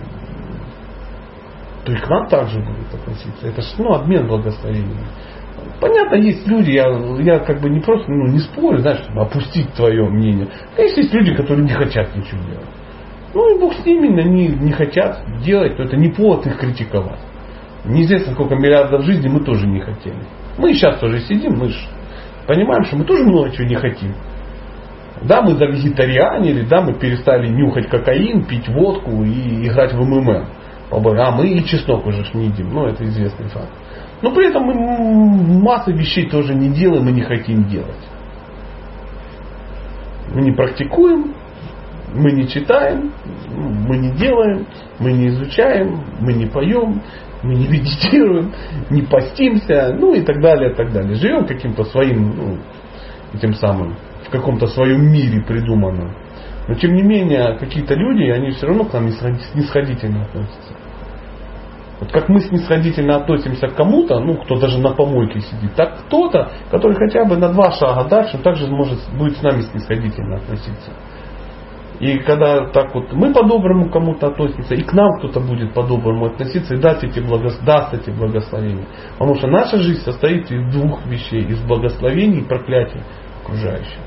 то 1.85 1.94
и 1.94 1.95
к 1.95 2.10
нам 2.10 2.27
также 2.27 2.60
будут 2.60 2.94
относиться. 2.94 3.48
Это 3.48 3.61
же 3.61 3.68
ну, 3.77 3.94
обмен 3.94 4.27
благословениями. 4.27 5.07
Понятно, 5.80 6.16
есть 6.16 6.48
люди, 6.48 6.72
я, 6.72 6.88
я 7.20 7.40
как 7.40 7.62
бы 7.62 7.70
не 7.70 7.80
просто 7.80 8.12
ну, 8.12 8.28
не 8.28 8.40
спорю, 8.40 8.80
знаешь, 8.80 9.02
чтобы 9.02 9.22
опустить 9.22 9.72
твое 9.74 10.10
мнение. 10.10 10.48
Конечно, 10.76 11.02
есть 11.02 11.14
люди, 11.14 11.36
которые 11.36 11.66
не 11.66 11.74
хотят 11.74 12.16
ничего 12.16 12.41
делать. 12.49 12.68
Ну 13.34 13.56
и 13.56 13.60
Бог 13.60 13.74
с 13.76 13.86
ними, 13.86 14.20
они 14.20 14.48
не 14.48 14.72
хотят 14.72 15.22
делать, 15.44 15.78
то 15.78 15.84
это 15.84 15.95
не 15.95 16.10
повод 16.10 16.48
их 16.48 16.58
критиковать. 16.58 17.20
Неизвестно, 17.86 18.34
сколько 18.34 18.56
миллиардов 18.56 19.04
жизней 19.04 19.30
мы 19.30 19.41
тоже 19.41 19.68
не 19.68 19.80
хотели. 19.80 20.24
Мы 20.58 20.74
сейчас 20.74 20.99
тоже 20.99 21.20
сидим, 21.20 21.60
мы 21.60 21.70
же 21.70 21.78
понимаем, 22.48 22.84
что 22.86 22.98
мы 22.98 23.06
тоже 23.06 23.24
много 23.24 23.52
чего 23.52 23.68
не 23.68 23.76
хотим. 23.76 24.14
Да, 25.22 25.41
мы 25.41 25.56
завегетарианили, 25.56 26.62
да, 26.62 26.82
мы 26.82 26.94
перестали 26.94 27.48
нюхать 27.48 27.88
кокаин, 27.88 28.45
пить 28.45 28.68
водку 28.68 29.24
и 29.24 29.68
играть 29.68 29.94
в 29.94 29.99
МММ. 29.99 30.45
А 30.90 31.32
мы 31.32 31.48
и 31.48 31.64
чеснок 31.66 32.06
уже 32.06 32.24
не 32.34 32.45
едим, 32.45 32.70
ну 32.74 32.86
это 32.86 33.04
известный 33.04 33.48
факт. 33.49 33.70
Но 34.22 34.34
при 34.34 34.48
этом 34.48 34.64
мы 34.64 35.61
массы 35.61 35.91
вещей 35.91 36.30
тоже 36.30 36.56
не 36.56 36.69
делаем 36.69 37.07
и 37.07 37.11
не 37.11 37.22
хотим 37.22 37.68
делать. 37.68 38.07
Мы 40.34 40.41
не 40.41 40.52
практикуем, 40.52 41.34
мы 42.14 42.31
не 42.31 42.48
читаем, 42.48 43.11
мы 43.49 43.98
не 43.98 44.11
делаем, 44.11 44.65
мы 44.99 45.11
не 45.11 45.27
изучаем, 45.27 46.03
мы 46.19 46.34
не 46.34 46.48
поем, 46.48 47.02
мы 47.44 47.56
не 47.56 47.68
медитируем, 47.69 48.53
не 48.89 49.03
постимся, 49.03 49.95
ну 49.98 50.14
и 50.14 50.22
так 50.22 50.41
далее, 50.41 50.73
так 50.73 50.91
далее. 50.91 51.15
Живем 51.15 51.45
каким-то 51.45 51.84
своим, 51.85 52.35
ну, 52.35 52.57
этим 53.34 53.53
самым 53.53 53.95
в 54.26 54.30
каком-то 54.30 54.68
своем 54.68 55.11
мире 55.11 55.41
придуманном. 55.41 56.14
Но 56.68 56.73
тем 56.76 56.95
не 56.95 57.03
менее, 57.03 57.57
какие-то 57.57 57.94
люди, 57.94 58.23
они 58.23 58.52
все 58.52 58.68
равно 58.68 58.84
к 58.84 58.94
нам 58.94 59.10
снисходительно 59.10 60.23
относятся. 60.23 60.73
Вот 61.99 62.11
как 62.11 62.30
мы 62.30 62.41
снисходительно 62.41 63.15
относимся 63.15 63.68
к 63.68 63.76
кому-то, 63.76 64.19
ну, 64.19 64.36
кто 64.38 64.60
даже 64.60 64.78
на 64.80 64.94
помойке 64.94 65.40
сидит, 65.40 65.74
так 65.76 66.06
кто-то, 66.06 66.52
который 66.69 66.95
хотя 66.95 67.26
бы 67.26 67.38
на 67.38 67.49
два 67.49 67.72
шага 67.72 68.07
дальше, 68.07 68.38
также 68.38 68.68
может 68.68 68.99
будет 69.18 69.38
с 69.38 69.41
нами 69.41 69.61
снисходительно 69.61 70.38
относиться. 70.38 70.91
И 71.99 72.19
когда 72.19 72.68
так 72.68 72.94
вот 72.94 73.11
мы 73.14 73.34
по-доброму 73.34 73.90
кому-то 73.90 74.28
относимся, 74.28 74.76
и 74.76 74.84
к 74.84 74.94
нам 74.94 75.18
кто-то 75.18 75.40
будет 75.40 75.74
по-доброму 75.74 76.28
относиться 76.28 76.76
и 76.76 76.80
даст 76.80 77.03
эти, 77.03 77.19
благос... 77.19 77.57
даст 77.65 77.91
эти 77.95 78.11
благословения. 78.11 78.86
Потому 79.14 79.34
что 79.36 79.48
наша 79.48 79.78
жизнь 79.78 80.02
состоит 80.02 80.52
из 80.52 80.72
двух 80.72 81.03
вещей, 81.07 81.44
из 81.45 81.60
благословений 81.61 82.41
и 82.41 82.48
проклятий 82.48 83.02
окружающих. 83.44 83.98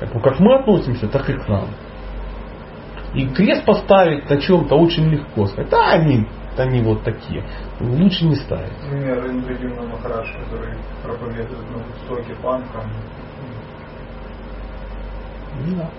Поэтому 0.00 0.20
как 0.20 0.40
мы 0.40 0.56
относимся, 0.56 1.06
так 1.06 1.30
и 1.30 1.34
к 1.34 1.48
нам. 1.48 1.66
И 3.14 3.26
крест 3.28 3.64
поставить 3.64 4.28
на 4.28 4.38
чем-то 4.40 4.74
очень 4.74 5.08
легко. 5.08 5.46
Сказать, 5.46 5.70
да, 5.70 5.92
они, 5.92 6.26
они 6.56 6.82
вот 6.82 7.02
такие. 7.02 7.42
Лучше 7.80 8.26
не 8.26 8.36
ставить. 8.36 8.72
Например, 8.84 9.26
Индрадимна 9.30 9.82
Махараш, 9.82 10.28
который 10.44 10.74
проповедует 11.02 11.70
на 11.70 11.78
Востоке 11.78 12.34
панкам. 12.42 12.90
Да. 15.76 15.90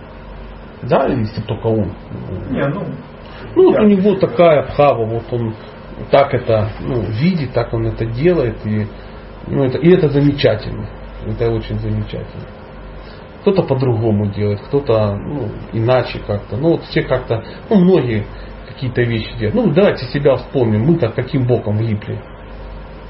Да, 0.84 1.08
если 1.08 1.42
только 1.42 1.68
он. 1.68 1.92
Не, 2.50 2.66
ну, 2.68 2.86
ну 3.56 3.72
вот 3.72 3.80
у 3.80 3.86
него 3.86 4.16
такая 4.16 4.64
пхава, 4.64 5.06
вот 5.06 5.24
он 5.32 5.54
так 6.12 6.34
это 6.34 6.70
ну, 6.80 7.02
видит, 7.02 7.54
так 7.54 7.74
он 7.74 7.88
это 7.88 8.06
делает, 8.06 8.66
и, 8.66 8.88
ну, 9.48 9.66
это, 9.66 9.78
и 9.78 9.90
это 9.90 10.08
замечательно. 10.08 10.88
Это 11.26 11.50
очень 11.52 11.78
замечательно. 11.80 12.46
Кто-то 13.50 13.68
по-другому 13.68 14.28
делает, 14.28 14.62
кто-то 14.62 15.16
ну, 15.16 15.50
иначе 15.74 16.20
как-то. 16.20 16.56
Ну 16.56 16.74
вот 16.74 16.84
все 16.84 17.02
как-то, 17.02 17.44
ну 17.68 17.80
многие 17.80 18.28
какие-то 18.68 19.02
вещи 19.02 19.36
делают. 19.40 19.56
Ну 19.56 19.74
давайте 19.74 20.06
себя 20.06 20.36
вспомним, 20.36 20.82
мы-то 20.82 21.10
каким 21.10 21.48
боком 21.48 21.78
влипли. 21.78 22.22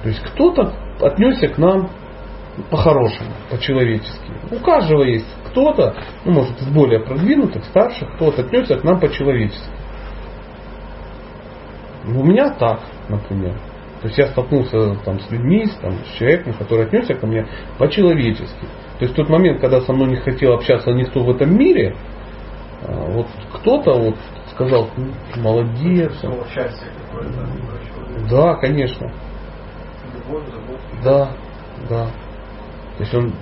То 0.01 0.07
есть 0.07 0.21
кто-то 0.21 0.73
отнесся 1.01 1.49
к 1.49 1.57
нам 1.57 1.89
по-хорошему, 2.69 3.31
по-человечески. 3.49 4.31
У 4.49 4.59
каждого 4.63 5.03
есть 5.03 5.27
кто-то, 5.49 5.93
ну, 6.23 6.31
может, 6.31 6.57
из 6.61 6.67
более 6.69 7.01
продвинутых, 7.01 7.65
старших, 7.65 8.15
кто-то 8.15 8.43
отнесся 8.43 8.77
к 8.77 8.83
нам 8.85 8.97
по-человечески. 8.97 9.69
У 12.05 12.23
меня 12.23 12.51
так, 12.51 12.79
например. 13.09 13.55
То 14.01 14.07
есть 14.07 14.17
я 14.17 14.27
столкнулся 14.27 14.95
там, 15.03 15.19
с 15.19 15.29
людьми, 15.31 15.65
там, 15.81 15.91
с 16.05 16.17
человеком, 16.17 16.53
который 16.53 16.85
отнесся 16.85 17.15
ко 17.15 17.27
мне 17.27 17.45
по-человечески. 17.77 18.67
То 18.99 19.05
есть 19.05 19.15
тот 19.15 19.29
момент, 19.29 19.61
когда 19.61 19.79
со 19.81 19.93
мной 19.93 20.09
не 20.09 20.17
хотел 20.17 20.53
общаться 20.53 20.91
никто 20.91 21.23
в 21.23 21.29
этом 21.29 21.57
мире, 21.57 21.95
а, 22.83 23.05
вот 23.11 23.27
кто-то 23.53 23.93
вот 23.93 24.15
сказал, 24.51 24.89
ну, 24.97 25.41
молодец. 25.41 26.13
Да, 28.29 28.55
конечно. 28.55 29.09
Любовь. 30.27 30.43
Да, 31.01 31.31
да. 31.89 32.07
То 32.97 33.03
есть 33.03 33.13
он 33.13 33.33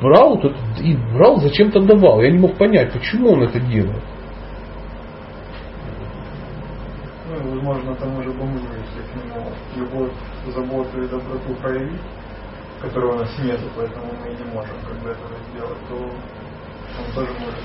брал 0.00 0.38
это, 0.38 0.54
и 0.80 0.96
брал, 1.14 1.36
зачем-то 1.36 1.80
давал. 1.82 2.22
Я 2.22 2.30
не 2.30 2.38
мог 2.38 2.56
понять, 2.56 2.92
почему 2.94 3.32
он 3.32 3.42
это 3.42 3.60
делает. 3.60 4.02
Ну, 7.28 7.50
возможно, 7.50 7.94
тому 7.94 8.22
же 8.22 8.30
бомжу, 8.32 8.64
если 8.64 9.02
к 9.02 9.14
нему 9.16 9.50
любовь, 9.76 10.12
заботу 10.46 11.02
и 11.02 11.08
доброту 11.08 11.54
проявить, 11.60 12.00
которой 12.82 13.14
у 13.14 13.18
нас 13.18 13.30
нет, 13.42 13.60
поэтому 13.76 14.06
мы 14.22 14.30
не 14.30 14.52
можем 14.52 14.74
как 14.86 14.98
бы 15.02 15.10
этого 15.10 15.30
сделать, 15.52 15.78
то 15.88 15.94
он 15.94 17.14
тоже 17.14 17.32
может. 17.40 17.58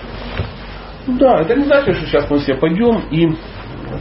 Ну 1.07 1.17
да, 1.17 1.41
это 1.41 1.55
не 1.55 1.65
значит, 1.65 1.95
что 1.95 2.05
сейчас 2.05 2.29
мы 2.29 2.37
все 2.39 2.55
пойдем 2.55 2.99
и 3.09 3.27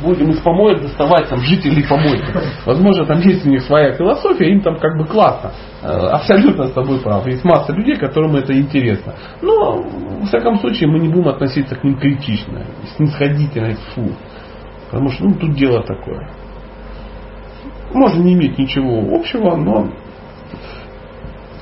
будем 0.03 0.31
из 0.31 0.41
помоек 0.41 0.83
доставать 0.83 1.29
там 1.29 1.41
жителей 1.41 1.87
помойки. 1.89 2.27
Возможно, 2.65 3.07
там 3.07 3.21
есть 3.21 3.47
у 3.47 3.51
них 3.51 3.63
своя 3.63 3.93
философия, 3.93 4.51
им 4.51 4.61
там 4.61 4.77
как 4.79 4.99
бы 4.99 5.07
классно. 5.07 5.53
Э, 5.83 5.87
Абсолютно 5.87 6.67
с 6.67 6.73
тобой 6.73 7.01
прав. 7.01 7.27
Есть 7.27 7.45
масса 7.45 7.73
людей, 7.73 7.97
которым 7.97 8.35
это 8.37 8.53
интересно. 8.59 9.15
Но, 9.43 9.83
в 9.83 10.27
всяком 10.27 10.59
случае, 10.59 10.89
мы 10.89 10.99
не 10.99 11.09
будем 11.09 11.29
относиться 11.29 11.77
к 11.77 11.85
ним 11.85 11.97
критично, 11.99 12.65
снисходительно, 12.97 13.75
фу. 13.95 14.11
Потому 14.91 15.11
что 15.11 15.25
ну, 15.25 15.35
тут 15.35 15.55
дело 15.55 15.83
такое. 15.83 16.29
Можно 17.93 18.23
не 18.23 18.35
иметь 18.35 18.59
ничего 18.59 19.17
общего, 19.17 19.57
но 19.57 19.89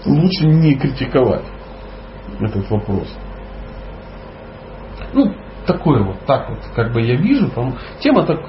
лучше 0.07 0.47
не 0.47 0.75
критиковать 0.75 1.45
этот 2.41 2.69
вопрос. 2.71 3.09
Ну, 5.13 5.33
такое 5.67 6.03
вот, 6.03 6.21
так 6.27 6.51
вот, 6.51 6.59
как 6.75 6.93
бы 6.93 7.03
я 7.03 7.17
вижу, 7.17 7.49
там, 7.51 7.77
тема 8.01 8.25
так 8.25 8.41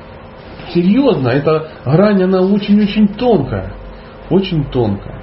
серьезная, 0.73 1.33
эта 1.33 1.69
грань, 1.85 2.23
она 2.23 2.41
очень-очень 2.41 3.07
тонкая, 3.09 3.73
очень 4.29 4.65
тонкая. 4.65 5.21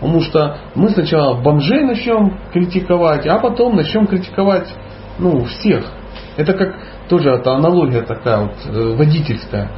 Потому 0.00 0.20
что 0.20 0.58
мы 0.74 0.88
сначала 0.88 1.40
бомжей 1.40 1.84
начнем 1.84 2.36
критиковать, 2.52 3.26
а 3.26 3.38
потом 3.38 3.76
начнем 3.76 4.06
критиковать 4.06 4.68
ну, 5.18 5.44
всех. 5.44 5.86
Это 6.36 6.52
как 6.54 6.74
тоже 7.08 7.30
это 7.30 7.52
аналогия 7.52 8.02
такая 8.02 8.42
вот 8.42 8.54
э, 8.66 8.94
водительская. 8.96 9.70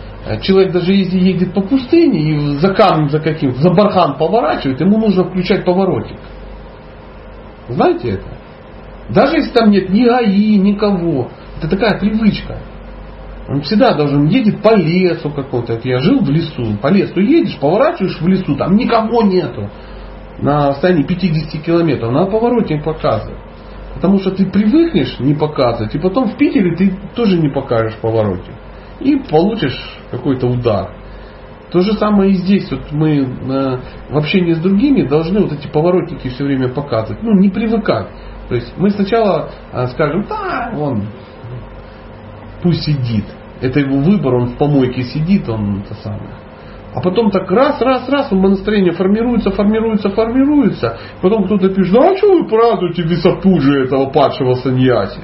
Человек 0.43 0.73
даже 0.73 0.95
если 0.95 1.19
едет 1.19 1.53
по 1.53 1.61
пустыне 1.61 2.21
и 2.21 2.39
за 2.57 2.73
камнем 2.73 3.11
за 3.11 3.21
каким, 3.21 3.55
за 3.57 3.71
бархан 3.71 4.17
поворачивает, 4.17 4.81
ему 4.81 4.99
нужно 4.99 5.25
включать 5.25 5.65
поворотик. 5.65 6.17
Знаете 7.69 8.11
это? 8.13 8.29
Даже 9.11 9.37
если 9.37 9.53
там 9.53 9.71
нет 9.71 9.91
ни 9.91 10.07
АИ, 10.07 10.57
никого. 10.57 11.29
Это 11.59 11.69
такая 11.69 11.99
привычка. 11.99 12.59
Он 13.49 13.61
всегда 13.61 13.95
должен 13.95 14.27
едет 14.27 14.63
по 14.63 14.75
лесу 14.75 15.31
какому-то. 15.31 15.79
Я 15.85 15.99
жил 15.99 16.21
в 16.21 16.31
лесу. 16.31 16.77
По 16.81 16.89
лесу 16.89 17.21
едешь, 17.21 17.59
поворачиваешь 17.59 18.19
в 18.19 18.27
лесу, 18.27 18.57
там 18.57 18.77
никого 18.77 19.23
нету. 19.23 19.69
На 20.39 20.71
расстоянии 20.71 21.03
50 21.03 21.63
километров. 21.63 22.13
Надо 22.13 22.31
поворотник 22.31 22.83
показывать. 22.83 23.39
Потому 23.95 24.19
что 24.19 24.33
ты 24.33 24.47
привыкнешь 24.47 25.19
не 25.21 25.35
показывать, 25.35 25.95
и 25.95 25.99
потом 25.99 26.29
в 26.29 26.37
Питере 26.37 26.75
ты 26.77 26.97
тоже 27.15 27.39
не 27.39 27.49
покажешь 27.49 27.97
поворотник. 28.01 28.55
И 29.01 29.17
получишь 29.17 29.79
какой-то 30.11 30.47
удар. 30.47 30.91
То 31.71 31.81
же 31.81 31.95
самое 31.95 32.31
и 32.31 32.35
здесь. 32.35 32.71
Вот 32.71 32.93
мы 32.93 33.17
э, 33.19 33.79
в 34.11 34.17
общении 34.17 34.53
с 34.53 34.59
другими 34.59 35.03
должны 35.03 35.41
вот 35.41 35.53
эти 35.53 35.67
поворотники 35.67 36.29
все 36.29 36.45
время 36.45 36.69
показывать. 36.69 37.23
Ну, 37.23 37.35
не 37.35 37.49
привыкать. 37.49 38.09
То 38.49 38.55
есть 38.55 38.73
мы 38.77 38.91
сначала 38.91 39.51
э, 39.73 39.87
скажем, 39.89 40.25
да, 40.29 40.73
он 40.77 41.09
пусть 42.63 42.85
сидит. 42.85 43.25
Это 43.61 43.81
его 43.81 43.99
выбор, 43.99 44.35
он 44.35 44.47
в 44.51 44.57
помойке 44.57 45.03
сидит, 45.03 45.49
он 45.49 45.81
это 45.81 45.95
самое. 45.95 46.44
А 46.95 47.01
потом 47.01 47.31
так 47.31 47.51
раз, 47.51 47.81
раз, 47.81 48.09
раз, 48.09 48.31
настроение 48.31 48.93
формируется, 48.93 49.51
формируется, 49.51 50.11
формируется. 50.11 50.97
Потом 51.21 51.45
кто-то 51.45 51.69
пишет, 51.71 51.93
ну 51.93 52.13
а 52.13 52.17
что 52.17 52.33
вы 52.33 52.47
празднуете 52.47 53.03
висопужие 53.03 53.85
этого 53.85 54.11
падшего 54.11 54.55
саньяси? 54.55 55.21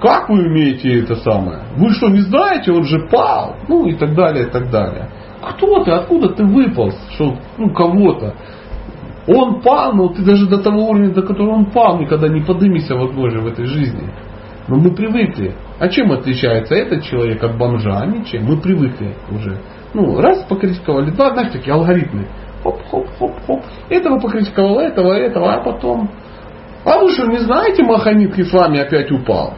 Как 0.00 0.28
вы 0.28 0.46
умеете 0.46 1.00
это 1.00 1.16
самое? 1.16 1.60
Вы 1.76 1.90
что, 1.90 2.08
не 2.08 2.20
знаете, 2.20 2.72
он 2.72 2.84
же 2.84 3.06
пал? 3.10 3.56
Ну 3.68 3.86
и 3.86 3.94
так 3.94 4.14
далее, 4.14 4.46
и 4.46 4.50
так 4.50 4.70
далее. 4.70 5.10
Кто 5.40 5.84
ты, 5.84 5.92
откуда 5.92 6.30
ты 6.30 6.44
выпал, 6.44 6.90
что, 7.14 7.36
ну, 7.56 7.72
кого-то? 7.72 8.34
Он 9.28 9.60
пал, 9.60 9.92
но 9.92 10.08
ты 10.08 10.24
даже 10.24 10.48
до 10.48 10.58
того 10.58 10.88
уровня, 10.88 11.12
до 11.12 11.22
которого 11.22 11.54
он 11.54 11.66
пал, 11.66 11.98
никогда 11.98 12.28
не 12.28 12.40
подымешься, 12.40 12.96
возможно, 12.96 13.42
в 13.42 13.46
этой 13.46 13.66
жизни. 13.66 14.10
Но 14.70 14.76
мы 14.76 14.94
привыкли. 14.94 15.56
А 15.80 15.88
чем 15.88 16.12
отличается 16.12 16.76
этот 16.76 17.02
человек 17.02 17.42
от 17.42 17.58
бомжа? 17.58 18.06
Ничем. 18.06 18.44
Мы 18.44 18.56
привыкли 18.56 19.16
уже. 19.28 19.58
Ну, 19.92 20.20
раз 20.20 20.44
покритиковали, 20.44 21.10
два, 21.10 21.32
знаешь, 21.32 21.52
такие 21.52 21.72
алгоритмы. 21.74 22.28
Хоп-хоп-хоп-хоп. 22.62 23.64
Этого 23.88 24.20
покритиковал, 24.20 24.78
этого, 24.78 25.12
этого, 25.14 25.54
а 25.54 25.64
потом. 25.64 26.08
А 26.84 27.00
вы 27.00 27.10
что, 27.10 27.26
не 27.26 27.38
знаете, 27.38 27.82
Махамид 27.82 28.38
Свами 28.38 28.78
опять 28.78 29.10
упал? 29.10 29.54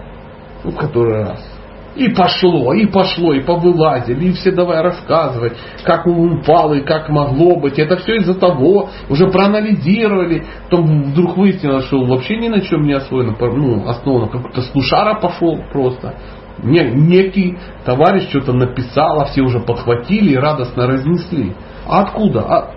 Ну, 0.64 0.70
в 0.70 0.76
который 0.76 1.24
раз. 1.24 1.51
И 1.94 2.08
пошло, 2.08 2.72
и 2.72 2.86
пошло, 2.86 3.34
и 3.34 3.40
повылазили, 3.40 4.28
и 4.28 4.32
все 4.32 4.50
давай 4.50 4.80
рассказывать, 4.80 5.52
как 5.84 6.06
он 6.06 6.38
упал 6.38 6.72
и 6.72 6.80
как 6.80 7.10
могло 7.10 7.56
быть. 7.56 7.78
Это 7.78 7.96
все 7.98 8.16
из-за 8.16 8.34
того, 8.34 8.88
уже 9.10 9.26
проанализировали. 9.26 10.44
Потом 10.64 11.10
вдруг 11.10 11.36
выяснилось, 11.36 11.84
что 11.86 12.02
вообще 12.02 12.38
ни 12.38 12.48
на 12.48 12.62
чем 12.62 12.84
не 12.84 12.94
освоено, 12.94 13.36
ну, 13.38 13.86
основано. 13.86 14.28
Как-то 14.28 14.62
слушара 14.62 15.20
пошел 15.20 15.58
просто. 15.70 16.14
Не, 16.62 16.82
некий 16.92 17.58
товарищ 17.84 18.28
что-то 18.30 18.54
написал, 18.54 19.20
а 19.20 19.24
все 19.26 19.42
уже 19.42 19.60
подхватили 19.60 20.32
и 20.32 20.36
радостно 20.36 20.86
разнесли. 20.86 21.52
А 21.86 22.02
откуда? 22.02 22.40
А, 22.40 22.70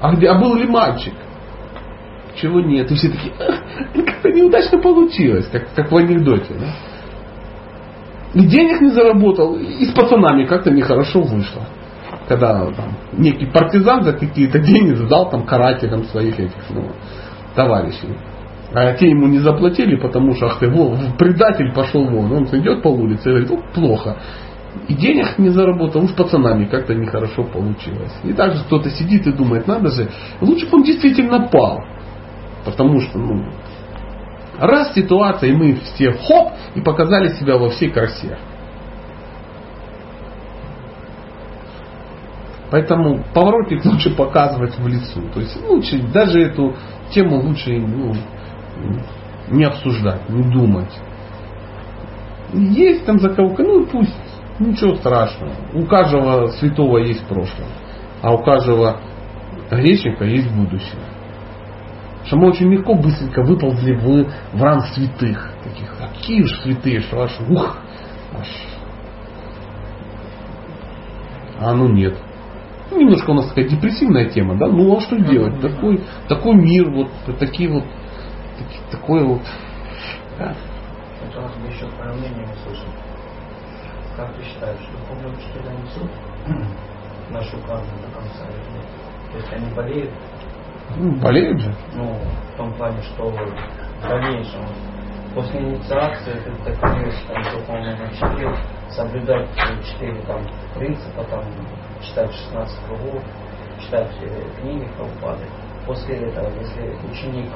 а, 0.00 0.14
где, 0.14 0.28
а 0.28 0.38
был 0.38 0.54
ли 0.54 0.66
мальчик? 0.66 1.14
Чего 2.36 2.60
нет? 2.60 2.90
И 2.90 2.94
все 2.94 3.08
такие, 3.08 3.34
как-то 4.04 4.30
неудачно 4.30 4.78
получилось, 4.78 5.48
как, 5.50 5.74
как 5.74 5.90
в 5.90 5.96
анекдоте. 5.96 6.54
Да? 6.54 6.66
И 8.34 8.46
денег 8.46 8.80
не 8.80 8.90
заработал, 8.90 9.56
и 9.56 9.84
с 9.84 9.92
пацанами 9.92 10.44
как-то 10.44 10.70
нехорошо 10.70 11.22
вышло. 11.22 11.62
Когда 12.28 12.66
там, 12.72 12.96
некий 13.12 13.46
партизан 13.46 14.02
за 14.02 14.12
какие-то 14.12 14.58
деньги 14.58 14.94
сдал 14.94 15.30
там 15.30 15.46
карателям 15.46 16.04
своих 16.04 16.38
этих 16.38 16.62
ну, 16.70 16.90
товарищей. 17.54 18.16
А 18.74 18.92
те 18.94 19.08
ему 19.08 19.28
не 19.28 19.38
заплатили, 19.38 19.96
потому 19.96 20.34
что 20.34 20.46
ах 20.46 20.58
ты, 20.58 20.68
во, 20.68 20.94
предатель 21.18 21.72
пошел 21.72 22.04
вон. 22.04 22.30
Он 22.32 22.44
идет 22.44 22.82
по 22.82 22.88
улице 22.88 23.30
и 23.30 23.32
говорит, 23.32 23.50
ну 23.50 23.62
плохо. 23.72 24.18
И 24.88 24.94
денег 24.94 25.38
не 25.38 25.48
заработал, 25.48 26.06
с 26.06 26.12
пацанами 26.12 26.66
как-то 26.66 26.94
нехорошо 26.94 27.44
получилось. 27.44 28.12
И 28.24 28.34
также 28.34 28.62
кто-то 28.64 28.90
сидит 28.90 29.26
и 29.26 29.32
думает, 29.32 29.66
надо 29.66 29.88
же, 29.90 30.10
лучше 30.42 30.66
бы 30.66 30.78
он 30.78 30.82
действительно 30.82 31.48
пал. 31.48 31.80
Потому 32.64 33.00
что, 33.00 33.18
ну, 33.18 33.46
Раз 34.58 34.92
ситуация, 34.92 35.50
и 35.50 35.52
мы 35.52 35.76
все 35.76 36.12
хоп, 36.12 36.52
и 36.74 36.80
показали 36.80 37.28
себя 37.34 37.56
во 37.56 37.70
всей 37.70 37.90
красе. 37.90 38.36
Поэтому 42.70 43.24
поворотник 43.32 43.84
лучше 43.84 44.14
показывать 44.14 44.76
в 44.78 44.86
лицу. 44.86 45.22
То 45.32 45.40
есть 45.40 45.56
лучше 45.64 46.02
даже 46.12 46.42
эту 46.42 46.74
тему 47.10 47.40
лучше 47.40 47.78
ну, 47.78 48.12
не 49.50 49.64
обсуждать, 49.64 50.28
не 50.28 50.42
думать. 50.42 50.92
Есть 52.52 53.06
там 53.06 53.20
заколка, 53.20 53.62
ну 53.62 53.86
пусть, 53.86 54.14
ничего 54.58 54.96
страшного. 54.96 55.52
У 55.72 55.86
каждого 55.86 56.48
святого 56.48 56.98
есть 56.98 57.24
прошлое, 57.26 57.68
а 58.22 58.34
у 58.34 58.42
каждого 58.42 59.00
грешника 59.70 60.24
есть 60.24 60.50
будущее 60.50 61.07
что 62.28 62.36
мы 62.36 62.48
очень 62.48 62.70
легко, 62.70 62.94
быстренько 62.94 63.42
выползли 63.42 63.94
в, 63.94 64.30
в 64.52 64.62
ранг 64.62 64.84
святых. 64.88 65.50
Таких, 65.64 65.96
какие 65.96 66.42
же 66.42 66.54
святые, 66.62 67.00
что 67.00 67.22
аж, 67.22 67.32
ух, 67.48 67.78
аж. 68.38 68.46
А 71.58 71.74
ну 71.74 71.88
нет. 71.88 72.18
Ну, 72.90 73.00
немножко 73.00 73.30
у 73.30 73.34
нас 73.34 73.48
такая 73.48 73.66
депрессивная 73.66 74.26
тема, 74.26 74.56
да? 74.56 74.66
Ну 74.66 74.94
а 74.94 75.00
что 75.00 75.16
делать? 75.16 75.58
Такой, 75.60 76.04
такой 76.28 76.54
мир, 76.54 76.90
вот 76.90 77.08
такие 77.38 77.70
вот, 77.70 77.84
таки, 78.58 78.78
такое 78.90 79.24
вот. 79.24 79.42
Да. 80.38 80.54
Это 81.26 81.38
у 81.38 81.42
нас 81.42 81.56
бы 81.56 81.66
еще 81.66 81.88
твое 81.88 82.12
мнение 82.12 82.44
услышать. 82.44 82.94
Как 84.16 84.36
ты 84.36 84.44
считаешь, 84.44 84.80
духовные 84.92 85.32
учителя 85.32 85.72
несут 85.72 86.10
нашу 87.30 87.56
карму 87.66 87.90
до 88.02 88.14
конца? 88.14 88.44
То 89.32 89.38
есть 89.38 89.52
они 89.52 89.74
болеют, 89.74 90.10
болеют 91.20 91.60
же. 91.60 91.74
ну, 91.94 92.14
в 92.52 92.56
том 92.56 92.72
плане, 92.74 93.02
что 93.02 93.30
в 93.30 94.08
дальнейшем, 94.08 94.64
после 95.34 95.60
инициации 95.60 96.32
ты 96.40 96.50
доходишь 96.64 97.14
там, 97.28 97.42
духовному 97.42 98.06
учителю, 98.06 98.56
соблюдать 98.90 99.48
четыре 99.84 100.20
там 100.22 100.40
принципа, 100.74 101.24
там, 101.24 101.44
читать 102.02 102.32
16 102.32 102.78
кругов, 102.86 103.22
читать 103.80 104.10
э, 104.22 104.60
книги 104.60 104.88
Прабхупады. 104.96 105.44
После 105.86 106.16
этого, 106.16 106.50
если 106.58 106.96
ученик 107.10 107.50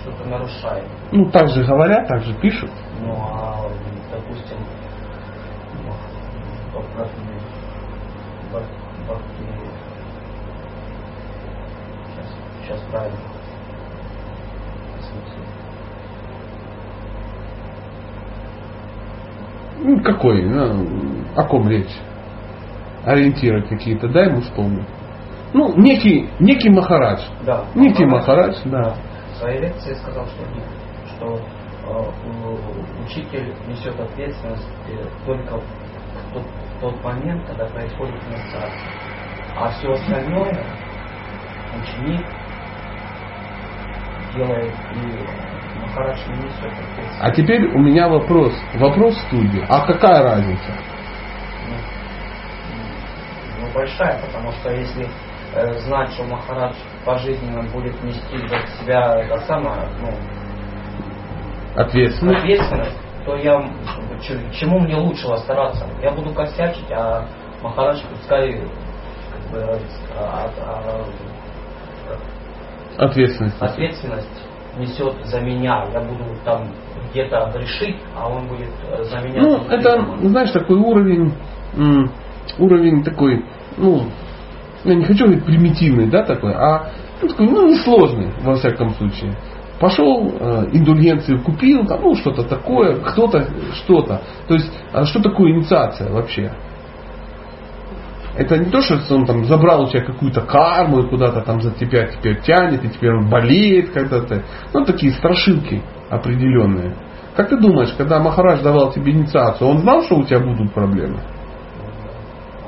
что-то 0.00 0.28
нарушает, 0.28 0.86
Ну, 1.12 1.30
так 1.30 1.48
же 1.48 1.64
говорят, 1.64 2.06
так 2.08 2.22
же 2.22 2.34
пишут. 2.34 2.70
ну, 3.00 3.14
а, 3.18 3.68
допустим, 4.12 4.58
ну, 5.84 5.92
как 6.96 7.08
сейчас, 12.68 12.80
правильно. 12.90 13.18
Ну, 19.80 20.02
какой? 20.02 20.42
Ну, 20.42 21.24
о 21.36 21.44
ком 21.44 21.68
речь? 21.68 21.96
Ориентиры 23.04 23.62
какие-то, 23.62 24.08
дай 24.08 24.28
ему 24.28 24.40
вспомнить. 24.42 24.86
Ну, 25.54 25.74
некий, 25.76 26.28
некий 26.40 26.68
Махарадж. 26.68 27.22
Да. 27.46 27.64
Некий 27.74 28.04
Махарадж, 28.04 28.56
да. 28.66 28.96
В 29.32 29.36
своей 29.38 29.60
лекции 29.60 29.94
сказал, 29.94 30.26
что, 30.26 30.44
что 31.14 31.40
э, 31.86 33.06
учитель 33.06 33.54
несет 33.68 33.98
ответственность 33.98 34.68
э, 34.88 35.04
только 35.24 35.56
в 35.56 36.34
тот, 36.34 36.42
в 36.42 36.80
тот 36.80 37.04
момент, 37.04 37.46
когда 37.46 37.64
происходит 37.66 38.16
инициация. 38.24 38.72
А 39.56 39.70
все 39.70 39.92
остальное 39.92 40.64
ученик 41.80 42.26
делает 44.34 44.72
и 44.94 45.80
Махарадж 45.80 46.18
не 46.28 46.44
несет. 46.44 46.72
А 47.20 47.30
теперь 47.30 47.64
у 47.74 47.78
меня 47.78 48.08
вопрос. 48.08 48.52
Вопрос 48.74 49.14
в 49.16 49.20
студии. 49.22 49.64
А 49.68 49.86
какая 49.86 50.22
разница? 50.22 50.72
Ну, 53.60 53.72
большая, 53.72 54.18
потому 54.20 54.52
что 54.52 54.70
если 54.70 55.08
э, 55.54 55.72
знать, 55.80 56.10
что 56.12 56.24
Махарадж 56.24 56.74
пожизненно 57.04 57.62
будет 57.70 58.02
нести 58.02 58.38
за 58.48 58.66
себя 58.80 59.14
это 59.20 59.38
самое, 59.40 59.88
ну, 60.00 60.12
Ответственность? 61.74 62.38
ответственность, 62.40 62.96
то 63.24 63.36
я 63.36 63.62
чему 64.52 64.80
мне 64.80 64.96
лучше 64.96 65.26
стараться? 65.38 65.86
Я 66.02 66.12
буду 66.12 66.32
косячить, 66.34 66.90
а 66.90 67.24
Махарадж 67.62 68.00
пускай 68.10 68.60
как 69.32 69.50
бы, 69.52 69.80
а- 70.16 70.50
а- 70.60 71.04
Ответственность. 72.98 73.60
ответственность 73.60 74.28
несет 74.78 75.14
за 75.24 75.40
меня. 75.40 75.84
Я 75.92 76.00
буду 76.00 76.24
там 76.44 76.68
где-то 77.10 77.50
грешить, 77.54 77.96
а 78.16 78.28
он 78.28 78.46
будет 78.46 78.70
э, 78.90 79.04
за 79.04 79.18
меня. 79.20 79.42
Ну, 79.42 79.56
это, 79.68 80.04
знаешь, 80.22 80.50
такой 80.50 80.76
уровень, 80.76 81.32
уровень 82.58 83.02
такой, 83.02 83.44
ну, 83.76 84.04
я 84.84 84.94
не 84.94 85.04
хочу 85.04 85.24
говорить 85.24 85.44
примитивный, 85.44 86.06
да, 86.06 86.22
такой, 86.22 86.54
а 86.54 86.90
ну, 87.20 87.28
такой, 87.28 87.46
ну, 87.46 87.68
несложный, 87.68 88.32
во 88.42 88.54
всяком 88.54 88.90
случае. 88.94 89.34
Пошел, 89.80 90.32
э, 90.40 90.66
индульгенцию 90.72 91.42
купил, 91.42 91.86
там, 91.86 92.00
ну, 92.02 92.14
что-то 92.16 92.42
такое, 92.42 92.96
кто-то, 92.96 93.48
что-то. 93.74 94.22
То 94.48 94.54
есть, 94.54 94.72
а 94.92 95.04
что 95.04 95.22
такое 95.22 95.52
инициация 95.52 96.10
вообще? 96.10 96.52
Это 98.38 98.56
не 98.56 98.66
то, 98.66 98.80
что 98.80 99.16
он 99.16 99.26
там 99.26 99.44
забрал 99.46 99.82
у 99.82 99.88
тебя 99.88 100.04
какую-то 100.04 100.42
карму 100.42 101.00
и 101.00 101.08
куда-то 101.08 101.40
там 101.40 101.60
за 101.60 101.72
тебя 101.72 102.06
теперь 102.06 102.40
тянет, 102.40 102.84
и 102.84 102.88
теперь 102.88 103.10
он 103.10 103.28
болеет 103.28 103.90
когда-то. 103.90 104.44
Ну, 104.72 104.84
такие 104.84 105.12
страшилки 105.12 105.82
определенные. 106.08 106.94
Как 107.34 107.48
ты 107.48 107.56
думаешь, 107.58 107.92
когда 107.98 108.20
Махарадж 108.20 108.62
давал 108.62 108.92
тебе 108.92 109.10
инициацию, 109.10 109.68
он 109.68 109.78
знал, 109.78 110.02
что 110.02 110.18
у 110.18 110.22
тебя 110.22 110.38
будут 110.38 110.72
проблемы? 110.72 111.18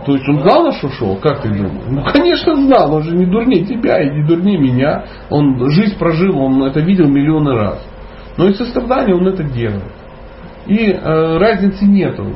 То 0.04 0.14
есть 0.14 0.28
он 0.28 0.40
знал, 0.40 0.64
на 0.64 0.72
что 0.72 0.88
шел? 0.88 1.16
Как 1.18 1.42
ты 1.42 1.50
думаешь? 1.50 1.84
Ну, 1.88 2.02
конечно, 2.02 2.56
знал. 2.56 2.92
Он 2.92 3.04
же 3.04 3.14
не 3.14 3.26
дурнее 3.26 3.64
тебя 3.64 4.00
и 4.02 4.10
не 4.10 4.26
дурнее 4.26 4.58
меня. 4.58 5.04
Он 5.28 5.70
жизнь 5.70 5.96
прожил, 5.96 6.36
он 6.36 6.64
это 6.64 6.80
видел 6.80 7.06
миллионы 7.06 7.54
раз. 7.54 7.86
Но 8.36 8.48
из 8.48 8.56
сострадания 8.58 9.14
он 9.14 9.24
это 9.28 9.44
делает. 9.44 9.92
И 10.66 10.90
э, 10.90 11.38
разницы 11.38 11.84
нету. 11.84 12.34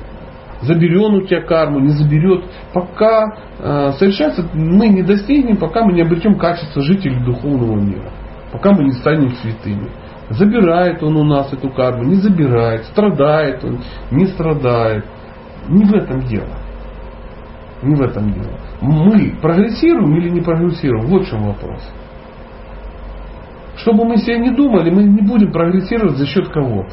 Заберет 0.65 1.13
у 1.13 1.27
тебя 1.27 1.43
карму, 1.43 1.81
не 1.81 1.91
заберет. 1.91 2.45
Пока 2.73 3.37
э, 3.59 3.93
совершенство 3.99 4.45
мы 4.55 4.89
не 4.89 5.03
достигнем, 5.03 5.57
пока 5.57 5.85
мы 5.85 5.93
не 5.93 6.03
обретем 6.03 6.39
качество 6.39 6.83
жителей 6.83 7.23
духовного 7.25 7.77
мира. 7.77 8.11
Пока 8.53 8.73
мы 8.73 8.85
не 8.85 8.93
станем 8.93 9.35
святыми. 9.37 9.91
Забирает 10.31 11.03
он 11.03 11.17
у 11.17 11.25
нас 11.25 11.53
эту 11.53 11.69
карму, 11.71 12.05
не 12.05 12.15
забирает. 12.15 12.85
Страдает 12.87 13.63
он, 13.63 13.81
не 14.11 14.27
страдает. 14.27 15.05
Не 15.69 15.85
в 15.85 15.95
этом 15.95 16.23
дело. 16.23 16.57
Не 17.83 17.95
в 17.95 18.01
этом 18.01 18.33
дело. 18.33 18.59
Мы 18.81 19.37
прогрессируем 19.43 20.17
или 20.17 20.31
не 20.31 20.41
прогрессируем? 20.41 21.07
Вот 21.07 21.27
в 21.27 21.31
чем 21.31 21.47
вопрос. 21.47 21.83
Чтобы 23.77 24.07
мы 24.07 24.17
себе 24.17 24.39
не 24.39 24.51
думали, 24.51 24.91
мы 24.91 25.05
не 25.05 25.21
будем 25.21 25.53
прогрессировать 25.53 26.17
за 26.17 26.27
счет 26.27 26.49
кого-то. 26.49 26.93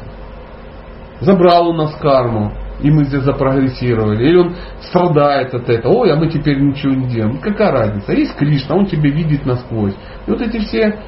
Забрал 1.20 1.68
у 1.68 1.72
нас 1.74 1.94
карму, 1.96 2.52
и 2.82 2.90
мы 2.90 3.04
здесь 3.04 3.22
запрогрессировали. 3.22 4.24
Или 4.24 4.36
он 4.36 4.56
страдает 4.80 5.54
от 5.54 5.68
этого. 5.68 5.92
Ой, 5.92 6.12
а 6.12 6.16
мы 6.16 6.28
теперь 6.28 6.60
ничего 6.60 6.92
не 6.92 7.08
делаем. 7.08 7.38
Какая 7.38 7.70
разница? 7.70 8.12
Есть 8.12 8.34
Кришна, 8.36 8.76
он 8.76 8.86
тебя 8.86 9.10
видит 9.10 9.46
насквозь. 9.46 9.94
И 10.26 10.30
вот 10.30 10.40
эти 10.40 10.58
все 10.58 10.98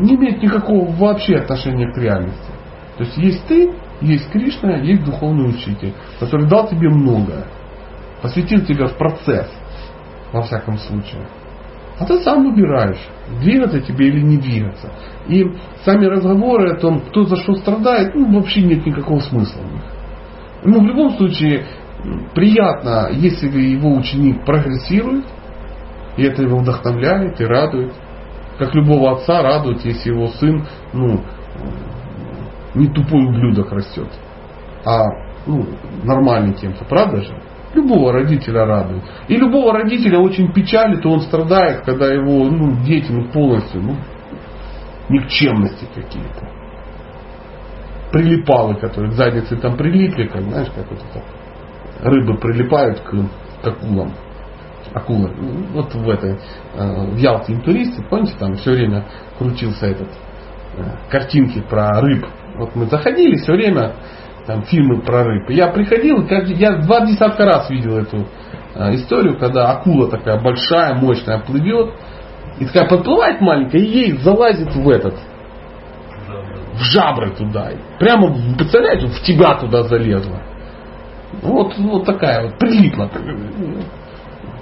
не 0.00 0.14
имеют 0.14 0.42
никакого 0.42 0.90
вообще 0.92 1.36
отношения 1.36 1.92
к 1.92 1.98
реальности. 1.98 2.52
То 2.96 3.04
есть 3.04 3.16
есть 3.16 3.46
ты, 3.46 3.72
есть 4.00 4.30
Кришна, 4.30 4.76
есть 4.76 5.04
духовный 5.04 5.50
учитель, 5.50 5.94
который 6.18 6.46
дал 6.48 6.68
тебе 6.68 6.88
многое. 6.88 7.44
Посвятил 8.22 8.64
тебя 8.64 8.86
в 8.86 8.96
процесс, 8.96 9.50
во 10.32 10.42
всяком 10.42 10.78
случае. 10.78 11.22
А 11.98 12.06
ты 12.06 12.18
сам 12.20 12.44
выбираешь, 12.44 13.00
двигаться 13.40 13.80
тебе 13.80 14.08
или 14.08 14.20
не 14.20 14.38
двигаться. 14.38 14.90
И 15.30 15.46
сами 15.84 16.06
разговоры 16.06 16.72
о 16.72 16.80
том, 16.80 17.00
кто 17.00 17.24
за 17.24 17.36
что 17.36 17.54
страдает, 17.54 18.14
ну, 18.16 18.34
вообще 18.34 18.62
нет 18.62 18.84
никакого 18.84 19.20
смысла. 19.20 19.62
Ему 20.64 20.80
в 20.80 20.86
любом 20.86 21.10
случае 21.12 21.66
приятно, 22.34 23.10
если 23.12 23.48
его 23.48 23.94
ученик 23.94 24.44
прогрессирует, 24.44 25.24
и 26.16 26.24
это 26.24 26.42
его 26.42 26.58
вдохновляет 26.58 27.40
и 27.40 27.44
радует. 27.44 27.92
Как 28.58 28.74
любого 28.74 29.12
отца 29.12 29.40
радует, 29.40 29.84
если 29.84 30.10
его 30.10 30.26
сын 30.26 30.66
ну, 30.92 31.22
не 32.74 32.88
тупой 32.88 33.24
ублюдок 33.24 33.70
растет, 33.70 34.08
а 34.84 35.04
ну, 35.46 35.64
нормальный 36.02 36.54
кем-то, 36.54 36.84
правда 36.86 37.22
же? 37.22 37.40
Любого 37.72 38.12
родителя 38.12 38.66
радует. 38.66 39.04
И 39.28 39.36
любого 39.36 39.72
родителя 39.72 40.18
очень 40.18 40.52
печалит, 40.52 41.04
и 41.04 41.08
он 41.08 41.20
страдает, 41.20 41.82
когда 41.84 42.12
его 42.12 42.50
ну, 42.50 42.84
дети 42.84 43.12
ну, 43.12 43.30
полностью 43.30 43.80
ну, 43.80 43.96
никчемности 45.10 45.86
какие-то. 45.94 46.48
Прилипалы, 48.12 48.74
которые 48.76 49.12
к 49.12 49.14
заднице 49.14 49.56
там 49.56 49.76
прилипли, 49.76 50.26
как 50.26 50.42
знаешь, 50.42 50.68
как 50.74 50.90
вот 50.90 50.98
это, 50.98 51.22
рыбы 52.02 52.38
прилипают 52.38 53.00
к, 53.00 53.10
к 53.62 53.66
акулам. 53.66 54.12
Акула. 54.92 55.30
Ну, 55.36 55.66
Вот 55.72 55.94
в 55.94 56.08
этой, 56.08 56.32
э, 56.74 57.06
в 57.12 57.16
Ялте 57.16 57.52
интуристы, 57.52 58.02
помните, 58.02 58.34
там 58.38 58.56
все 58.56 58.72
время 58.72 59.04
крутился 59.38 59.86
этот 59.86 60.08
э, 60.08 60.82
картинки 61.08 61.60
про 61.60 62.00
рыб. 62.00 62.26
Вот 62.56 62.74
мы 62.74 62.86
заходили 62.86 63.36
все 63.36 63.52
время, 63.52 63.92
там 64.46 64.62
фильмы 64.64 65.00
про 65.00 65.22
рыб. 65.22 65.48
Я 65.50 65.68
приходил, 65.68 66.26
я 66.26 66.78
два 66.78 67.06
десятка 67.06 67.44
раз 67.44 67.70
видел 67.70 67.98
эту 67.98 68.26
э, 68.74 68.94
историю, 68.96 69.38
когда 69.38 69.70
акула 69.70 70.10
такая 70.10 70.40
большая, 70.40 70.94
мощная 70.94 71.38
плывет, 71.38 71.94
и 72.58 72.66
такая 72.66 72.88
подплывает 72.88 73.40
маленькая, 73.40 73.78
и 73.80 73.86
ей 73.86 74.18
залазит 74.18 74.74
в 74.74 74.88
этот, 74.88 75.14
в 76.74 76.82
жабры 76.82 77.30
туда. 77.30 77.70
Прямо, 77.98 78.34
представляете, 78.56 79.06
в 79.06 79.22
тебя 79.22 79.54
туда 79.54 79.84
залезла. 79.84 80.42
Вот, 81.42 81.76
вот 81.78 82.04
такая 82.04 82.42
вот, 82.42 82.58
прилипла. 82.58 83.10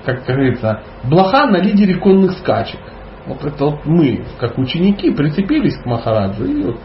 Как 0.05 0.25
говорится, 0.25 0.83
блоха 1.05 1.47
на 1.47 1.59
лидере 1.59 1.97
конных 1.97 2.33
скачек. 2.33 2.81
Вот 3.27 3.45
это 3.45 3.65
вот 3.67 3.85
мы, 3.85 4.25
как 4.39 4.57
ученики, 4.57 5.11
прицепились 5.11 5.77
к 5.77 5.85
Махараджу 5.85 6.45
и, 6.45 6.63
вот, 6.63 6.79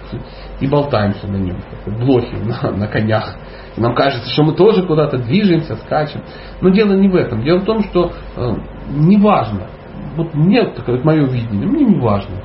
и 0.60 0.68
болтаемся 0.68 1.26
на 1.28 1.38
нем, 1.38 1.58
блохи 1.86 2.36
на, 2.36 2.72
на 2.72 2.88
конях. 2.88 3.38
И 3.78 3.82
нам 3.82 3.96
кажется, 3.96 4.30
что 4.30 4.44
мы 4.44 4.54
тоже 4.54 4.86
куда-то 4.86 5.20
движемся, 5.20 5.78
скачем. 5.78 6.22
Но 6.60 6.70
дело 6.70 6.94
не 6.94 7.08
в 7.08 7.16
этом. 7.16 7.44
Дело 7.44 7.60
в 7.60 7.66
том, 7.66 7.84
что 7.84 8.12
э, 8.36 8.56
неважно. 8.90 9.68
Вот 10.16 10.34
мне 10.34 10.66
такое 10.66 10.98
вот 10.98 11.06
мое 11.06 11.26
видение, 11.26 11.68
мне 11.68 11.86
не 11.86 12.00
важно. 12.00 12.36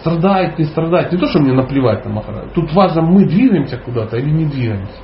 Страдает, 0.00 0.58
не 0.58 0.64
страдает. 0.64 1.12
Не 1.12 1.18
то, 1.18 1.26
что 1.26 1.40
мне 1.40 1.52
наплевать 1.52 2.04
на 2.04 2.12
Махараджа. 2.12 2.50
Тут 2.54 2.72
важно, 2.72 3.02
мы 3.02 3.26
двигаемся 3.26 3.76
куда-то 3.76 4.16
или 4.16 4.30
не 4.30 4.46
двигаемся. 4.46 5.00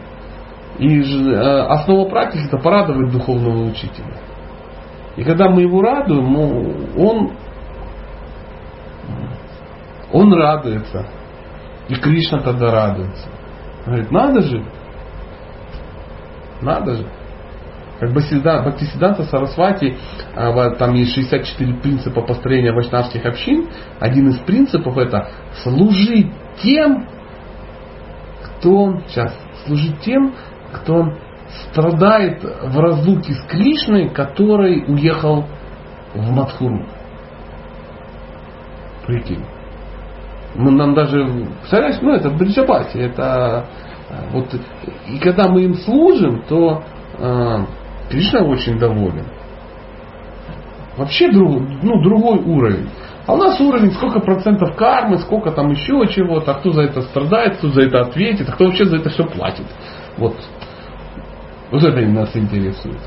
И 0.79 1.01
э, 1.01 1.61
основа 1.69 2.09
практики 2.09 2.47
это 2.47 2.59
порадовать 2.59 3.11
духовного 3.11 3.65
учителя. 3.65 4.17
И 5.17 5.25
когда 5.25 5.49
мы 5.49 5.63
его 5.63 5.81
радуем, 5.81 6.33
ну, 6.33 6.75
он, 6.99 7.33
он 10.13 10.33
радуется. 10.35 11.07
И 11.89 11.95
Кришна 11.95 12.41
тогда 12.41 12.71
радуется. 12.71 13.29
Говорит, 13.87 14.11
надо 14.11 14.43
же, 14.43 14.65
надо 16.61 16.95
же. 16.97 17.07
Как 17.98 18.12
Бхактисиданта 18.12 19.24
Сарасвати, 19.24 19.97
а, 20.35 20.70
там 20.70 20.94
есть 20.94 21.14
64 21.14 21.74
принципа 21.81 22.20
построения 22.23 22.73
вайшнавских 22.73 23.24
общин. 23.24 23.68
Один 24.01 24.28
из 24.28 24.39
принципов 24.40 24.98
это 24.98 25.28
служить 25.62 26.31
тем, 26.62 27.09
кто, 28.43 29.01
сейчас, 29.09 29.35
служить 29.66 30.01
тем, 30.01 30.35
кто 30.73 31.14
страдает 31.70 32.43
в 32.43 32.78
разлуке 32.78 33.32
с 33.32 33.40
Кришной, 33.47 34.10
который 34.10 34.85
уехал 34.86 35.47
в 36.14 36.31
Мадхуру. 36.32 36.86
Прикинь. 39.06 39.44
Мы, 40.55 40.70
нам 40.73 40.94
даже, 40.94 41.24
представляешь, 41.60 42.01
ну 42.02 42.12
это 42.12 42.31
в 42.31 42.36
Бриджабате, 42.36 43.01
это 43.01 43.66
вот, 44.32 44.48
и 45.09 45.18
когда 45.18 45.48
мы 45.48 45.64
им 45.64 45.74
служим, 45.74 46.43
то 46.48 46.82
э, 47.18 47.59
Кришна 48.11 48.41
очень 48.41 48.78
доволен. 48.78 49.27
Вообще 50.97 51.31
друг, 51.31 51.62
ну, 51.83 52.03
другой 52.03 52.39
уровень. 52.39 52.89
А 53.27 53.35
у 53.35 53.37
нас 53.37 53.61
уровень 53.61 53.93
сколько 53.93 54.20
процентов 54.20 54.77
кармы, 54.77 55.19
сколько 55.19 55.51
там 55.51 55.70
еще 55.70 56.07
чего-то, 56.09 56.53
а 56.53 56.55
кто 56.55 56.73
за 56.73 56.83
это 56.83 57.03
страдает, 57.03 57.57
кто 57.57 57.69
за 57.69 57.83
это 57.83 58.03
ответит, 58.03 58.49
а 58.49 58.53
кто 58.53 58.66
вообще 58.66 58.85
за 58.87 58.97
это 58.97 59.11
все 59.11 59.24
платит. 59.24 59.66
Вот, 60.16 60.37
вот 61.70 61.83
это 61.83 62.01
нас 62.07 62.35
интересует. 62.37 63.01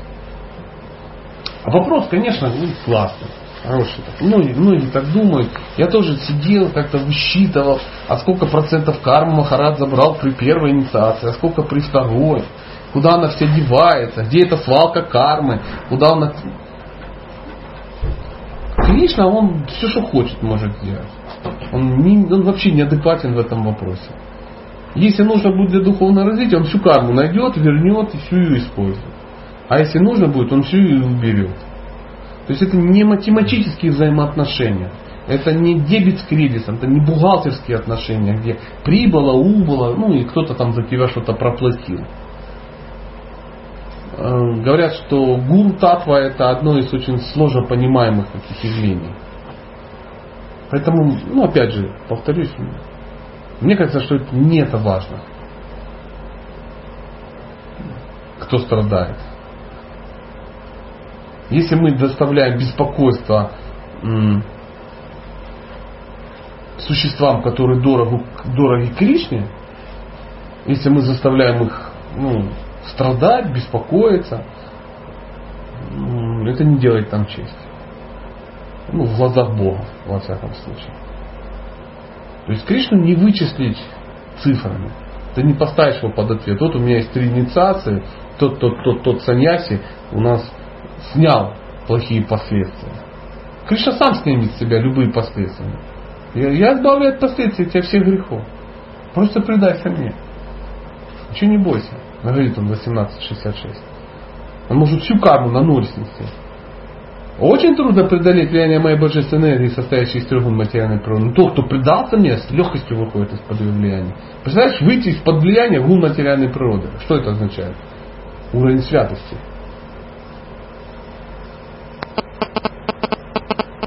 А 1.64 1.70
вопрос, 1.70 2.08
конечно, 2.08 2.48
ну, 2.48 2.68
классный. 2.84 3.28
Хороший. 3.62 4.02
Так. 4.06 4.20
Многие, 4.20 4.54
многие 4.54 4.86
так 4.86 5.12
думают. 5.12 5.50
Я 5.76 5.86
тоже 5.86 6.16
сидел, 6.16 6.70
как-то 6.70 6.98
высчитывал, 6.98 7.78
а 8.08 8.16
сколько 8.16 8.46
процентов 8.46 9.00
кармы 9.00 9.36
Махарад 9.36 9.78
забрал 9.78 10.14
при 10.14 10.30
первой 10.30 10.70
инициации, 10.70 11.28
а 11.28 11.32
сколько 11.34 11.62
при 11.62 11.80
второй, 11.80 12.42
куда 12.92 13.14
она 13.14 13.28
вся 13.28 13.46
девается, 13.46 14.22
где 14.24 14.44
эта 14.44 14.56
свалка 14.56 15.02
кармы, 15.02 15.60
куда 15.88 16.12
она... 16.12 16.32
Кришна, 18.76 19.26
он 19.26 19.64
все, 19.66 19.88
что 19.88 20.02
хочет, 20.02 20.42
может 20.42 20.76
сделать. 20.78 21.08
Он, 21.72 21.98
не, 21.98 22.24
он 22.32 22.42
вообще 22.42 22.70
неадекватен 22.72 23.34
в 23.34 23.38
этом 23.38 23.64
вопросе. 23.64 24.10
Если 24.94 25.22
нужно 25.22 25.50
будет 25.50 25.70
для 25.70 25.80
духовного 25.80 26.30
развития, 26.30 26.56
он 26.56 26.64
всю 26.64 26.80
карму 26.80 27.12
найдет, 27.12 27.56
вернет 27.56 28.14
и 28.14 28.18
всю 28.18 28.36
ее 28.36 28.58
использует. 28.58 29.14
А 29.68 29.78
если 29.78 30.00
нужно 30.00 30.26
будет, 30.26 30.52
он 30.52 30.64
всю 30.64 30.78
ее 30.78 31.04
уберет. 31.04 31.56
То 32.46 32.52
есть 32.52 32.62
это 32.62 32.76
не 32.76 33.04
математические 33.04 33.92
взаимоотношения. 33.92 34.90
Это 35.28 35.52
не 35.52 35.78
дебет 35.78 36.18
с 36.18 36.24
кредитом, 36.24 36.76
это 36.76 36.88
не 36.88 37.00
бухгалтерские 37.00 37.76
отношения, 37.76 38.36
где 38.36 38.58
прибыло, 38.84 39.32
убыло, 39.32 39.94
ну 39.94 40.12
и 40.12 40.24
кто-то 40.24 40.54
там 40.54 40.72
за 40.72 40.82
тебя 40.82 41.06
что-то 41.06 41.34
проплатил. 41.34 42.00
Э, 44.16 44.54
говорят, 44.62 44.94
что 44.94 45.36
гуру 45.36 45.74
татва 45.74 46.20
это 46.20 46.50
одно 46.50 46.78
из 46.78 46.92
очень 46.92 47.18
сложно 47.32 47.62
понимаемых 47.62 48.26
таких 48.28 48.64
явлений. 48.64 49.14
Поэтому, 50.70 51.16
ну 51.26 51.44
опять 51.44 51.72
же, 51.72 51.96
повторюсь, 52.08 52.52
мне 53.60 53.76
кажется, 53.76 54.00
что 54.00 54.16
это 54.16 54.34
не 54.34 54.60
это 54.60 54.78
важно. 54.78 55.20
Кто 58.40 58.58
страдает. 58.58 59.16
Если 61.50 61.74
мы 61.74 61.96
доставляем 61.96 62.58
беспокойство 62.58 63.50
существам, 66.78 67.42
которые 67.42 67.80
дорого, 67.80 68.24
дороги 68.56 68.92
Кришне, 68.94 69.46
если 70.66 70.88
мы 70.88 71.02
заставляем 71.02 71.62
их 71.64 71.90
ну, 72.16 72.50
страдать, 72.92 73.52
беспокоиться, 73.52 74.44
это 76.46 76.64
не 76.64 76.78
делает 76.78 77.10
там 77.10 77.26
честь. 77.26 77.56
Ну, 78.92 79.04
в 79.04 79.16
глазах 79.16 79.56
Бога, 79.56 79.84
во 80.06 80.18
всяком 80.18 80.52
случае. 80.54 80.92
То 82.46 82.52
есть 82.52 82.66
Кришну 82.66 82.98
не 82.98 83.14
вычислить 83.14 83.78
цифрами. 84.38 84.90
Ты 85.34 85.42
не 85.42 85.54
поставишь 85.54 86.02
его 86.02 86.12
под 86.12 86.30
ответ. 86.32 86.60
Вот 86.60 86.74
у 86.74 86.80
меня 86.80 86.96
есть 86.96 87.12
три 87.12 87.28
инициации, 87.28 88.02
тот, 88.38 88.58
тот, 88.58 88.82
тот, 88.82 89.02
тот 89.02 89.22
саньяси 89.22 89.80
у 90.12 90.20
нас 90.20 90.42
снял 91.12 91.54
плохие 91.86 92.24
последствия. 92.24 92.92
Кришна 93.68 93.92
сам 93.92 94.14
снимет 94.16 94.52
с 94.52 94.58
себя 94.58 94.80
любые 94.80 95.12
последствия. 95.12 95.66
Я, 96.34 96.50
я 96.50 96.74
избавляю 96.74 97.14
от 97.14 97.20
последствий 97.20 97.66
тебя 97.66 97.82
всех 97.82 98.04
грехов. 98.04 98.42
Просто 99.14 99.40
предайся 99.40 99.88
мне. 99.90 100.14
Ничего 101.30 101.50
не 101.50 101.58
бойся, 101.58 101.92
говорит 102.22 102.58
он 102.58 102.64
1866. 102.66 103.82
Он 104.68 104.76
может 104.76 105.02
всю 105.02 105.18
карму 105.18 105.50
на 105.50 105.62
ноль 105.62 105.84
снести. 105.86 106.24
Очень 107.40 107.74
трудно 107.74 108.04
преодолеть 108.04 108.50
влияние 108.50 108.80
моей 108.80 108.98
божественной 108.98 109.52
энергии, 109.52 109.68
состоящей 109.68 110.18
из 110.18 110.26
трех 110.26 110.44
материальной 110.44 111.00
природы. 111.00 111.26
Но 111.26 111.32
тот, 111.32 111.52
кто 111.52 111.62
предался 111.62 112.18
мне, 112.18 112.36
с 112.36 112.50
легкостью 112.50 112.98
выходит 112.98 113.32
из-под 113.32 113.60
влияния. 113.60 114.14
Представляешь, 114.44 114.80
выйти 114.82 115.08
из-под 115.08 115.40
влияния 115.40 115.80
гун 115.80 116.00
материальной 116.00 116.50
природы. 116.50 116.88
Что 117.04 117.16
это 117.16 117.30
означает? 117.30 117.74
Уровень 118.52 118.82
святости. 118.82 119.36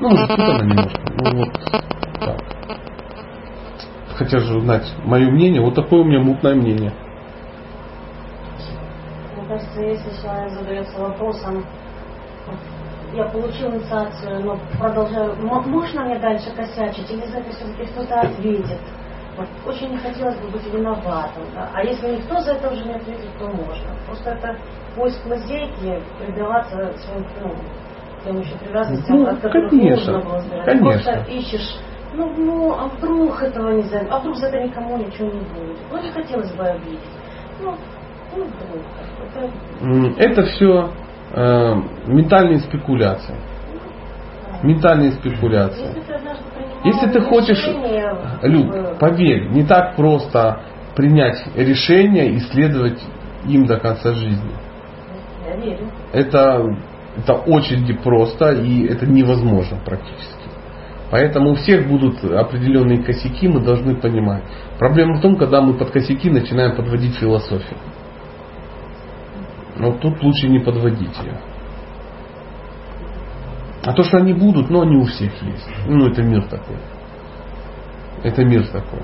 Ну, 0.02 0.10
может, 0.10 0.30
путано 0.30 0.64
немножко. 0.64 1.02
Ну, 1.22 1.38
вот 1.38 1.54
так. 2.20 2.38
Хотя 4.16 4.40
же 4.40 4.58
узнать 4.58 4.92
мое 5.06 5.30
мнение, 5.30 5.62
вот 5.62 5.76
такое 5.76 6.02
у 6.02 6.06
меня 6.06 6.22
мутное 6.22 6.56
мнение. 6.56 6.92
Кажется, 9.74 9.82
если 9.82 10.22
человек 10.22 10.52
задается 10.52 11.00
вопросом, 11.00 11.66
я 13.14 13.26
получил 13.26 13.72
инициацию, 13.72 14.44
но 14.44 14.60
продолжаю, 14.80 15.36
можно 15.42 16.04
мне 16.06 16.20
дальше 16.20 16.52
косячить, 16.56 17.10
или 17.10 17.26
за 17.28 17.40
это 17.40 17.52
все-таки 17.52 17.86
кто-то 17.92 18.22
ответит? 18.22 18.80
Вот, 19.38 19.48
очень 19.66 19.92
не 19.92 19.98
хотелось 19.98 20.38
бы 20.38 20.50
быть 20.50 20.66
виноватым. 20.72 21.44
Да? 21.56 21.70
А 21.74 21.84
если 21.84 22.18
никто 22.18 22.40
за 22.42 22.54
это 22.54 22.70
уже 22.70 22.86
не 22.86 22.94
ответит, 22.94 23.30
то 23.40 23.48
можно. 23.48 23.96
Просто 24.06 24.32
это 24.32 24.58
поиск 24.96 25.26
лазейки, 25.26 26.02
предаваться 26.20 26.94
своим 27.00 27.26
ну, 27.42 27.56
тем 28.24 28.40
еще 28.40 28.56
привязанностям, 28.58 29.18
ну, 29.18 29.28
от 29.28 29.42
которых 29.42 29.72
конечно, 29.72 30.14
нужно 30.14 30.30
было 30.30 30.40
сбирать. 30.42 30.66
Конечно. 30.66 31.14
Просто 31.14 31.32
ищешь, 31.32 31.80
ну, 32.14 32.34
ну, 32.38 32.74
а 32.74 32.88
вдруг 32.90 33.42
этого 33.42 33.72
не 33.72 33.84
знаю, 33.84 34.08
а 34.12 34.20
вдруг 34.20 34.36
за 34.38 34.48
это 34.48 34.62
никому 34.62 34.98
ничего 34.98 35.32
не 35.32 35.42
будет. 35.42 35.78
Ну, 35.92 36.02
не 36.02 36.12
хотелось 36.12 36.52
бы 36.52 36.64
обидеть. 36.64 37.00
Ну. 37.60 37.76
Это, 40.18 40.44
все 40.44 40.92
э, 41.32 41.76
ментальные 42.08 42.60
спекуляции. 42.60 43.36
Ментальные 44.64 45.12
спекуляции. 45.14 45.90
Если 46.86 47.08
ты 47.08 47.22
хочешь, 47.22 47.66
Люк, 48.44 48.98
поверь, 49.00 49.50
не 49.50 49.64
так 49.64 49.96
просто 49.96 50.62
принять 50.96 51.42
решение 51.56 52.32
и 52.32 52.40
следовать 52.40 53.02
им 53.48 53.66
до 53.66 53.78
конца 53.78 54.14
жизни. 54.14 54.52
Это, 56.12 56.78
это 57.18 57.34
очень 57.34 57.86
просто 57.98 58.52
и 58.52 58.86
это 58.88 59.06
невозможно 59.06 59.78
практически. 59.86 60.44
Поэтому 61.12 61.52
у 61.52 61.56
всех 61.56 61.88
будут 61.88 62.24
определенные 62.24 63.04
косяки, 63.04 63.48
мы 63.48 63.60
должны 63.60 63.96
понимать. 63.96 64.44
Проблема 64.80 65.18
в 65.18 65.22
том, 65.22 65.36
когда 65.36 65.62
мы 65.62 65.74
под 65.76 65.92
косяки 65.92 66.30
начинаем 66.30 66.76
подводить 66.76 67.16
философию. 67.18 67.78
Но 69.76 69.94
тут 69.94 70.22
лучше 70.22 70.48
не 70.48 70.60
подводить 70.60 71.18
ее. 71.20 71.40
А 73.86 73.94
то, 73.94 74.04
что 74.04 74.18
они 74.18 74.34
будут, 74.34 74.70
но 74.70 74.82
они 74.82 74.96
у 74.96 75.06
всех 75.06 75.32
есть. 75.42 75.68
Ну, 75.88 76.08
это 76.08 76.22
мир 76.24 76.44
такой. 76.44 76.78
Это 78.24 78.46
мир 78.46 78.66
такой. 78.68 79.02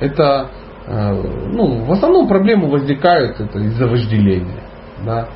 Это, 0.00 0.50
э, 0.86 1.22
ну, 1.52 1.84
в 1.84 1.92
основном 1.92 2.28
проблемы 2.28 2.70
возникают 2.70 3.40
это 3.40 3.58
из-за 3.58 3.86
вожделения. 3.86 4.62
Да? 5.04 5.28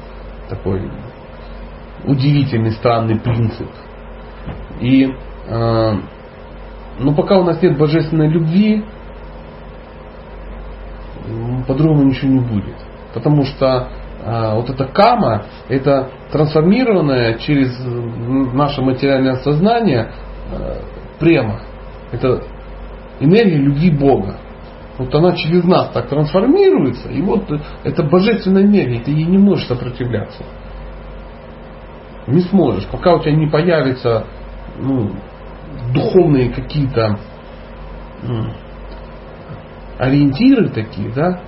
Такой 0.48 0.90
удивительный, 2.04 2.72
странный 2.72 3.18
принцип. 3.18 3.68
И, 4.80 5.12
э, 5.46 5.92
но 6.98 7.14
пока 7.14 7.38
у 7.38 7.44
нас 7.44 7.60
нет 7.62 7.76
божественной 7.76 8.28
любви, 8.28 8.84
по-другому 11.66 12.04
ничего 12.04 12.32
не 12.32 12.40
будет. 12.40 12.76
Потому 13.14 13.44
что 13.44 13.88
вот 14.24 14.70
эта 14.70 14.84
кама, 14.84 15.44
это 15.68 16.10
трансформированное 16.30 17.38
через 17.38 17.76
наше 18.54 18.80
материальное 18.82 19.36
сознание 19.36 20.12
а, 20.52 20.80
према. 21.18 21.60
Это 22.12 22.42
энергия 23.20 23.56
любви 23.56 23.90
Бога. 23.90 24.36
Вот 24.98 25.14
она 25.14 25.32
через 25.32 25.64
нас 25.64 25.90
так 25.92 26.08
трансформируется, 26.08 27.08
и 27.08 27.22
вот 27.22 27.44
это 27.82 28.02
божественная 28.04 28.62
энергия, 28.62 29.00
ты 29.00 29.10
ей 29.10 29.24
не 29.24 29.38
можешь 29.38 29.66
сопротивляться. 29.66 30.44
Не 32.26 32.40
сможешь. 32.40 32.86
Пока 32.86 33.14
у 33.14 33.20
тебя 33.20 33.32
не 33.32 33.48
появятся 33.48 34.26
ну, 34.78 35.10
духовные 35.92 36.50
какие-то 36.50 37.18
ориентиры 39.98 40.68
такие, 40.68 41.10
да, 41.10 41.40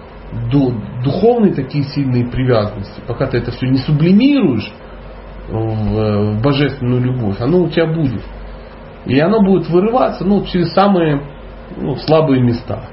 духовные 1.03 1.55
такие 1.55 1.85
сильные 1.85 2.27
привязанности, 2.27 3.01
пока 3.07 3.27
ты 3.27 3.39
это 3.39 3.51
все 3.53 3.67
не 3.67 3.79
сублимируешь 3.79 4.73
в, 5.49 6.43
божественную 6.43 7.03
любовь, 7.03 7.41
оно 7.41 7.63
у 7.63 7.69
тебя 7.69 7.87
будет. 7.87 8.23
И 9.07 9.19
оно 9.21 9.43
будет 9.43 9.69
вырываться 9.69 10.25
ну, 10.25 10.45
через 10.45 10.73
самые 10.73 11.23
ну, 11.77 11.97
слабые 11.97 12.43
места. 12.43 12.85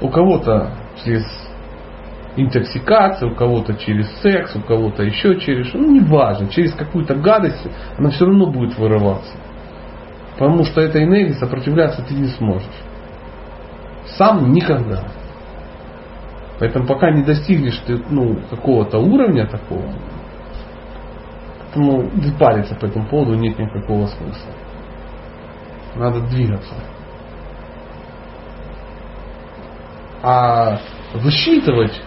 У 0.00 0.08
кого-то 0.08 0.70
через 1.04 1.24
интоксикацию, 2.36 3.32
у 3.32 3.34
кого-то 3.34 3.74
через 3.74 4.08
секс, 4.20 4.54
у 4.54 4.60
кого-то 4.60 5.02
еще 5.02 5.38
через, 5.40 5.74
ну 5.74 5.90
неважно, 5.92 6.48
через 6.48 6.72
какую-то 6.74 7.16
гадость, 7.16 7.66
она 7.98 8.10
все 8.10 8.24
равно 8.24 8.46
будет 8.46 8.78
вырываться. 8.78 9.32
Потому 10.38 10.64
что 10.64 10.80
этой 10.80 11.04
энергии 11.04 11.32
сопротивляться 11.32 12.02
ты 12.02 12.14
не 12.14 12.28
сможешь. 12.28 12.66
Сам 14.16 14.52
никогда. 14.52 15.04
Поэтому 16.60 16.86
пока 16.86 17.10
не 17.10 17.22
достигнешь 17.22 17.78
ты 17.86 17.98
ну, 18.10 18.36
какого-то 18.50 18.98
уровня 18.98 19.46
такого, 19.46 19.94
ну, 21.74 22.10
париться 22.38 22.74
по 22.74 22.84
этому 22.84 23.06
поводу 23.06 23.34
нет 23.34 23.58
никакого 23.58 24.06
смысла. 24.08 24.52
Надо 25.96 26.20
двигаться. 26.20 26.74
А 30.22 30.78
высчитывать, 31.14 31.98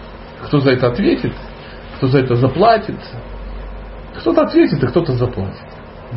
кто 0.44 0.60
за 0.60 0.70
это 0.70 0.86
ответит, 0.86 1.34
кто 1.96 2.06
за 2.06 2.20
это 2.20 2.36
заплатит, 2.36 3.00
кто-то 4.20 4.42
ответит, 4.42 4.84
а 4.84 4.86
кто-то 4.86 5.14
заплатит. 5.14 5.66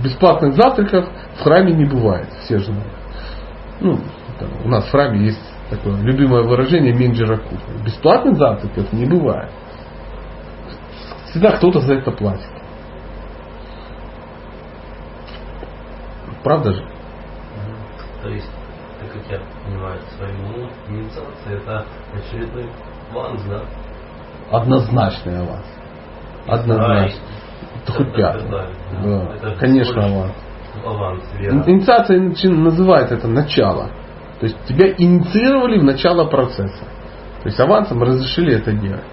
Бесплатных 0.03 0.53
завтраков 0.53 1.09
в 1.39 1.43
храме 1.43 1.73
не 1.73 1.85
бывает, 1.85 2.29
все 2.43 2.59
же. 2.59 2.71
Ну, 3.81 3.99
там, 4.39 4.49
у 4.63 4.69
нас 4.69 4.85
в 4.85 4.91
храме 4.91 5.25
есть 5.25 5.41
такое 5.69 6.01
любимое 6.01 6.43
выражение 6.43 6.93
менджераку. 6.93 7.55
Бесплатных 7.83 8.37
завтраков 8.37 8.91
не 8.93 9.05
бывает. 9.05 9.51
Всегда 11.25 11.51
кто-то 11.57 11.81
за 11.81 11.95
это 11.95 12.11
платит. 12.11 12.49
Правда 16.43 16.73
же? 16.73 16.85
То 18.23 18.29
есть, 18.29 18.49
так 18.99 19.11
как 19.11 19.31
я 19.31 19.39
понимаю 19.65 19.99
своему 20.17 20.69
инициация, 20.87 21.57
это 21.57 21.85
очередной 22.13 22.69
аванс, 23.11 23.43
да? 23.43 23.61
Однозначный 24.51 25.39
аванс. 25.41 25.65
Однозначно. 26.47 27.19
Это 27.83 27.91
хоть 27.91 28.15
пятый. 28.15 28.49
Да, 28.49 28.67
да. 29.03 29.33
Это 29.35 29.59
конечно 29.59 30.05
аванс. 30.05 30.33
Аванс, 30.85 31.23
верно. 31.37 31.63
Инициация 31.67 32.19
называет 32.49 33.11
это 33.11 33.27
начало. 33.27 33.89
То 34.39 34.45
есть 34.45 34.57
тебя 34.65 34.93
инициировали 34.97 35.79
в 35.79 35.83
начало 35.83 36.25
процесса. 36.25 36.85
То 37.43 37.49
есть 37.49 37.59
авансом 37.59 38.01
разрешили 38.03 38.53
это 38.53 38.71
делать. 38.71 39.03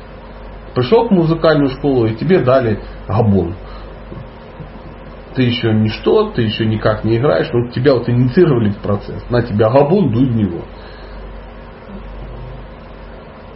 Пришел 0.75 1.09
в 1.09 1.13
музыкальную 1.13 1.71
школу 1.71 2.07
и 2.07 2.15
тебе 2.15 2.41
дали 2.41 2.81
габон 3.07 3.55
ты 5.35 5.43
еще 5.43 5.73
ничто, 5.73 6.31
ты 6.31 6.43
еще 6.43 6.65
никак 6.65 7.05
не 7.05 7.19
играешь, 7.19 7.51
но 7.53 7.69
тебя 7.71 7.95
вот 7.95 8.09
инициировали 8.09 8.71
в 8.71 8.79
процесс. 8.79 9.23
На 9.31 9.43
тебя 9.43 9.71
габун, 9.71 10.11
дуй 10.13 10.27
в 10.27 10.37
него. 10.37 10.63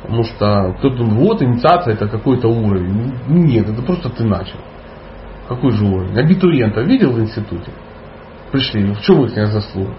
Потому 0.03 0.25
что 0.25 0.75
кто-то 0.79 0.97
думает, 0.97 1.19
вот 1.19 1.43
инициация 1.43 1.95
это 1.95 2.09
какой-то 2.09 2.49
уровень. 2.49 3.15
Нет, 3.29 3.69
это 3.69 3.83
просто 3.83 4.09
ты 4.11 4.25
начал. 4.25 4.59
Какой 5.49 5.73
же 5.73 5.85
уровень? 5.85 6.19
Абитуриента 6.19 6.81
видел 6.81 7.13
в 7.13 7.21
институте? 7.21 7.71
Пришли. 8.51 8.93
В 8.93 9.01
чем 9.03 9.25
их 9.25 9.47
заслуга? 9.47 9.95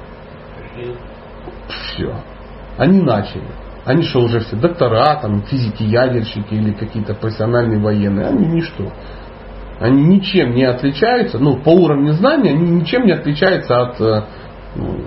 Все. 1.70 2.14
Они 2.78 3.02
начали. 3.02 3.48
Они 3.86 4.04
что, 4.04 4.22
уже 4.22 4.40
все 4.42 4.56
доктора, 4.56 5.16
там, 5.22 5.42
физики-ядерщики 5.44 6.54
или 6.54 6.74
какие-то 6.74 7.14
профессиональные 7.14 7.80
военные? 7.80 8.28
Они 8.28 8.46
ничто. 8.46 8.92
Они 9.80 10.04
ничем 10.04 10.54
не 10.54 10.66
отличаются, 10.66 11.40
ну, 11.40 11.58
по 11.58 11.70
уровню 11.70 12.12
знания, 12.14 12.52
они 12.52 12.70
ничем 12.70 13.06
не 13.06 13.14
отличаются 13.14 13.82
от 13.82 14.02
э, 14.02 14.24
ну, 14.76 15.00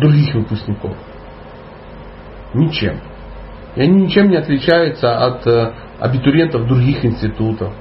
других 0.00 0.34
выпускников. 0.34 0.96
Ничем. 2.52 2.98
И 3.76 3.82
они 3.82 4.02
ничем 4.02 4.28
не 4.28 4.36
отличаются 4.36 5.24
от 5.24 5.46
э, 5.46 5.72
абитуриентов 6.00 6.66
других 6.66 7.04
институтов. 7.04 7.72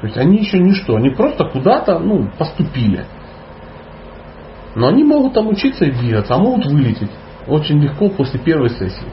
То 0.00 0.06
есть 0.06 0.16
они 0.16 0.38
еще 0.38 0.58
ничто, 0.58 0.96
они 0.96 1.10
просто 1.10 1.44
куда-то 1.44 1.98
ну, 1.98 2.30
поступили. 2.38 3.06
Но 4.80 4.88
они 4.88 5.04
могут 5.04 5.34
там 5.34 5.46
учиться 5.48 5.84
и 5.84 5.90
двигаться, 5.90 6.34
а 6.34 6.38
могут 6.38 6.64
вылететь 6.64 7.10
очень 7.46 7.82
легко 7.82 8.08
после 8.08 8.40
первой 8.40 8.70
сессии. 8.70 9.12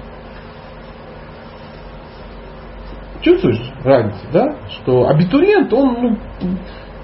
Чувствуешь 3.20 3.74
разницу, 3.84 4.26
да? 4.32 4.56
Что 4.70 5.10
абитуриент, 5.10 5.74
он 5.74 6.18
ну, 6.40 6.58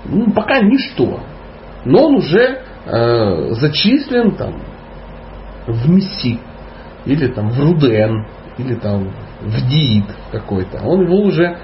ну, 0.06 0.32
пока 0.32 0.62
ничто. 0.62 1.20
Но 1.84 2.06
он 2.06 2.16
уже 2.16 2.62
э, 2.86 3.52
зачислен 3.52 4.36
там 4.38 4.62
в 5.68 5.90
МИСИ, 5.90 6.40
или 7.04 7.28
там 7.28 7.50
в 7.50 7.60
РУДН, 7.60 8.16
или 8.60 8.76
там 8.76 9.12
в 9.42 9.70
ДИИТ 9.70 10.06
какой-то. 10.32 10.86
Он 10.86 11.02
его 11.02 11.18
уже 11.18 11.58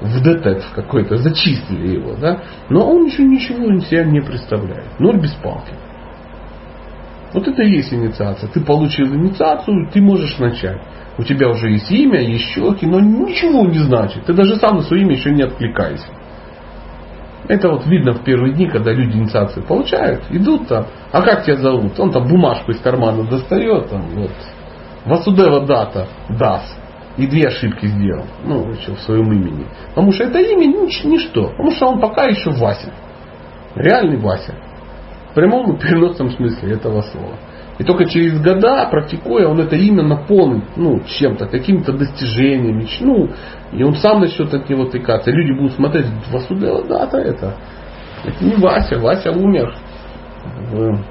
в 0.00 0.22
ДТЭК 0.22 0.62
какой-то, 0.74 1.18
зачислили 1.18 1.98
его, 1.98 2.14
да? 2.14 2.40
Но 2.70 2.90
он 2.90 3.04
еще 3.04 3.24
ничего 3.24 3.70
из 3.74 3.86
себя 3.88 4.04
не 4.04 4.22
представляет. 4.22 4.98
Ноль 4.98 5.20
без 5.20 5.32
палки. 5.32 5.74
Вот 7.36 7.46
это 7.46 7.62
и 7.62 7.70
есть 7.70 7.92
инициация. 7.92 8.48
Ты 8.48 8.64
получил 8.64 9.14
инициацию, 9.14 9.90
ты 9.92 10.00
можешь 10.00 10.38
начать. 10.38 10.80
У 11.18 11.22
тебя 11.22 11.50
уже 11.50 11.70
есть 11.70 11.90
имя, 11.90 12.18
есть 12.18 12.46
щеки, 12.46 12.86
но 12.86 12.98
ничего 12.98 13.66
не 13.66 13.78
значит. 13.78 14.24
Ты 14.24 14.32
даже 14.32 14.56
сам 14.56 14.76
на 14.76 14.82
свое 14.82 15.02
имя 15.02 15.16
еще 15.16 15.30
не 15.32 15.42
откликаешься. 15.42 16.08
Это 17.46 17.68
вот 17.68 17.86
видно 17.86 18.14
в 18.14 18.24
первые 18.24 18.54
дни, 18.54 18.66
когда 18.66 18.90
люди 18.90 19.18
инициацию 19.18 19.66
получают, 19.66 20.22
идут 20.30 20.66
там, 20.66 20.86
а 21.12 21.20
как 21.20 21.44
тебя 21.44 21.56
зовут? 21.56 22.00
Он 22.00 22.10
там 22.10 22.26
бумажку 22.26 22.72
из 22.72 22.80
кармана 22.80 23.24
достает, 23.24 23.90
там, 23.90 24.02
вот, 24.14 24.32
Васудева 25.04 25.66
дата, 25.66 26.08
дас, 26.30 26.74
и 27.18 27.26
две 27.26 27.48
ошибки 27.48 27.84
сделал, 27.84 28.24
ну, 28.44 28.70
еще 28.70 28.94
в 28.94 29.00
своем 29.00 29.30
имени. 29.30 29.66
Потому 29.90 30.10
что 30.10 30.24
это 30.24 30.38
имя 30.38 30.64
нич, 30.64 31.04
ничто, 31.04 31.48
потому 31.50 31.70
что 31.72 31.86
он 31.86 32.00
пока 32.00 32.24
еще 32.24 32.50
Вася. 32.50 32.94
Реальный 33.74 34.16
Вася. 34.16 34.54
В 35.36 35.38
прямом 35.38 35.76
и 35.76 35.78
переносном 35.78 36.30
смысле 36.30 36.76
этого 36.76 37.02
слова. 37.02 37.34
И 37.76 37.84
только 37.84 38.06
через 38.06 38.40
года, 38.40 38.88
практикуя, 38.90 39.48
он 39.48 39.60
это 39.60 39.76
имя 39.76 40.02
наполнит 40.02 40.64
ну, 40.76 41.02
чем-то, 41.04 41.46
какими-то 41.48 41.92
достижениями. 41.92 42.88
Ну, 43.00 43.28
и 43.70 43.82
он 43.84 43.96
сам 43.96 44.22
начнет 44.22 44.54
от 44.54 44.66
него 44.70 44.86
тыкаться. 44.86 45.30
люди 45.30 45.52
будут 45.52 45.72
смотреть, 45.74 46.06
Васудева 46.32 46.84
дата 46.84 47.18
это. 47.18 47.54
Это 48.24 48.42
не 48.42 48.54
Вася, 48.54 48.98
Вася 48.98 49.30
умер 49.30 49.74
в 50.72 51.04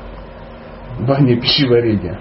бане 1.06 1.40
пищеварения. 1.40 2.20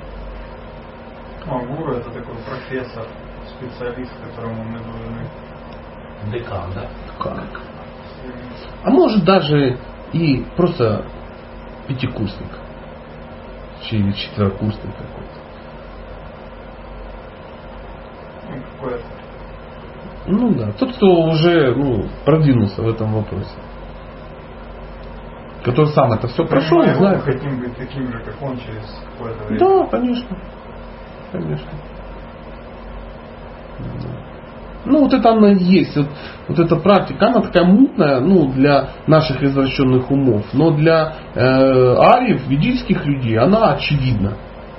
А 1.47 1.59
гуру 1.59 1.95
это 1.95 2.11
такой 2.11 2.35
профессор, 2.47 3.07
специалист, 3.49 4.13
которому 4.29 4.63
мы 4.63 4.79
должны... 4.79 5.27
Декан, 6.31 6.71
да? 6.75 6.87
Как? 7.19 7.63
А 8.83 8.91
может 8.91 9.25
даже 9.25 9.79
и 10.13 10.45
просто 10.55 11.07
пятикурсник 11.87 12.49
или 13.91 14.13
четверокурсник 14.13 14.93
какой-то. 14.97 15.45
Ну, 20.27 20.39
ну 20.39 20.55
да, 20.55 20.73
тот, 20.73 20.95
кто 20.97 21.07
уже 21.07 21.75
ну, 21.75 22.07
продвинулся 22.25 22.83
в 22.83 22.89
этом 22.89 23.13
вопросе. 23.13 23.55
Который 25.65 25.89
сам 25.89 26.13
это 26.13 26.29
все 26.29 26.45
прошел, 26.45 26.79
мы 26.79 26.95
знает. 26.95 27.25
Мы 27.27 27.33
хотим 27.33 27.61
быть 27.61 27.77
таким 27.77 28.11
же, 28.11 28.23
как 28.23 28.43
он 28.43 28.59
через 28.59 29.03
какое-то 29.13 29.45
время. 29.45 29.59
Да, 29.61 29.87
конечно. 29.87 30.37
Конечно. 31.33 31.71
Ну, 34.85 35.01
вот 35.01 35.15
это 35.15 35.31
она 35.31 35.53
и 35.53 35.63
есть. 35.63 35.97
Вот, 35.97 36.09
вот 36.49 36.59
эта 36.59 36.77
практика, 36.77 37.29
она 37.29 37.41
такая 37.41 37.65
мутная, 37.65 38.21
ну, 38.21 38.53
для 38.53 38.91
наших 39.07 39.43
извращенных 39.43 40.11
умов. 40.11 40.45
Но 40.53 40.71
для 40.71 41.15
э, 41.35 41.41
ариев, 41.41 42.47
ведических 42.47 43.05
людей, 43.07 43.39
она 43.39 43.73
очевидна. 43.73 44.35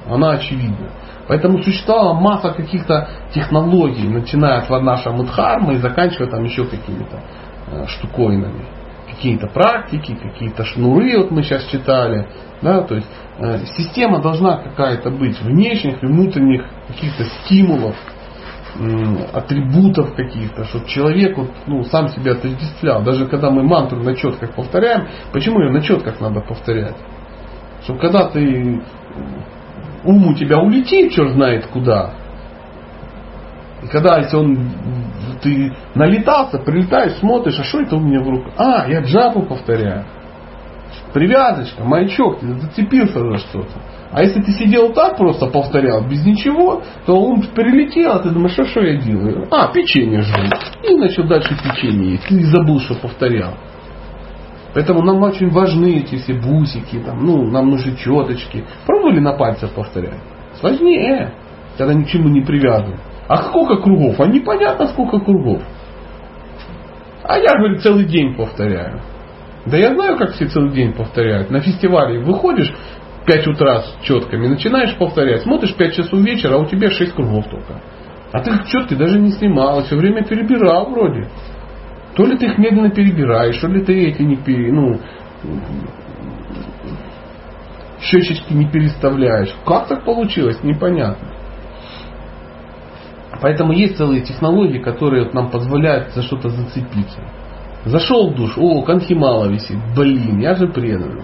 Она 0.08 0.32
очевидна. 0.32 0.90
Поэтому 1.28 1.62
существовала 1.64 2.14
масса 2.14 2.52
каких-то 2.52 3.10
технологий, 3.34 4.08
начиная 4.08 4.60
от 4.60 4.70
Варнаша 4.70 5.12
Мудхарма 5.12 5.74
и 5.74 5.78
заканчивая 5.78 6.30
там 6.30 6.44
еще 6.44 6.66
какими-то 6.66 7.20
э, 7.72 7.88
штуковинами. 7.88 8.66
Какие-то 9.10 9.48
практики, 9.48 10.16
какие-то 10.22 10.66
шнуры, 10.66 11.18
вот 11.18 11.32
мы 11.32 11.42
сейчас 11.42 11.64
читали. 11.66 12.28
Да, 12.62 12.82
то 12.82 12.96
есть 12.96 13.08
э, 13.40 13.60
система 13.78 14.22
должна 14.22 14.58
какая-то 14.58 15.10
быть 15.10 15.42
внешних 15.42 16.04
и 16.04 16.06
внутренних 16.06 16.66
каких-то 16.88 17.24
стимулов 17.24 17.96
атрибутов 19.34 20.16
каких-то, 20.16 20.66
чтобы 20.66 20.88
человек 20.88 21.38
вот, 21.38 21.52
ну, 21.68 21.84
сам 21.84 22.10
себя 22.10 22.34
отождествлял. 22.34 23.04
Даже 23.04 23.28
когда 23.28 23.50
мы 23.50 23.64
мантру 23.64 24.02
на 24.04 24.16
четках 24.16 24.54
повторяем, 24.54 25.08
почему 25.32 25.62
ее 25.62 25.72
на 25.72 25.82
четках 25.82 26.20
надо 26.20 26.42
повторять? 26.42 26.98
Чтобы 27.84 28.00
когда 28.00 28.30
ты 28.30 28.82
ум 30.04 30.28
у 30.28 30.34
тебя 30.34 30.60
улетит, 30.60 31.14
черт 31.14 31.32
знает 31.32 31.68
куда, 31.68 32.14
и 33.86 33.88
когда 33.88 34.18
если 34.18 34.36
он 34.36 34.58
ты 35.42 35.72
налетался, 35.94 36.58
прилетаешь, 36.58 37.18
смотришь, 37.20 37.60
а 37.60 37.64
что 37.64 37.82
это 37.82 37.96
у 37.98 38.00
меня 38.00 38.22
в 38.22 38.30
руках? 38.30 38.54
А, 38.58 38.88
я 38.88 39.02
джапу 39.02 39.44
повторяю. 39.44 40.06
Привязочка, 41.14 41.84
маячок, 41.84 42.40
ты 42.40 42.48
зацепился 42.54 43.20
за 43.20 43.38
что-то. 43.38 43.74
А 44.12 44.22
если 44.22 44.42
ты 44.42 44.52
сидел 44.52 44.94
так 44.94 45.18
просто 45.18 45.48
повторял, 45.48 46.08
без 46.08 46.26
ничего, 46.26 46.84
то 47.06 47.20
он 47.20 47.42
прилетел, 47.54 48.14
а 48.14 48.20
ты 48.20 48.30
думаешь, 48.30 48.54
что, 48.54 48.66
что 48.66 48.82
я 48.82 48.98
делаю? 48.98 49.48
А, 49.52 49.68
печенье 49.74 50.22
жру. 50.22 50.44
И 50.84 50.96
начал 50.96 51.24
дальше 51.28 51.56
печенье 51.56 52.12
есть. 52.12 52.28
Ты 52.28 52.46
забыл, 52.46 52.80
что 52.80 52.96
повторял. 52.96 53.56
Поэтому 54.74 55.02
нам 55.04 55.22
очень 55.24 55.50
важны 55.50 56.00
эти 56.00 56.16
все 56.16 56.34
бусики, 56.34 57.00
там, 57.00 57.26
ну, 57.26 57.50
нам 57.50 57.70
нужны 57.70 57.96
четочки. 57.96 58.66
Пробовали 58.86 59.20
на 59.20 59.34
пальцах 59.34 59.72
повторять? 59.72 60.20
Сложнее, 60.60 61.34
когда 61.78 61.94
ни 61.94 62.04
к 62.04 62.08
чему 62.08 62.30
не 62.30 62.42
привязан. 62.42 62.96
А 63.28 63.38
сколько 63.38 63.78
кругов? 63.78 64.20
А 64.20 64.28
непонятно 64.28 64.88
сколько 64.88 65.20
кругов. 65.20 65.62
А 67.24 67.38
я, 67.38 67.58
говорю, 67.58 67.80
целый 67.80 68.06
день 68.06 68.36
повторяю. 68.36 69.02
Да 69.66 69.78
я 69.78 69.96
знаю, 69.96 70.18
как 70.18 70.34
все 70.34 70.46
целый 70.46 70.72
день 70.74 70.94
повторяют. 70.94 71.50
На 71.50 71.60
фестивале 71.60 72.20
выходишь, 72.20 72.72
5 73.26 73.48
утра 73.48 73.82
с 73.82 73.98
четками, 74.04 74.48
начинаешь 74.48 74.96
повторять, 74.98 75.42
смотришь 75.42 75.76
5 75.76 75.96
часов 75.96 76.20
вечера, 76.22 76.56
а 76.56 76.60
у 76.60 76.66
тебя 76.66 76.92
6 76.92 77.14
кругов 77.14 77.46
только. 77.50 77.82
А 78.32 78.40
ты 78.40 78.52
четки 78.70 78.94
даже 78.94 79.20
не 79.20 79.32
снимал, 79.32 79.84
все 79.84 79.96
время 79.96 80.24
перебирал 80.24 80.92
вроде. 80.92 81.28
То 82.16 82.26
ли 82.26 82.38
ты 82.38 82.46
их 82.46 82.58
медленно 82.58 82.92
перебираешь, 82.92 83.58
то 83.58 83.68
ли 83.68 83.84
ты 83.84 84.08
эти 84.08 84.22
не 84.22 84.36
пере, 84.36 84.72
ну, 84.72 85.00
щечечки 88.02 88.54
не 88.54 88.70
переставляешь. 88.70 89.54
Как 89.66 89.88
так 89.88 90.06
получилось, 90.06 90.62
непонятно. 90.64 91.30
Поэтому 93.42 93.74
есть 93.74 93.98
целые 93.98 94.22
технологии, 94.22 94.80
которые 94.80 95.30
нам 95.34 95.50
позволяют 95.50 96.14
за 96.14 96.22
что-то 96.22 96.50
зацепиться. 96.50 97.20
Зашел 97.86 98.32
в 98.32 98.36
душ, 98.36 98.58
о, 98.58 98.82
конхимала 98.84 99.48
висит, 99.48 99.78
блин, 99.96 100.40
я 100.40 100.56
же 100.56 100.68
преданный 100.68 101.24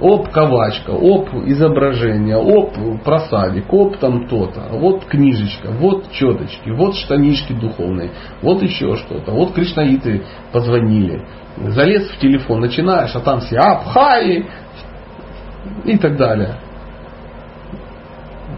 оп, 0.00 0.30
ковачка, 0.30 0.90
оп, 0.90 1.28
изображение, 1.46 2.36
оп, 2.36 2.74
просадик, 3.04 3.72
оп, 3.72 3.96
там 3.98 4.28
то-то, 4.28 4.68
вот 4.70 5.04
книжечка, 5.06 5.70
вот 5.72 6.10
четочки, 6.12 6.70
вот 6.70 6.94
штанишки 6.94 7.52
духовные, 7.52 8.12
вот 8.42 8.62
еще 8.62 8.96
что-то, 8.96 9.32
вот 9.32 9.52
кришнаиты 9.54 10.24
позвонили, 10.52 11.24
залез 11.56 12.10
в 12.10 12.18
телефон, 12.18 12.60
начинаешь, 12.60 13.14
а 13.14 13.20
там 13.20 13.40
все 13.40 13.56
апхаи 13.58 14.46
и 15.84 15.98
так 15.98 16.16
далее. 16.16 16.60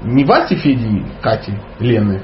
Не 0.04 0.24
Васи, 0.24 0.54
Феди, 0.56 1.04
Кати, 1.20 1.54
Лены, 1.78 2.22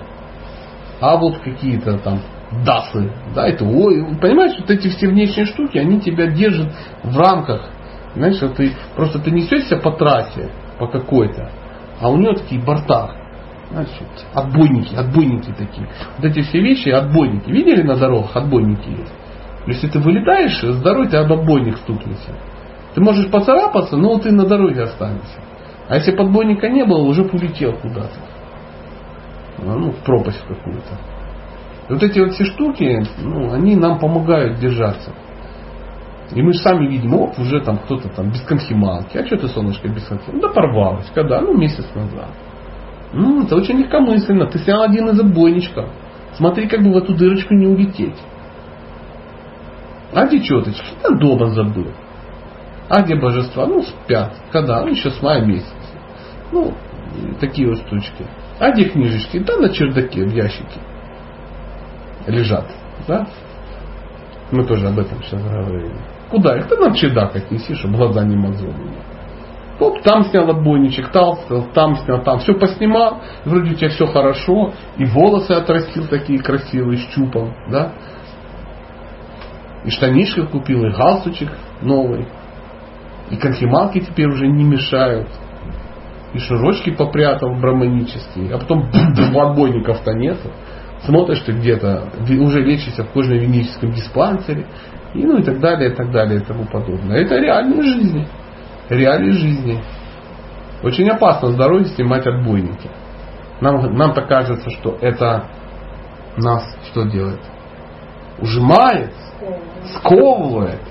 а 1.00 1.16
вот 1.16 1.38
какие-то 1.38 1.98
там 1.98 2.20
дасы, 2.64 3.10
да, 3.34 3.48
это, 3.48 3.64
ой, 3.64 4.06
понимаешь, 4.20 4.58
вот 4.58 4.70
эти 4.70 4.88
все 4.88 5.08
внешние 5.08 5.46
штуки, 5.46 5.78
они 5.78 6.00
тебя 6.00 6.28
держат 6.28 6.72
в 7.02 7.18
рамках 7.18 7.70
знаешь, 8.16 8.36
что 8.36 8.48
ты 8.48 8.72
просто 8.94 9.18
ты 9.18 9.30
несешься 9.30 9.76
по 9.76 9.92
трассе, 9.92 10.50
по 10.78 10.86
какой-то, 10.86 11.50
а 12.00 12.10
у 12.10 12.16
него 12.16 12.34
такие 12.34 12.60
борта. 12.60 13.10
Значит, 13.70 14.06
отбойники, 14.32 14.94
отбойники 14.94 15.52
такие. 15.56 15.88
Вот 16.16 16.24
эти 16.24 16.40
все 16.42 16.60
вещи 16.60 16.88
отбойники. 16.88 17.50
Видели 17.50 17.82
на 17.82 17.96
дорогах 17.96 18.36
отбойники 18.36 18.88
есть? 18.88 19.12
Если 19.66 19.88
ты 19.88 19.98
вылетаешь 19.98 20.62
с 20.62 20.80
дороги, 20.82 21.08
ты 21.08 21.16
об 21.16 21.32
отбойник 21.32 21.76
стукнешься. 21.78 22.32
Ты 22.94 23.00
можешь 23.00 23.28
поцарапаться, 23.28 23.96
но 23.96 24.18
ты 24.18 24.30
на 24.30 24.46
дороге 24.46 24.84
останешься. 24.84 25.40
А 25.88 25.96
если 25.96 26.12
подбойника 26.12 26.68
не 26.68 26.84
было, 26.84 27.02
уже 27.02 27.24
полетел 27.24 27.72
куда-то. 27.74 28.18
Ну, 29.58 29.90
в 29.90 29.96
пропасть 30.04 30.42
какую-то. 30.46 30.96
Вот 31.88 32.02
эти 32.02 32.18
вот 32.18 32.32
все 32.32 32.44
штуки, 32.44 33.04
ну, 33.20 33.52
они 33.52 33.74
нам 33.74 33.98
помогают 33.98 34.58
держаться. 34.58 35.12
И 36.32 36.42
мы 36.42 36.52
же 36.52 36.58
сами 36.58 36.88
видим, 36.88 37.14
оп, 37.14 37.38
уже 37.38 37.60
там 37.60 37.78
кто-то 37.78 38.08
там 38.08 38.30
без 38.30 38.40
конхималки. 38.42 39.16
А 39.16 39.26
что 39.26 39.36
ты, 39.36 39.48
солнышко, 39.48 39.88
без 39.88 40.04
конхималки? 40.04 40.42
Да 40.42 40.48
порвалась. 40.48 41.10
Когда? 41.14 41.40
Ну, 41.40 41.56
месяц 41.56 41.86
назад. 41.94 42.30
Ну, 43.12 43.44
это 43.44 43.56
очень 43.56 43.78
легкомысленно. 43.78 44.46
Ты 44.46 44.58
снял 44.58 44.82
один 44.82 45.08
из 45.08 45.20
отбойничков. 45.20 45.88
Смотри, 46.34 46.66
как 46.66 46.82
бы 46.82 46.92
в 46.92 46.96
эту 46.96 47.14
дырочку 47.14 47.54
не 47.54 47.66
улететь. 47.66 48.18
А 50.12 50.26
где 50.26 50.40
четочки? 50.40 50.84
Да 51.02 51.10
дома 51.10 51.46
забыл. 51.46 51.92
А 52.88 53.02
где 53.02 53.16
божества? 53.16 53.66
Ну, 53.66 53.82
спят. 53.82 54.34
Когда? 54.50 54.80
Ну, 54.80 54.88
еще 54.88 55.10
с 55.10 55.22
мая 55.22 55.44
месяца. 55.44 55.72
Ну, 56.52 56.74
такие 57.40 57.68
вот 57.68 57.78
штучки. 57.78 58.26
А 58.58 58.70
где 58.72 58.84
книжечки? 58.84 59.38
Да 59.38 59.56
на 59.56 59.68
чердаке, 59.68 60.24
в 60.24 60.32
ящике. 60.32 60.80
Лежат. 62.26 62.66
Да? 63.06 63.26
Мы 64.50 64.64
тоже 64.64 64.88
об 64.88 64.98
этом 64.98 65.22
сейчас 65.22 65.42
говорили. 65.42 66.15
Куда 66.36 66.58
их? 66.58 66.68
Ты 66.68 66.76
на 66.76 66.94
чердак 66.94 67.34
отнеси, 67.34 67.74
чтобы 67.76 67.96
глаза 67.96 68.22
не 68.22 68.36
мозоли. 68.36 68.74
Вот 69.80 70.02
там 70.02 70.22
снял 70.24 70.50
отбойничек, 70.50 71.08
там, 71.08 71.38
там 71.72 71.96
снял, 71.96 72.22
там. 72.24 72.40
Все 72.40 72.52
поснимал, 72.52 73.22
вроде 73.46 73.70
у 73.70 73.74
тебя 73.74 73.88
все 73.88 74.06
хорошо, 74.06 74.74
и 74.98 75.06
волосы 75.06 75.52
отрастил 75.52 76.06
такие 76.08 76.38
красивые, 76.38 76.98
чупом, 77.14 77.54
да? 77.70 77.92
И 79.86 79.90
штанишки 79.90 80.42
купил, 80.42 80.84
и 80.84 80.90
галстучек 80.90 81.48
новый. 81.80 82.28
И 83.30 83.36
конхималки 83.36 84.00
теперь 84.00 84.28
уже 84.28 84.46
не 84.46 84.64
мешают. 84.64 85.28
И 86.34 86.38
широчки 86.38 86.90
попрятал 86.90 87.54
браманические. 87.58 88.54
А 88.54 88.58
потом 88.58 88.90
отбойников-то 88.90 90.12
нету. 90.12 90.50
Смотришь 91.00 91.40
ты 91.46 91.52
где-то, 91.52 92.10
уже 92.40 92.60
лечишься 92.60 93.04
в 93.04 93.12
кожно-веническом 93.12 93.92
диспансере 93.92 94.66
и 95.16 95.24
ну 95.24 95.38
и 95.38 95.42
так 95.42 95.60
далее, 95.60 95.90
и 95.90 95.94
так 95.94 96.10
далее, 96.10 96.40
и 96.40 96.44
тому 96.44 96.66
подобное. 96.66 97.18
Это 97.18 97.36
реальные 97.36 97.82
жизни. 97.82 98.28
Реалии 98.88 99.30
жизни. 99.30 99.82
Очень 100.82 101.08
опасно 101.08 101.50
с 101.50 101.54
дороги 101.56 101.84
снимать 101.84 102.26
отбойники. 102.26 102.90
Нам, 103.60 103.96
нам 103.96 104.12
так 104.14 104.28
кажется, 104.28 104.70
что 104.70 104.98
это 105.00 105.46
нас 106.36 106.62
что 106.90 107.04
делает? 107.04 107.40
Ужимает, 108.38 109.12
сковывает. 109.94 110.82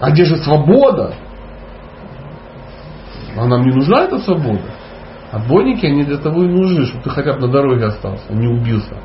А 0.00 0.10
где 0.10 0.24
же 0.24 0.36
свобода? 0.38 1.14
А 3.36 3.46
нам 3.46 3.62
не 3.62 3.74
нужна 3.74 4.04
эта 4.04 4.18
свобода. 4.20 4.70
Отбойники, 5.30 5.84
они 5.84 6.04
для 6.04 6.18
того 6.18 6.44
и 6.44 6.48
нужны, 6.48 6.86
чтобы 6.86 7.04
ты 7.04 7.10
хотя 7.10 7.34
бы 7.34 7.40
на 7.40 7.48
дороге 7.48 7.86
остался, 7.86 8.32
не 8.32 8.46
убился. 8.46 8.96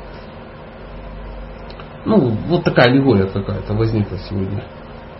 Ну, 2.04 2.30
вот 2.48 2.64
такая 2.64 2.86
аллегория 2.86 3.26
какая-то 3.26 3.74
возникла 3.74 4.18
сегодня. 4.18 4.64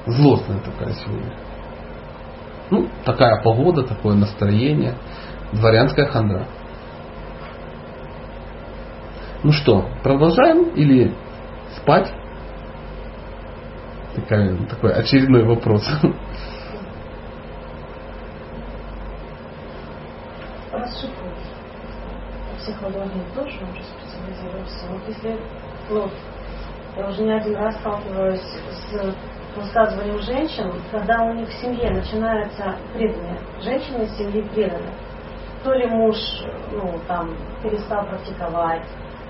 Злостная 0.06 0.60
такая 0.60 0.94
сегодня. 0.94 1.36
Ну, 2.70 2.88
такая 3.04 3.42
погода, 3.42 3.82
такое 3.82 4.14
настроение. 4.14 4.94
Дворянская 5.52 6.06
хандра. 6.06 6.46
Ну 9.42 9.52
что, 9.52 9.88
продолжаем 10.02 10.74
или 10.74 11.14
спать? 11.76 12.12
Такая, 14.14 14.56
такой 14.66 14.92
очередной 14.92 15.44
вопрос. 15.44 15.82
Психология 22.58 23.24
тоже 23.34 23.58
может 23.64 23.84
специализироваться. 23.84 24.86
Вот 24.90 25.00
если 25.08 25.38
ну, 25.88 26.10
я 27.00 27.08
уже 27.08 27.22
не 27.22 27.32
один 27.32 27.56
раз 27.56 27.74
сталкиваюсь 27.76 28.40
с 28.40 29.14
высказыванием 29.56 30.18
женщин, 30.20 30.70
когда 30.90 31.22
у 31.22 31.32
них 31.32 31.48
в 31.48 31.52
семье 31.54 31.90
начинаются 31.90 32.76
преданные. 32.92 33.38
Женщины 33.62 34.04
из 34.04 34.16
семьи 34.16 34.42
преданы. 34.54 34.90
То 35.64 35.72
ли 35.72 35.86
муж 35.86 36.16
ну, 36.72 36.94
там, 37.08 37.34
перестал 37.62 38.04
практиковать, 38.06 38.82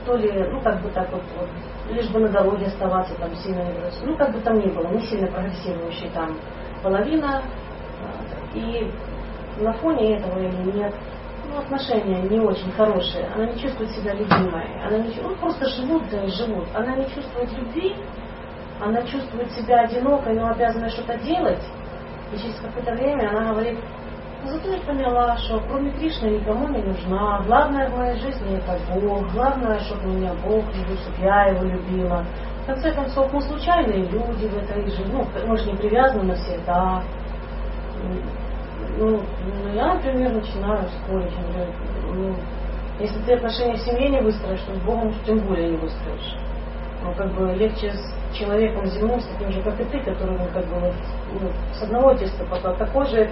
то 0.05 0.17
ли, 0.17 0.33
ну, 0.51 0.61
как 0.61 0.81
бы 0.83 0.91
так 0.91 1.11
вот, 1.13 1.23
вот 1.39 1.49
лишь 1.95 2.09
бы 2.11 2.21
на 2.21 2.29
дороге 2.29 2.67
оставаться, 2.67 3.15
там, 3.15 3.35
сильно 3.37 3.63
не 3.63 3.73
бросить. 3.79 4.05
Ну, 4.05 4.17
как 4.17 4.33
бы 4.33 4.41
там 4.41 4.59
ни 4.59 4.69
было, 4.69 4.89
не 4.89 5.07
сильно 5.07 5.29
прогрессирующая 5.29 6.11
там 6.11 6.37
половина. 6.83 7.43
И 8.55 8.91
на 9.59 9.73
фоне 9.75 10.17
этого 10.17 10.39
или 10.39 10.73
нет, 10.73 10.95
ну, 11.51 11.59
отношения 11.59 12.23
не 12.23 12.41
очень 12.41 12.71
хорошие, 12.73 13.27
она 13.35 13.47
не 13.47 13.59
чувствует 13.59 13.91
себя 13.91 14.15
любимой, 14.15 14.67
она 14.85 14.99
не, 14.99 15.15
ну, 15.21 15.35
просто 15.37 15.69
живут, 15.69 16.05
и 16.13 16.27
живут, 16.29 16.69
она 16.75 16.97
не 16.97 17.05
чувствует 17.11 17.53
любви, 17.53 17.97
она 18.81 19.03
чувствует 19.03 19.51
себя 19.53 19.81
одинокой, 19.83 20.35
но 20.35 20.49
обязана 20.49 20.89
что-то 20.89 21.19
делать, 21.19 21.63
и 22.33 22.39
через 22.39 22.57
какое-то 22.61 22.93
время 22.93 23.31
она 23.31 23.51
говорит, 23.51 23.79
Зато 24.43 24.71
я 24.71 24.81
поняла, 24.81 25.37
что 25.37 25.61
кроме 25.69 25.93
Кришны 25.93 26.29
никому 26.29 26.67
не 26.69 26.83
нужна. 26.83 27.43
Главное 27.47 27.91
в 27.91 27.99
моей 27.99 28.19
жизни 28.21 28.57
это 28.57 28.79
Бог. 28.99 29.31
Главное, 29.33 29.79
чтобы 29.81 30.15
меня 30.15 30.33
Бог 30.43 30.65
любил, 30.75 30.97
чтобы 30.97 31.23
я 31.23 31.45
его 31.49 31.65
любила. 31.65 32.25
В 32.63 32.67
конце 32.67 32.91
концов, 32.93 33.31
мы 33.35 33.43
случайные 33.43 34.07
люди 34.07 34.47
в 34.47 34.57
этой 34.57 34.83
жизни. 34.87 35.13
Ну, 35.13 35.27
мы 35.47 35.57
же 35.59 35.71
не 35.71 35.77
привязаны 35.77 36.23
навсегда. 36.23 37.03
Ну, 38.99 39.21
ну, 39.21 39.75
я, 39.75 39.95
например, 39.95 40.33
начинаю 40.33 40.89
спорить. 40.89 41.33
Ну, 42.13 42.35
если 42.99 43.19
ты 43.23 43.35
отношения 43.35 43.77
в 43.77 43.81
семье 43.81 44.09
не 44.11 44.21
выстроишь, 44.21 44.61
то 44.61 44.75
с 44.75 44.79
Богом 44.81 45.15
тем 45.25 45.39
более 45.41 45.71
не 45.71 45.77
выстроишь. 45.77 46.37
Ну, 47.03 47.13
как 47.15 47.33
бы 47.35 47.55
легче 47.55 47.93
с 47.93 48.37
человеком 48.37 48.87
земным, 48.87 49.21
с 49.21 49.27
таким 49.27 49.51
же, 49.53 49.63
как 49.63 49.81
и 49.81 49.85
ты, 49.85 50.01
который, 50.01 50.37
ну, 50.37 50.47
как 50.53 50.67
бы, 50.67 50.93
ну, 51.41 51.51
с 51.73 51.83
одного 51.83 52.15
теста 52.15 52.45
пока 52.45 52.75
такой 52.75 53.07
же 53.07 53.31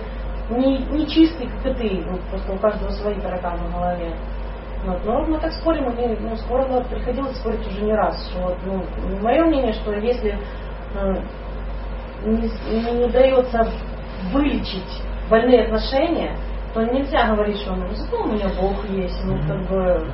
не, 0.50 0.78
не 0.78 1.06
чистый, 1.06 1.48
как 1.48 1.66
и 1.66 1.74
ты, 1.74 2.04
ну, 2.06 2.18
просто 2.30 2.52
у 2.52 2.58
каждого 2.58 2.90
свои 2.92 3.14
тараканы 3.20 3.64
в 3.68 3.72
голове. 3.74 4.14
Вот. 4.86 5.04
Но 5.04 5.22
мы 5.24 5.38
так 5.38 5.52
спорим, 5.52 5.90
и, 5.90 6.16
ну, 6.20 6.36
спорно 6.36 6.82
приходилось 6.84 7.36
спорить 7.36 7.66
уже 7.66 7.82
не 7.82 7.94
раз. 7.94 8.16
Что 8.30 8.40
вот, 8.40 8.56
ну, 8.64 8.82
мое 9.20 9.44
мнение, 9.44 9.72
что 9.72 9.92
если 9.92 10.38
э, 10.94 11.14
не, 12.24 12.50
не, 12.70 12.90
не 12.92 13.04
удается 13.04 13.68
вылечить 14.32 15.02
больные 15.28 15.64
отношения, 15.64 16.36
то 16.74 16.82
нельзя 16.82 17.28
говорить, 17.28 17.58
что 17.58 17.74
ну, 17.74 17.86
зато 17.92 18.22
у 18.22 18.32
меня 18.32 18.48
Бог 18.60 18.88
есть, 18.90 19.24
ну 19.24 19.38
как 19.46 19.68
бы. 19.68 20.10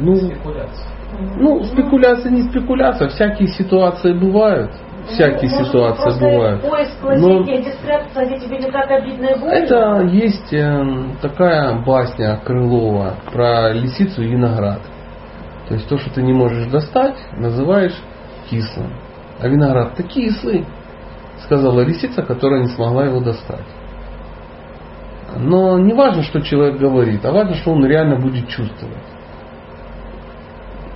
Ну, 0.00 0.14
ну, 1.36 1.64
спекуляция 1.64 2.30
не 2.30 2.42
спекуляция, 2.42 3.08
всякие 3.08 3.48
ситуации 3.48 4.12
бывают. 4.12 4.72
Всякие 5.08 5.50
ну, 5.50 5.64
ситуации 5.64 6.02
просто 6.02 6.24
бывают. 6.24 6.62
Поиск 6.62 7.02
лазейки, 7.02 7.60
где 7.60 7.72
спрятаться, 7.72 8.24
где 8.24 8.38
тебе 8.38 8.58
не 8.58 8.70
так 8.70 8.88
обидно 8.88 9.26
и 9.26 9.38
больно. 9.38 9.52
Это 9.52 10.00
есть 10.12 10.52
э, 10.52 10.84
такая 11.20 11.82
басня 11.84 12.40
Крылова 12.44 13.16
про 13.32 13.72
лисицу 13.72 14.22
и 14.22 14.28
виноград. 14.28 14.80
То 15.68 15.74
есть 15.74 15.88
то, 15.88 15.98
что 15.98 16.12
ты 16.14 16.22
не 16.22 16.32
можешь 16.32 16.70
достать, 16.70 17.16
называешь 17.36 17.96
кислым. 18.48 18.92
А 19.40 19.48
виноград-то 19.48 20.04
кислый, 20.04 20.64
сказала 21.44 21.80
лисица, 21.80 22.22
которая 22.22 22.62
не 22.62 22.68
смогла 22.68 23.06
его 23.06 23.20
достать. 23.20 23.66
Но 25.38 25.78
не 25.78 25.94
важно, 25.94 26.22
что 26.22 26.40
человек 26.40 26.78
говорит, 26.78 27.24
а 27.24 27.32
важно, 27.32 27.54
что 27.54 27.72
он 27.72 27.84
реально 27.86 28.16
будет 28.16 28.48
чувствовать. 28.48 28.96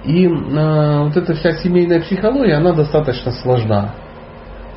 И 0.05 0.27
э, 0.27 1.02
вот 1.02 1.16
эта 1.16 1.35
вся 1.35 1.52
семейная 1.52 2.01
психология, 2.01 2.55
она 2.55 2.73
достаточно 2.73 3.32
сложна. 3.32 3.94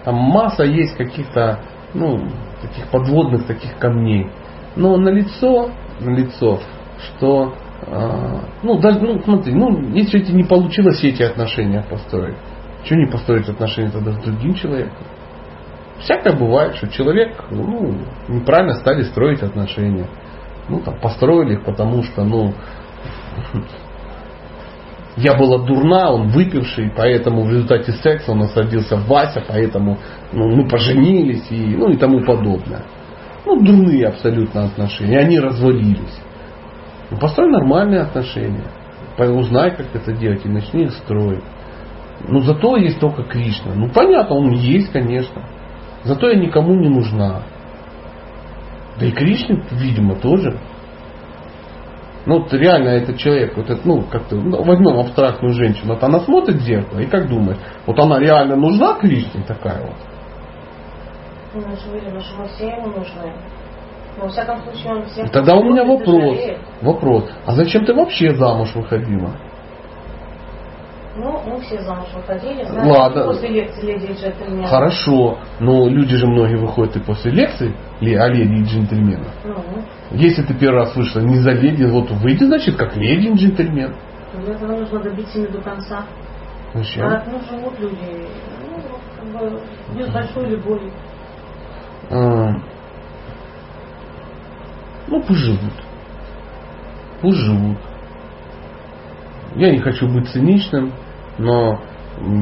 Там 0.03 0.15
масса 0.15 0.63
есть 0.63 0.95
каких-то, 0.95 1.59
ну, 1.93 2.29
таких 2.61 2.87
подводных 2.87 3.45
таких 3.45 3.77
камней. 3.77 4.27
Но 4.75 4.97
на 4.97 5.09
лицо, 5.09 5.69
на 5.99 6.09
лицо, 6.15 6.59
что, 6.97 7.53
э, 7.85 8.39
ну, 8.63 8.79
даже, 8.79 8.99
ну, 9.01 9.21
смотри, 9.21 9.53
ну, 9.53 9.91
если 9.93 10.19
не 10.31 10.43
получилось 10.43 11.03
эти 11.03 11.21
отношения 11.21 11.85
построить, 11.87 12.37
что 12.85 12.95
не 12.95 13.11
построить 13.11 13.49
отношения 13.49 13.91
тогда 13.91 14.13
с 14.13 14.23
другим 14.23 14.55
человеком? 14.55 15.05
Всякое 15.99 16.33
бывает, 16.33 16.75
что 16.75 16.87
человек 16.87 17.43
ну, 17.51 17.97
неправильно 18.27 18.75
стали 18.75 19.03
строить 19.03 19.41
отношения. 19.43 20.07
Ну, 20.69 20.79
там, 20.81 20.99
построили 20.99 21.53
их, 21.53 21.65
потому 21.65 22.03
что, 22.03 22.23
ну, 22.23 22.53
я 25.17 25.35
была 25.35 25.65
дурна, 25.65 26.11
он 26.11 26.29
выпивший, 26.29 26.91
поэтому 26.95 27.43
в 27.43 27.49
результате 27.49 27.91
секса 27.93 28.31
он 28.31 28.39
насадился 28.39 28.95
в 28.95 29.07
Вася, 29.07 29.43
поэтому 29.45 29.97
ну, 30.31 30.55
мы 30.55 30.67
поженились 30.69 31.47
и, 31.49 31.75
ну, 31.75 31.89
и 31.89 31.97
тому 31.97 32.21
подобное. 32.23 32.83
Ну, 33.45 33.61
дурные 33.61 34.07
абсолютно 34.07 34.65
отношения, 34.65 35.19
они 35.19 35.39
развалились. 35.39 36.21
Ну, 37.09 37.17
построй 37.17 37.49
нормальные 37.49 38.01
отношения, 38.01 38.65
узнай, 39.17 39.75
как 39.75 39.87
это 39.93 40.13
делать, 40.13 40.45
и 40.45 40.49
начни 40.49 40.83
их 40.83 40.91
строить. 40.93 41.43
Ну, 42.27 42.41
зато 42.41 42.77
есть 42.77 42.99
только 42.99 43.23
Кришна. 43.23 43.73
Ну, 43.75 43.89
понятно, 43.89 44.35
он 44.35 44.51
есть, 44.51 44.91
конечно. 44.91 45.41
Зато 46.03 46.29
я 46.29 46.35
никому 46.35 46.73
не 46.75 46.89
нужна. 46.89 47.43
Да 48.99 49.05
и 49.05 49.11
Кришне, 49.11 49.63
видимо, 49.71 50.15
тоже. 50.15 50.57
Ну, 52.25 52.39
вот 52.39 52.53
реально 52.53 52.89
этот 52.89 53.17
человек, 53.17 53.55
вот 53.55 53.69
это, 53.69 53.81
ну, 53.85 54.03
как-то, 54.03 54.35
ну, 54.35 54.61
возьмем 54.63 54.99
абстрактную 54.99 55.53
женщину, 55.53 55.93
вот 55.93 56.03
она 56.03 56.19
смотрит 56.19 56.57
в 56.57 56.61
зеркало, 56.61 56.99
и 56.99 57.05
как 57.05 57.29
думает, 57.29 57.57
вот 57.85 57.97
она 57.97 58.19
реально 58.19 58.55
нужна 58.55 58.93
Кришне 58.95 59.41
такая 59.47 59.81
вот? 59.81 59.95
Ну, 61.53 61.61
мы 61.61 61.75
же 61.75 61.89
уверены, 61.89 62.19
что 62.21 62.41
мы 62.41 62.47
все 62.49 62.67
ему 62.67 62.87
нужны. 62.87 63.33
Но, 64.17 64.25
во 64.25 64.29
всяком 64.29 64.61
случае, 64.63 64.93
он 64.93 65.05
всех... 65.05 65.31
Тогда 65.31 65.55
у 65.55 65.63
меня 65.63 65.83
вопрос. 65.83 66.37
жалеет. 66.37 66.59
Вопрос. 66.81 67.29
А 67.45 67.53
зачем 67.53 67.85
ты 67.85 67.93
вообще 67.93 68.35
замуж 68.35 68.75
выходила? 68.75 69.31
Ну, 71.21 71.37
мы 71.45 71.59
все 71.59 71.81
замуж 71.81 72.07
выходили, 72.15 72.63
знаете, 72.63 72.97
Ладно. 72.97 73.23
после 73.25 73.49
лекции 73.49 73.81
леди 73.85 74.05
и 74.05 74.13
джентльмена. 74.13 74.67
Хорошо, 74.67 75.37
но 75.59 75.89
люди 75.89 76.15
же 76.15 76.25
многие 76.27 76.55
выходят 76.55 76.95
и 76.95 76.99
после 77.01 77.31
лекции 77.31 77.75
о 77.99 78.27
леди 78.29 78.53
и 78.53 78.63
джентльменах. 78.63 79.27
Ну, 79.43 79.53
Если 80.11 80.43
ты 80.43 80.53
первый 80.53 80.77
раз 80.77 80.95
вышла 80.95 81.19
не 81.19 81.39
за 81.39 81.51
леди, 81.51 81.83
вот 81.83 82.09
выйди, 82.11 82.45
значит, 82.45 82.77
как 82.77 82.95
леди 82.95 83.27
и 83.27 83.33
джентльмен. 83.33 83.93
для 84.45 84.53
этого 84.53 84.77
нужно 84.77 84.99
добиться 84.99 85.39
ими 85.39 85.47
до 85.47 85.61
конца. 85.61 86.05
Зачем? 86.73 87.05
А 87.05 87.23
ну, 87.29 87.39
живут 87.49 87.79
люди, 87.79 88.25
ну, 88.61 88.81
как 89.17 89.51
бы, 89.51 89.61
без 89.97 90.07
большой 90.13 90.45
любови. 90.51 90.89
А, 92.11 92.51
ну, 95.07 95.21
пусть 95.27 95.39
живут. 95.39 95.73
Пусть 97.21 97.39
живут. 97.39 97.77
Я 99.55 99.71
не 99.71 99.79
хочу 99.79 100.07
быть 100.07 100.29
циничным, 100.29 100.93
но 101.39 101.79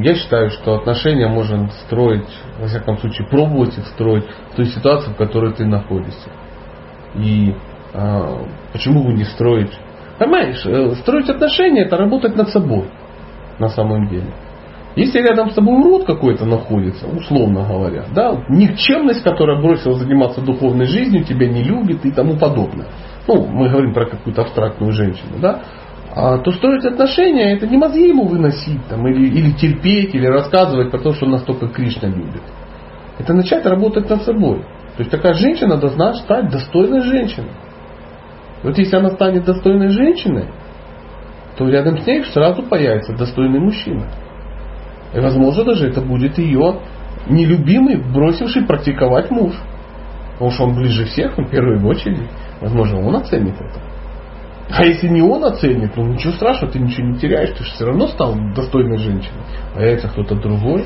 я 0.04 0.16
считаю, 0.16 0.50
что 0.50 0.76
отношения 0.76 1.28
можно 1.28 1.70
строить, 1.86 2.28
во 2.60 2.68
всяком 2.68 2.98
случае, 2.98 3.28
пробовать 3.28 3.78
их 3.78 3.86
строить 3.88 4.26
в 4.52 4.56
той 4.56 4.66
ситуации, 4.66 5.12
в 5.12 5.16
которой 5.16 5.54
ты 5.54 5.66
находишься. 5.66 6.30
И 7.16 7.56
а, 7.94 8.44
почему 8.74 9.04
бы 9.04 9.14
не 9.14 9.24
строить? 9.24 9.72
Понимаешь, 10.18 10.66
э, 10.66 10.96
строить 10.96 11.30
отношения 11.30 11.84
это 11.84 11.96
работать 11.96 12.36
над 12.36 12.50
собой 12.50 12.90
на 13.60 13.70
самом 13.70 14.08
деле. 14.08 14.34
Если 14.96 15.20
рядом 15.20 15.52
с 15.52 15.54
тобой 15.54 15.76
урод 15.80 16.06
какой-то 16.06 16.46
находится, 16.46 17.06
условно 17.08 17.64
говоря, 17.68 18.06
да, 18.16 18.44
никчемность, 18.50 19.22
которая 19.22 19.62
бросила 19.62 19.94
заниматься 19.94 20.42
духовной 20.42 20.88
жизнью, 20.88 21.24
тебя 21.24 21.48
не 21.48 21.64
любит 21.64 22.04
и 22.04 22.12
тому 22.12 22.36
подобное. 22.38 22.88
Ну, 23.28 23.46
мы 23.46 23.70
говорим 23.70 23.94
про 23.94 24.08
какую-то 24.08 24.42
абстрактную 24.42 24.94
женщину, 24.94 25.38
да, 25.40 25.62
то 26.14 26.52
строить 26.52 26.86
отношения 26.86 27.54
это 27.54 27.68
не 27.68 27.78
мозги 27.78 28.08
ему 28.08 28.26
выносить 28.26 28.86
там, 28.88 29.08
или, 29.08 29.28
или 29.28 29.52
терпеть, 29.52 30.16
или 30.16 30.26
рассказывать 30.26 30.90
про 30.92 31.00
то, 31.00 31.14
что 31.14 31.26
настолько 31.28 31.68
Кришна 31.68 32.08
любит. 32.08 32.42
Это 33.20 33.34
начать 33.34 33.66
работать 33.66 34.10
над 34.10 34.24
собой. 34.24 34.60
То 34.96 35.04
есть 35.04 35.12
такая 35.12 35.34
женщина 35.34 35.78
должна 35.78 36.14
стать 36.16 36.50
достойной 36.50 37.02
женщиной. 37.02 37.52
Вот 38.64 38.78
если 38.78 38.96
она 38.96 39.10
станет 39.12 39.46
достойной 39.46 39.90
женщиной, 39.90 40.46
то 41.58 41.68
рядом 41.68 41.98
с 41.98 42.08
ней 42.08 42.24
сразу 42.26 42.64
появится 42.64 43.16
достойный 43.16 43.60
мужчина. 43.60 44.08
И 45.14 45.20
возможно 45.20 45.64
даже 45.64 45.88
это 45.88 46.02
будет 46.02 46.38
ее 46.38 46.80
нелюбимый, 47.30 47.98
бросивший 47.98 48.66
практиковать 48.66 49.32
муж. 49.32 49.54
Потому 50.34 50.52
что 50.52 50.64
он 50.66 50.76
ближе 50.76 51.06
всех, 51.06 51.38
он 51.38 51.46
в 51.46 51.50
первую 51.50 51.86
очередь. 51.88 52.30
Возможно, 52.62 53.06
он 53.06 53.16
оценит 53.16 53.56
это. 53.56 53.87
А 54.70 54.84
если 54.84 55.08
не 55.08 55.22
он 55.22 55.46
оценит, 55.46 55.96
ну 55.96 56.08
ничего 56.08 56.34
страшного, 56.34 56.74
ты 56.74 56.80
ничего 56.80 57.08
не 57.08 57.18
теряешь, 57.18 57.52
ты 57.58 57.64
же 57.64 57.72
все 57.72 57.86
равно 57.86 58.08
стал 58.08 58.36
достойной 58.56 58.98
женщиной. 58.98 59.42
Появится 59.74 60.10
кто-то 60.10 60.36
другой. 60.36 60.86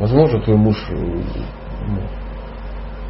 Возможно, 0.00 0.40
твой 0.40 0.56
муж 0.56 0.76
э, 0.90 0.94
ну, 0.94 2.00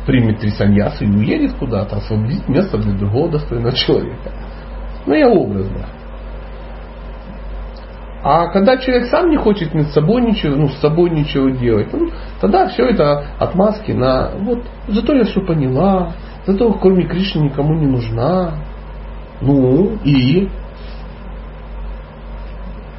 примет 0.07 0.41
три 0.41 0.51
саньяса 0.51 1.05
и 1.05 1.09
уедет 1.09 1.55
куда-то, 1.55 1.97
освободит 1.97 2.49
место 2.49 2.79
для 2.79 2.93
другого 2.93 3.31
достойного 3.31 3.77
человека. 3.77 4.33
Ну, 5.07 5.15
я 5.15 5.29
образно. 5.29 5.87
А 8.25 8.49
когда 8.49 8.77
человек 8.79 9.07
сам 9.07 9.31
не 9.31 9.37
хочет 9.37 9.75
над 9.75 9.89
собой 9.89 10.23
ничего, 10.23 10.57
ну, 10.57 10.69
с 10.69 10.79
собой 10.79 11.11
ничего 11.11 11.51
делать, 11.51 11.93
ну, 11.93 12.11
тогда 12.41 12.69
все 12.69 12.87
это 12.87 13.27
отмазки 13.39 13.93
на 13.93 14.33
вот 14.41 14.65
зато 14.89 15.15
я 15.15 15.25
все 15.25 15.41
поняла, 15.41 16.15
зато 16.47 16.73
кроме 16.75 17.07
Кришны 17.07 17.45
никому 17.45 17.75
не 17.75 17.87
нужна. 17.87 18.55
Ну 19.41 19.99
и 20.05 20.49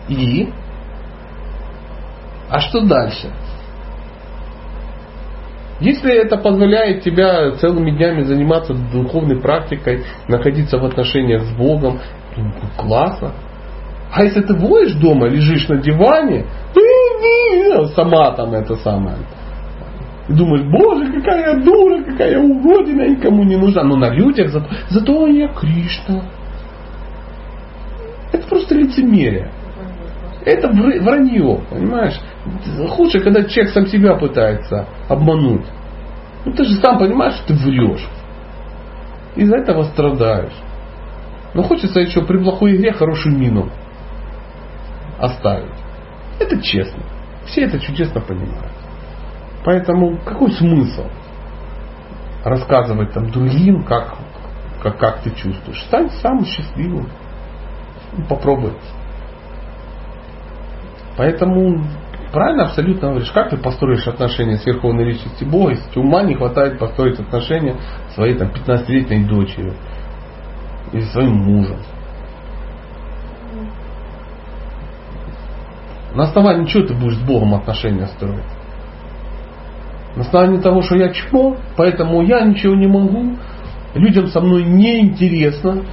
и 0.07 0.49
а 2.49 2.59
что 2.59 2.81
дальше? 2.81 3.29
Если 5.79 6.13
это 6.13 6.37
позволяет 6.37 7.03
тебя 7.03 7.51
целыми 7.51 7.91
днями 7.91 8.23
заниматься 8.23 8.73
духовной 8.73 9.39
практикой, 9.39 10.03
находиться 10.27 10.77
в 10.77 10.85
отношениях 10.85 11.43
с 11.43 11.51
Богом, 11.55 11.99
ну, 12.35 12.51
классно. 12.75 13.33
А 14.11 14.23
если 14.23 14.41
ты 14.41 14.53
воешь 14.55 14.93
дома, 14.95 15.27
лежишь 15.27 15.69
на 15.69 15.77
диване, 15.77 16.45
сама 17.95 18.31
там 18.31 18.53
это 18.53 18.75
самое, 18.77 19.17
И 20.29 20.33
думаешь, 20.33 20.63
боже, 20.65 21.11
какая 21.11 21.55
я 21.55 21.63
дура, 21.63 22.03
какая 22.03 22.31
я 22.33 22.39
уродина, 22.39 23.09
никому 23.09 23.43
не 23.43 23.57
нужна. 23.57 23.83
Но 23.83 23.95
на 23.95 24.09
людях 24.09 24.49
зато, 24.49 24.67
зато 24.89 25.27
я 25.27 25.47
Кришна. 25.47 26.21
Это 28.31 28.47
просто 28.47 28.75
лицемерие. 28.75 29.51
Это 30.45 30.67
вранье, 30.69 31.61
понимаешь? 31.69 32.19
Худше, 32.89 33.19
когда 33.19 33.43
человек 33.43 33.73
сам 33.73 33.87
себя 33.87 34.15
пытается 34.15 34.87
обмануть. 35.07 35.65
Ну 36.45 36.53
ты 36.53 36.63
же 36.63 36.75
сам 36.75 36.99
понимаешь, 36.99 37.33
что 37.33 37.47
ты 37.47 37.53
врешь. 37.55 38.07
Из-за 39.35 39.57
этого 39.57 39.83
страдаешь. 39.83 40.55
Но 41.55 41.63
хочется 41.63 41.99
еще 42.01 42.21
при 42.21 42.37
плохой 42.37 42.75
игре 42.75 42.93
хорошую 42.93 43.35
мину 43.35 43.69
оставить. 45.17 45.73
Это 46.39 46.61
честно. 46.61 47.01
Все 47.45 47.63
это 47.63 47.79
чудесно 47.79 48.21
понимают. 48.21 48.68
Поэтому 49.63 50.17
какой 50.23 50.51
смысл 50.51 51.05
рассказывать 52.43 53.11
там 53.13 53.29
другим, 53.29 53.83
как, 53.83 54.15
как, 54.81 54.97
как 54.97 55.21
ты 55.21 55.31
чувствуешь? 55.31 55.81
Стань 55.83 56.09
самым 56.21 56.45
счастливым. 56.45 57.09
Ну, 58.17 58.25
попробуй. 58.27 58.73
Поэтому 61.17 61.83
правильно 62.31 62.63
абсолютно 62.63 63.09
говоришь, 63.09 63.31
как 63.31 63.49
ты 63.49 63.57
построишь 63.57 64.07
отношения 64.07 64.57
с 64.57 64.65
Верховной 64.65 65.03
Личностью 65.03 65.49
Бога, 65.49 65.71
если 65.71 65.99
ума 65.99 66.23
не 66.23 66.35
хватает 66.35 66.79
построить 66.79 67.19
отношения 67.19 67.75
своей 68.15 68.35
там, 68.35 68.49
15-летней 68.49 69.25
дочерью 69.25 69.73
или 70.93 71.01
своим 71.01 71.35
мужем. 71.35 71.79
На 76.15 76.23
основании 76.23 76.65
чего 76.65 76.87
ты 76.87 76.93
будешь 76.93 77.17
с 77.17 77.21
Богом 77.21 77.53
отношения 77.53 78.07
строить? 78.07 78.58
На 80.15 80.21
основании 80.21 80.59
того, 80.59 80.81
что 80.81 80.95
я 80.95 81.09
чмо, 81.09 81.57
поэтому 81.77 82.21
я 82.23 82.41
ничего 82.41 82.75
не 82.75 82.87
могу, 82.87 83.37
людям 83.95 84.27
со 84.27 84.41
мной 84.41 84.63
не 84.63 85.01
интересно, 85.01 85.83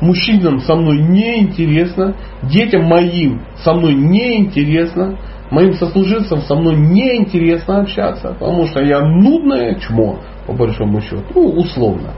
мужчинам 0.00 0.60
со 0.60 0.74
мной 0.74 0.98
не 0.98 1.40
интересно, 1.40 2.14
детям 2.42 2.84
моим 2.84 3.42
со 3.64 3.74
мной 3.74 3.94
не 3.94 4.38
интересно, 4.38 5.18
моим 5.50 5.74
сослуживцам 5.74 6.40
со 6.42 6.54
мной 6.54 6.76
не 6.76 7.16
интересно 7.16 7.80
общаться, 7.80 8.36
потому 8.38 8.66
что 8.66 8.80
я 8.80 9.00
нудное 9.00 9.74
чмо, 9.76 10.20
по 10.46 10.52
большому 10.52 11.00
счету, 11.00 11.24
ну, 11.34 11.42
условно. 11.50 12.12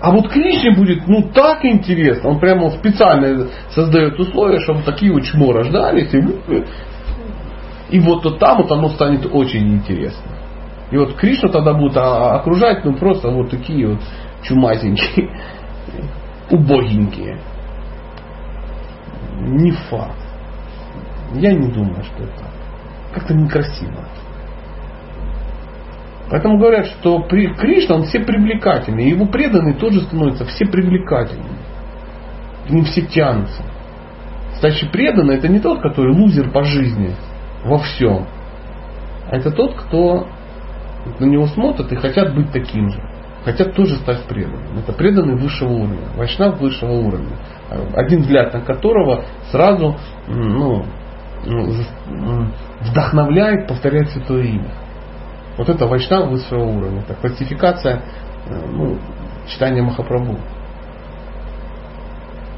А 0.00 0.12
вот 0.12 0.28
Кришне 0.28 0.74
будет, 0.74 1.06
ну, 1.06 1.28
так 1.34 1.64
интересно, 1.64 2.30
он 2.30 2.40
прямо 2.40 2.70
специально 2.70 3.48
создает 3.70 4.18
условия, 4.18 4.60
чтобы 4.60 4.82
такие 4.82 5.12
вот 5.12 5.24
чмо 5.24 5.52
рождались, 5.52 6.12
и, 6.14 6.22
и 7.90 8.00
вот 8.00 8.22
то 8.22 8.30
там 8.30 8.58
вот 8.58 8.70
оно 8.70 8.88
станет 8.90 9.26
очень 9.26 9.74
интересно. 9.74 10.32
И 10.90 10.96
вот 10.96 11.14
Кришна 11.14 11.48
тогда 11.48 11.74
будет 11.74 11.96
окружать, 11.96 12.84
ну, 12.84 12.94
просто 12.94 13.30
вот 13.30 13.50
такие 13.50 13.88
вот 13.88 14.00
чумазенькие, 14.42 15.30
убогенькие. 16.50 17.40
Не 19.40 19.70
факт. 19.70 20.18
Я 21.34 21.52
не 21.52 21.70
думаю, 21.70 22.02
что 22.04 22.24
это 22.24 22.44
как-то 23.14 23.34
некрасиво. 23.34 24.04
Поэтому 26.28 26.58
говорят, 26.58 26.86
что 26.86 27.20
при 27.22 27.52
Кришна 27.54 27.96
он 27.96 28.04
все 28.04 28.20
привлекательный. 28.20 29.10
Его 29.10 29.26
преданные 29.26 29.74
тоже 29.74 30.02
становятся 30.02 30.44
все 30.44 30.64
привлекательными. 30.64 31.58
К 32.66 32.70
ним 32.70 32.84
все 32.84 33.02
тянутся. 33.02 33.62
Кстати, 34.54 34.88
преданный 34.92 35.36
это 35.36 35.48
не 35.48 35.58
тот, 35.58 35.80
который 35.80 36.14
лузер 36.14 36.50
по 36.50 36.62
жизни 36.62 37.14
во 37.64 37.78
всем. 37.78 38.26
А 39.30 39.36
это 39.36 39.50
тот, 39.50 39.74
кто 39.74 40.26
на 41.18 41.24
него 41.24 41.46
смотрят 41.46 41.90
и 41.92 41.96
хотят 41.96 42.34
быть 42.34 42.50
таким 42.52 42.90
же. 42.90 43.00
Хотят 43.44 43.74
тоже 43.74 43.96
стать 43.96 44.24
преданным. 44.24 44.78
Это 44.78 44.92
преданный 44.92 45.36
высшего 45.36 45.70
уровня. 45.70 46.08
Вайшнав 46.14 46.60
высшего 46.60 46.92
уровня. 46.92 47.36
Один 47.94 48.20
взгляд 48.20 48.52
на 48.52 48.60
которого 48.60 49.24
сразу 49.50 49.96
ну, 50.26 50.84
вдохновляет 52.80 53.66
повторять 53.66 54.10
святое 54.10 54.42
имя. 54.42 54.70
Вот 55.56 55.68
это 55.68 55.86
вайшнав 55.86 56.28
высшего 56.28 56.64
уровня. 56.64 57.00
Это 57.00 57.14
классификация 57.14 58.02
э, 58.46 58.66
ну, 58.70 58.98
читания 59.46 59.82
Махапрабху. 59.82 60.36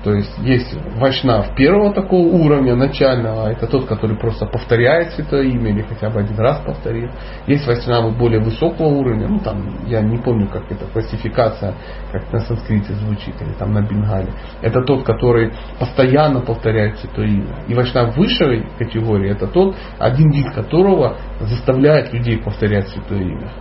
То 0.03 0.13
есть 0.15 0.37
есть 0.39 0.77
вайшнав 0.97 1.55
первого 1.55 1.93
такого 1.93 2.27
уровня, 2.27 2.75
начального, 2.75 3.53
это 3.53 3.69
тот, 3.69 3.87
который 3.87 4.17
просто 4.17 4.47
повторяет 4.47 5.13
святое 5.13 5.45
имя 5.45 5.71
или 5.71 5.83
хотя 5.83 6.11
бы 6.11 6.21
один 6.21 6.37
раз 6.39 6.61
повторил. 6.67 7.09
Есть 7.47 7.67
вайшнавы 7.67 8.11
более 8.11 8.41
высокого 8.41 8.89
уровня, 8.89 9.29
ну 9.29 9.39
там, 9.39 9.87
я 9.87 10.01
не 10.01 10.19
помню, 10.19 10.49
как 10.49 10.65
эта 10.71 10.87
классификация, 10.87 11.75
как 12.11 12.33
на 12.33 12.41
санскрите 12.41 12.95
звучит, 12.95 13.41
или 13.41 13.53
там 13.53 13.75
на 13.75 13.83
бенгале. 13.83 14.33
Это 14.61 14.83
тот, 14.83 15.05
который 15.05 15.53
постоянно 15.79 16.41
повторяет 16.41 16.99
святое 16.99 17.27
имя. 17.27 17.55
И 17.69 17.75
вайшнав 17.75 18.17
высшей 18.17 18.67
категории, 18.79 19.31
это 19.31 19.47
тот, 19.47 19.77
один 19.99 20.33
вид 20.33 20.53
которого 20.53 21.17
заставляет 21.41 22.13
людей 22.13 22.39
повторять 22.39 22.89
святое 22.89 23.21
имя. 23.21 23.53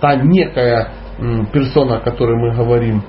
Та 0.00 0.16
некая 0.16 0.92
персона, 1.52 1.96
о 1.96 2.00
которой 2.00 2.36
мы 2.36 2.54
говорим, 2.54 3.02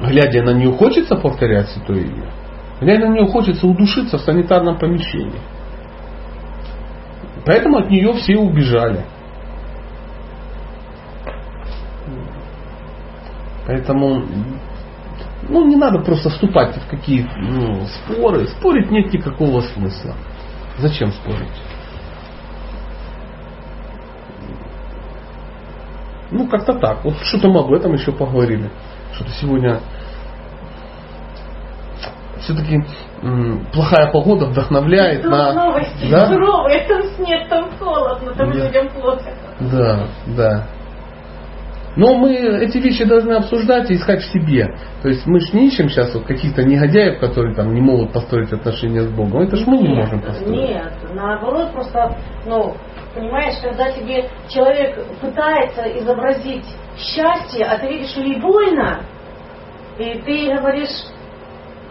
глядя 0.00 0.42
на 0.42 0.50
нее, 0.50 0.72
хочется 0.72 1.16
повторять 1.16 1.68
святое 1.70 2.00
имя. 2.00 2.32
Глядя 2.80 3.08
на 3.08 3.14
нее, 3.14 3.26
хочется 3.26 3.66
удушиться 3.66 4.18
в 4.18 4.22
санитарном 4.22 4.78
помещении. 4.78 5.40
Поэтому 7.44 7.78
от 7.78 7.90
нее 7.90 8.12
все 8.14 8.36
убежали. 8.36 9.04
Поэтому 13.66 14.24
ну, 15.48 15.66
не 15.66 15.76
надо 15.76 16.00
просто 16.00 16.30
вступать 16.30 16.76
в 16.76 16.88
какие 16.88 17.28
ну, 17.36 17.84
споры. 17.86 18.46
Спорить 18.46 18.90
нет 18.90 19.12
никакого 19.12 19.60
смысла. 19.60 20.14
Зачем 20.78 21.12
спорить? 21.12 21.48
Ну, 26.30 26.46
как-то 26.46 26.74
так. 26.74 27.04
Вот 27.04 27.16
что-то 27.22 27.48
мы 27.48 27.60
об 27.60 27.72
этом 27.72 27.92
еще 27.94 28.12
поговорили 28.12 28.70
что-то 29.14 29.30
сегодня 29.40 29.80
все-таки 32.40 32.82
плохая 33.72 34.10
погода 34.10 34.46
вдохновляет 34.46 35.22
Тут 35.22 35.30
на... 35.30 35.52
Новости 35.52 36.10
да? 36.10 36.26
суровые, 36.28 36.80
там 36.88 37.02
снег, 37.16 37.48
там 37.48 37.70
холодно, 37.78 38.34
там 38.34 38.52
да. 38.52 38.66
людям 38.66 38.88
плохо. 38.88 39.30
Да, 39.60 40.06
да. 40.26 40.66
Но 41.96 42.14
мы 42.14 42.34
эти 42.34 42.78
вещи 42.78 43.04
должны 43.04 43.32
обсуждать 43.32 43.90
и 43.90 43.94
искать 43.94 44.22
в 44.22 44.32
себе. 44.32 44.76
То 45.02 45.08
есть 45.08 45.26
мы 45.26 45.40
же 45.40 45.48
не 45.52 45.66
ищем 45.66 45.88
сейчас 45.88 46.14
вот 46.14 46.24
каких-то 46.24 46.62
негодяев, 46.62 47.18
которые 47.18 47.54
там 47.54 47.74
не 47.74 47.80
могут 47.80 48.12
построить 48.12 48.52
отношения 48.52 49.02
с 49.02 49.08
Богом. 49.08 49.42
Это 49.42 49.56
же 49.56 49.64
мы 49.66 49.78
нет, 49.78 49.88
не 49.88 49.94
можем 49.96 50.20
построить. 50.20 50.70
Нет, 50.70 50.92
наоборот, 51.14 51.72
просто, 51.72 52.16
ну, 52.46 52.74
понимаешь, 53.14 53.54
когда 53.60 53.90
тебе 53.90 54.28
человек 54.48 55.04
пытается 55.20 55.82
изобразить 55.98 56.66
счастье, 56.96 57.64
а 57.64 57.78
ты 57.78 57.88
видишь, 57.88 58.10
что 58.10 58.20
ей 58.20 58.40
больно, 58.40 59.00
и 59.98 60.20
ты 60.20 60.56
говоришь, 60.56 61.06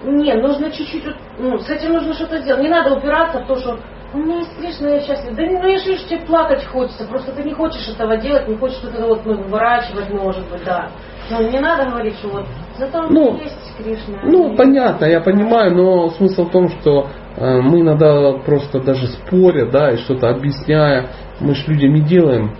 не, 0.03 0.33
нужно 0.33 0.71
чуть-чуть, 0.71 1.03
ну, 1.37 1.57
с 1.59 1.69
этим 1.69 1.93
нужно 1.93 2.13
что-то 2.13 2.37
сделать. 2.39 2.63
Не 2.63 2.69
надо 2.69 2.95
упираться 2.95 3.39
в 3.39 3.47
то, 3.47 3.55
что 3.57 3.79
у 4.13 4.17
меня 4.17 4.37
есть 4.37 4.57
Кришна, 4.57 4.89
я 4.89 5.01
счастлив. 5.01 5.35
Да 5.35 5.43
ну 5.43 5.67
я 5.67 5.77
же 5.77 6.07
тебе 6.07 6.19
плакать 6.25 6.65
хочется, 6.65 7.05
просто 7.05 7.31
ты 7.31 7.43
не 7.43 7.53
хочешь 7.53 7.87
этого 7.89 8.17
делать, 8.17 8.47
не 8.47 8.55
хочешь 8.55 8.77
что-то 8.77 9.05
вот 9.05 9.25
ну, 9.25 9.35
выворачивать, 9.35 10.09
может 10.09 10.49
быть, 10.49 10.63
да. 10.65 10.89
Но 11.29 11.43
не 11.43 11.59
надо 11.59 11.91
говорить, 11.91 12.15
что 12.15 12.29
вот 12.29 12.45
зато 12.77 13.03
ну, 13.03 13.37
есть 13.37 13.77
Кришна. 13.77 14.19
Ну, 14.23 14.55
понятно, 14.55 15.05
я 15.05 15.21
понимаю, 15.21 15.75
но 15.75 16.09
смысл 16.09 16.45
в 16.45 16.51
том, 16.51 16.69
что 16.69 17.07
э, 17.35 17.61
мы 17.61 17.81
иногда 17.81 18.33
просто 18.45 18.79
даже 18.79 19.07
споря, 19.07 19.69
да, 19.69 19.91
и 19.91 19.97
что-то 19.97 20.29
объясняя, 20.29 21.09
мы 21.39 21.53
же 21.53 21.71
людям 21.71 21.93
не 21.93 22.01
делаем 22.01 22.55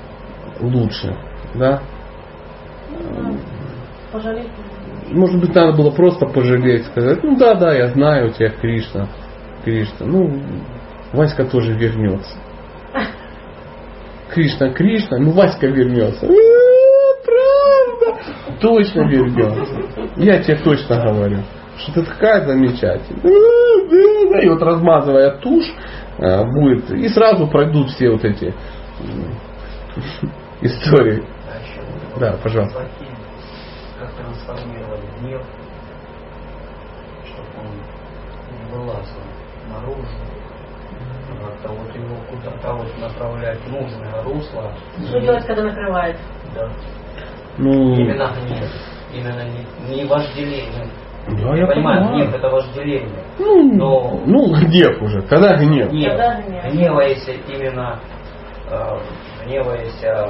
лучше, 0.59 1.15
да. 1.55 1.81
Пожалеть. 4.11 4.49
Может 5.11 5.41
быть, 5.41 5.55
надо 5.55 5.76
было 5.76 5.89
просто 5.89 6.27
пожалеть, 6.27 6.85
сказать, 6.85 7.23
ну 7.23 7.35
да, 7.38 7.55
да, 7.55 7.73
я 7.73 7.88
знаю 7.88 8.27
у 8.27 8.30
тебя 8.30 8.49
Кришна, 8.49 9.07
Кришна. 9.63 10.05
Ну, 10.05 10.31
Васька 11.14 11.45
тоже 11.45 11.73
вернется. 11.73 12.38
Кришна, 14.31 14.72
Кришна, 14.72 15.18
ну 15.18 15.31
Васька 15.31 15.68
вернется. 15.68 16.27
Правда? 17.26 18.22
Точно 18.61 19.02
вернется. 19.10 19.76
Я 20.18 20.41
тебе 20.41 20.57
точно 20.57 21.03
говорю, 21.03 21.40
что 21.77 21.94
ты 21.94 22.03
такая 22.03 22.45
замечательная. 22.45 24.41
И 24.41 24.49
вот 24.49 24.61
размазывая 24.61 25.38
тушь, 25.38 25.73
э, 26.19 26.44
будет, 26.45 26.91
и 26.91 27.07
сразу 27.10 27.48
пройдут 27.48 27.90
все 27.90 28.11
вот 28.11 28.23
эти 28.23 28.53
истории. 30.61 31.23
Да, 32.19 32.38
пожалуйста. 32.44 32.88
Как 33.99 34.14
трансформировали 34.14 35.02
гнев, 35.19 35.41
чтобы 37.26 37.48
он 37.57 37.68
не 38.52 38.72
вылазил 38.72 39.23
наружу, 39.72 40.07
как-то 41.61 41.73
вот 41.73 41.95
его 41.95 42.15
куда-то 42.30 42.73
вот 42.73 42.99
направлять 42.99 43.60
в 43.61 43.72
нужное 43.72 44.23
русло. 44.23 44.72
Что 45.07 45.19
делать, 45.19 45.45
когда 45.45 45.64
накрывает? 45.64 46.18
Да. 46.56 46.69
Ну, 47.57 47.94
Именно 47.95 48.31
гнев. 48.45 48.72
Именно 49.14 49.44
не, 49.44 49.95
не 49.95 50.06
вожделение. 50.06 50.88
да, 51.27 51.56
я 51.56 51.68
понимаю, 51.68 52.02
понимаю. 52.06 52.14
гнев 52.15 52.36
это 52.36 52.49
вожделение. 52.49 53.23
Ну, 53.40 53.73
Но- 53.73 54.22
ну, 54.26 54.53
гнев 54.56 55.02
уже. 55.02 55.22
Когда 55.23 55.56
гнев? 55.57 55.90
Гнев. 55.90 56.11
Когда 56.11 56.41
гнев? 56.41 56.73
Гневаясь 56.73 57.27
именно, 57.48 57.99
э, 58.69 58.98
гневаясь, 59.45 60.03
э, 60.03 60.30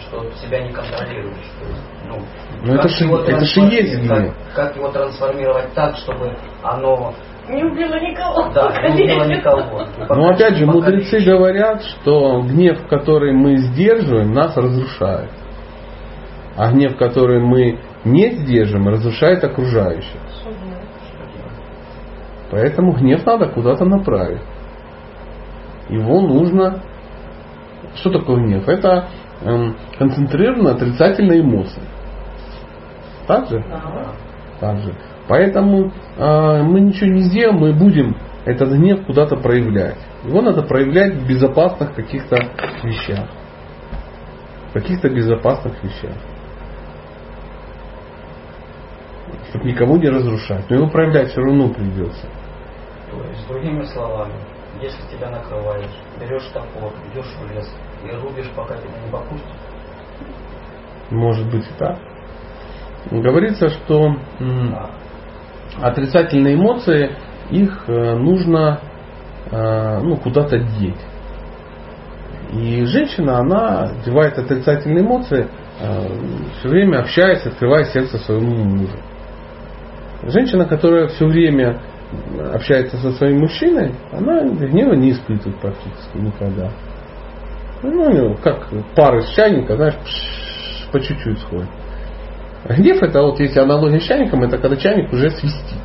что 0.00 0.30
себя 0.36 0.60
не 0.60 0.72
контролируешь. 0.72 1.50
То 1.60 1.66
есть, 1.68 1.82
ну, 2.06 2.16
Ну, 2.64 2.74
это 2.74 2.82
как 2.82 2.90
ж- 2.90 3.00
его 3.00 3.18
это 3.18 3.44
ж 3.44 3.56
и 3.56 3.60
есть 3.62 3.98
гнев. 3.98 4.34
Как, 4.54 4.68
как 4.68 4.76
его 4.76 4.88
трансформировать 4.88 5.72
так, 5.74 5.96
чтобы 5.96 6.36
оно 6.62 7.12
Не 7.52 7.64
убило 7.64 8.00
никого. 8.00 8.50
да, 8.54 8.88
не 8.88 9.02
убило 9.04 9.24
никого. 9.24 9.86
Но 10.08 10.14
Ну, 10.14 10.28
опять 10.30 10.56
же, 10.56 10.66
мудрецы 10.66 11.20
говорят, 11.20 11.82
что 11.82 12.42
гнев, 12.42 12.86
который 12.88 13.32
мы 13.34 13.56
сдерживаем, 13.56 14.32
нас 14.32 14.56
разрушает. 14.56 15.30
А 16.56 16.70
гнев, 16.72 16.96
который 16.96 17.40
мы 17.40 17.78
не 18.04 18.30
сдерживаем, 18.30 18.88
разрушает 18.88 19.44
окружающих. 19.44 20.20
Поэтому 22.50 22.92
гнев 22.92 23.24
надо 23.24 23.48
куда-то 23.48 23.84
направить. 23.84 24.42
Его 25.88 26.20
нужно... 26.20 26.82
Что 27.96 28.10
такое 28.10 28.36
гнев? 28.44 28.66
Это 28.68 29.08
эм, 29.42 29.76
концентрированная 29.98 30.74
отрицательная 30.74 31.40
эмоция. 31.40 31.84
Так 33.26 33.48
же? 33.48 33.64
Да. 33.68 33.82
Так 34.60 34.78
же. 34.78 34.94
Поэтому 35.32 35.90
э, 36.18 36.62
мы 36.62 36.80
ничего 36.82 37.10
не 37.10 37.22
сделаем, 37.22 37.56
мы 37.58 37.72
будем 37.72 38.14
этот 38.44 38.68
гнев 38.68 39.06
куда-то 39.06 39.36
проявлять. 39.36 39.96
Его 40.24 40.42
надо 40.42 40.60
проявлять 40.62 41.14
в 41.14 41.26
безопасных 41.26 41.94
каких-то 41.94 42.36
вещах. 42.82 43.30
В 44.68 44.72
каких-то 44.74 45.08
безопасных 45.08 45.82
вещах. 45.82 46.12
Чтобы 49.48 49.64
никого 49.64 49.96
не 49.96 50.10
разрушать. 50.10 50.68
Но 50.68 50.76
его 50.76 50.90
проявлять 50.90 51.30
все 51.30 51.40
равно 51.40 51.70
придется. 51.70 52.26
То 53.10 53.22
есть, 53.30 53.48
другими 53.48 53.84
словами, 53.84 54.34
если 54.82 55.16
тебя 55.16 55.30
накрываешь, 55.30 55.96
берешь 56.20 56.44
топор, 56.52 56.92
идешь 57.10 57.34
в 57.40 57.54
лес 57.54 57.74
и 58.04 58.14
рубишь, 58.16 58.50
пока 58.54 58.76
тебя 58.76 59.00
не 59.02 59.10
попустят, 59.10 59.56
Может 61.08 61.50
быть 61.50 61.64
и 61.64 61.78
так. 61.78 61.98
Говорится, 63.10 63.68
что 63.68 64.14
а, 64.38 64.90
отрицательные 65.80 66.54
эмоции, 66.54 67.12
их 67.50 67.84
э, 67.86 68.14
нужно 68.16 68.80
э, 69.50 70.00
ну, 70.02 70.16
куда-то 70.16 70.58
деть. 70.58 71.00
И 72.52 72.84
женщина, 72.84 73.38
она 73.38 73.92
девает 74.04 74.38
отрицательные 74.38 75.02
эмоции, 75.02 75.48
все 76.58 76.68
время 76.68 76.98
общаясь, 76.98 77.46
открывая 77.46 77.84
сердце 77.84 78.18
своему 78.18 78.54
мужу. 78.56 78.98
Женщина, 80.24 80.66
которая 80.66 81.08
все 81.08 81.24
время 81.24 81.80
общается 82.52 82.98
со 82.98 83.12
своим 83.12 83.40
мужчиной, 83.40 83.94
она 84.12 84.42
гнева 84.42 84.92
не 84.92 85.12
испытывает 85.12 85.58
практически 85.60 86.16
никогда. 86.18 86.70
Ну, 87.82 88.36
как 88.36 88.68
пар 88.94 89.16
из 89.16 89.30
чайника, 89.30 89.76
знаешь, 89.76 89.96
по 90.92 91.00
чуть-чуть 91.00 91.38
сходит. 91.38 91.68
Гнев 92.68 93.02
это 93.02 93.22
вот 93.22 93.40
если 93.40 93.58
аналогия 93.60 94.00
с 94.00 94.04
чайником, 94.04 94.42
это 94.44 94.58
когда 94.58 94.76
чайник 94.76 95.12
уже 95.12 95.30
свистит. 95.30 95.78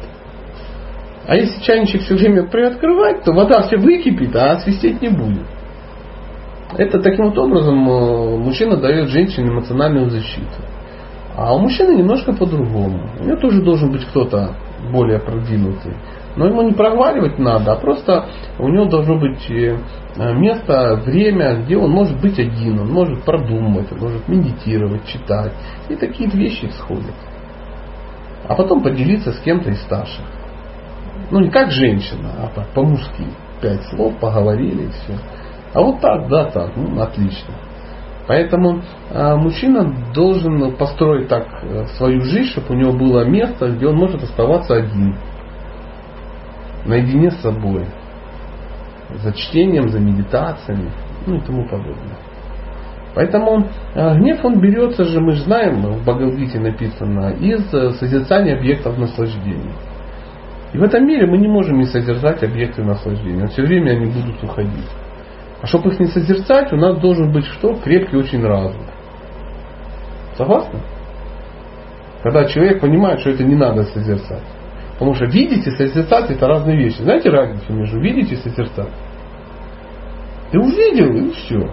А 1.26 1.36
если 1.36 1.62
чайничек 1.62 2.04
все 2.04 2.16
время 2.16 2.48
приоткрывать, 2.48 3.24
то 3.24 3.34
вода 3.34 3.62
все 3.64 3.78
выкипит, 3.78 4.36
а 4.36 4.60
свистеть 4.60 5.02
не 5.02 5.10
будет. 5.10 5.45
Это 6.78 6.99
таким 6.99 7.26
вот 7.26 7.38
образом 7.38 7.90
э, 7.90 8.38
мужчина 8.38 8.78
дает 8.78 9.10
женщине 9.10 9.49
эмоциональную 9.49 10.10
защиту. 10.10 10.45
А 11.36 11.54
у 11.54 11.60
мужчины 11.60 11.95
немножко 11.95 12.34
по-другому. 12.34 13.10
У 13.20 13.24
него 13.24 13.38
тоже 13.38 13.62
должен 13.62 13.91
быть 13.91 14.06
кто-то 14.06 14.56
более 14.91 15.20
продвинутый. 15.20 15.94
Но 16.38 16.46
ему 16.46 16.62
не 16.62 16.74
проговаривать 16.74 17.40
надо, 17.40 17.74
а 17.74 17.76
просто 17.78 18.26
у 18.60 18.68
него 18.70 18.86
должно 18.86 19.18
быть 19.18 19.50
э, 19.50 19.76
место, 20.36 21.02
время, 21.04 21.64
где 21.64 21.76
он 21.78 21.90
может 21.90 22.22
быть 22.22 22.38
один, 22.38 22.80
он 22.80 22.92
может 22.92 23.24
продумывать, 23.24 23.92
он 23.92 23.98
может 23.98 24.28
медитировать, 24.28 25.06
читать. 25.08 25.52
И 25.90 25.96
такие 25.96 26.30
вещи 26.30 26.66
исходят. 26.66 27.16
А 28.48 28.54
потом 28.54 28.84
поделиться 28.84 29.32
с 29.32 29.40
кем-то 29.40 29.72
из 29.72 29.82
старших. 29.82 30.26
Ну 31.32 31.40
не 31.40 31.50
как 31.50 31.72
женщина, 31.72 32.30
а 32.38 32.62
по-мужски. 32.76 33.26
Пять 33.60 33.82
слов, 33.90 34.14
поговорили 34.20 34.84
и 34.84 34.90
все. 34.90 35.18
А 35.74 35.82
вот 35.82 36.00
так, 36.00 36.28
да, 36.30 36.46
так, 36.52 36.76
ну 36.76 37.02
отлично. 37.02 37.56
Поэтому 38.28 38.82
э, 39.10 39.36
мужчина 39.36 39.92
должен 40.14 40.76
построить 40.76 41.30
так 41.30 41.48
э, 41.64 41.86
свою 41.98 42.22
жизнь, 42.22 42.52
чтобы 42.52 42.76
у 42.76 42.78
него 42.78 42.92
было 42.92 43.24
место, 43.26 43.70
где 43.70 43.88
он 43.88 43.96
может 43.96 44.22
оставаться 44.22 44.76
один. 44.76 45.16
Наедине 46.88 47.32
с 47.32 47.42
собой. 47.42 47.86
За 49.24 49.32
чтением, 49.34 49.90
за 49.90 50.00
медитациями, 50.00 50.92
ну 51.26 51.36
и 51.36 51.40
тому 51.42 51.64
подобное. 51.68 52.18
Поэтому 53.16 53.66
э, 53.96 54.14
гнев 54.16 54.46
он 54.46 54.60
берется 54.60 55.04
же, 55.04 55.20
мы 55.20 55.32
же 55.32 55.44
знаем, 55.44 55.82
в 55.82 56.04
Бхагавдгите 56.04 56.60
написано, 56.60 57.32
из 57.40 57.74
э, 57.74 57.92
созерцания 57.94 58.56
объектов 58.56 58.98
наслаждения. 58.98 59.74
И 60.74 60.78
в 60.78 60.84
этом 60.84 61.08
мире 61.08 61.26
мы 61.26 61.38
не 61.38 61.48
можем 61.48 61.78
не 61.78 61.86
созерцать 61.86 62.44
объекты 62.44 62.84
наслаждения. 62.84 63.48
Все 63.48 63.64
время 63.64 63.92
они 63.92 64.06
будут 64.06 64.44
уходить. 64.44 64.90
А 65.62 65.66
чтобы 65.66 65.90
их 65.90 66.00
не 66.00 66.08
созерцать, 66.08 66.72
у 66.74 66.76
нас 66.76 67.00
должен 67.00 67.32
быть 67.32 67.46
что? 67.46 67.74
Крепкий 67.76 68.18
очень 68.18 68.46
разум. 68.46 68.84
Согласны? 70.36 70.80
Когда 72.22 72.46
человек 72.46 72.82
понимает, 72.82 73.22
что 73.22 73.32
это 73.32 73.44
не 73.44 73.56
надо 73.56 73.84
созерцать. 73.86 74.44
Потому 74.98 75.14
что 75.14 75.26
видеть 75.26 75.65
и 75.68 75.72
созерцать 75.72 76.32
это 76.32 76.48
разные 76.48 76.76
вещи. 76.76 77.02
Знаете 77.02 77.30
разницу 77.30 77.72
между 77.72 77.99
видеть 77.99 78.32
и 78.32 78.36
созерцать? 78.36 78.91
Ты 80.52 80.60
увидел 80.60 81.14
и 81.14 81.32
все. 81.32 81.69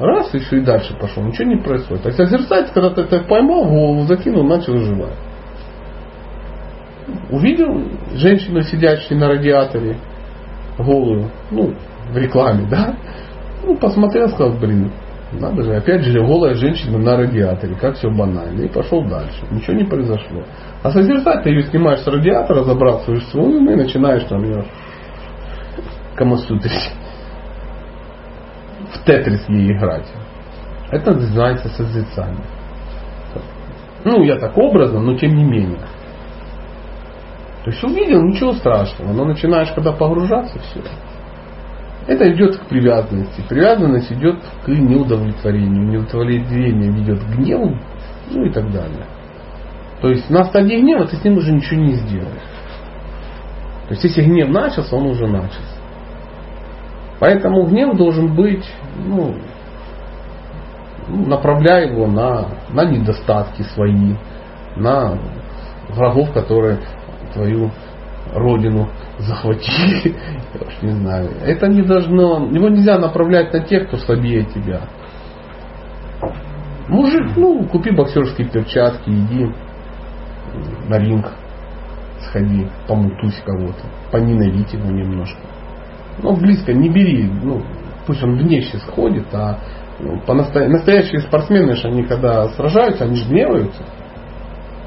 Раз 0.00 0.34
и 0.34 0.38
все 0.38 0.56
и 0.56 0.60
дальше 0.60 0.96
пошел. 0.98 1.22
Ничего 1.22 1.48
не 1.48 1.56
происходит. 1.56 2.04
А 2.06 2.10
созерцать, 2.10 2.72
когда 2.72 2.90
ты 2.90 3.02
это 3.02 3.20
поймал, 3.20 3.66
голову 3.66 4.02
закинул, 4.06 4.44
начал 4.44 4.76
жевать. 4.78 5.16
Увидел 7.30 7.84
женщину, 8.14 8.62
сидящую 8.62 9.20
на 9.20 9.28
радиаторе, 9.28 9.96
голую, 10.78 11.30
ну, 11.50 11.74
в 12.10 12.16
рекламе, 12.16 12.66
да? 12.68 12.96
Ну, 13.62 13.76
посмотрел, 13.76 14.28
сказал, 14.30 14.58
блин, 14.58 14.90
надо 15.40 15.62
же, 15.62 15.76
опять 15.76 16.02
же, 16.02 16.20
голая 16.24 16.54
женщина 16.54 16.98
на 16.98 17.16
радиаторе, 17.16 17.74
как 17.74 17.96
все 17.96 18.10
банально. 18.10 18.62
И 18.62 18.68
пошел 18.68 19.02
дальше. 19.04 19.44
Ничего 19.50 19.74
не 19.74 19.84
произошло. 19.84 20.42
А 20.82 20.90
созерцать 20.90 21.42
ты 21.42 21.50
ее 21.50 21.62
снимаешь 21.64 22.00
с 22.00 22.06
радиатора, 22.06 22.64
забрасываешь 22.64 23.26
свою, 23.28 23.60
ну 23.60 23.72
и 23.72 23.76
начинаешь 23.76 24.24
там 24.24 24.42
ее 24.44 24.64
камасутрить. 26.14 26.92
В 28.92 29.04
тетрис 29.04 29.44
ей 29.48 29.72
играть. 29.72 30.06
Это 30.90 31.12
называется 31.12 31.68
созерцание. 31.68 32.44
Ну, 34.04 34.22
я 34.22 34.36
так 34.36 34.56
образно, 34.56 35.00
но 35.00 35.16
тем 35.16 35.34
не 35.34 35.44
менее. 35.44 35.80
То 37.64 37.70
есть 37.70 37.82
увидел, 37.82 38.22
ничего 38.22 38.52
страшного. 38.52 39.12
Но 39.12 39.24
начинаешь, 39.24 39.72
когда 39.72 39.92
погружаться, 39.92 40.58
все. 40.58 40.82
Это 42.06 42.30
идет 42.32 42.58
к 42.58 42.66
привязанности. 42.66 43.42
Привязанность 43.48 44.12
идет 44.12 44.38
к 44.64 44.68
неудовлетворению. 44.68 45.88
Неудовлетворение 45.88 46.90
ведет 46.90 47.20
к 47.20 47.28
гневу, 47.28 47.78
ну 48.30 48.44
и 48.44 48.50
так 48.50 48.70
далее. 48.70 49.06
То 50.02 50.10
есть 50.10 50.28
на 50.28 50.44
стадии 50.44 50.76
гнева 50.80 51.06
ты 51.06 51.16
с 51.16 51.24
ним 51.24 51.38
уже 51.38 51.52
ничего 51.52 51.80
не 51.80 51.94
сделаешь. 51.94 52.42
То 53.88 53.90
есть 53.92 54.04
если 54.04 54.22
гнев 54.22 54.50
начался, 54.50 54.94
он 54.96 55.06
уже 55.06 55.26
начался. 55.26 55.58
Поэтому 57.20 57.64
гнев 57.66 57.96
должен 57.96 58.34
быть, 58.34 58.68
ну, 59.06 59.36
направляя 61.08 61.90
его 61.90 62.06
на, 62.06 62.48
на 62.70 62.84
недостатки 62.84 63.62
свои, 63.62 64.14
на 64.76 65.18
врагов, 65.88 66.32
которые 66.32 66.80
твою 67.32 67.70
родину 68.34 68.88
захватили, 69.18 70.14
я 70.54 70.66
уж 70.66 70.82
не 70.82 70.90
знаю. 70.90 71.30
Это 71.44 71.68
не 71.68 71.82
должно, 71.82 72.46
его 72.50 72.68
нельзя 72.68 72.98
направлять 72.98 73.52
на 73.52 73.60
тех, 73.60 73.88
кто 73.88 73.96
слабее 73.98 74.44
тебя. 74.44 74.82
Мужик, 76.88 77.36
ну, 77.36 77.66
купи 77.68 77.90
боксерские 77.90 78.48
перчатки, 78.48 79.08
иди 79.08 79.50
на 80.88 80.98
ринг, 80.98 81.32
сходи, 82.20 82.68
помутусь 82.86 83.40
кого-то, 83.44 83.84
поненавидь 84.10 84.72
его 84.72 84.90
немножко. 84.90 85.40
Ну, 86.22 86.36
близко 86.36 86.72
не 86.72 86.90
бери, 86.90 87.24
ну, 87.24 87.62
пусть 88.06 88.22
он 88.22 88.36
внешне 88.36 88.78
сходит, 88.80 89.26
а 89.32 89.58
ну, 89.98 90.20
по 90.20 90.34
настоя... 90.34 90.68
настоящие 90.68 91.20
спортсмены 91.20 91.74
же 91.74 91.88
они 91.88 92.04
когда 92.04 92.48
сражаются, 92.48 93.04
они 93.04 93.16
же 93.16 93.28
гневаются. 93.28 93.82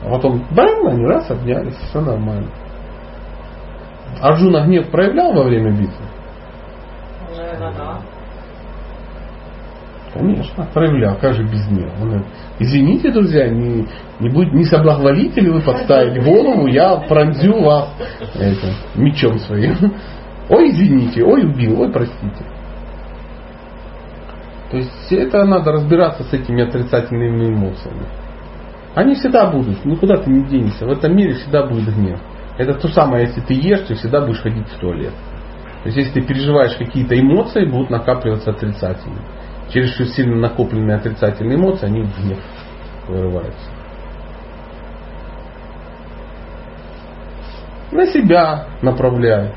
А 0.03 0.10
потом, 0.10 0.45
бам, 0.52 0.88
они 0.88 1.06
раз 1.06 1.30
обнялись, 1.32 1.76
все 1.90 1.99
нормально. 1.99 2.49
Арджуна 4.22 4.65
гнев 4.65 4.89
проявлял 4.89 5.34
во 5.34 5.44
время 5.44 5.72
битвы? 5.72 6.06
Наверное, 7.35 7.73
да. 7.73 8.02
Конечно, 10.14 10.68
проявлял, 10.73 11.15
как 11.18 11.34
же 11.34 11.44
без 11.44 11.68
нее. 11.69 11.91
Он 12.02 12.07
говорит, 12.07 12.27
Извините, 12.60 13.11
друзья, 13.11 13.49
не, 13.49 13.88
не, 14.19 14.30
будет, 14.30 14.53
не 14.53 14.65
соблаговолите 14.65 15.41
ли 15.41 15.52
вы 15.52 15.61
подставить 15.61 16.23
голову, 16.23 16.68
я 16.68 16.95
пронзю 17.07 17.61
вас 17.61 17.89
этим, 18.35 18.73
мечом 18.95 19.38
своим. 19.39 19.76
Ой, 20.49 20.72
извините, 20.72 21.23
ой, 21.23 21.44
убил, 21.44 21.81
ой, 21.81 21.91
простите. 21.91 22.44
То 24.72 24.77
есть 24.77 25.11
это 25.11 25.45
надо 25.45 25.72
разбираться 25.72 26.23
с 26.23 26.34
этими 26.34 26.64
отрицательными 26.64 27.49
эмоциями. 27.49 28.07
Они 28.95 29.14
всегда 29.15 29.52
будут, 29.52 29.85
никуда 29.85 30.18
ты 30.18 30.31
не 30.31 30.44
денешься. 30.45 30.85
В 30.85 30.91
этом 30.91 31.15
мире 31.15 31.34
всегда 31.34 31.68
будет 31.68 31.94
гнев. 31.95 32.19
Это 32.58 32.74
то 32.74 32.88
самое, 32.88 33.28
если 33.28 33.42
ты 33.42 33.54
ешь, 33.54 33.82
ты 33.82 33.96
всегда 33.96 34.22
будешь 34.22 34.42
ходить 34.42 34.68
в 34.68 34.80
туалет. 34.80 35.14
То 35.84 35.90
есть 35.90 35.98
если 35.98 36.20
ты 36.20 36.22
переживаешь 36.22 36.76
какие-то 36.76 37.20
эмоции, 37.20 37.66
будут 37.66 37.90
накапливаться 37.90 38.50
отрицательные. 38.50 39.22
Через 39.70 39.94
что 39.94 40.06
сильно 40.06 40.36
накопленные 40.36 40.98
отрицательные 40.98 41.58
эмоции, 41.58 41.86
они 41.86 42.02
в 42.04 42.20
гнев 42.20 42.40
вырываются. 43.08 43.70
На 47.92 48.06
себя 48.08 48.66
направляют. 48.82 49.56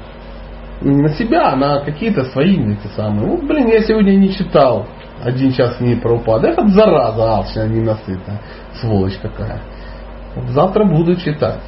На 0.82 1.10
себя, 1.10 1.52
а 1.52 1.56
на 1.56 1.81
какие-то 1.81 2.24
свои 2.24 2.56
эти 2.56 2.86
самые. 2.94 3.27
Вот, 3.27 3.43
блин, 3.43 3.68
я 3.68 3.81
сегодня 3.82 4.12
не 4.12 4.32
читал 4.32 4.86
один 5.22 5.52
час 5.52 5.81
не 5.81 5.97
про 5.97 6.14
упад. 6.14 6.44
Это 6.44 6.66
зараза 6.68 7.36
алчная, 7.36 7.68
ненасытная. 7.68 8.40
Сволочь 8.81 9.18
какая. 9.20 9.60
Завтра 10.48 10.85
буду 10.85 11.16
читать. 11.16 11.62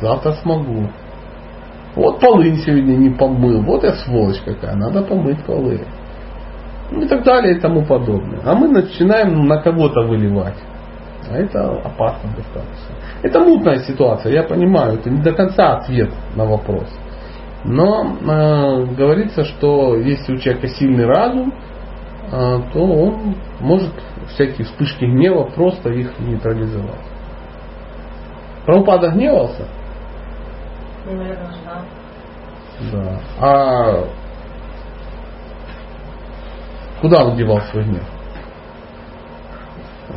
Завтра 0.00 0.32
смогу. 0.32 0.88
Вот 1.96 2.20
полынь 2.20 2.56
сегодня 2.58 2.96
не 2.96 3.10
помыл. 3.10 3.62
Вот 3.62 3.84
я 3.84 3.92
сволочь 3.92 4.40
какая. 4.44 4.74
Надо 4.74 5.02
помыть 5.02 5.44
полы. 5.44 5.80
Ну 6.90 7.02
и 7.02 7.08
так 7.08 7.24
далее 7.24 7.56
и 7.56 7.60
тому 7.60 7.84
подобное. 7.84 8.40
А 8.44 8.54
мы 8.54 8.68
начинаем 8.68 9.46
на 9.46 9.60
кого-то 9.60 10.02
выливать. 10.02 10.56
А 11.30 11.36
это 11.36 11.80
опасно 11.84 12.30
достаточно. 12.36 12.94
Это 13.22 13.40
мутная 13.40 13.78
ситуация, 13.78 14.32
я 14.32 14.42
понимаю, 14.42 14.94
это 14.94 15.08
не 15.08 15.22
до 15.22 15.32
конца 15.32 15.78
ответ 15.78 16.10
на 16.36 16.44
вопрос. 16.44 16.86
Но 17.64 18.04
э, 18.04 18.84
говорится, 18.94 19.44
что 19.44 19.96
если 19.96 20.34
у 20.34 20.38
человека 20.38 20.68
сильный 20.68 21.06
разум, 21.06 21.54
э, 22.30 22.60
то 22.74 22.78
он 22.78 23.36
может 23.60 23.92
всякие 24.34 24.66
вспышки 24.66 25.04
гнева 25.06 25.44
просто 25.44 25.90
их 25.90 26.12
нейтрализовать. 26.20 27.13
Прабхупада 28.64 29.10
гневался? 29.10 29.66
Ну, 31.06 31.12
наверное, 31.16 31.54
да. 31.64 31.82
Да. 32.92 33.20
А 33.40 34.04
куда 37.00 37.24
он 37.24 37.36
девал 37.36 37.60
свой 37.70 37.84
гнев? 37.84 38.04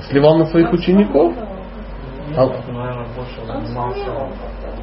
Сливал 0.10 0.38
на 0.38 0.45
своих 0.45 0.72
учеников? 0.72 1.34
А-. 2.36 2.49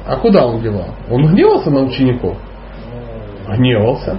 А 0.05 0.17
куда 0.17 0.45
он 0.45 0.61
девал? 0.61 0.89
Он 1.09 1.27
гневался 1.27 1.71
на 1.71 1.81
учеников? 1.81 2.37
ну, 3.47 3.55
Гневался. 3.55 4.17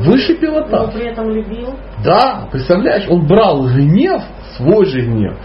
Выше 0.00 0.34
Но 0.34 0.40
пилотаж. 0.40 0.92
при 0.94 1.06
этом 1.06 1.30
любил. 1.30 1.74
Да, 2.04 2.48
представляешь, 2.50 3.08
он 3.08 3.26
брал 3.26 3.64
гнев, 3.68 4.22
свой 4.56 4.84
же 4.86 5.02
гнев, 5.02 5.36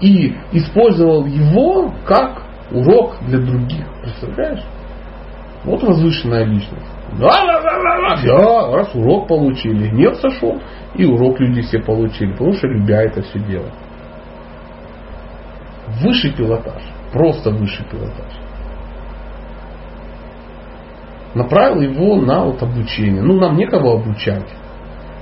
и 0.00 0.36
использовал 0.52 1.24
его 1.26 1.92
как 2.04 2.42
урок 2.70 3.16
для 3.26 3.38
других. 3.38 3.86
Представляешь? 4.02 4.64
Вот 5.64 5.82
возвышенная 5.82 6.44
личность. 6.44 6.86
Да, 7.18 7.28
да, 7.46 7.60
да, 7.60 7.82
да, 7.82 8.16
да. 8.16 8.22
Да, 8.24 8.76
раз 8.76 8.94
урок 8.94 9.28
получили, 9.28 9.88
гнев 9.88 10.16
сошел, 10.16 10.60
и 10.94 11.04
урок 11.04 11.40
люди 11.40 11.62
все 11.62 11.80
получили, 11.80 12.32
потому 12.32 12.52
что 12.52 12.66
любя 12.68 13.02
это 13.02 13.22
все 13.22 13.38
делать. 13.40 13.72
Высший 16.02 16.32
пилотаж, 16.32 16.82
просто 17.12 17.50
высший 17.50 17.86
пилотаж. 17.86 18.32
Направил 21.34 21.80
его 21.80 22.16
на 22.16 22.44
вот 22.44 22.62
обучение. 22.62 23.22
Ну, 23.22 23.38
нам 23.38 23.56
некого 23.56 24.00
обучать. 24.00 24.48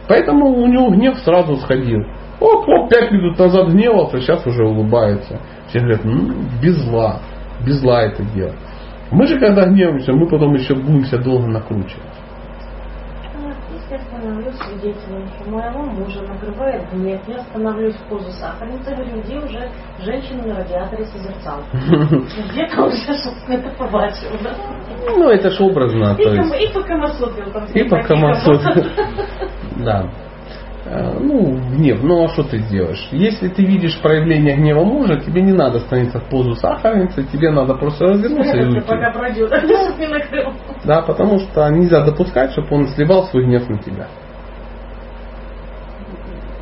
Поэтому 0.08 0.46
у 0.46 0.66
него 0.66 0.90
гнев 0.90 1.18
сразу 1.18 1.56
сходил. 1.56 2.04
Оп, 2.40 2.68
оп, 2.68 2.90
пять 2.90 3.10
минут 3.10 3.38
назад 3.38 3.68
гневался, 3.68 4.20
сейчас 4.20 4.46
уже 4.46 4.64
улыбается. 4.64 5.40
Все 5.68 5.80
говорят, 5.80 6.04
ну, 6.04 6.34
без 6.62 6.76
зла, 6.84 7.20
без 7.64 7.80
зла 7.80 8.02
это 8.02 8.22
делать. 8.34 8.56
Мы 9.10 9.26
же 9.26 9.38
когда 9.38 9.66
гневаемся, 9.66 10.12
мы 10.12 10.28
потом 10.28 10.54
еще 10.54 10.74
будем 10.74 11.04
себя 11.04 11.18
долго 11.18 11.46
накручивать. 11.46 12.02
Если 13.72 13.94
я 13.94 14.00
становлюсь 14.00 14.56
свидетелем, 14.56 15.28
что 15.28 15.50
моего 15.50 15.82
мужа 15.82 16.22
накрывает 16.22 16.90
гнев, 16.92 17.20
я 17.26 17.38
становлюсь 17.40 17.94
в 17.96 18.08
позу 18.08 18.30
сахарницы, 18.30 18.94
говорю, 18.94 19.20
где 19.22 19.36
уже 19.38 19.68
женщина 20.00 20.46
на 20.46 20.56
радиаторе 20.56 21.04
созерцал. 21.06 21.60
Где-то 21.72 22.84
уже 22.84 22.96
что-то 22.96 23.52
это 23.52 23.70
побачил? 23.76 24.28
Ну, 25.16 25.28
это 25.28 25.50
ж 25.50 25.60
образно. 25.60 26.16
И, 26.18 26.72
по 26.72 26.82
Камасутру 26.82 27.50
там. 27.52 27.64
и 27.74 27.82
по 27.84 28.02
Камасутру. 28.02 28.84
Да. 29.84 30.08
Э, 30.84 31.18
Ну, 31.18 31.56
гнев, 31.70 32.02
ну 32.02 32.24
а 32.24 32.28
что 32.28 32.42
ты 32.42 32.58
сделаешь? 32.58 33.08
Если 33.10 33.48
ты 33.48 33.64
видишь 33.64 33.98
проявление 34.00 34.56
гнева 34.56 34.84
мужа, 34.84 35.18
тебе 35.20 35.40
не 35.42 35.52
надо 35.52 35.80
становиться 35.80 36.18
в 36.20 36.28
позу 36.28 36.54
сахарницы, 36.54 37.24
тебе 37.24 37.50
надо 37.50 37.74
просто 37.74 38.06
развернуться 38.06 38.56
и 38.56 38.64
уйти. 38.66 38.80
Пока 38.80 39.10
пройдет, 39.10 39.50
накрыл. 40.10 40.52
Да, 40.84 41.02
потому 41.02 41.38
что 41.38 41.68
нельзя 41.70 42.04
допускать, 42.04 42.52
чтобы 42.52 42.68
он 42.70 42.88
сливал 42.88 43.24
свой 43.28 43.44
гнев 43.44 43.68
на 43.68 43.78
тебя. 43.78 44.08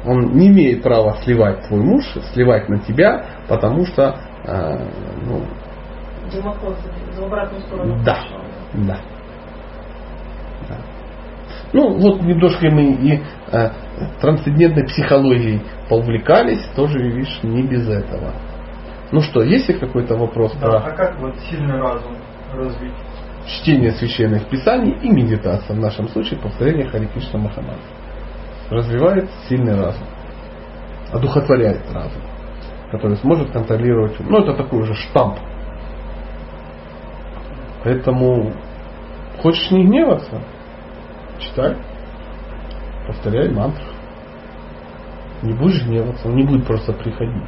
Он 0.04 0.32
не 0.34 0.48
имеет 0.48 0.82
права 0.82 1.16
сливать 1.22 1.66
твой 1.66 1.80
муж, 1.80 2.04
сливать 2.32 2.68
на 2.68 2.78
тебя, 2.80 3.24
потому 3.48 3.86
что 3.86 4.16
э, 4.44 4.88
ну, 5.26 5.44
в 7.20 7.24
обратную 7.24 7.62
сторону. 7.62 8.02
Да. 8.04 8.18
Да. 8.74 8.98
Ну, 11.72 11.94
вот 11.98 12.22
немножко 12.22 12.68
мы 12.70 12.92
и 12.92 13.22
э, 13.50 13.70
трансцендентной 14.20 14.84
психологией 14.84 15.62
поувлекались, 15.88 16.62
тоже, 16.76 16.98
видишь, 16.98 17.40
не 17.42 17.62
без 17.62 17.88
этого. 17.88 18.32
Ну 19.10 19.20
что, 19.22 19.42
есть 19.42 19.68
ли 19.68 19.74
какой-то 19.78 20.16
вопрос 20.16 20.52
Да, 20.60 20.68
про 20.68 20.76
а 20.78 20.90
как 20.90 21.18
вот 21.20 21.34
сильный 21.50 21.80
разум 21.80 22.12
развить? 22.54 22.92
чтение 23.46 23.92
священных 23.92 24.48
писаний 24.48 24.92
и 25.02 25.08
медитация, 25.08 25.74
в 25.74 25.80
нашем 25.80 26.08
случае 26.08 26.38
повторение 26.40 26.86
Хари 26.88 27.06
Кришна 27.06 27.38
Махамантры? 27.40 27.82
Развивает 28.70 29.28
сильный 29.48 29.74
разум, 29.74 30.06
одухотворяет 31.12 31.82
разум, 31.92 32.22
который 32.90 33.16
сможет 33.16 33.50
контролировать. 33.50 34.14
Ну, 34.20 34.38
это 34.42 34.54
такой 34.54 34.80
уже 34.80 34.94
штамп. 34.94 35.38
Поэтому 37.84 38.52
хочешь 39.42 39.70
не 39.70 39.84
гневаться, 39.84 40.40
читай, 41.42 41.76
повторяй 43.06 43.50
мантру. 43.50 43.84
Не 45.42 45.54
будешь 45.54 45.84
гневаться, 45.84 46.28
он 46.28 46.36
не 46.36 46.44
будет 46.44 46.66
просто 46.66 46.92
приходить. 46.92 47.42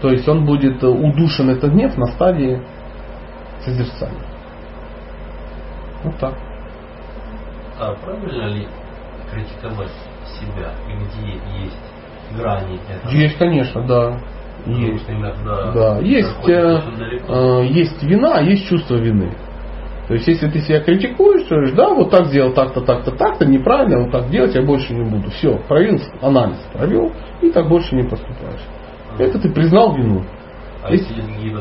То 0.00 0.10
есть 0.10 0.26
он 0.28 0.44
будет 0.44 0.82
э, 0.82 0.86
удушен 0.86 1.50
этот 1.50 1.72
гнев 1.72 1.96
на 1.96 2.06
стадии 2.06 2.62
созерцания. 3.64 4.24
Вот 6.02 6.16
так. 6.18 6.34
А 7.78 7.94
правильно 7.94 8.46
ли 8.48 8.68
критиковать 9.30 9.92
себя 10.38 10.72
и 10.88 10.96
где 10.96 11.32
есть 11.64 12.36
грани 12.36 12.80
этого? 12.88 13.10
Есть, 13.12 13.38
конечно, 13.38 13.86
да. 13.86 14.18
Есть. 14.66 15.02
что 15.02 15.12
иногда 15.12 15.72
Да. 15.72 15.98
Есть, 15.98 16.48
э, 16.48 16.80
э, 17.28 17.66
есть 17.66 18.02
вина, 18.02 18.36
а 18.36 18.42
есть 18.42 18.66
чувство 18.68 18.96
вины. 18.96 19.30
То 20.08 20.14
есть, 20.14 20.26
если 20.28 20.48
ты 20.48 20.60
себя 20.60 20.80
критикуешь, 20.80 21.44
то 21.44 21.54
говоришь, 21.54 21.74
да, 21.74 21.88
вот 21.94 22.10
так 22.10 22.26
сделал, 22.26 22.52
так-то, 22.52 22.82
так-то, 22.82 23.10
так-то, 23.12 23.46
неправильно, 23.46 24.02
вот 24.02 24.10
так 24.12 24.28
делать 24.28 24.54
я 24.54 24.62
больше 24.62 24.92
не 24.92 25.02
буду. 25.04 25.30
Все, 25.30 25.58
провел 25.66 25.98
анализ, 26.20 26.58
провел, 26.74 27.10
и 27.40 27.50
так 27.50 27.68
больше 27.68 27.94
не 27.96 28.02
поступаешь. 28.02 28.60
Это 29.18 29.38
ты 29.38 29.48
признал 29.50 29.94
вину. 29.96 30.22
А 30.82 30.92
если- 30.92 31.14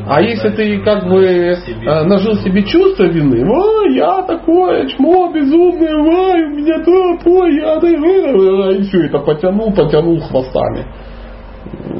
А 0.09 0.21
если 0.21 0.49
ты 0.49 0.79
как 0.81 1.05
бы 1.07 1.23
себе 1.65 1.87
э, 1.89 2.03
нажил 2.03 2.35
себе 2.35 2.63
чувство 2.63 3.03
вины, 3.05 3.49
ой, 3.49 3.95
я 3.95 4.21
такое, 4.23 4.87
чмо 4.89 5.31
безумное, 5.31 5.95
ой, 5.95 6.43
у 6.43 6.49
меня 6.49 6.83
то, 6.83 7.17
то, 7.23 7.47
я 7.47 7.79
да, 7.79 7.87
э, 7.87 7.93
э», 7.93 8.75
и 8.79 8.83
все 8.83 9.05
это 9.05 9.19
потянул, 9.19 9.71
потянул 9.73 10.19
хвостами. 10.19 10.85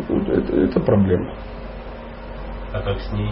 Ну, 0.10 0.22
Это, 0.28 0.56
это 0.60 0.80
проблема. 0.82 1.34
А 2.74 2.82
как 2.82 3.00
с 3.00 3.14
ней? 3.14 3.30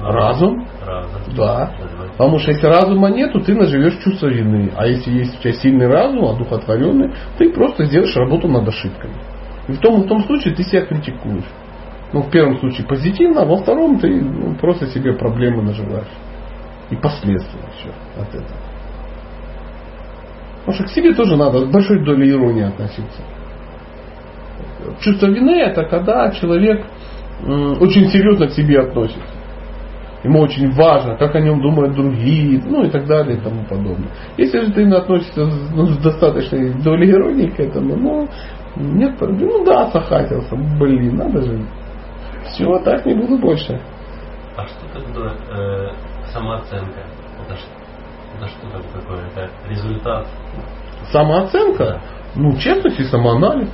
Разум? 0.00 0.66
Разум. 0.84 1.20
Да. 1.36 1.72
Потому 2.12 2.38
что 2.38 2.50
если 2.50 2.66
разума 2.66 3.08
нету, 3.10 3.40
ты 3.40 3.54
наживешь 3.54 3.98
чувство 4.02 4.28
вины. 4.28 4.72
А 4.76 4.86
если 4.86 5.10
есть 5.10 5.38
у 5.38 5.42
тебя 5.42 5.52
сильный 5.52 5.86
разум, 5.86 6.24
одухотворенный, 6.24 7.12
ты 7.38 7.50
просто 7.50 7.84
сделаешь 7.84 8.16
работу 8.16 8.48
над 8.48 8.66
ошибками. 8.68 9.14
И 9.68 9.72
в 9.72 9.78
том 9.78 10.00
и 10.02 10.04
в 10.04 10.08
том 10.08 10.24
случае 10.24 10.54
ты 10.54 10.64
себя 10.64 10.82
критикуешь. 10.82 11.44
Ну, 12.12 12.22
в 12.22 12.30
первом 12.30 12.58
случае 12.58 12.86
позитивно, 12.86 13.42
а 13.42 13.44
во 13.46 13.56
втором 13.56 13.98
ты 13.98 14.08
ну, 14.08 14.54
просто 14.56 14.86
себе 14.86 15.14
проблемы 15.14 15.62
наживаешь. 15.62 16.12
И 16.90 16.96
последствия 16.96 17.60
все 17.76 17.88
от 18.20 18.28
этого. 18.28 18.58
Потому 20.58 20.74
что 20.74 20.84
к 20.84 20.88
себе 20.90 21.14
тоже 21.14 21.36
надо 21.36 21.60
с 21.60 21.70
большой 21.70 22.04
долей 22.04 22.30
иронии 22.30 22.64
относиться. 22.64 23.22
Чувство 25.00 25.26
вины 25.26 25.60
это 25.60 25.84
когда 25.84 26.30
человек 26.30 26.84
очень 27.80 28.08
серьезно 28.10 28.46
к 28.48 28.52
себе 28.52 28.80
относится. 28.80 29.31
Ему 30.24 30.40
очень 30.40 30.70
важно, 30.72 31.16
как 31.16 31.34
о 31.34 31.40
нем 31.40 31.60
думают 31.60 31.94
другие, 31.94 32.62
ну 32.64 32.84
и 32.84 32.90
так 32.90 33.06
далее 33.06 33.36
и 33.36 33.40
тому 33.40 33.64
подобное. 33.64 34.08
Если 34.36 34.60
же 34.60 34.72
ты 34.72 34.88
относишься 34.94 35.46
ну, 35.74 35.86
с 35.86 35.98
достаточной 35.98 36.74
долей 36.82 37.10
иронии 37.10 37.48
к 37.48 37.58
этому, 37.58 37.96
ну, 37.96 38.28
нет, 38.76 39.16
ну 39.20 39.64
да, 39.64 39.90
сахатился, 39.90 40.54
блин, 40.78 41.16
надо 41.16 41.42
же. 41.42 41.66
Все, 42.46 42.78
так 42.84 43.04
не 43.04 43.14
буду 43.14 43.38
больше. 43.38 43.80
А 44.56 44.64
что 44.66 44.86
тогда 44.92 45.32
э, 45.50 45.88
самооценка? 46.32 47.00
Это, 47.44 47.58
это 48.36 48.48
что 48.48 49.00
такое? 49.00 49.26
Это 49.26 49.50
результат? 49.68 50.26
Самооценка? 51.10 51.84
Да. 51.84 52.00
Ну, 52.34 52.56
честность 52.56 53.00
и 53.00 53.04
самоанализ. 53.04 53.68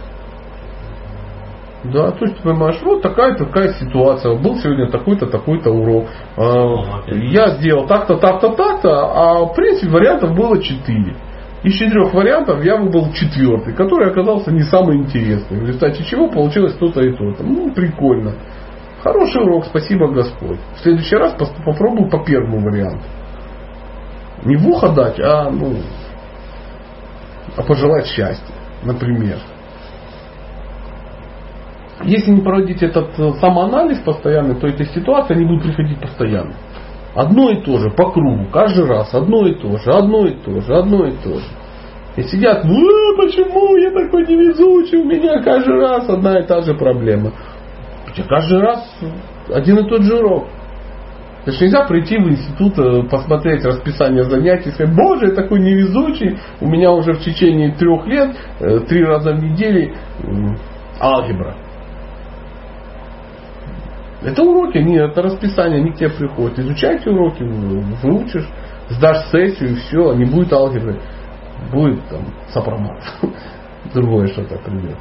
Да, 1.84 2.10
то 2.10 2.24
есть 2.24 2.36
ты 2.36 2.42
понимаешь, 2.42 2.80
вот 2.82 3.02
такая 3.02 3.36
такая 3.36 3.72
ситуация, 3.74 4.36
был 4.36 4.56
сегодня 4.56 4.90
такой-то 4.90 5.26
такой-то 5.26 5.70
урок, 5.70 6.08
а, 6.36 7.04
я 7.06 7.50
сделал 7.50 7.86
так-то, 7.86 8.16
так-то, 8.16 8.48
так-то, 8.54 8.90
а 8.90 9.44
в 9.44 9.54
принципе 9.54 9.92
вариантов 9.92 10.34
было 10.34 10.60
четыре. 10.60 11.14
Из 11.62 11.74
четырех 11.74 12.12
вариантов 12.14 12.64
я 12.64 12.76
выбрал 12.76 13.12
четвертый, 13.12 13.74
который 13.74 14.10
оказался 14.10 14.50
не 14.52 14.62
самый 14.62 14.96
интересный. 14.96 15.58
В 15.58 15.62
результате 15.62 16.04
чего 16.04 16.28
получилось 16.28 16.74
то-то 16.74 17.00
и 17.00 17.12
то-то. 17.12 17.42
Ну, 17.42 17.72
прикольно. 17.72 18.34
Хороший 19.02 19.42
урок, 19.42 19.66
спасибо 19.66 20.08
Господь. 20.12 20.58
В 20.76 20.80
следующий 20.80 21.16
раз 21.16 21.34
попробую 21.64 22.10
по 22.10 22.24
первому 22.24 22.60
варианту. 22.60 23.04
Не 24.44 24.56
в 24.56 24.68
ухо 24.68 24.88
дать, 24.90 25.18
а, 25.20 25.50
ну, 25.50 25.76
а 27.56 27.62
пожелать 27.62 28.06
счастья, 28.06 28.54
например. 28.84 29.38
Если 32.04 32.30
не 32.30 32.40
проводить 32.40 32.82
этот 32.82 33.18
э, 33.18 33.32
самоанализ 33.40 33.98
постоянно, 33.98 34.54
то 34.54 34.68
эта 34.68 34.84
ситуация 34.84 35.36
не 35.36 35.44
будет 35.44 35.64
приходить 35.64 36.00
постоянно. 36.00 36.54
Одно 37.14 37.50
и 37.50 37.62
то 37.62 37.78
же, 37.78 37.90
по 37.90 38.12
кругу, 38.12 38.46
каждый 38.52 38.86
раз, 38.86 39.12
одно 39.12 39.46
и 39.46 39.54
то 39.54 39.76
же, 39.78 39.90
одно 39.90 40.26
и 40.26 40.34
то 40.34 40.60
же, 40.60 40.74
одно 40.74 41.06
и 41.06 41.12
то 41.12 41.34
же. 41.34 41.46
И 42.16 42.22
сидят, 42.22 42.64
ну 42.64 43.16
почему 43.16 43.76
я 43.76 43.90
такой 43.90 44.26
невезучий, 44.26 44.98
у 44.98 45.04
меня 45.04 45.42
каждый 45.42 45.74
раз 45.80 46.08
одна 46.08 46.38
и 46.38 46.46
та 46.46 46.60
же 46.60 46.74
проблема. 46.74 47.32
Хотя 48.06 48.22
каждый 48.28 48.60
раз 48.60 48.96
один 49.52 49.78
и 49.78 49.88
тот 49.88 50.02
же 50.02 50.16
урок. 50.16 50.46
То 51.44 51.50
есть 51.50 51.62
нельзя 51.62 51.84
прийти 51.84 52.16
в 52.16 52.28
институт, 52.28 52.78
э, 52.78 53.02
посмотреть 53.08 53.64
расписание 53.64 54.22
занятий 54.22 54.70
сказать, 54.70 54.94
боже, 54.94 55.28
я 55.28 55.34
такой 55.34 55.58
невезучий, 55.58 56.38
у 56.60 56.68
меня 56.68 56.92
уже 56.92 57.14
в 57.14 57.20
течение 57.20 57.74
трех 57.74 58.06
лет, 58.06 58.36
три 58.86 59.02
раза 59.02 59.32
в 59.32 59.42
неделю 59.42 59.94
алгебра. 61.00 61.56
Это 64.22 64.42
уроки, 64.42 64.78
не, 64.78 64.96
это 64.96 65.22
расписание, 65.22 65.80
они 65.80 65.92
к 65.92 65.96
тебе 65.96 66.10
приходят. 66.10 66.58
Изучайте 66.58 67.10
уроки, 67.10 67.42
выучишь, 67.42 68.48
сдашь 68.90 69.30
сессию 69.30 69.70
и 69.70 69.74
все, 69.76 70.14
не 70.14 70.24
будет 70.24 70.52
алгебры. 70.52 71.00
Будет 71.72 72.00
там 72.08 72.22
сопромат. 72.52 73.00
Другое 73.94 74.26
что-то 74.28 74.56
придет. 74.58 74.96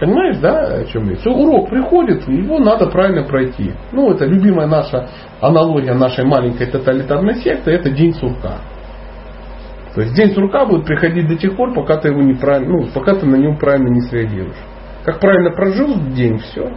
Понимаешь, 0.00 0.38
да, 0.38 0.80
о 0.80 0.84
чем 0.86 1.08
я? 1.08 1.16
Все, 1.16 1.30
урок 1.30 1.70
приходит, 1.70 2.26
его 2.26 2.58
надо 2.58 2.86
правильно 2.86 3.22
пройти. 3.22 3.72
Ну, 3.92 4.10
это 4.10 4.24
любимая 4.24 4.66
наша 4.66 5.08
аналогия 5.40 5.94
нашей 5.94 6.24
маленькой 6.24 6.66
тоталитарной 6.66 7.36
секты, 7.36 7.70
это 7.70 7.90
день 7.90 8.12
сурка. 8.14 8.58
То 9.94 10.00
есть 10.00 10.14
день 10.14 10.34
сурка 10.34 10.64
будет 10.66 10.84
приходить 10.84 11.28
до 11.28 11.36
тех 11.36 11.56
пор, 11.56 11.72
пока 11.72 11.98
ты 11.98 12.08
его 12.08 12.22
неправильно, 12.22 12.78
ну, 12.78 12.88
пока 12.92 13.14
ты 13.14 13.26
на 13.26 13.36
него 13.36 13.56
правильно 13.56 13.88
не 13.88 14.00
среагируешь. 14.00 14.56
Как 15.04 15.20
правильно 15.20 15.52
прожил 15.52 15.94
день, 16.14 16.38
все, 16.38 16.72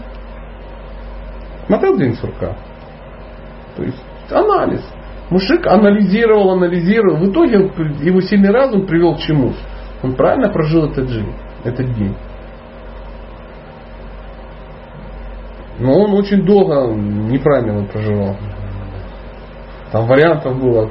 Смотрел 1.68 1.98
день 1.98 2.16
сурка? 2.16 2.56
То 3.76 3.84
есть 3.84 4.04
анализ. 4.32 4.82
Мужик 5.30 5.68
анализировал, 5.68 6.52
анализировал. 6.52 7.18
В 7.18 7.32
итоге 7.32 7.70
его 8.02 8.22
сильный 8.22 8.52
разум 8.52 8.88
привел 8.88 9.16
к 9.16 9.20
чему? 9.20 9.54
Он 10.02 10.16
правильно 10.16 10.50
прожил 10.50 10.90
этот 10.90 11.08
день. 11.08 11.34
Этот 11.66 11.94
день. 11.94 12.16
Но 15.80 15.94
он 15.94 16.14
очень 16.14 16.44
долго 16.46 16.94
неправильно 16.94 17.78
его 17.78 17.86
проживал. 17.86 18.36
Там 19.92 20.08
вариантов 20.08 20.60
было 20.60 20.90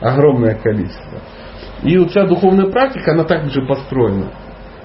огромное 0.00 0.54
количество. 0.54 1.18
И 1.82 1.96
вот 1.98 2.10
вся 2.10 2.26
духовная 2.26 2.70
практика, 2.70 3.12
она 3.12 3.24
так 3.24 3.50
же 3.50 3.62
построена. 3.62 4.28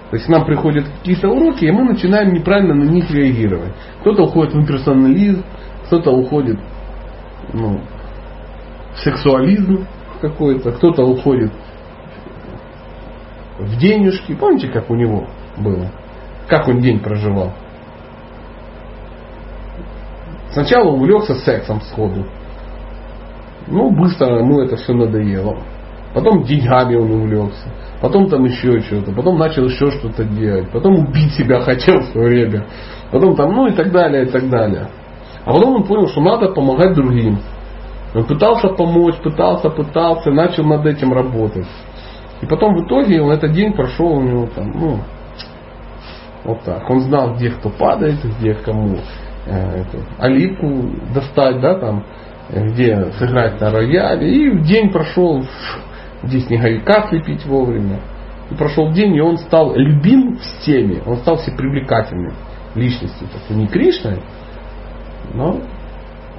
То 0.10 0.16
есть 0.16 0.30
нам 0.30 0.46
приходят 0.46 0.86
какие-то 0.88 1.28
уроки, 1.28 1.66
и 1.66 1.72
мы 1.72 1.84
начинаем 1.84 2.34
неправильно 2.34 2.74
на 2.74 2.90
них 2.90 3.12
реагировать. 3.12 3.74
Кто-то 4.02 4.24
уходит 4.24 4.54
в 4.54 4.62
имперсонализм, 4.62 5.44
кто-то 5.88 6.12
уходит 6.12 6.58
ну, 7.54 7.82
в 8.94 9.00
сексуализм 9.00 9.86
какой-то, 10.22 10.72
кто-то 10.72 11.04
уходит 11.04 11.52
в 13.60 13.78
денежки. 13.78 14.34
Помните, 14.34 14.70
как 14.70 14.90
у 14.90 14.96
него 14.96 15.28
было? 15.58 15.92
Как 16.48 16.68
он 16.70 16.80
день 16.80 17.00
проживал? 17.00 17.54
Сначала 20.52 20.90
увлекся 20.90 21.36
сексом 21.36 21.82
сходу. 21.82 22.26
Ну, 23.68 23.92
быстро 23.92 24.40
ему 24.40 24.62
это 24.62 24.78
все 24.78 24.94
надоело. 24.94 25.58
Потом 26.14 26.44
деньгами 26.44 26.96
он 26.96 27.12
увлекся. 27.12 27.68
Потом 28.02 28.30
там 28.30 28.46
еще 28.46 28.80
что-то. 28.82 29.12
Потом 29.12 29.40
начал 29.40 29.66
еще 29.66 29.90
что-то 29.92 30.24
делать. 30.24 30.70
Потом 30.72 31.08
убить 31.08 31.34
себя 31.34 31.62
хотел 31.62 32.02
в 32.02 32.06
свое 32.12 32.28
время. 32.28 32.66
Потом 33.12 33.36
там, 33.36 33.54
ну 33.54 33.68
и 33.68 33.72
так 33.72 33.92
далее, 33.92 34.26
и 34.26 34.30
так 34.30 34.50
далее. 34.50 34.88
А 35.46 35.54
потом 35.54 35.76
он 35.76 35.84
понял, 35.84 36.08
что 36.08 36.22
надо 36.22 36.50
помогать 36.50 36.94
другим. 36.94 37.40
Он 38.14 38.26
пытался 38.26 38.70
помочь, 38.70 39.16
пытался, 39.16 39.70
пытался, 39.70 40.32
начал 40.32 40.64
над 40.64 40.86
этим 40.86 41.14
работать. 41.14 41.68
И 42.42 42.46
потом 42.46 42.76
в 42.76 42.86
итоге 42.86 43.22
он 43.22 43.32
этот 43.32 43.52
день 43.52 43.74
прошел 43.74 44.18
у 44.18 44.22
него 44.22 44.48
там, 44.48 44.72
ну, 44.72 45.00
вот 46.44 46.62
так. 46.64 46.90
Он 46.90 47.02
знал, 47.02 47.36
где 47.36 47.50
кто 47.50 47.70
падает, 47.70 48.20
где 48.24 48.54
кому 48.54 48.98
э, 49.46 49.82
эту, 49.82 50.04
оливку 50.20 50.92
достать, 51.14 51.60
да, 51.60 51.76
там, 51.80 52.04
где 52.50 53.12
сыграть 53.18 53.60
на 53.60 53.72
рояле. 53.72 54.30
И 54.30 54.60
день 54.60 54.92
прошел 54.92 55.44
где 56.24 56.40
снеговика 56.40 57.08
слепить 57.10 57.46
вовремя. 57.46 58.00
И 58.50 58.56
прошел 58.56 58.92
день, 58.92 59.16
и 59.16 59.22
он 59.22 59.38
стал 59.38 59.76
любим 59.76 60.38
в 60.38 60.66
теме, 60.66 61.02
он 61.06 61.18
стал 61.18 61.38
все 61.38 61.52
привлекательным 61.52 62.34
личностью. 62.76 63.28
Такой 63.28 63.58
не 63.58 63.68
Кришной, 63.68 64.22
но 65.34 65.62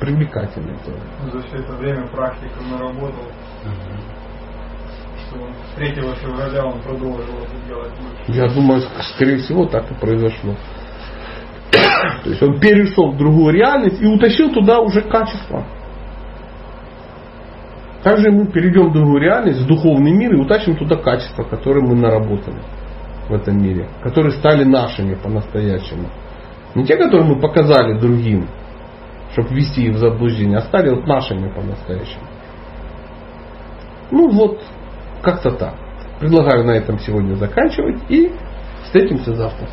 привлекательным 0.00 0.78
тоже. 0.78 1.00
За 1.32 1.42
все 1.48 1.56
это 1.58 1.72
время 1.74 2.06
практика 2.08 2.60
наработал, 2.70 3.24
угу. 3.24 3.98
что 5.26 5.40
он 5.42 5.52
3 5.76 5.94
февраля 5.94 6.64
он 6.64 6.80
продолжил 6.80 7.34
это 7.42 7.66
делать 7.66 7.92
лучше. 8.00 8.38
Я 8.40 8.48
думаю, 8.48 8.82
скорее 9.14 9.38
всего, 9.38 9.66
так 9.66 9.90
и 9.90 9.94
произошло. 9.94 10.54
То 12.24 12.30
есть 12.30 12.42
он 12.42 12.58
перешел 12.58 13.12
в 13.12 13.18
другую 13.18 13.52
реальность 13.52 14.00
и 14.00 14.06
утащил 14.06 14.52
туда 14.52 14.80
уже 14.80 15.02
качество. 15.02 15.66
Также 18.02 18.30
мы 18.30 18.46
перейдем 18.46 18.90
в 18.90 18.92
другую 18.92 19.20
реальность, 19.20 19.60
в 19.60 19.66
духовный 19.66 20.12
мир 20.12 20.32
и 20.32 20.36
утащим 20.36 20.76
туда 20.76 20.96
качества, 20.96 21.42
которые 21.42 21.84
мы 21.84 21.96
наработали 21.96 22.60
в 23.28 23.34
этом 23.34 23.60
мире, 23.60 23.88
которые 24.02 24.32
стали 24.32 24.64
нашими 24.64 25.14
по-настоящему. 25.14 26.08
Не 26.74 26.84
те, 26.84 26.96
которые 26.96 27.26
мы 27.26 27.40
показали 27.40 27.98
другим, 27.98 28.46
чтобы 29.32 29.48
ввести 29.50 29.86
их 29.86 29.96
в 29.96 29.98
заблуждение, 29.98 30.58
а 30.58 30.62
стали 30.62 30.90
вот 30.90 31.06
нашими 31.06 31.48
по-настоящему. 31.52 32.24
Ну 34.10 34.30
вот, 34.30 34.62
как-то 35.22 35.50
так. 35.50 35.74
Предлагаю 36.20 36.64
на 36.64 36.72
этом 36.72 36.98
сегодня 36.98 37.34
заканчивать 37.34 37.98
и 38.08 38.32
встретимся 38.84 39.34
завтра. 39.34 39.68